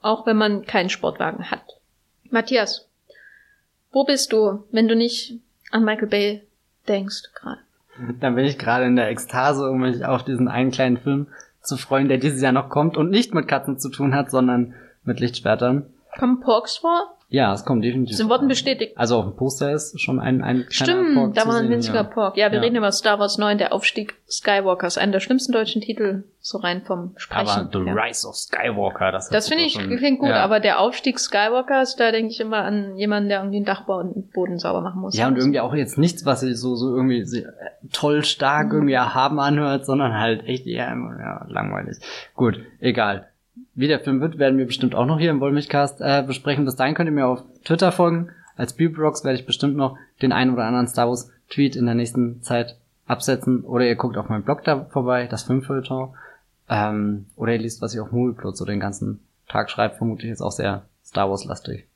auch 0.00 0.26
wenn 0.26 0.38
man 0.38 0.64
keinen 0.64 0.88
Sportwagen 0.88 1.50
hat. 1.50 1.64
Matthias, 2.30 2.88
wo 3.90 4.04
bist 4.04 4.32
du, 4.32 4.64
wenn 4.70 4.88
du 4.88 4.96
nicht 4.96 5.38
an 5.70 5.84
Michael 5.84 6.08
Bay 6.08 6.46
denkst 6.88 7.30
gerade? 7.34 7.60
Dann 8.20 8.34
bin 8.34 8.44
ich 8.44 8.58
gerade 8.58 8.86
in 8.86 8.96
der 8.96 9.08
Ekstase, 9.10 9.68
um 9.70 9.80
mich 9.80 10.04
auf 10.04 10.24
diesen 10.24 10.48
einen 10.48 10.70
kleinen 10.70 10.98
Film 10.98 11.26
zu 11.60 11.76
freuen, 11.76 12.08
der 12.08 12.18
dieses 12.18 12.40
Jahr 12.40 12.52
noch 12.52 12.68
kommt 12.68 12.96
und 12.96 13.10
nicht 13.10 13.34
mit 13.34 13.48
Katzen 13.48 13.78
zu 13.78 13.90
tun 13.90 14.14
hat, 14.14 14.30
sondern 14.30 14.74
mit 15.04 15.20
Lichtschwertern. 15.20 15.86
Kommen 16.18 16.40
Porks 16.40 16.78
vor? 16.78 17.16
Ja, 17.32 17.52
es 17.54 17.64
kommt 17.64 17.82
definitiv. 17.82 18.16
Sind 18.16 18.28
Worten 18.28 18.46
bestätigt. 18.46 18.92
Also 18.96 19.16
auf 19.16 19.24
dem 19.24 19.34
Poster 19.36 19.72
ist 19.72 19.98
schon 20.00 20.20
ein, 20.20 20.42
ein 20.42 20.66
kleiner 20.66 20.92
Stimmt, 21.02 21.14
Pork 21.14 21.34
da 21.34 21.46
war 21.48 21.56
ein 21.56 21.70
winziger 21.70 21.96
ja. 21.96 22.02
Pork. 22.04 22.36
Ja, 22.36 22.50
wir 22.52 22.58
Ja. 22.58 22.62
reden 22.64 22.76
über 22.76 22.92
Star 22.92 23.18
Wars 23.18 23.38
9, 23.38 23.56
der 23.58 23.72
Aufstieg 23.72 24.14
Skywalkers. 24.30 24.98
Einer 24.98 25.12
der 25.12 25.20
schlimmsten 25.20 25.50
deutschen 25.52 25.80
Titel, 25.80 26.24
so 26.40 26.58
rein 26.58 26.82
vom 26.82 27.14
Sprechen. 27.16 27.48
Aber 27.48 27.68
The 27.72 27.84
her. 27.90 27.96
Rise 27.96 28.28
of 28.28 28.36
Skywalker, 28.36 29.12
das, 29.12 29.30
Das 29.30 29.48
finde 29.48 29.64
ich 29.64 29.72
schon- 29.72 29.96
klingt 29.96 30.18
gut, 30.20 30.28
ja. 30.28 30.42
aber 30.44 30.60
der 30.60 30.78
Aufstieg 30.78 31.18
Skywalkers, 31.18 31.96
da 31.96 32.12
denke 32.12 32.30
ich 32.32 32.40
immer 32.40 32.58
an 32.64 32.96
jemanden, 32.96 33.28
der 33.30 33.38
irgendwie 33.40 33.58
den 33.60 33.64
Dachboden 33.64 34.58
sauber 34.58 34.82
machen 34.82 35.00
muss. 35.00 35.16
Ja, 35.16 35.26
und 35.28 35.36
irgendwie 35.38 35.60
auch 35.60 35.74
jetzt 35.74 35.96
nichts, 35.98 36.26
was 36.26 36.40
sich 36.40 36.58
so, 36.58 36.74
so 36.76 36.94
irgendwie 36.94 37.20
äh, 37.20 37.46
toll 37.92 38.24
stark 38.24 38.68
Mhm. 38.68 38.72
irgendwie 38.74 38.94
erhaben 38.94 39.40
anhört, 39.40 39.86
sondern 39.86 40.18
halt 40.18 40.46
echt 40.46 40.66
eher 40.66 40.92
immer, 40.92 41.18
ja, 41.18 41.46
langweilig. 41.48 41.96
Gut, 42.34 42.60
egal. 42.80 43.28
Wie 43.74 43.88
der 43.88 44.00
Film 44.00 44.20
wird, 44.20 44.38
werden 44.38 44.58
wir 44.58 44.66
bestimmt 44.66 44.94
auch 44.94 45.06
noch 45.06 45.18
hier 45.18 45.30
im 45.30 45.40
Wollmilchcast 45.40 46.00
äh, 46.00 46.22
besprechen. 46.26 46.64
Bis 46.64 46.76
dahin 46.76 46.94
könnt 46.94 47.08
ihr 47.08 47.14
mir 47.14 47.26
auf 47.26 47.42
Twitter 47.64 47.90
folgen. 47.90 48.30
Als 48.56 48.76
Bubrox 48.76 49.24
werde 49.24 49.38
ich 49.38 49.46
bestimmt 49.46 49.76
noch 49.76 49.96
den 50.20 50.32
einen 50.32 50.52
oder 50.52 50.64
anderen 50.64 50.88
Star 50.88 51.08
Wars 51.08 51.30
Tweet 51.48 51.74
in 51.76 51.86
der 51.86 51.94
nächsten 51.94 52.42
Zeit 52.42 52.76
absetzen. 53.06 53.64
Oder 53.64 53.86
ihr 53.86 53.96
guckt 53.96 54.16
auf 54.18 54.28
meinem 54.28 54.42
Blog 54.42 54.62
da 54.64 54.84
vorbei, 54.84 55.26
das 55.26 55.44
Filmfilter. 55.44 56.12
Ähm, 56.68 57.26
oder 57.36 57.52
ihr 57.52 57.58
liest, 57.58 57.80
was 57.80 57.94
ich 57.94 58.00
auf 58.00 58.12
Movieplot 58.12 58.56
so 58.56 58.64
den 58.64 58.80
ganzen 58.80 59.20
Tag 59.48 59.70
schreibe. 59.70 59.96
Vermutlich 59.96 60.30
ist 60.30 60.42
auch 60.42 60.52
sehr 60.52 60.84
Star 61.04 61.30
Wars 61.30 61.44
lastig. 61.44 61.86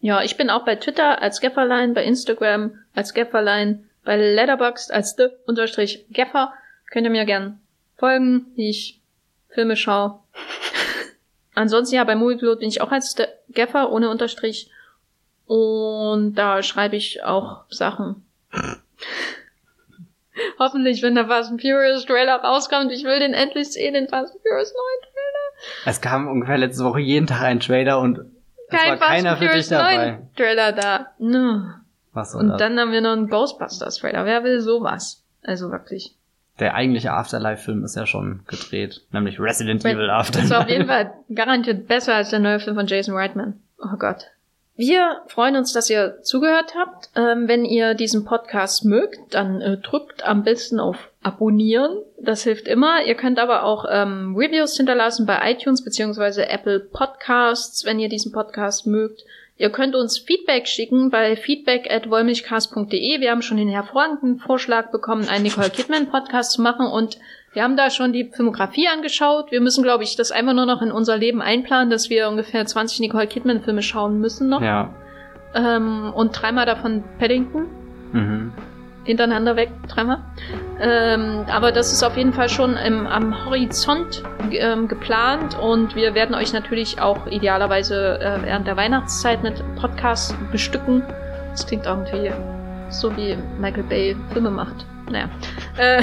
Ja, 0.00 0.22
ich 0.22 0.36
bin 0.36 0.50
auch 0.50 0.64
bei 0.64 0.76
Twitter 0.76 1.22
als 1.22 1.40
Gefferlein, 1.40 1.94
bei 1.94 2.04
Instagram 2.04 2.72
als 2.94 3.14
Gefferlein, 3.14 3.84
bei 4.04 4.16
Letterboxd 4.16 4.92
als 4.92 5.16
unterstrich 5.46 6.06
Geffer. 6.10 6.52
Könnt 6.90 7.04
ihr 7.04 7.10
mir 7.10 7.24
gern 7.24 7.60
folgen, 7.96 8.46
wie 8.54 8.70
ich 8.70 9.00
Filme 9.48 9.76
schaue. 9.76 10.20
Ansonsten 11.58 11.96
ja, 11.96 12.04
bei 12.04 12.14
Movieplot 12.14 12.60
bin 12.60 12.68
ich 12.68 12.80
auch 12.80 12.92
als 12.92 13.14
the 13.16 13.24
Geffer 13.48 13.90
ohne 13.90 14.10
Unterstrich. 14.10 14.70
Und 15.44 16.36
da 16.36 16.62
schreibe 16.62 16.94
ich 16.94 17.24
auch 17.24 17.64
Sachen. 17.68 18.24
Hoffentlich, 20.60 21.02
wenn 21.02 21.16
der 21.16 21.26
Fast 21.26 21.50
and 21.50 21.60
Furious 21.60 22.06
Trailer 22.06 22.36
rauskommt, 22.36 22.92
ich 22.92 23.02
will 23.02 23.18
den 23.18 23.34
endlich 23.34 23.72
sehen, 23.72 23.94
den 23.94 24.06
Fast 24.06 24.34
and 24.34 24.42
Furious 24.42 24.72
9 24.72 25.10
Trailer. 25.10 25.90
Es 25.90 26.00
kam 26.00 26.28
ungefähr 26.28 26.58
letzte 26.58 26.84
Woche 26.84 27.00
jeden 27.00 27.26
Tag 27.26 27.42
ein 27.42 27.58
Trailer 27.58 27.98
und 27.98 28.18
es 28.18 28.26
Kein 28.78 28.90
war 28.90 28.98
Fast 28.98 29.10
keiner 29.10 29.36
für 29.36 29.48
dich 29.48 29.66
dabei. 29.66 30.10
9 30.12 30.30
Trailer 30.36 30.72
da. 30.72 31.06
No. 31.18 31.62
Was 32.12 32.30
soll 32.32 32.42
Und 32.42 32.48
das? 32.50 32.58
dann 32.58 32.78
haben 32.78 32.92
wir 32.92 33.00
noch 33.00 33.14
einen 33.14 33.28
Ghostbusters-Trailer. 33.28 34.24
Wer 34.24 34.44
will 34.44 34.60
sowas? 34.60 35.24
Also 35.42 35.72
wirklich. 35.72 36.14
Der 36.60 36.74
eigentliche 36.74 37.12
Afterlife-Film 37.12 37.84
ist 37.84 37.94
ja 37.96 38.06
schon 38.06 38.40
gedreht, 38.48 39.02
nämlich 39.12 39.38
Resident 39.38 39.84
Wenn- 39.84 39.96
Evil 39.96 40.08
Das 40.08 40.28
Afterlife. 40.28 40.50
war 40.50 40.60
auf 40.62 40.68
jeden 40.68 40.86
Fall 40.86 41.12
garantiert 41.34 41.86
besser 41.86 42.14
als 42.14 42.30
der 42.30 42.40
neue 42.40 42.58
Film 42.60 42.76
von 42.76 42.86
Jason 42.86 43.14
Reitman. 43.14 43.60
Oh 43.78 43.96
Gott. 43.98 44.26
Wir 44.74 45.22
freuen 45.26 45.56
uns, 45.56 45.72
dass 45.72 45.90
ihr 45.90 46.22
zugehört 46.22 46.74
habt. 46.76 47.10
Ähm, 47.16 47.48
wenn 47.48 47.64
ihr 47.64 47.94
diesen 47.94 48.24
Podcast 48.24 48.84
mögt, 48.84 49.18
dann 49.34 49.60
äh, 49.60 49.76
drückt 49.78 50.24
am 50.24 50.44
besten 50.44 50.78
auf 50.78 50.96
Abonnieren. 51.20 51.98
Das 52.20 52.44
hilft 52.44 52.68
immer. 52.68 53.04
Ihr 53.04 53.16
könnt 53.16 53.40
aber 53.40 53.64
auch 53.64 53.84
ähm, 53.90 54.36
Reviews 54.36 54.76
hinterlassen 54.76 55.26
bei 55.26 55.50
iTunes 55.50 55.82
beziehungsweise 55.82 56.48
Apple 56.48 56.78
Podcasts, 56.78 57.84
wenn 57.84 57.98
ihr 57.98 58.08
diesen 58.08 58.30
Podcast 58.30 58.86
mögt. 58.86 59.24
Ihr 59.60 59.70
könnt 59.70 59.96
uns 59.96 60.18
Feedback 60.18 60.68
schicken 60.68 61.10
bei 61.10 61.34
feedback 61.34 61.92
at 61.92 62.08
wollmilchcast.de. 62.08 63.20
Wir 63.20 63.30
haben 63.32 63.42
schon 63.42 63.56
den 63.56 63.68
hervorragenden 63.68 64.38
Vorschlag 64.38 64.92
bekommen, 64.92 65.28
einen 65.28 65.42
Nicole 65.42 65.68
Kidman 65.68 66.08
Podcast 66.10 66.52
zu 66.52 66.62
machen 66.62 66.86
und 66.86 67.18
wir 67.54 67.64
haben 67.64 67.76
da 67.76 67.90
schon 67.90 68.12
die 68.12 68.30
Filmografie 68.32 68.86
angeschaut. 68.86 69.50
Wir 69.50 69.60
müssen, 69.60 69.82
glaube 69.82 70.04
ich, 70.04 70.14
das 70.14 70.30
einfach 70.30 70.52
nur 70.52 70.66
noch 70.66 70.80
in 70.80 70.92
unser 70.92 71.16
Leben 71.16 71.42
einplanen, 71.42 71.90
dass 71.90 72.08
wir 72.08 72.28
ungefähr 72.28 72.64
20 72.64 73.00
Nicole 73.00 73.26
Kidman 73.26 73.60
Filme 73.60 73.82
schauen 73.82 74.20
müssen 74.20 74.48
noch. 74.48 74.62
Ja. 74.62 74.94
Ähm, 75.54 76.12
und 76.14 76.40
dreimal 76.40 76.66
davon 76.66 77.02
Paddington. 77.18 77.66
Mhm. 78.12 78.52
Hintereinander 79.08 79.56
weg, 79.56 79.70
dreimal. 79.88 80.18
Ähm, 80.78 81.46
aber 81.50 81.72
das 81.72 81.94
ist 81.94 82.02
auf 82.02 82.18
jeden 82.18 82.34
Fall 82.34 82.50
schon 82.50 82.76
im, 82.76 83.06
am 83.06 83.46
Horizont 83.46 84.22
ähm, 84.50 84.86
geplant 84.86 85.58
und 85.58 85.96
wir 85.96 86.14
werden 86.14 86.34
euch 86.34 86.52
natürlich 86.52 87.00
auch 87.00 87.26
idealerweise 87.26 88.20
äh, 88.20 88.42
während 88.42 88.66
der 88.66 88.76
Weihnachtszeit 88.76 89.42
mit 89.42 89.64
Podcasts 89.76 90.34
bestücken. 90.52 91.02
Das 91.52 91.66
klingt 91.66 91.86
irgendwie 91.86 92.30
so 92.90 93.16
wie 93.16 93.34
Michael 93.58 93.84
Bay 93.84 94.14
Filme 94.34 94.50
macht. 94.50 94.84
Naja. 95.10 95.30
Äh, 95.78 96.02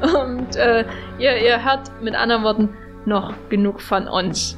und 0.16 0.56
äh, 0.56 0.86
ihr, 1.18 1.36
ihr 1.36 1.62
hört 1.62 1.90
mit 2.00 2.14
anderen 2.14 2.42
Worten 2.42 2.70
noch 3.04 3.34
genug 3.50 3.82
von 3.82 4.08
uns. 4.08 4.56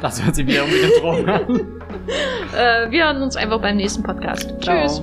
Das 0.00 0.24
hört 0.24 0.36
sich 0.36 0.46
wieder 0.46 0.64
die 0.64 1.00
Drogen 1.02 1.28
an. 1.28 1.50
äh, 2.56 2.90
wir 2.90 3.04
hören 3.04 3.20
uns 3.20 3.36
einfach 3.36 3.60
beim 3.60 3.76
nächsten 3.76 4.02
Podcast. 4.02 4.54
Ciao. 4.62 4.80
Tschüss. 4.80 5.02